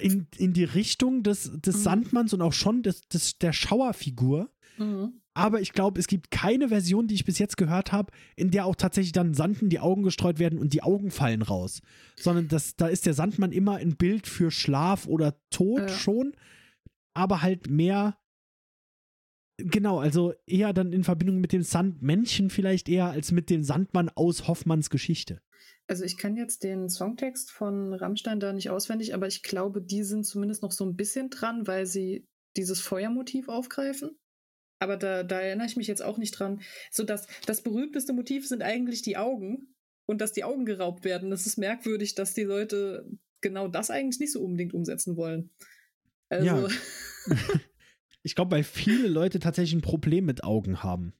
in, 0.00 0.26
in 0.36 0.52
die 0.52 0.64
Richtung 0.64 1.22
des, 1.22 1.50
des 1.60 1.78
mhm. 1.78 1.80
Sandmanns 1.80 2.34
und 2.34 2.42
auch 2.42 2.52
schon 2.52 2.82
des, 2.82 3.00
des, 3.08 3.38
der 3.38 3.52
Schauerfigur. 3.52 4.50
Mhm. 4.78 5.21
Aber 5.34 5.60
ich 5.60 5.72
glaube, 5.72 5.98
es 5.98 6.08
gibt 6.08 6.30
keine 6.30 6.68
Version, 6.68 7.06
die 7.06 7.14
ich 7.14 7.24
bis 7.24 7.38
jetzt 7.38 7.56
gehört 7.56 7.90
habe, 7.90 8.12
in 8.36 8.50
der 8.50 8.66
auch 8.66 8.76
tatsächlich 8.76 9.12
dann 9.12 9.32
Sand 9.32 9.62
in 9.62 9.70
die 9.70 9.80
Augen 9.80 10.02
gestreut 10.02 10.38
werden 10.38 10.58
und 10.58 10.74
die 10.74 10.82
Augen 10.82 11.10
fallen 11.10 11.42
raus. 11.42 11.80
Sondern 12.16 12.48
das, 12.48 12.76
da 12.76 12.88
ist 12.88 13.06
der 13.06 13.14
Sandmann 13.14 13.52
immer 13.52 13.76
ein 13.76 13.96
Bild 13.96 14.26
für 14.26 14.50
Schlaf 14.50 15.06
oder 15.06 15.40
Tod 15.50 15.80
ja. 15.80 15.88
schon, 15.88 16.34
aber 17.14 17.40
halt 17.40 17.70
mehr. 17.70 18.18
Genau, 19.58 20.00
also 20.00 20.34
eher 20.46 20.72
dann 20.72 20.92
in 20.92 21.04
Verbindung 21.04 21.40
mit 21.40 21.52
dem 21.52 21.62
Sandmännchen 21.62 22.50
vielleicht 22.50 22.88
eher 22.88 23.10
als 23.10 23.32
mit 23.32 23.48
dem 23.48 23.62
Sandmann 23.62 24.10
aus 24.10 24.48
Hoffmanns 24.48 24.90
Geschichte. 24.90 25.40
Also 25.86 26.04
ich 26.04 26.16
kann 26.16 26.36
jetzt 26.36 26.62
den 26.62 26.88
Songtext 26.88 27.50
von 27.50 27.92
Rammstein 27.94 28.40
da 28.40 28.52
nicht 28.52 28.70
auswendig, 28.70 29.14
aber 29.14 29.28
ich 29.28 29.42
glaube, 29.42 29.82
die 29.82 30.02
sind 30.02 30.24
zumindest 30.24 30.62
noch 30.62 30.72
so 30.72 30.84
ein 30.84 30.96
bisschen 30.96 31.30
dran, 31.30 31.66
weil 31.66 31.86
sie 31.86 32.26
dieses 32.56 32.80
Feuermotiv 32.80 33.48
aufgreifen 33.48 34.18
aber 34.82 34.96
da, 34.96 35.22
da 35.22 35.40
erinnere 35.40 35.66
ich 35.66 35.76
mich 35.76 35.86
jetzt 35.86 36.02
auch 36.02 36.18
nicht 36.18 36.32
dran. 36.32 36.60
So 36.90 37.04
dass 37.04 37.26
das 37.46 37.62
berühmteste 37.62 38.12
Motiv 38.12 38.46
sind 38.46 38.62
eigentlich 38.62 39.02
die 39.02 39.16
Augen 39.16 39.74
und 40.06 40.20
dass 40.20 40.32
die 40.32 40.44
Augen 40.44 40.64
geraubt 40.64 41.04
werden. 41.04 41.30
Das 41.30 41.46
ist 41.46 41.56
merkwürdig, 41.56 42.14
dass 42.14 42.34
die 42.34 42.42
Leute 42.42 43.08
genau 43.40 43.68
das 43.68 43.90
eigentlich 43.90 44.20
nicht 44.20 44.32
so 44.32 44.42
unbedingt 44.42 44.74
umsetzen 44.74 45.16
wollen. 45.16 45.50
Also. 46.28 46.46
Ja. 46.46 46.68
ich 48.22 48.34
glaube, 48.34 48.52
weil 48.52 48.64
viele 48.64 49.08
Leute 49.08 49.38
tatsächlich 49.38 49.74
ein 49.74 49.82
Problem 49.82 50.24
mit 50.24 50.44
Augen 50.44 50.82
haben. 50.82 51.12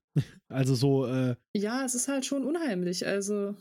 Also 0.49 0.75
so. 0.75 1.07
Äh, 1.07 1.37
ja, 1.55 1.85
es 1.85 1.95
ist 1.95 2.09
halt 2.09 2.27
schon 2.27 2.45
unheimlich. 2.45 3.07
Also. 3.07 3.57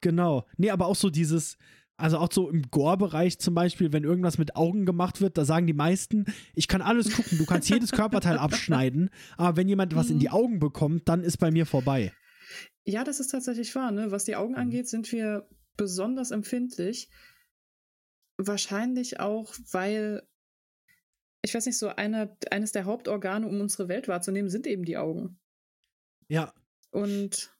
Genau. 0.00 0.46
Nee, 0.56 0.70
aber 0.70 0.86
auch 0.86 0.96
so 0.96 1.10
dieses 1.10 1.56
also 1.96 2.18
auch 2.18 2.32
so 2.32 2.50
im 2.50 2.62
Gore-Bereich 2.70 3.38
zum 3.38 3.54
Beispiel, 3.54 3.92
wenn 3.92 4.04
irgendwas 4.04 4.38
mit 4.38 4.56
Augen 4.56 4.84
gemacht 4.84 5.20
wird, 5.20 5.38
da 5.38 5.44
sagen 5.44 5.66
die 5.66 5.74
meisten, 5.74 6.26
ich 6.54 6.66
kann 6.66 6.82
alles 6.82 7.14
gucken, 7.14 7.38
du 7.38 7.46
kannst 7.46 7.70
jedes 7.70 7.92
Körperteil 7.92 8.38
abschneiden, 8.38 9.10
aber 9.36 9.56
wenn 9.56 9.68
jemand 9.68 9.94
was 9.94 10.10
in 10.10 10.18
die 10.18 10.28
mhm. 10.28 10.34
Augen 10.34 10.58
bekommt, 10.58 11.08
dann 11.08 11.22
ist 11.22 11.38
bei 11.38 11.50
mir 11.50 11.66
vorbei. 11.66 12.12
Ja, 12.84 13.04
das 13.04 13.20
ist 13.20 13.28
tatsächlich 13.28 13.74
wahr. 13.74 13.92
Ne? 13.92 14.10
Was 14.10 14.24
die 14.24 14.36
Augen 14.36 14.52
mhm. 14.52 14.58
angeht, 14.58 14.88
sind 14.88 15.10
wir 15.12 15.48
besonders 15.76 16.30
empfindlich. 16.30 17.08
Wahrscheinlich 18.36 19.20
auch, 19.20 19.54
weil, 19.70 20.22
ich 21.42 21.54
weiß 21.54 21.66
nicht, 21.66 21.78
so 21.78 21.88
eine, 21.88 22.36
eines 22.50 22.72
der 22.72 22.84
Hauptorgane, 22.84 23.46
um 23.46 23.60
unsere 23.60 23.88
Welt 23.88 24.08
wahrzunehmen, 24.08 24.50
sind 24.50 24.66
eben 24.66 24.84
die 24.84 24.96
Augen. 24.96 25.38
Ja. 26.28 26.52
Und. 26.90 27.52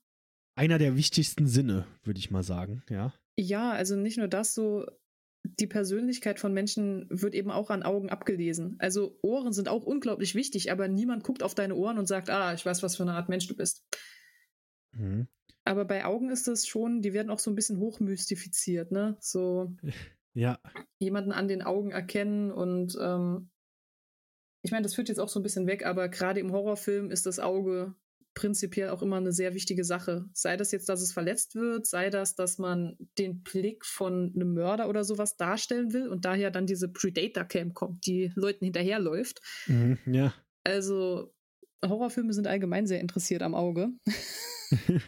Einer 0.57 0.79
der 0.79 0.97
wichtigsten 0.97 1.47
Sinne, 1.47 1.87
würde 2.03 2.19
ich 2.19 2.31
mal 2.31 2.43
sagen, 2.43 2.83
ja. 2.91 3.15
Ja, 3.37 3.73
also 3.73 3.97
nicht 3.97 4.19
nur 4.19 4.29
das, 4.29 4.55
so 4.55 4.87
die 5.45 5.67
Persönlichkeit 5.67 6.41
von 6.41 6.53
Menschen 6.53 7.07
wird 7.11 7.35
eben 7.35 7.51
auch 7.51 7.71
an 7.71 7.83
Augen 7.83 8.09
abgelesen. 8.09 8.77
Also 8.79 9.19
Ohren 9.23 9.53
sind 9.53 9.69
auch 9.69 9.85
unglaublich 9.85 10.35
wichtig, 10.35 10.73
aber 10.73 10.89
niemand 10.89 11.23
guckt 11.23 11.43
auf 11.43 11.55
deine 11.55 11.75
Ohren 11.75 11.99
und 11.99 12.07
sagt, 12.07 12.31
ah, 12.31 12.55
ich 12.55 12.65
weiß, 12.65 12.83
was 12.83 12.97
für 12.97 13.03
eine 13.03 13.13
Art 13.13 13.29
Mensch 13.29 13.47
du 13.47 13.55
bist. 13.55 13.85
Mhm. 14.93 15.29
Aber 15.65 15.85
bei 15.85 16.05
Augen 16.05 16.31
ist 16.31 16.49
es 16.49 16.67
schon, 16.67 17.03
die 17.03 17.13
werden 17.13 17.31
auch 17.31 17.39
so 17.39 17.51
ein 17.51 17.55
bisschen 17.55 17.79
hochmystifiziert, 17.79 18.91
ne? 18.91 19.17
So 19.21 19.75
ja. 20.35 20.59
jemanden 20.99 21.33
an 21.33 21.49
den 21.49 21.63
Augen 21.63 21.91
erkennen 21.91 22.51
und 22.51 22.97
ähm, 23.01 23.51
ich 24.63 24.71
meine, 24.71 24.83
das 24.83 24.95
führt 24.95 25.09
jetzt 25.09 25.21
auch 25.21 25.29
so 25.29 25.41
ein 25.41 25.43
bisschen 25.43 25.67
weg, 25.67 25.85
aber 25.85 26.09
gerade 26.09 26.41
im 26.41 26.53
Horrorfilm 26.53 27.11
ist 27.11 27.27
das 27.27 27.39
Auge 27.39 27.95
prinzipiell 28.35 28.91
auch 28.91 29.03
immer 29.03 29.17
eine 29.17 29.33
sehr 29.33 29.55
wichtige 29.55 29.85
Sache. 29.85 30.27
Sei 30.33 30.57
das 30.57 30.73
jetzt, 30.73 30.89
dass 30.89 31.01
es 31.01 31.13
verletzt 31.13 31.55
wird, 31.55 31.87
sei 31.87 32.11
das, 32.11 32.35
dass 32.35 32.59
man 32.59 32.97
den 33.19 33.43
Blick 33.43 33.85
von 33.85 34.33
einem 34.35 34.55
Mörder 34.55 34.89
oder 34.89 35.05
sowas 35.05 35.37
darstellen 35.37 35.93
will 35.93 36.09
und 36.09 36.25
daher 36.25 36.51
dann 36.51 36.67
diese 36.67 36.89
Predator-Cam 36.89 37.75
kommt, 37.75 38.07
die 38.07 38.33
Leuten 38.35 38.65
hinterherläuft. 38.65 39.41
Mhm, 39.67 39.99
ja. 40.07 40.35
Also 40.65 41.33
Horrorfilme 41.85 42.33
sind 42.33 42.47
allgemein 42.47 42.87
sehr 42.87 43.01
interessiert 43.01 43.43
am 43.43 43.55
Auge. 43.55 43.91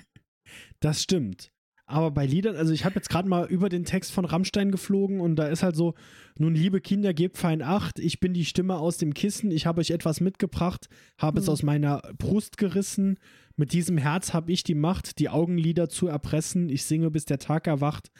das 0.80 1.02
stimmt. 1.02 1.52
Aber 1.88 2.10
bei 2.10 2.26
Liedern, 2.26 2.56
also 2.56 2.72
ich 2.72 2.84
habe 2.84 2.96
jetzt 2.96 3.08
gerade 3.08 3.28
mal 3.28 3.46
über 3.46 3.68
den 3.68 3.84
Text 3.84 4.10
von 4.10 4.24
Rammstein 4.24 4.72
geflogen 4.72 5.20
und 5.20 5.36
da 5.36 5.46
ist 5.46 5.62
halt 5.62 5.76
so, 5.76 5.94
nun 6.36 6.52
liebe 6.52 6.80
Kinder, 6.80 7.14
gebt 7.14 7.38
fein 7.38 7.62
Acht, 7.62 8.00
ich 8.00 8.18
bin 8.18 8.34
die 8.34 8.44
Stimme 8.44 8.76
aus 8.76 8.98
dem 8.98 9.14
Kissen, 9.14 9.52
ich 9.52 9.66
habe 9.66 9.80
euch 9.80 9.90
etwas 9.90 10.20
mitgebracht, 10.20 10.88
habe 11.16 11.38
mhm. 11.38 11.42
es 11.42 11.48
aus 11.48 11.62
meiner 11.62 12.02
Brust 12.18 12.58
gerissen, 12.58 13.18
mit 13.54 13.72
diesem 13.72 13.98
Herz 13.98 14.34
habe 14.34 14.50
ich 14.50 14.64
die 14.64 14.74
Macht, 14.74 15.20
die 15.20 15.28
Augenlider 15.28 15.88
zu 15.88 16.08
erpressen, 16.08 16.68
ich 16.68 16.84
singe, 16.84 17.12
bis 17.12 17.24
der 17.24 17.38
Tag 17.38 17.68
erwacht, 17.68 18.10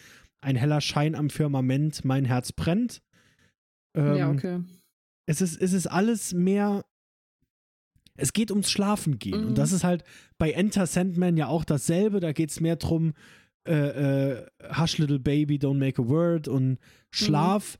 ein 0.40 0.54
heller 0.54 0.80
Schein 0.80 1.16
am 1.16 1.28
Firmament, 1.28 2.04
mein 2.04 2.24
Herz 2.24 2.52
brennt. 2.52 3.02
Ähm, 3.94 4.16
ja, 4.16 4.30
okay. 4.30 4.60
Es 5.26 5.40
ist, 5.40 5.60
es 5.60 5.72
ist 5.72 5.88
alles 5.88 6.32
mehr 6.32 6.84
es 8.18 8.32
geht 8.32 8.50
ums 8.50 8.70
Schlafen 8.70 9.18
gehen. 9.18 9.42
Mhm. 9.42 9.48
Und 9.48 9.58
das 9.58 9.72
ist 9.72 9.84
halt 9.84 10.02
bei 10.38 10.52
Enter 10.52 10.86
Sandman 10.86 11.36
ja 11.36 11.48
auch 11.48 11.64
dasselbe. 11.64 12.20
Da 12.20 12.32
geht 12.32 12.50
es 12.50 12.60
mehr 12.60 12.76
drum, 12.76 13.12
äh, 13.66 14.32
äh, 14.32 14.46
Hush 14.78 14.98
Little 14.98 15.18
Baby, 15.18 15.56
Don't 15.56 15.78
Make 15.78 16.02
a 16.02 16.08
Word 16.08 16.48
und 16.48 16.78
Schlaf. 17.10 17.78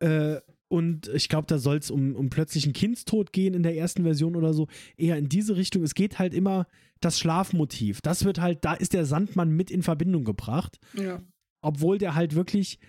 Mhm. 0.00 0.08
Äh, 0.08 0.40
und 0.68 1.08
ich 1.08 1.28
glaube, 1.28 1.46
da 1.46 1.58
soll 1.58 1.76
es 1.76 1.90
um, 1.90 2.16
um 2.16 2.28
plötzlichen 2.28 2.72
Kindstod 2.72 3.32
gehen 3.32 3.54
in 3.54 3.62
der 3.62 3.76
ersten 3.76 4.02
Version 4.02 4.34
oder 4.34 4.52
so. 4.52 4.66
Eher 4.96 5.16
in 5.16 5.28
diese 5.28 5.56
Richtung. 5.56 5.82
Es 5.84 5.94
geht 5.94 6.18
halt 6.18 6.34
immer 6.34 6.66
das 7.00 7.18
Schlafmotiv. 7.18 8.00
Das 8.00 8.24
wird 8.24 8.40
halt, 8.40 8.64
da 8.64 8.74
ist 8.74 8.92
der 8.92 9.06
Sandmann 9.06 9.50
mit 9.50 9.70
in 9.70 9.82
Verbindung 9.82 10.24
gebracht. 10.24 10.78
Ja. 10.94 11.22
Obwohl 11.60 11.98
der 11.98 12.14
halt 12.14 12.34
wirklich, 12.34 12.80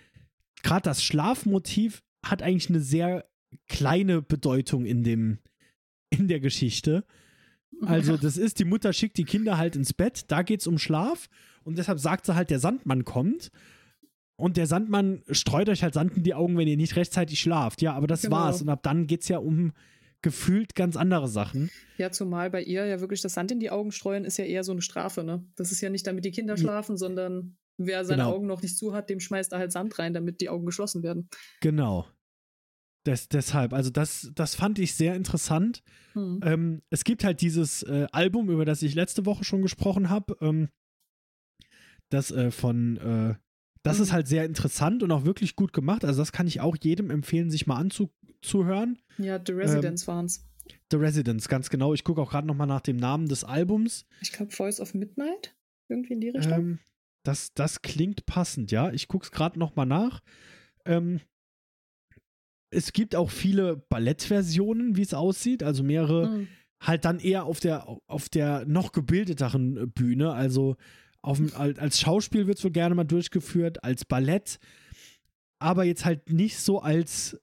gerade 0.62 0.82
das 0.82 1.02
Schlafmotiv 1.04 2.02
hat 2.24 2.42
eigentlich 2.42 2.68
eine 2.68 2.80
sehr 2.80 3.28
kleine 3.68 4.22
Bedeutung 4.22 4.84
in 4.84 5.04
dem, 5.04 5.38
in 6.10 6.26
der 6.26 6.40
Geschichte. 6.40 7.04
Also, 7.82 8.16
das 8.20 8.36
ist, 8.36 8.58
die 8.58 8.64
Mutter 8.64 8.92
schickt 8.92 9.18
die 9.18 9.24
Kinder 9.24 9.56
halt 9.56 9.76
ins 9.76 9.92
Bett, 9.92 10.24
da 10.28 10.42
geht 10.42 10.60
es 10.60 10.66
um 10.66 10.78
Schlaf 10.78 11.28
und 11.68 11.78
deshalb 11.78 12.00
sagt 12.00 12.26
sie 12.26 12.34
halt, 12.34 12.50
der 12.50 12.58
Sandmann 12.58 13.04
kommt. 13.04 13.50
und 14.40 14.56
der 14.56 14.66
Sandmann 14.68 15.22
streut 15.32 15.68
euch 15.68 15.82
halt 15.82 15.94
Sand 15.94 16.16
in 16.16 16.22
die 16.22 16.32
Augen, 16.34 16.56
wenn 16.56 16.68
ihr 16.68 16.76
nicht 16.76 16.94
rechtzeitig 16.94 17.40
schlaft. 17.40 17.82
Ja, 17.82 17.94
aber 17.94 18.06
das 18.06 18.22
Genau. 18.22 18.36
war's. 18.36 18.62
Und 18.62 18.68
ab 18.68 18.82
dann 18.84 19.08
geht's 19.08 19.26
ja 19.28 19.38
um 19.38 19.72
gefühlt 20.22 20.76
ganz 20.76 20.94
andere 20.96 21.26
Sachen. 21.26 21.70
Ja, 21.96 22.10
zumal 22.12 22.48
bei 22.50 22.62
ihr 22.62 22.86
ja 22.86 23.00
wirklich 23.00 23.20
das 23.20 23.34
Sand 23.34 23.50
in 23.50 23.58
die 23.60 23.70
Augen 23.70 23.90
streuen 23.90 24.24
ist 24.24 24.36
ja 24.38 24.44
eher 24.44 24.62
so 24.62 24.70
eine 24.72 24.80
Strafe, 24.82 25.24
ne? 25.24 25.44
Das 25.56 25.72
ist 25.72 25.80
ja 25.80 25.90
nicht, 25.90 26.06
damit 26.06 26.24
die 26.24 26.30
Kinder 26.30 26.54
Ja. 26.54 26.60
schlafen, 26.60 26.96
sondern 26.96 27.56
wer 27.78 28.04
seine 28.04 28.22
Genau. 28.22 28.34
Augen 28.36 28.46
noch 28.46 28.62
nicht 28.62 28.76
zu 28.78 28.92
hat, 28.94 29.10
dem 29.10 29.18
schmeißt 29.18 29.52
er 29.52 29.58
halt 29.58 29.72
Sand 29.72 29.98
rein, 29.98 30.14
damit 30.14 30.40
die 30.40 30.48
Augen 30.50 30.66
geschlossen 30.66 31.02
werden. 31.02 31.28
Genau. 31.60 32.06
Des, 33.06 33.28
deshalb, 33.28 33.72
also 33.72 33.90
das, 33.90 34.30
das 34.34 34.54
fand 34.54 34.78
ich 34.78 34.94
sehr 34.94 35.14
interessant. 35.16 35.82
Hm. 36.12 36.40
Ähm, 36.44 36.82
es 36.90 37.02
gibt 37.04 37.24
halt 37.24 37.40
dieses 37.40 37.82
äh, 37.84 38.06
Album, 38.12 38.50
über 38.50 38.64
das 38.64 38.82
ich 38.82 38.94
letzte 38.94 39.24
Woche 39.26 39.42
schon 39.44 39.62
gesprochen 39.62 40.10
habe. 40.10 40.36
Ähm, 40.40 40.68
das 42.10 42.30
äh, 42.30 42.50
von, 42.50 42.96
äh, 42.98 43.34
das 43.82 43.98
Mhm. 43.98 44.02
ist 44.04 44.12
halt 44.12 44.28
sehr 44.28 44.44
interessant 44.44 45.02
und 45.02 45.10
auch 45.12 45.24
wirklich 45.24 45.56
gut 45.56 45.72
gemacht. 45.72 46.04
Also 46.04 46.20
das 46.20 46.32
kann 46.32 46.46
ich 46.46 46.60
auch 46.60 46.76
jedem 46.80 47.10
empfehlen, 47.10 47.50
sich 47.50 47.66
mal 47.66 47.76
anzuhören. 47.76 48.98
Ja, 49.18 49.40
The 49.44 49.52
Ähm, 49.52 49.58
Residents 49.58 50.06
waren's. 50.08 50.44
The 50.90 50.96
Residents, 50.98 51.48
ganz 51.48 51.70
genau. 51.70 51.94
Ich 51.94 52.04
gucke 52.04 52.20
auch 52.20 52.30
gerade 52.30 52.46
nochmal 52.46 52.66
nach 52.66 52.80
dem 52.82 52.96
Namen 52.96 53.26
des 53.28 53.44
Albums. 53.44 54.04
Ich 54.20 54.32
glaube, 54.32 54.52
Voice 54.52 54.80
of 54.80 54.92
Midnight? 54.94 55.54
Irgendwie 55.88 56.12
in 56.14 56.20
die 56.20 56.28
Richtung? 56.30 56.52
Ähm, 56.52 56.78
das, 57.24 57.52
das 57.54 57.80
klingt 57.82 58.26
passend, 58.26 58.70
ja. 58.70 58.90
Ich 58.92 59.08
gucke 59.08 59.24
es 59.24 59.30
gerade 59.30 59.58
nochmal 59.58 59.86
nach. 59.86 60.20
Ähm, 60.84 61.20
es 62.70 62.92
gibt 62.92 63.14
auch 63.16 63.30
viele 63.30 63.76
Ballettversionen, 63.88 64.96
wie 64.96 65.02
es 65.02 65.14
aussieht. 65.14 65.62
Also 65.62 65.82
mehrere 65.82 66.28
Hm. 66.30 66.48
halt 66.80 67.04
dann 67.06 67.18
eher 67.18 67.44
auf 67.44 67.60
der, 67.60 67.86
auf 68.06 68.28
der 68.28 68.66
noch 68.66 68.92
gebildeteren 68.92 69.90
Bühne. 69.92 70.32
Also 70.32 70.76
auf, 71.22 71.40
als 71.56 72.00
Schauspiel 72.00 72.46
wird 72.46 72.58
es 72.58 72.64
wohl 72.64 72.70
gerne 72.70 72.94
mal 72.94 73.04
durchgeführt, 73.04 73.82
als 73.84 74.04
Ballett, 74.04 74.58
aber 75.58 75.84
jetzt 75.84 76.04
halt 76.04 76.30
nicht 76.30 76.58
so 76.58 76.80
als 76.80 77.40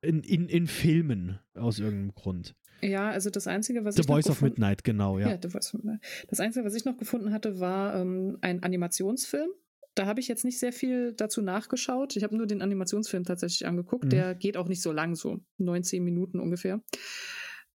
in, 0.00 0.22
in, 0.22 0.48
in 0.48 0.66
Filmen 0.66 1.38
aus 1.54 1.78
irgendeinem 1.78 2.14
Grund. 2.14 2.54
Ja, 2.82 3.10
also 3.10 3.30
das 3.30 3.46
Einzige, 3.46 3.84
was 3.84 3.94
The 3.94 4.00
ich 4.00 4.08
noch 4.08 4.14
Voice 4.16 4.26
of 4.26 4.36
gefunden- 4.36 4.54
Midnight, 4.54 4.82
genau, 4.82 5.18
ja. 5.18 5.30
Ja, 5.30 5.38
The 5.40 5.48
Voice 5.50 5.68
of 5.68 5.84
Midnight. 5.84 6.00
Das 6.28 6.40
Einzige, 6.40 6.64
was 6.64 6.74
ich 6.74 6.84
noch 6.84 6.96
gefunden 6.96 7.32
hatte, 7.32 7.60
war 7.60 7.94
ähm, 7.94 8.38
ein 8.40 8.62
Animationsfilm. 8.62 9.50
Da 9.94 10.06
habe 10.06 10.18
ich 10.20 10.26
jetzt 10.26 10.44
nicht 10.44 10.58
sehr 10.58 10.72
viel 10.72 11.12
dazu 11.12 11.42
nachgeschaut. 11.42 12.16
Ich 12.16 12.24
habe 12.24 12.34
nur 12.36 12.46
den 12.46 12.62
Animationsfilm 12.62 13.24
tatsächlich 13.24 13.66
angeguckt. 13.66 14.06
Mhm. 14.06 14.10
Der 14.10 14.34
geht 14.34 14.56
auch 14.56 14.66
nicht 14.66 14.82
so 14.82 14.90
lang, 14.90 15.14
so 15.14 15.38
19 15.58 16.02
Minuten 16.02 16.40
ungefähr. 16.40 16.82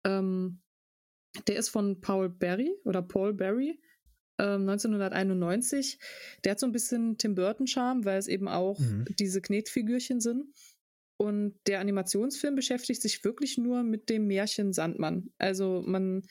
Ähm, 0.05 0.61
der 1.47 1.57
ist 1.57 1.69
von 1.69 2.01
Paul 2.01 2.31
Berry 2.31 2.75
oder 2.85 3.03
Paul 3.03 3.35
Berry. 3.35 3.79
Ähm, 4.39 4.69
1991. 4.69 5.99
Der 6.45 6.53
hat 6.53 6.61
so 6.61 6.67
ein 6.67 6.73
bisschen 6.73 7.19
Tim 7.19 7.35
Burton-Charme, 7.35 8.05
weil 8.05 8.19
es 8.19 8.29
eben 8.29 8.49
auch 8.49 8.79
Mhm. 8.79 9.05
diese 9.19 9.41
Knetfigürchen 9.41 10.21
sind. 10.21 10.47
Und 11.19 11.55
der 11.67 11.81
Animationsfilm 11.81 12.55
beschäftigt 12.57 13.01
sich 13.01 13.25
wirklich 13.25 13.57
nur 13.57 13.83
mit 13.83 14.11
dem 14.11 14.27
Märchen 14.27 14.73
Sandmann. 14.75 15.31
Also 15.39 15.83
man, 15.87 16.23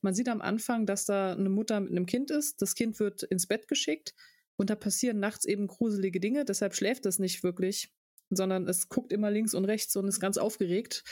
man 0.00 0.14
sieht 0.14 0.30
am 0.30 0.40
Anfang, 0.40 0.86
dass 0.86 1.04
da 1.04 1.32
eine 1.34 1.50
Mutter 1.50 1.78
mit 1.80 1.90
einem 1.90 2.06
Kind 2.06 2.30
ist. 2.30 2.62
Das 2.62 2.74
Kind 2.74 2.98
wird 3.00 3.22
ins 3.24 3.46
Bett 3.46 3.68
geschickt 3.68 4.14
und 4.56 4.70
da 4.70 4.76
passieren 4.76 5.20
nachts 5.20 5.44
eben 5.44 5.66
gruselige 5.66 6.20
Dinge. 6.20 6.46
Deshalb 6.46 6.74
schläft 6.74 7.04
es 7.04 7.18
nicht 7.18 7.42
wirklich, 7.42 7.92
sondern 8.30 8.66
es 8.66 8.88
guckt 8.88 9.12
immer 9.12 9.30
links 9.30 9.52
und 9.52 9.66
rechts 9.66 9.94
und 9.96 10.08
ist 10.08 10.20
ganz 10.20 10.38
aufgeregt. 10.38 11.04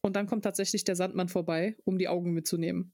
Und 0.00 0.16
dann 0.16 0.26
kommt 0.26 0.42
tatsächlich 0.42 0.82
der 0.82 0.96
Sandmann 0.96 1.28
vorbei, 1.28 1.76
um 1.84 1.98
die 1.98 2.08
Augen 2.08 2.32
mitzunehmen. 2.32 2.92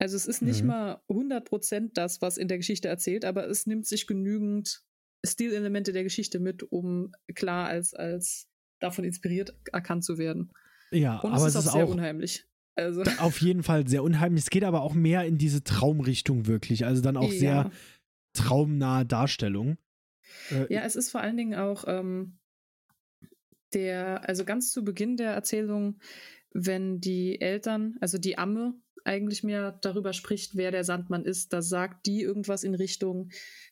Also 0.00 0.16
es 0.16 0.26
ist 0.26 0.40
nicht 0.40 0.62
Mhm. 0.62 0.68
mal 0.68 1.02
100% 1.08 1.90
das, 1.94 2.22
was 2.22 2.38
in 2.38 2.48
der 2.48 2.56
Geschichte 2.56 2.88
erzählt, 2.88 3.24
aber 3.26 3.46
es 3.48 3.66
nimmt 3.66 3.86
sich 3.86 4.06
genügend 4.06 4.82
Stilelemente 5.24 5.92
der 5.92 6.02
Geschichte 6.04 6.40
mit, 6.40 6.62
um 6.72 7.12
klar 7.34 7.68
als, 7.68 7.92
als 7.92 8.48
davon 8.80 9.04
inspiriert 9.04 9.54
erkannt 9.72 10.02
zu 10.02 10.16
werden. 10.16 10.52
Ja, 10.90 11.18
Und 11.20 11.34
aber 11.34 11.46
es 11.46 11.54
ist 11.54 11.68
auch 11.68 11.72
sehr 11.74 11.84
auch 11.84 11.90
unheimlich. 11.90 12.46
Also, 12.76 13.02
auf 13.18 13.42
jeden 13.42 13.62
Fall 13.62 13.86
sehr 13.86 14.02
unheimlich. 14.02 14.44
Es 14.44 14.50
geht 14.50 14.64
aber 14.64 14.80
auch 14.80 14.94
mehr 14.94 15.26
in 15.26 15.36
diese 15.36 15.62
Traumrichtung 15.62 16.46
wirklich. 16.46 16.86
Also 16.86 17.02
dann 17.02 17.18
auch 17.18 17.30
sehr 17.30 17.50
ja. 17.50 17.70
traumnahe 18.32 19.04
Darstellung. 19.04 19.76
Äh, 20.50 20.72
Ja, 20.72 20.80
es 20.84 20.96
ist 20.96 21.10
vor 21.10 21.20
allen 21.20 21.36
Dingen 21.36 21.54
auch 21.56 21.84
ähm, 21.86 22.38
der, 23.74 24.26
also 24.26 24.46
ganz 24.46 24.72
zu 24.72 24.82
Beginn 24.82 25.18
der 25.18 25.32
Erzählung, 25.32 25.98
wenn 26.52 27.00
die 27.00 27.40
Eltern, 27.40 27.96
also 28.00 28.16
die 28.16 28.38
Amme 28.38 28.74
eigentlich 29.04 29.42
mehr 29.42 29.72
darüber 29.72 30.12
spricht, 30.12 30.56
wer 30.56 30.70
der 30.70 30.84
Sandmann 30.84 31.24
ist, 31.24 31.52
da 31.52 31.62
sagt 31.62 32.06
die 32.06 32.22
irgendwas 32.22 32.64
in 32.64 32.74
Richtung, 32.74 33.30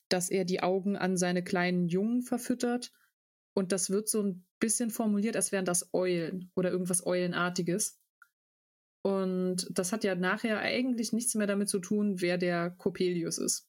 dass 0.09 0.31
er 0.31 0.45
die 0.45 0.63
Augen 0.63 0.97
an 0.97 1.17
seine 1.17 1.43
kleinen 1.43 1.89
Jungen 1.89 2.23
verfüttert. 2.23 2.93
Und 3.55 3.73
das 3.73 3.91
wird 3.91 4.09
so 4.09 4.23
ein 4.23 4.47
bisschen 4.61 4.91
formuliert, 4.91 5.37
als 5.37 5.53
wären 5.53 5.65
das 5.65 5.93
Eulen 5.93 6.51
oder 6.55 6.71
irgendwas 6.71 7.05
Eulenartiges. 7.05 7.99
Und 9.03 9.67
das 9.71 9.93
hat 9.93 10.05
ja 10.05 10.15
nachher 10.15 10.59
eigentlich 10.59 11.13
nichts 11.13 11.35
mehr 11.35 11.47
damit 11.47 11.69
zu 11.69 11.79
tun, 11.79 12.21
wer 12.21 12.39
der 12.39 12.71
Coppelius 12.71 13.39
ist. 13.39 13.69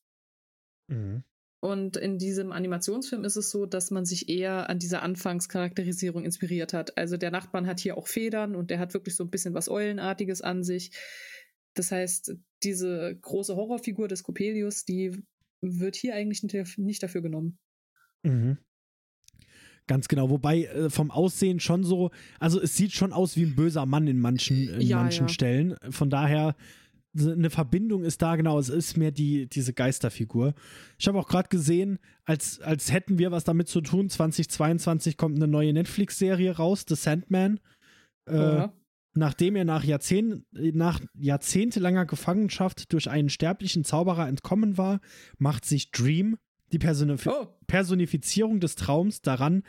mhm. 0.88 1.24
Und 1.62 1.98
in 1.98 2.18
diesem 2.18 2.54
Animationsfilm 2.54 3.26
ist 3.26 3.36
es 3.36 3.50
so, 3.50 3.66
dass 3.66 3.92
man 3.92 4.06
sich 4.06 4.30
eher 4.30 4.70
an 4.70 4.80
dieser 4.80 5.04
Anfangscharakterisierung 5.04 6.24
inspiriert 6.24 6.72
hat. 6.72 6.98
Also 6.98 7.18
der 7.18 7.32
Nachbarn 7.32 7.68
hat 7.68 7.82
hier 7.82 7.98
auch 7.98 8.08
Federn 8.08 8.56
und 8.56 8.70
der 8.70 8.80
hat 8.80 8.94
wirklich 8.94 9.16
so 9.16 9.26
ein 9.26 9.30
bisschen 9.30 9.54
was 9.54 9.68
Eulenartiges 9.68 10.42
an 10.42 10.64
sich. 10.64 10.92
Das 11.76 11.92
heißt, 11.92 12.36
diese 12.64 13.16
große 13.22 13.56
Horrorfigur 13.56 14.08
des 14.08 14.24
Coppelius, 14.24 14.86
die 14.86 15.24
wird 15.62 15.96
hier 15.96 16.16
eigentlich 16.16 16.44
nicht- 16.44 17.04
dafür 17.04 17.22
genommen. 17.22 17.58
Mhm. 18.24 18.58
Ganz 19.88 20.08
genau, 20.08 20.30
wobei 20.30 20.66
äh, 20.66 20.90
vom 20.90 21.10
Aussehen 21.10 21.60
schon 21.60 21.84
so, 21.84 22.12
also 22.40 22.62
es 22.62 22.76
sieht 22.78 22.92
schon 22.92 23.12
aus 23.12 23.36
wie 23.36 23.44
ein 23.44 23.56
böser 23.56 23.86
Mann 23.88 24.08
in 24.08 24.20
manchen, 24.20 24.70
in 24.70 24.82
Ja, 24.82 24.98
manchen 24.98 25.28
ja. 25.28 25.34
Stellen. 25.34 25.76
Von 25.90 26.10
daher, 26.12 26.56
eine 27.18 27.50
Verbindung 27.50 28.04
ist 28.04 28.22
da, 28.22 28.36
genau, 28.36 28.60
es 28.60 28.70
ist 28.70 28.98
mehr 28.98 29.10
die, 29.12 29.48
diese 29.48 29.74
Geisterfigur. 29.74 30.54
Ich 31.00 31.08
habe 31.08 31.18
auch 31.18 31.28
gerade 31.28 31.50
gesehen, 31.50 31.98
als, 32.24 32.60
als 32.60 32.92
hätten 32.92 33.18
wir 33.18 33.32
was 33.32 33.46
damit 33.46 33.68
zu 33.68 33.82
tun, 33.82 34.10
2022 34.10 35.18
kommt 35.18 35.38
eine 35.38 35.48
neue 35.48 35.74
Netflix-Serie 35.74 36.56
raus, 36.58 36.86
The 36.88 36.96
Sandman. 36.96 37.60
Äh, 38.28 38.36
Ja. 38.36 38.74
Nachdem 39.20 39.56
er 39.58 39.66
nach, 39.66 39.84
Jahrzehnt, 39.84 40.46
nach 40.52 41.02
jahrzehntelanger 41.14 42.06
Gefangenschaft 42.06 42.94
durch 42.94 43.10
einen 43.10 43.30
sterblichen 43.30 43.84
Zauberer 43.84 44.28
entkommen 44.28 44.78
war, 44.78 45.02
macht 45.38 45.66
sich 45.66 45.92
Dream, 45.92 46.38
die 46.72 46.80
Personif 46.80 47.28
Oh, 47.28 47.48
Personifizierung 47.68 48.60
des 48.62 48.76
Traums, 48.76 49.22
daran, 49.22 49.64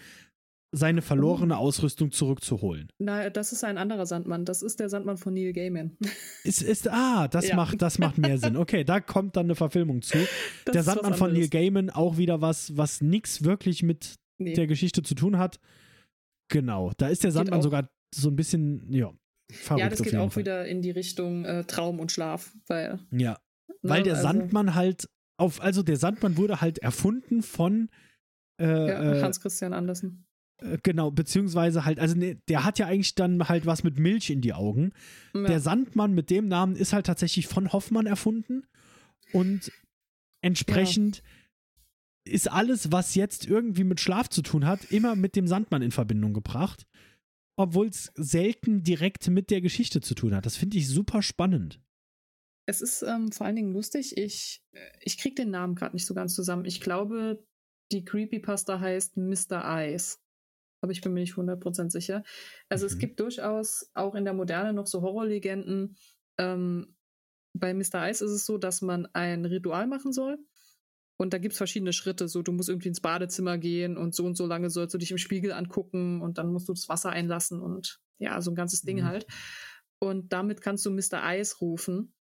seine 0.72 1.02
verlorene 1.02 1.56
Ausrüstung 1.58 2.12
zurückzuholen. 2.12 2.92
na, 2.98 3.28
das 3.28 3.50
ist 3.52 3.64
ein 3.64 3.76
anderer 3.76 4.06
Sandmann. 4.06 4.44
Das 4.44 4.62
ist 4.62 4.78
der 4.78 4.88
Sandmann 4.88 5.16
von 5.16 5.34
Neil 5.34 5.52
Gaiman. 5.52 5.96
Ist, 6.44 6.62
ist, 6.62 6.88
ah, 6.88 7.26
das, 7.26 7.48
Ja. 7.48 7.56
macht, 7.56 7.82
das 7.82 7.98
macht 7.98 8.18
mehr 8.18 8.38
Sinn. 8.38 8.56
Okay, 8.56 8.84
da 8.84 9.00
kommt 9.00 9.34
dann 9.36 9.46
eine 9.46 9.56
Verfilmung 9.56 10.00
zu. 10.02 10.16
Das 10.64 10.72
der 10.74 10.82
Sandmann 10.84 11.14
von 11.14 11.32
Neil. 11.32 11.48
Gaiman, 11.48 11.90
auch 11.90 12.18
wieder 12.18 12.40
was, 12.40 12.76
was 12.76 13.00
nichts 13.00 13.42
wirklich 13.42 13.82
mit 13.82 14.14
Nee. 14.38 14.54
der 14.54 14.68
Geschichte 14.68 15.02
zu 15.02 15.14
tun 15.16 15.38
hat. 15.38 15.58
Genau, 16.48 16.92
da 16.98 17.08
ist 17.08 17.24
der 17.24 17.32
Sandmann 17.32 17.62
sogar 17.62 17.90
so 18.14 18.28
ein 18.28 18.36
bisschen, 18.36 18.86
ja, 18.92 19.12
verrückt 19.50 19.80
ja, 19.82 19.88
das 19.88 20.02
geht 20.02 20.16
auch 20.16 20.32
Fall. 20.32 20.42
wieder 20.42 20.66
in 20.66 20.82
die 20.82 20.90
Richtung 20.90 21.44
äh, 21.44 21.64
Traum 21.64 22.00
und 22.00 22.12
Schlaf, 22.12 22.52
weil. 22.66 22.98
Ja, 23.10 23.32
ne, 23.68 23.76
Weil 23.82 24.02
der 24.02 24.14
also- 24.14 24.22
Sandmann 24.28 24.74
halt 24.74 25.08
auf, 25.36 25.60
also 25.62 25.82
der 25.82 25.96
Sandmann 25.96 26.36
wurde 26.36 26.60
halt 26.60 26.78
erfunden 26.78 27.42
von 27.42 27.88
äh, 28.60 28.66
Ja, 28.66 29.14
äh, 29.14 29.22
Hans 29.22 29.40
Christian 29.40 29.72
Andersen. 29.72 30.26
äh, 30.60 30.76
genau, 30.82 31.10
beziehungsweise 31.10 31.86
halt, 31.86 31.98
also 31.98 32.14
ne, 32.14 32.36
der 32.48 32.64
hat 32.64 32.78
ja 32.78 32.86
eigentlich 32.86 33.14
dann 33.14 33.48
halt 33.48 33.64
was 33.64 33.82
mit 33.82 33.98
Milch 33.98 34.28
in 34.28 34.42
die 34.42 34.52
Augen. 34.52 34.92
Ja. 35.34 35.44
Der 35.44 35.60
Sandmann 35.60 36.12
mit 36.12 36.28
dem 36.28 36.48
Namen 36.48 36.76
ist 36.76 36.92
halt 36.92 37.06
tatsächlich 37.06 37.46
von 37.46 37.72
Hoffmann 37.72 38.06
erfunden 38.06 38.66
und 39.32 39.72
entsprechend 40.42 41.22
ist 42.24 42.50
alles, 42.50 42.92
was 42.92 43.14
jetzt 43.14 43.46
irgendwie 43.46 43.84
mit 43.84 43.98
Schlaf 44.00 44.28
zu 44.28 44.42
tun 44.42 44.66
hat, 44.66 44.84
immer 44.90 45.16
mit 45.16 45.36
dem 45.36 45.46
Sandmann 45.46 45.80
in 45.82 45.90
Verbindung 45.90 46.34
gebracht, 46.34 46.86
obwohl 47.60 47.88
es 47.88 48.10
selten 48.16 48.82
direkt 48.82 49.28
mit 49.28 49.50
der 49.50 49.60
Geschichte 49.60 50.00
zu 50.00 50.14
tun 50.14 50.34
hat. 50.34 50.46
Das 50.46 50.56
finde 50.56 50.78
ich 50.78 50.88
super 50.88 51.20
spannend. 51.20 51.78
Es 52.66 52.80
ist 52.80 53.02
ähm, 53.02 53.32
vor 53.32 53.46
allen 53.46 53.56
Dingen 53.56 53.72
lustig. 53.72 54.16
Ich, 54.16 54.62
äh, 54.72 54.90
ich 55.02 55.18
krieg 55.18 55.36
den 55.36 55.50
Namen 55.50 55.74
gerade 55.74 55.94
nicht 55.94 56.06
so 56.06 56.14
ganz 56.14 56.34
zusammen. 56.34 56.64
Ich 56.64 56.80
glaube, 56.80 57.44
die 57.92 58.04
Creepypasta 58.04 58.80
heißt 58.80 59.16
Mr. 59.18 59.62
Eyes. 59.64 60.22
Aber 60.82 60.92
ich 60.92 61.02
bin 61.02 61.12
mir 61.12 61.20
nicht 61.20 61.34
100% 61.34 61.90
sicher. 61.90 62.22
Also 62.70 62.86
es 62.86 62.94
Mhm. 62.94 62.98
gibt 63.00 63.20
durchaus 63.20 63.90
auch 63.92 64.14
in 64.14 64.24
der 64.24 64.32
Moderne 64.32 64.72
noch 64.72 64.86
so 64.86 65.02
Horrorlegenden. 65.02 65.96
Ähm, 66.38 66.96
bei 67.54 67.74
Mr. 67.74 67.96
Eyes 68.06 68.22
ist 68.22 68.30
es 68.30 68.46
so, 68.46 68.56
dass 68.56 68.80
man 68.80 69.06
ein 69.12 69.44
Ritual 69.44 69.86
machen 69.86 70.12
soll. 70.14 70.38
Und 71.20 71.34
da 71.34 71.38
gibt 71.38 71.52
es 71.52 71.58
verschiedene 71.58 71.92
Schritte. 71.92 72.28
So, 72.28 72.40
du 72.40 72.50
musst 72.50 72.70
irgendwie 72.70 72.88
ins 72.88 73.02
Badezimmer 73.02 73.58
gehen 73.58 73.98
und 73.98 74.14
so 74.14 74.24
und 74.24 74.38
so 74.38 74.46
lange 74.46 74.70
sollst 74.70 74.94
du 74.94 74.98
dich 74.98 75.10
im 75.10 75.18
Spiegel 75.18 75.52
angucken 75.52 76.22
und 76.22 76.38
dann 76.38 76.50
musst 76.50 76.66
du 76.66 76.72
das 76.72 76.88
Wasser 76.88 77.10
einlassen 77.10 77.60
und 77.60 78.00
ja, 78.18 78.40
so 78.40 78.50
ein 78.50 78.54
ganzes 78.54 78.80
Ding 78.80 79.00
Mhm. 79.00 79.04
halt. 79.04 79.26
Und 79.98 80.32
damit 80.32 80.62
kannst 80.62 80.86
du 80.86 80.90
Mr. 80.90 81.22
Eyes 81.22 81.60
rufen 81.60 82.14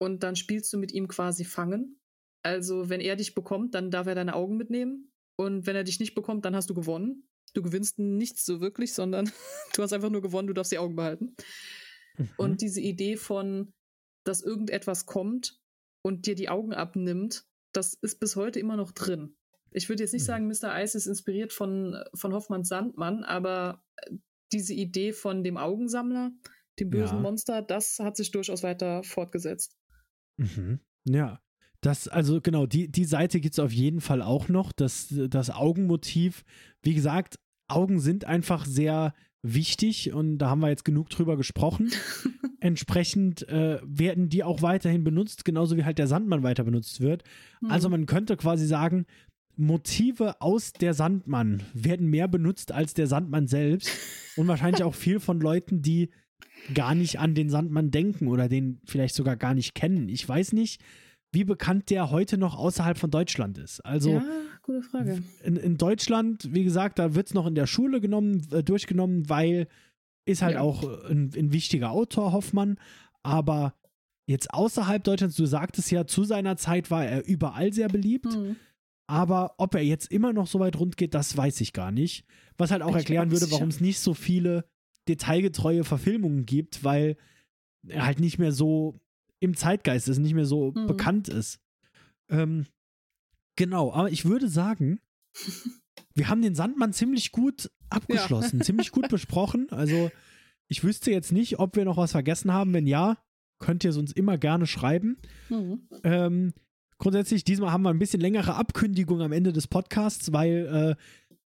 und 0.00 0.24
dann 0.24 0.34
spielst 0.34 0.72
du 0.72 0.78
mit 0.78 0.90
ihm 0.90 1.06
quasi 1.06 1.44
Fangen. 1.44 2.00
Also, 2.42 2.88
wenn 2.88 3.00
er 3.00 3.14
dich 3.14 3.36
bekommt, 3.36 3.76
dann 3.76 3.92
darf 3.92 4.08
er 4.08 4.16
deine 4.16 4.34
Augen 4.34 4.56
mitnehmen. 4.56 5.12
Und 5.36 5.64
wenn 5.66 5.76
er 5.76 5.84
dich 5.84 6.00
nicht 6.00 6.16
bekommt, 6.16 6.44
dann 6.44 6.56
hast 6.56 6.68
du 6.68 6.74
gewonnen. 6.74 7.28
Du 7.54 7.62
gewinnst 7.62 8.00
nichts 8.00 8.44
so 8.44 8.60
wirklich, 8.60 8.92
sondern 8.92 9.30
du 9.76 9.82
hast 9.84 9.92
einfach 9.92 10.10
nur 10.10 10.20
gewonnen, 10.20 10.48
du 10.48 10.52
darfst 10.52 10.72
die 10.72 10.78
Augen 10.78 10.96
behalten. 10.96 11.36
Mhm. 12.18 12.30
Und 12.38 12.60
diese 12.60 12.80
Idee 12.80 13.16
von, 13.16 13.72
dass 14.24 14.42
irgendetwas 14.42 15.06
kommt 15.06 15.60
und 16.04 16.26
dir 16.26 16.34
die 16.34 16.48
Augen 16.48 16.74
abnimmt, 16.74 17.46
das 17.72 17.94
ist 17.94 18.20
bis 18.20 18.36
heute 18.36 18.60
immer 18.60 18.76
noch 18.76 18.92
drin. 18.92 19.36
Ich 19.70 19.88
würde 19.88 20.02
jetzt 20.02 20.12
nicht 20.12 20.22
mhm. 20.22 20.26
sagen, 20.26 20.46
Mr. 20.48 20.82
Ice 20.82 20.96
ist 20.96 21.06
inspiriert 21.06 21.52
von, 21.52 21.96
von 22.14 22.32
Hoffmanns 22.32 22.68
Sandmann, 22.68 23.24
aber 23.24 23.82
äh, 23.96 24.12
diese 24.52 24.74
Idee 24.74 25.12
von 25.12 25.42
dem 25.42 25.56
Augensammler, 25.56 26.30
dem 26.78 26.90
bösen 26.90 27.16
ja. 27.16 27.22
Monster, 27.22 27.62
das 27.62 27.98
hat 27.98 28.16
sich 28.16 28.30
durchaus 28.30 28.62
weiter 28.62 29.02
fortgesetzt. 29.02 29.76
Mhm. 30.36 30.80
Ja. 31.04 31.40
Das, 31.80 32.06
also 32.06 32.40
genau, 32.40 32.66
die, 32.66 32.88
die 32.92 33.04
Seite 33.04 33.40
gibt 33.40 33.54
es 33.54 33.58
auf 33.58 33.72
jeden 33.72 34.00
Fall 34.00 34.22
auch 34.22 34.48
noch. 34.48 34.70
Das, 34.70 35.08
das 35.10 35.50
Augenmotiv, 35.50 36.44
wie 36.82 36.94
gesagt, 36.94 37.40
Augen 37.66 37.98
sind 37.98 38.24
einfach 38.24 38.66
sehr 38.66 39.14
wichtig 39.42 40.12
und 40.12 40.38
da 40.38 40.50
haben 40.50 40.60
wir 40.60 40.68
jetzt 40.68 40.84
genug 40.84 41.10
drüber 41.10 41.36
gesprochen. 41.36 41.90
Entsprechend 42.60 43.48
äh, 43.48 43.80
werden 43.84 44.28
die 44.28 44.44
auch 44.44 44.62
weiterhin 44.62 45.02
benutzt, 45.02 45.44
genauso 45.44 45.76
wie 45.76 45.84
halt 45.84 45.98
der 45.98 46.06
Sandmann 46.06 46.42
weiter 46.42 46.64
benutzt 46.64 47.00
wird. 47.00 47.24
Mhm. 47.60 47.70
Also 47.70 47.88
man 47.88 48.06
könnte 48.06 48.36
quasi 48.36 48.66
sagen, 48.66 49.06
Motive 49.56 50.40
aus 50.40 50.72
der 50.72 50.94
Sandmann 50.94 51.62
werden 51.74 52.08
mehr 52.08 52.28
benutzt 52.28 52.72
als 52.72 52.94
der 52.94 53.06
Sandmann 53.06 53.48
selbst 53.48 53.90
und 54.36 54.46
wahrscheinlich 54.46 54.82
auch 54.82 54.94
viel 54.94 55.20
von 55.20 55.40
Leuten, 55.40 55.82
die 55.82 56.10
gar 56.74 56.94
nicht 56.94 57.18
an 57.18 57.34
den 57.34 57.50
Sandmann 57.50 57.90
denken 57.90 58.28
oder 58.28 58.48
den 58.48 58.80
vielleicht 58.84 59.14
sogar 59.14 59.36
gar 59.36 59.54
nicht 59.54 59.74
kennen. 59.74 60.08
Ich 60.08 60.26
weiß 60.26 60.52
nicht, 60.52 60.80
wie 61.32 61.44
bekannt 61.44 61.90
der 61.90 62.10
heute 62.10 62.38
noch 62.38 62.56
außerhalb 62.56 62.98
von 62.98 63.10
Deutschland 63.10 63.58
ist. 63.58 63.80
Also 63.80 64.10
ja, 64.10 64.24
gute 64.62 64.82
Frage. 64.82 65.22
In, 65.42 65.56
in 65.56 65.78
Deutschland, 65.78 66.48
wie 66.52 66.62
gesagt, 66.62 66.98
da 66.98 67.14
wird 67.14 67.28
es 67.28 67.34
noch 67.34 67.46
in 67.46 67.54
der 67.54 67.66
Schule 67.66 68.00
genommen, 68.00 68.46
äh, 68.52 68.62
durchgenommen, 68.62 69.28
weil 69.28 69.66
ist 70.24 70.42
halt 70.42 70.54
ja. 70.54 70.60
auch 70.60 70.84
ein, 71.08 71.32
ein 71.36 71.52
wichtiger 71.52 71.90
Autor, 71.90 72.32
Hoffmann. 72.32 72.78
Aber 73.22 73.74
jetzt 74.26 74.52
außerhalb 74.52 75.02
Deutschlands, 75.02 75.36
du 75.36 75.46
sagtest 75.46 75.90
ja, 75.90 76.06
zu 76.06 76.24
seiner 76.24 76.56
Zeit 76.56 76.90
war 76.90 77.04
er 77.04 77.26
überall 77.26 77.72
sehr 77.72 77.88
beliebt. 77.88 78.26
Mhm. 78.26 78.56
Aber 79.08 79.54
ob 79.58 79.74
er 79.74 79.82
jetzt 79.82 80.10
immer 80.12 80.32
noch 80.32 80.46
so 80.46 80.60
weit 80.60 80.78
rund 80.78 80.96
geht, 80.96 81.14
das 81.14 81.36
weiß 81.36 81.60
ich 81.60 81.72
gar 81.72 81.90
nicht. 81.90 82.24
Was 82.56 82.70
halt 82.70 82.82
auch 82.82 82.90
ich 82.90 82.96
erklären 82.96 83.30
würde, 83.30 83.50
warum 83.50 83.68
es 83.68 83.80
nicht 83.80 83.98
so 83.98 84.14
viele 84.14 84.64
detailgetreue 85.08 85.84
Verfilmungen 85.84 86.46
gibt, 86.46 86.84
weil 86.84 87.16
er 87.86 88.06
halt 88.06 88.20
nicht 88.20 88.38
mehr 88.38 88.52
so 88.52 89.00
im 89.42 89.56
Zeitgeist 89.56 90.08
ist, 90.08 90.18
nicht 90.18 90.34
mehr 90.34 90.46
so 90.46 90.72
mhm. 90.72 90.86
bekannt 90.86 91.28
ist. 91.28 91.58
Ähm, 92.28 92.66
genau, 93.56 93.92
aber 93.92 94.10
ich 94.10 94.24
würde 94.24 94.48
sagen, 94.48 95.00
wir 96.14 96.28
haben 96.28 96.42
den 96.42 96.54
Sandmann 96.54 96.92
ziemlich 96.92 97.32
gut 97.32 97.70
abgeschlossen, 97.90 98.60
ja. 98.60 98.64
ziemlich 98.64 98.92
gut 98.92 99.08
besprochen. 99.08 99.66
Also 99.70 100.10
ich 100.68 100.84
wüsste 100.84 101.10
jetzt 101.10 101.32
nicht, 101.32 101.58
ob 101.58 101.76
wir 101.76 101.84
noch 101.84 101.96
was 101.96 102.12
vergessen 102.12 102.52
haben. 102.52 102.72
Wenn 102.72 102.86
ja, 102.86 103.18
könnt 103.58 103.84
ihr 103.84 103.90
es 103.90 103.96
uns 103.96 104.12
immer 104.12 104.38
gerne 104.38 104.66
schreiben. 104.66 105.18
Mhm. 105.48 105.88
Ähm, 106.04 106.52
grundsätzlich, 106.98 107.42
diesmal 107.42 107.72
haben 107.72 107.82
wir 107.82 107.90
ein 107.90 107.98
bisschen 107.98 108.20
längere 108.20 108.54
Abkündigung 108.54 109.20
am 109.22 109.32
Ende 109.32 109.52
des 109.52 109.66
Podcasts, 109.66 110.32
weil 110.32 110.96
äh, 110.98 111.02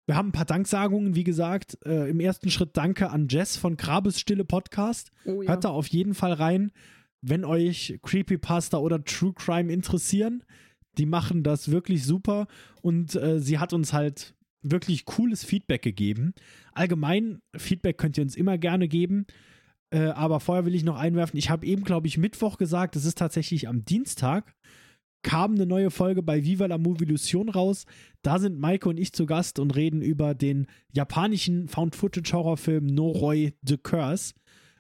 wir 0.06 0.16
haben 0.16 0.30
ein 0.30 0.34
paar 0.34 0.46
Danksagungen, 0.46 1.16
wie 1.16 1.24
gesagt. 1.24 1.80
Äh, 1.86 2.10
Im 2.10 2.20
ersten 2.20 2.52
Schritt 2.52 2.78
danke 2.78 3.10
an 3.10 3.28
Jess 3.30 3.58
von 3.58 3.78
Grabes 3.78 4.20
Stille 4.20 4.46
Podcast. 4.46 5.12
Oh, 5.26 5.42
ja. 5.42 5.50
Hört 5.50 5.66
da 5.66 5.70
auf 5.70 5.88
jeden 5.88 6.14
Fall 6.14 6.34
rein 6.34 6.72
wenn 7.22 7.46
euch 7.46 8.00
Creepypasta 8.02 8.78
oder 8.78 9.04
True 9.04 9.34
Crime 9.34 9.72
interessieren, 9.72 10.44
die 10.98 11.06
machen 11.06 11.44
das 11.44 11.72
wirklich 11.72 12.04
super 12.04 12.48
und 12.82 13.16
äh, 13.16 13.40
sie 13.40 13.60
hat 13.60 13.74
uns 13.74 13.94
halt 13.94 14.36
wirklich 14.62 15.06
cooles 15.06 15.44
Feedback 15.44 15.82
gegeben. 15.82 16.34
Allgemein, 16.74 17.42
Feedback 17.56 17.98
könnt 17.98 18.18
ihr 18.18 18.24
uns 18.24 18.36
immer 18.36 18.58
gerne 18.58 18.88
geben. 18.88 19.26
Äh, 19.92 20.08
aber 20.10 20.40
vorher 20.40 20.66
will 20.66 20.76
ich 20.76 20.84
noch 20.84 20.98
einwerfen, 20.98 21.38
ich 21.38 21.50
habe 21.50 21.66
eben, 21.66 21.84
glaube 21.84 22.08
ich, 22.08 22.18
Mittwoch 22.18 22.58
gesagt, 22.58 22.96
es 22.96 23.06
ist 23.06 23.18
tatsächlich 23.18 23.68
am 23.68 23.86
Dienstag, 23.86 24.54
kam 25.24 25.56
eine 25.56 25.66
neue 25.66 25.90
Folge 25.90 26.22
bei 26.22 26.44
Viva 26.44 26.66
la 26.66 26.78
Movie 26.78 27.06
Illusion 27.06 27.50
raus. 27.50 27.86
Da 28.22 28.40
sind 28.40 28.60
Maike 28.60 28.88
und 28.88 28.98
ich 28.98 29.14
zu 29.14 29.26
Gast 29.26 29.60
und 29.60 29.76
reden 29.76 30.02
über 30.02 30.34
den 30.34 30.68
japanischen 30.94 31.68
Found-Footage-Horrorfilm 31.68 32.86
Noroi 32.86 33.54
The 33.66 33.78
Curse. 33.78 34.34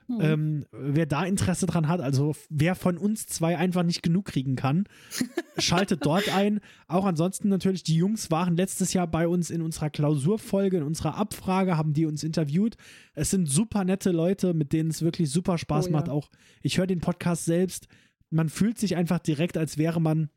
Mhm. 0.10 0.22
Ähm, 0.22 0.66
wer 0.72 1.06
da 1.06 1.24
Interesse 1.24 1.68
dran 1.68 1.88
hat, 1.88 2.02
also 2.02 2.36
wer 2.50 2.74
von 2.74 2.98
uns 2.98 3.28
zwei 3.28 3.58
einfach 3.58 3.84
nicht 3.84 4.02
genug 4.02 4.26
kriegen 4.26 4.56
kann, 4.56 4.86
schaltet 5.60 6.04
dort 6.04 6.34
ein. 6.36 6.62
Auch 6.88 7.06
ansonsten 7.06 7.48
natürlich, 7.48 7.84
die 7.84 7.96
Jungs 7.96 8.32
waren 8.32 8.58
letztes 8.58 8.94
Jahr 8.94 9.06
bei 9.06 9.28
uns 9.28 9.52
in 9.52 9.62
unserer 9.62 9.92
Klausurfolge, 9.92 10.78
in 10.78 10.84
unserer 10.84 11.16
Abfrage, 11.16 11.78
haben 11.78 11.94
die 11.94 12.08
uns 12.08 12.24
interviewt. 12.24 12.76
Es 13.14 13.30
sind 13.30 13.48
super 13.48 13.84
nette 13.84 14.12
Leute, 14.12 14.56
mit 14.56 14.74
denen 14.74 14.90
es 14.90 15.04
wirklich 15.04 15.30
super 15.30 15.60
Spaß 15.60 15.90
oh, 15.90 15.92
macht. 15.92 16.08
Ja. 16.08 16.14
Auch 16.14 16.30
ich 16.64 16.80
höre 16.80 16.88
den 16.88 17.02
Podcast 17.02 17.46
selbst. 17.46 17.88
Man 18.32 18.50
fühlt 18.50 18.80
sich 18.80 18.96
einfach 18.96 19.20
direkt, 19.20 19.58
als 19.58 19.78
wäre 19.78 20.02
man 20.02 20.30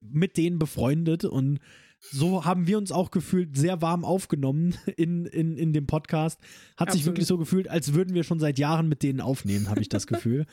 mit 0.00 0.38
denen 0.38 0.58
befreundet 0.58 1.24
und 1.26 1.58
so 1.98 2.44
haben 2.44 2.66
wir 2.66 2.78
uns 2.78 2.92
auch 2.92 3.10
gefühlt 3.10 3.56
sehr 3.56 3.82
warm 3.82 4.04
aufgenommen 4.04 4.74
in, 4.96 5.26
in, 5.26 5.56
in 5.56 5.72
dem 5.72 5.86
Podcast. 5.86 6.40
Hat 6.76 6.88
Absolut. 6.88 6.92
sich 6.92 7.06
wirklich 7.06 7.26
so 7.26 7.38
gefühlt, 7.38 7.68
als 7.68 7.94
würden 7.94 8.14
wir 8.14 8.24
schon 8.24 8.40
seit 8.40 8.58
Jahren 8.58 8.88
mit 8.88 9.02
denen 9.02 9.20
aufnehmen, 9.20 9.68
habe 9.68 9.80
ich 9.80 9.88
das 9.88 10.06
Gefühl. 10.06 10.46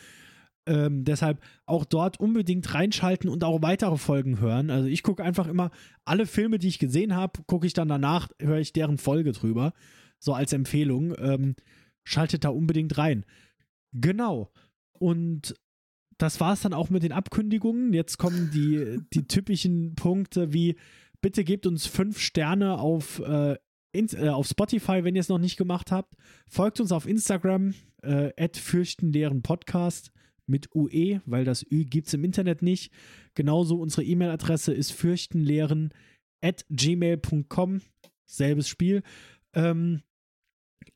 ähm, 0.66 1.04
deshalb 1.04 1.42
auch 1.66 1.86
dort 1.86 2.20
unbedingt 2.20 2.74
reinschalten 2.74 3.30
und 3.30 3.44
auch 3.44 3.62
weitere 3.62 3.98
Folgen 3.98 4.40
hören. 4.40 4.70
Also 4.70 4.88
ich 4.88 5.04
gucke 5.04 5.24
einfach 5.24 5.48
immer 5.48 5.72
alle 6.06 6.26
Filme, 6.26 6.58
die 6.60 6.70
ich 6.70 6.80
gesehen 6.80 7.16
habe, 7.16 7.44
gucke 7.48 7.68
ich 7.68 7.74
dann 7.74 7.90
danach, 7.90 8.30
höre 8.42 8.60
ich 8.60 8.74
deren 8.74 8.98
Folge 8.98 9.34
drüber. 9.34 9.74
So 10.20 10.34
als 10.34 10.54
Empfehlung. 10.54 11.14
Ähm, 11.18 11.56
schaltet 12.04 12.44
da 12.44 12.50
unbedingt 12.50 12.98
rein. 12.98 13.26
Genau. 13.94 14.52
Und 14.94 15.56
das 16.18 16.40
war 16.40 16.54
es 16.54 16.62
dann 16.62 16.74
auch 16.74 16.90
mit 16.90 17.04
den 17.04 17.12
Abkündigungen. 17.12 17.94
Jetzt 17.94 18.18
kommen 18.18 18.52
die, 18.54 19.00
die 19.14 19.24
typischen 19.28 19.96
Punkte 19.96 20.54
wie 20.54 20.76
bitte 21.24 21.44
gebt 21.44 21.66
uns 21.66 21.88
fünf 21.88 22.20
Sterne 22.20 22.78
auf, 22.78 23.20
äh, 23.20 23.58
in, 23.94 24.08
äh, 24.14 24.30
auf 24.30 24.46
Spotify, 24.46 25.04
wenn 25.04 25.16
ihr 25.16 25.22
es 25.22 25.30
noch 25.30 25.40
nicht 25.40 25.58
gemacht 25.58 25.92
habt. 25.92 26.14
Folgt 26.48 26.80
uns 26.80 26.92
auf 26.92 27.08
Instagram, 27.08 27.74
äh, 28.04 28.50
fürchtenleeren 28.50 29.42
mit 30.46 30.76
UE, 30.76 31.22
weil 31.26 31.46
das 31.46 31.64
Ü 31.72 31.86
gibt 31.86 32.08
es 32.08 32.14
im 32.14 32.26
Internet 32.26 32.62
nicht. 32.62 32.92
Genauso 33.34 33.78
unsere 33.78 34.04
E-Mail-Adresse 34.04 34.74
ist 34.74 34.92
fürchtenleeren 34.92 35.94
at 36.42 36.66
gmail.com. 36.70 37.82
Selbes 38.26 38.68
Spiel. 38.68 39.02
Ähm, 39.54 40.02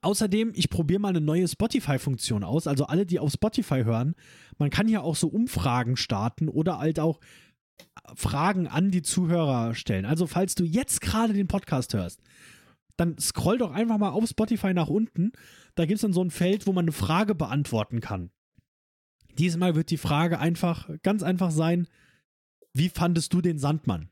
Außerdem, 0.02 0.52
ich 0.54 0.70
probiere 0.70 0.99
mal 0.99 1.10
eine 1.10 1.22
neue 1.22 1.48
Spotify-Funktion 1.48 2.44
aus. 2.44 2.68
Also 2.68 2.86
alle, 2.86 3.06
die 3.06 3.20
auf 3.20 3.32
Spotify 3.32 3.84
hören, 3.84 4.16
man 4.58 4.70
kann 4.70 4.88
ja 4.88 5.02
auch 5.02 5.16
so 5.16 5.28
Umfragen 5.28 5.98
starten 5.98 6.49
oder 6.49 6.80
halt 6.80 6.99
auch 6.99 7.20
Fragen 8.16 8.68
an 8.68 8.91
die 8.91 9.02
Zuhörer 9.02 9.76
stellen. 9.76 10.06
Also, 10.06 10.28
falls 10.28 10.56
du 10.56 10.64
jetzt 10.64 11.02
gerade 11.02 11.34
den 11.34 11.48
Podcast 11.48 11.94
hörst, 11.94 12.22
dann 12.95 13.18
scroll 13.20 13.58
doch 13.58 13.72
einfach 13.72 13.98
mal 13.98 14.10
auf 14.10 14.28
Spotify 14.28 14.74
nach 14.74 14.88
unten. 14.88 15.32
Da 15.76 15.86
gibt 15.86 15.95
es 15.95 16.02
dann 16.02 16.14
so 16.14 16.24
ein 16.24 16.32
Feld, 16.32 16.68
wo 16.68 16.74
man 16.74 16.86
eine 16.86 16.91
Frage 16.91 17.36
beantworten 17.36 18.02
kann. 18.02 18.32
Diesmal 19.38 19.76
wird 19.76 19.91
die 19.91 19.98
Frage 19.98 20.40
einfach, 20.40 20.90
ganz 21.04 21.22
einfach 21.22 21.52
sein: 21.52 21.88
Wie 22.74 22.90
fandest 22.90 23.34
du 23.34 23.41
den 23.41 23.60
Sandmann? 23.60 24.10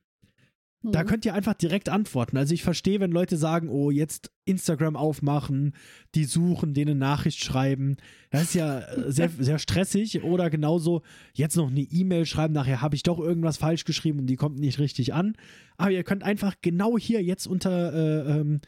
Da 0.91 1.03
mhm. 1.03 1.07
könnt 1.07 1.25
ihr 1.25 1.33
einfach 1.33 1.53
direkt 1.53 1.89
antworten. 1.89 2.37
Also 2.37 2.53
ich 2.53 2.63
verstehe, 2.63 2.99
wenn 2.99 3.11
Leute 3.11 3.37
sagen, 3.37 3.69
oh, 3.69 3.91
jetzt 3.91 4.31
Instagram 4.45 4.95
aufmachen, 4.95 5.73
die 6.15 6.25
suchen, 6.25 6.73
denen 6.73 6.97
Nachricht 6.97 7.43
schreiben. 7.43 7.97
Das 8.29 8.43
ist 8.43 8.53
ja 8.55 8.79
äh, 8.79 9.11
sehr, 9.11 9.29
sehr 9.29 9.59
stressig. 9.59 10.23
Oder 10.23 10.49
genauso 10.49 11.01
jetzt 11.33 11.57
noch 11.57 11.69
eine 11.69 11.81
E-Mail 11.81 12.25
schreiben, 12.25 12.53
nachher 12.53 12.81
habe 12.81 12.95
ich 12.95 13.03
doch 13.03 13.19
irgendwas 13.19 13.57
falsch 13.57 13.85
geschrieben 13.85 14.19
und 14.19 14.27
die 14.27 14.35
kommt 14.35 14.59
nicht 14.59 14.79
richtig 14.79 15.13
an. 15.13 15.35
Aber 15.77 15.91
ihr 15.91 16.03
könnt 16.03 16.23
einfach 16.23 16.55
genau 16.61 16.97
hier 16.97 17.23
jetzt 17.23 17.47
unter 17.47 17.93
äh, 17.93 18.39
ähm, 18.39 18.61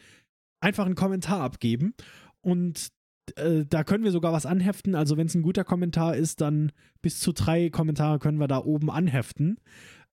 einfach 0.60 0.86
einen 0.86 0.96
Kommentar 0.96 1.42
abgeben. 1.42 1.94
Und 2.42 2.90
äh, 3.36 3.66
da 3.68 3.84
können 3.84 4.04
wir 4.04 4.12
sogar 4.12 4.34
was 4.34 4.46
anheften. 4.46 4.96
Also 4.96 5.18
wenn 5.18 5.28
es 5.28 5.36
ein 5.36 5.42
guter 5.42 5.64
Kommentar 5.64 6.16
ist, 6.16 6.42
dann 6.42 6.72
bis 7.02 7.20
zu 7.20 7.34
drei 7.34 7.70
Kommentare 7.70 8.20
können 8.20 8.40
wir 8.40 8.48
da 8.48 8.64
oben 8.64 8.90
anheften. 8.90 9.58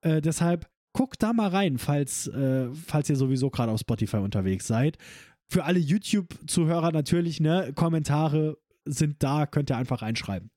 Äh, 0.01 0.21
deshalb 0.21 0.69
guckt 0.95 1.23
da 1.23 1.35
mal 1.35 1.49
rein, 1.49 1.77
falls, 1.77 2.29
äh, 2.29 2.73
falls 2.73 3.11
ihr 3.11 3.17
sowieso 3.17 3.51
gerade 3.51 3.71
auf 3.71 3.81
Spotify 3.81 4.19
unterwegs 4.19 4.67
seid. 4.67 4.97
Für 5.49 5.65
alle 5.65 5.79
YouTube-Zuhörer 5.79 6.93
natürlich, 6.93 7.41
ne, 7.41 7.73
Kommentare 7.75 8.57
sind 8.87 9.23
da, 9.23 9.47
könnt 9.47 9.71
ihr 9.71 9.77
einfach 9.77 10.01
reinschreiben. 10.01 10.51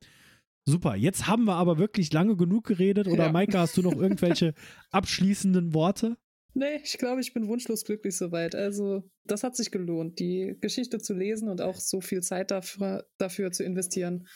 Super, 0.66 0.96
jetzt 0.96 1.28
haben 1.28 1.46
wir 1.46 1.56
aber 1.56 1.78
wirklich 1.78 2.14
lange 2.14 2.36
genug 2.38 2.66
geredet. 2.66 3.08
Oder 3.08 3.26
ja. 3.26 3.32
Maika, 3.32 3.60
hast 3.60 3.78
du 3.78 3.82
noch 3.82 3.96
irgendwelche 3.96 4.54
abschließenden 4.92 5.74
Worte? 5.74 6.18
Nee, 6.54 6.82
ich 6.84 6.98
glaube, 6.98 7.22
ich 7.22 7.34
bin 7.34 7.48
wunschlos 7.48 7.86
glücklich 7.86 8.18
soweit. 8.18 8.54
Also, 8.54 9.10
das 9.24 9.44
hat 9.44 9.56
sich 9.56 9.72
gelohnt, 9.72 10.20
die 10.20 10.58
Geschichte 10.60 11.00
zu 11.00 11.14
lesen 11.14 11.50
und 11.50 11.62
auch 11.62 11.76
so 11.76 12.02
viel 12.02 12.22
Zeit 12.22 12.52
dafür, 12.52 13.08
dafür 13.18 13.52
zu 13.52 13.64
investieren. 13.64 14.28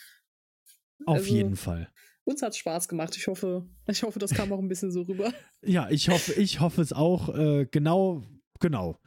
Auf 1.05 1.17
also, 1.17 1.33
jeden 1.33 1.55
Fall 1.55 1.91
uns 2.23 2.41
hat 2.41 2.55
Spaß 2.55 2.87
gemacht. 2.87 3.15
Ich 3.17 3.27
hoffe, 3.27 3.65
ich 3.87 4.03
hoffe, 4.03 4.19
das 4.19 4.31
kam 4.31 4.51
auch 4.53 4.59
ein 4.59 4.67
bisschen 4.67 4.91
so 4.91 5.01
rüber. 5.01 5.33
ja, 5.65 5.89
ich 5.89 6.09
hoffe, 6.09 6.33
ich 6.33 6.59
hoffe 6.59 6.81
es 6.81 6.93
auch. 6.93 7.35
Äh, 7.35 7.65
genau, 7.69 8.23
genau. 8.59 8.97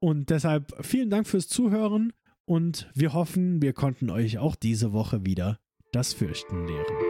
Und 0.00 0.30
deshalb 0.30 0.74
vielen 0.84 1.10
Dank 1.10 1.26
fürs 1.26 1.48
Zuhören 1.48 2.12
und 2.44 2.90
wir 2.94 3.12
hoffen, 3.12 3.62
wir 3.62 3.72
konnten 3.72 4.10
euch 4.10 4.38
auch 4.38 4.56
diese 4.56 4.92
Woche 4.92 5.24
wieder 5.24 5.58
das 5.92 6.12
Fürchten 6.12 6.66
lehren. 6.66 7.07